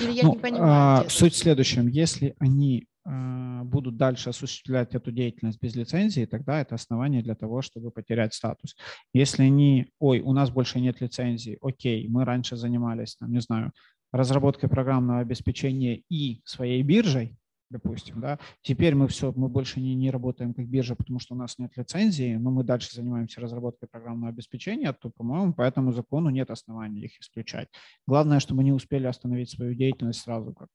Или 0.00 0.12
я 0.12 0.22
ну, 0.22 0.32
не 0.32 0.38
понимаю. 0.38 1.04
А, 1.04 1.10
суть 1.10 1.34
в 1.34 1.36
следующем, 1.36 1.88
если 1.88 2.34
они 2.38 2.88
будут 3.06 3.96
дальше 3.96 4.30
осуществлять 4.30 4.94
эту 4.94 5.12
деятельность 5.12 5.60
без 5.60 5.76
лицензии, 5.76 6.24
тогда 6.24 6.60
это 6.60 6.74
основание 6.74 7.22
для 7.22 7.34
того, 7.34 7.62
чтобы 7.62 7.90
потерять 7.90 8.34
статус. 8.34 8.76
Если 9.12 9.44
они, 9.44 9.92
ой, 10.00 10.20
у 10.20 10.32
нас 10.32 10.50
больше 10.50 10.80
нет 10.80 11.00
лицензии, 11.00 11.58
окей, 11.62 12.08
мы 12.08 12.24
раньше 12.24 12.56
занимались, 12.56 13.16
там, 13.16 13.32
не 13.32 13.40
знаю, 13.40 13.72
разработкой 14.12 14.68
программного 14.68 15.20
обеспечения 15.20 16.02
и 16.08 16.40
своей 16.44 16.82
биржей, 16.82 17.36
допустим, 17.70 18.20
да, 18.20 18.38
теперь 18.62 18.94
мы 18.94 19.08
все, 19.08 19.32
мы 19.36 19.48
больше 19.48 19.80
не, 19.80 19.94
не 19.94 20.10
работаем 20.10 20.54
как 20.54 20.66
биржа, 20.66 20.94
потому 20.94 21.18
что 21.18 21.34
у 21.34 21.38
нас 21.38 21.58
нет 21.58 21.76
лицензии, 21.76 22.36
но 22.36 22.50
мы 22.50 22.64
дальше 22.64 22.94
занимаемся 22.94 23.40
разработкой 23.40 23.88
программного 23.88 24.30
обеспечения, 24.30 24.92
то, 24.92 25.10
по-моему, 25.10 25.52
по 25.52 25.62
этому 25.62 25.92
закону 25.92 26.30
нет 26.30 26.50
оснований 26.50 27.02
их 27.02 27.20
исключать. 27.20 27.68
Главное, 28.06 28.40
чтобы 28.40 28.62
они 28.62 28.72
успели 28.72 29.06
остановить 29.06 29.50
свою 29.50 29.74
деятельность 29.74 30.20
сразу, 30.20 30.52
как 30.52 30.68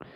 а, 0.00 0.06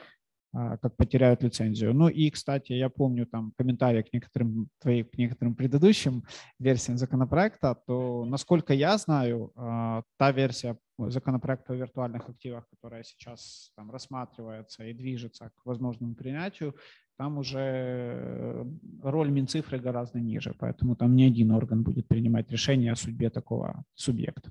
как 0.52 0.96
потеряют 0.96 1.42
лицензию. 1.42 1.94
Ну 1.94 2.08
и, 2.08 2.30
кстати, 2.30 2.72
я 2.72 2.88
помню 2.88 3.26
там 3.26 3.52
комментарии 3.56 4.02
к 4.02 4.12
некоторым 4.12 4.68
твоим, 4.80 5.06
к 5.06 5.16
некоторым 5.16 5.54
предыдущим 5.54 6.24
версиям 6.58 6.98
законопроекта, 6.98 7.76
то, 7.86 8.24
насколько 8.24 8.74
я 8.74 8.98
знаю, 8.98 9.52
а, 9.54 10.02
та 10.18 10.32
версия 10.32 10.76
законопроекта 10.98 11.72
о 11.72 11.76
виртуальных 11.76 12.28
активах, 12.28 12.68
которая 12.68 13.04
сейчас 13.04 13.72
там 13.76 13.90
рассматривается 13.90 14.84
и 14.84 14.92
движется 14.92 15.50
к 15.54 15.64
возможному 15.64 16.14
принятию, 16.14 16.74
там 17.16 17.38
уже 17.38 18.66
роль 19.02 19.30
Минцифры 19.30 19.78
гораздо 19.78 20.20
ниже, 20.20 20.54
поэтому 20.58 20.96
там 20.96 21.14
не 21.14 21.26
один 21.26 21.52
орган 21.52 21.82
будет 21.82 22.08
принимать 22.08 22.50
решение 22.50 22.92
о 22.92 22.96
судьбе 22.96 23.30
такого 23.30 23.84
субъекта. 23.94 24.50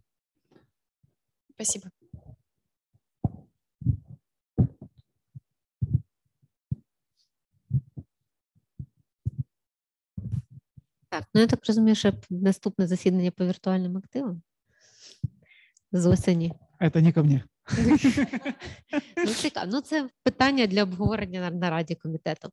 Спасибо. 1.56 1.90
Так, 11.20 11.28
ну 11.34 11.42
я 11.42 11.48
так 11.48 11.60
розумію, 11.68 11.96
що 11.96 12.14
наступне 12.30 12.88
засідання 12.88 13.32
по 13.32 13.46
віртуальним 13.46 13.98
активам 13.98 14.42
з 15.92 16.06
осені. 16.06 16.54
Це 16.94 17.02
не 17.02 17.12
ко 17.12 17.24
мне. 17.24 17.44
Ну, 19.18 19.26
цікаво. 19.26 19.68
Ну, 19.72 19.82
це 19.82 20.10
питання 20.24 20.68
для 20.68 20.84
обговорення 20.84 21.50
на 21.50 21.70
раді 21.70 21.96
комітету. 21.96 22.50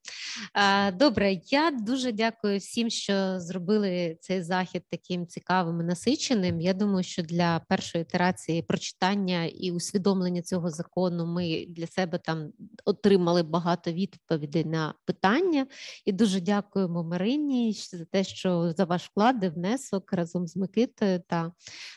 Добре, 0.94 1.40
я 1.50 1.70
дуже 1.70 2.12
дякую 2.12 2.58
всім, 2.58 2.90
що 2.90 3.40
зробили 3.40 4.16
цей 4.20 4.42
захід 4.42 4.82
таким 4.90 5.26
цікавим 5.26 5.80
і 5.80 5.84
насиченим. 5.84 6.60
Я 6.60 6.74
думаю, 6.74 7.02
що 7.02 7.22
для 7.22 7.60
першої 7.68 8.02
ітерації 8.02 8.62
прочитання 8.62 9.44
і 9.44 9.70
усвідомлення 9.70 10.42
цього 10.42 10.70
закону 10.70 11.26
ми 11.26 11.66
для 11.68 11.86
себе 11.86 12.18
там 12.18 12.52
отримали 12.84 13.42
багато 13.42 13.92
відповідей 13.92 14.64
на 14.64 14.94
питання. 15.04 15.66
І 16.04 16.12
дуже 16.12 16.40
дякуємо 16.40 17.04
Марині 17.04 17.72
за 17.72 18.04
те, 18.04 18.24
що 18.24 18.72
за 18.76 18.84
ваш 18.84 19.04
вклад 19.04 19.44
і 19.44 19.48
внесок 19.48 20.12
разом 20.12 20.46
з 20.46 20.56
Микитою. 20.56 21.22
Та 21.28 21.52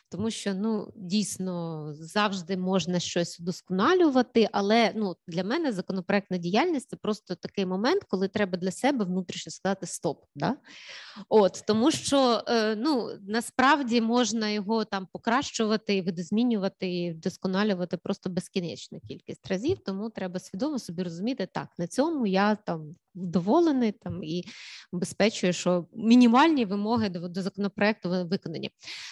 тому 0.10 0.32
що 0.32 0.54
ну 0.54 0.94
дійсно 0.96 1.86
завжди 1.94 2.58
можна 2.58 3.00
щось 3.10 3.40
удосконалювати, 3.40 4.50
але 4.52 4.92
ну 4.96 5.16
для 5.28 5.44
мене 5.44 5.72
законопроектна 5.72 6.38
діяльність 6.38 6.90
це 6.90 6.96
просто 6.96 7.36
такий 7.36 7.66
момент, 7.66 8.04
коли 8.08 8.28
треба 8.28 8.58
для 8.58 8.72
себе 8.72 9.06
внутрішньо 9.06 9.52
сказати 9.52 9.86
стоп. 9.86 10.24
Да? 10.36 10.56
От 11.30 11.64
тому, 11.68 11.92
що 11.92 12.44
е, 12.48 12.76
ну 12.76 13.10
насправді 13.22 14.02
можна 14.02 14.50
його 14.50 14.86
там 14.86 15.08
покращувати 15.14 16.02
видозмінювати, 16.02 16.94
і 16.94 17.12
вдосконалювати 17.12 17.98
просто 17.98 18.30
безкінечну 18.30 19.00
кількість 19.00 19.48
разів. 19.48 19.78
Тому 19.86 20.10
треба 20.10 20.40
свідомо 20.40 20.80
собі 20.80 21.04
розуміти, 21.04 21.48
так 21.54 21.68
на 21.78 21.88
цьому 21.88 22.28
я 22.28 22.56
там 22.56 22.96
вдоволений 23.16 23.92
там 23.92 24.24
і 24.24 24.44
убезпечує, 24.92 25.54
що 25.54 25.86
мінімальні 25.94 26.66
вимоги 26.66 27.10
до, 27.10 27.28
до 27.28 27.42
законопроекту 27.42 28.10
виконані. 28.10 28.72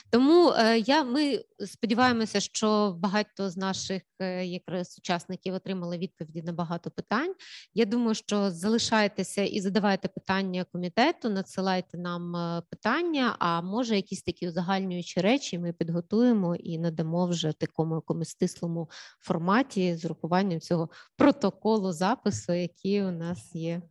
Тому 0.10 0.50
е, 0.50 0.80
я 0.80 1.04
ми 1.04 1.44
сподіваємося, 1.66 2.40
що 2.40 2.98
багато 3.00 3.50
з 3.50 3.58
наших 3.58 4.02
е, 4.20 4.46
якраз 4.46 4.96
учасників 5.00 5.54
отримали 5.54 5.98
відповіді 5.98 6.42
на 6.42 6.54
багато 6.54 6.92
питань. 6.92 7.34
Я 7.74 7.86
думаю, 7.86 8.16
що 8.16 8.52
залишайтеся 8.52 9.44
і 9.44 9.62
задавайте 9.62 10.08
питання 10.08 10.66
комітету, 10.72 11.30
надсилайте 11.30 11.98
нам 11.98 12.36
е, 12.36 12.62
питання. 12.70 13.36
А 13.40 13.62
може, 13.62 13.96
якісь 13.96 14.24
такі 14.24 14.48
узагальнюючі 14.48 15.22
речі 15.22 15.60
ми 15.60 15.74
підготуємо 15.74 16.56
і 16.56 16.78
надамо 16.78 17.28
вже 17.28 17.54
такому 17.54 17.96
якомусь 17.96 18.30
стислому 18.30 18.90
форматі 19.20 19.96
з 19.96 20.06
урахуванням 20.06 20.60
цього 20.60 20.90
протоколу 21.16 21.92
запису, 21.92 22.54
який 22.54 23.04
у 23.04 23.12
нас 23.12 23.56
є. 23.56 23.82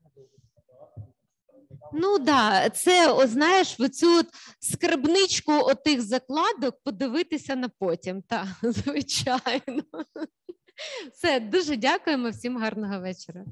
Ну 1.92 2.18
да, 2.18 2.70
це 2.70 3.12
о, 3.12 3.26
знаєш, 3.26 3.80
в 3.80 3.88
цю 3.88 4.22
скарбничку 4.60 5.52
отих 5.52 6.02
закладок 6.02 6.76
подивитися 6.84 7.56
на 7.56 7.68
потім. 7.68 8.22
Так, 8.22 8.46
звичайно. 8.62 9.82
Все, 11.12 11.40
дуже 11.40 11.76
дякуємо 11.76 12.30
всім 12.30 12.58
гарного 12.58 13.00
вечора. 13.00 13.44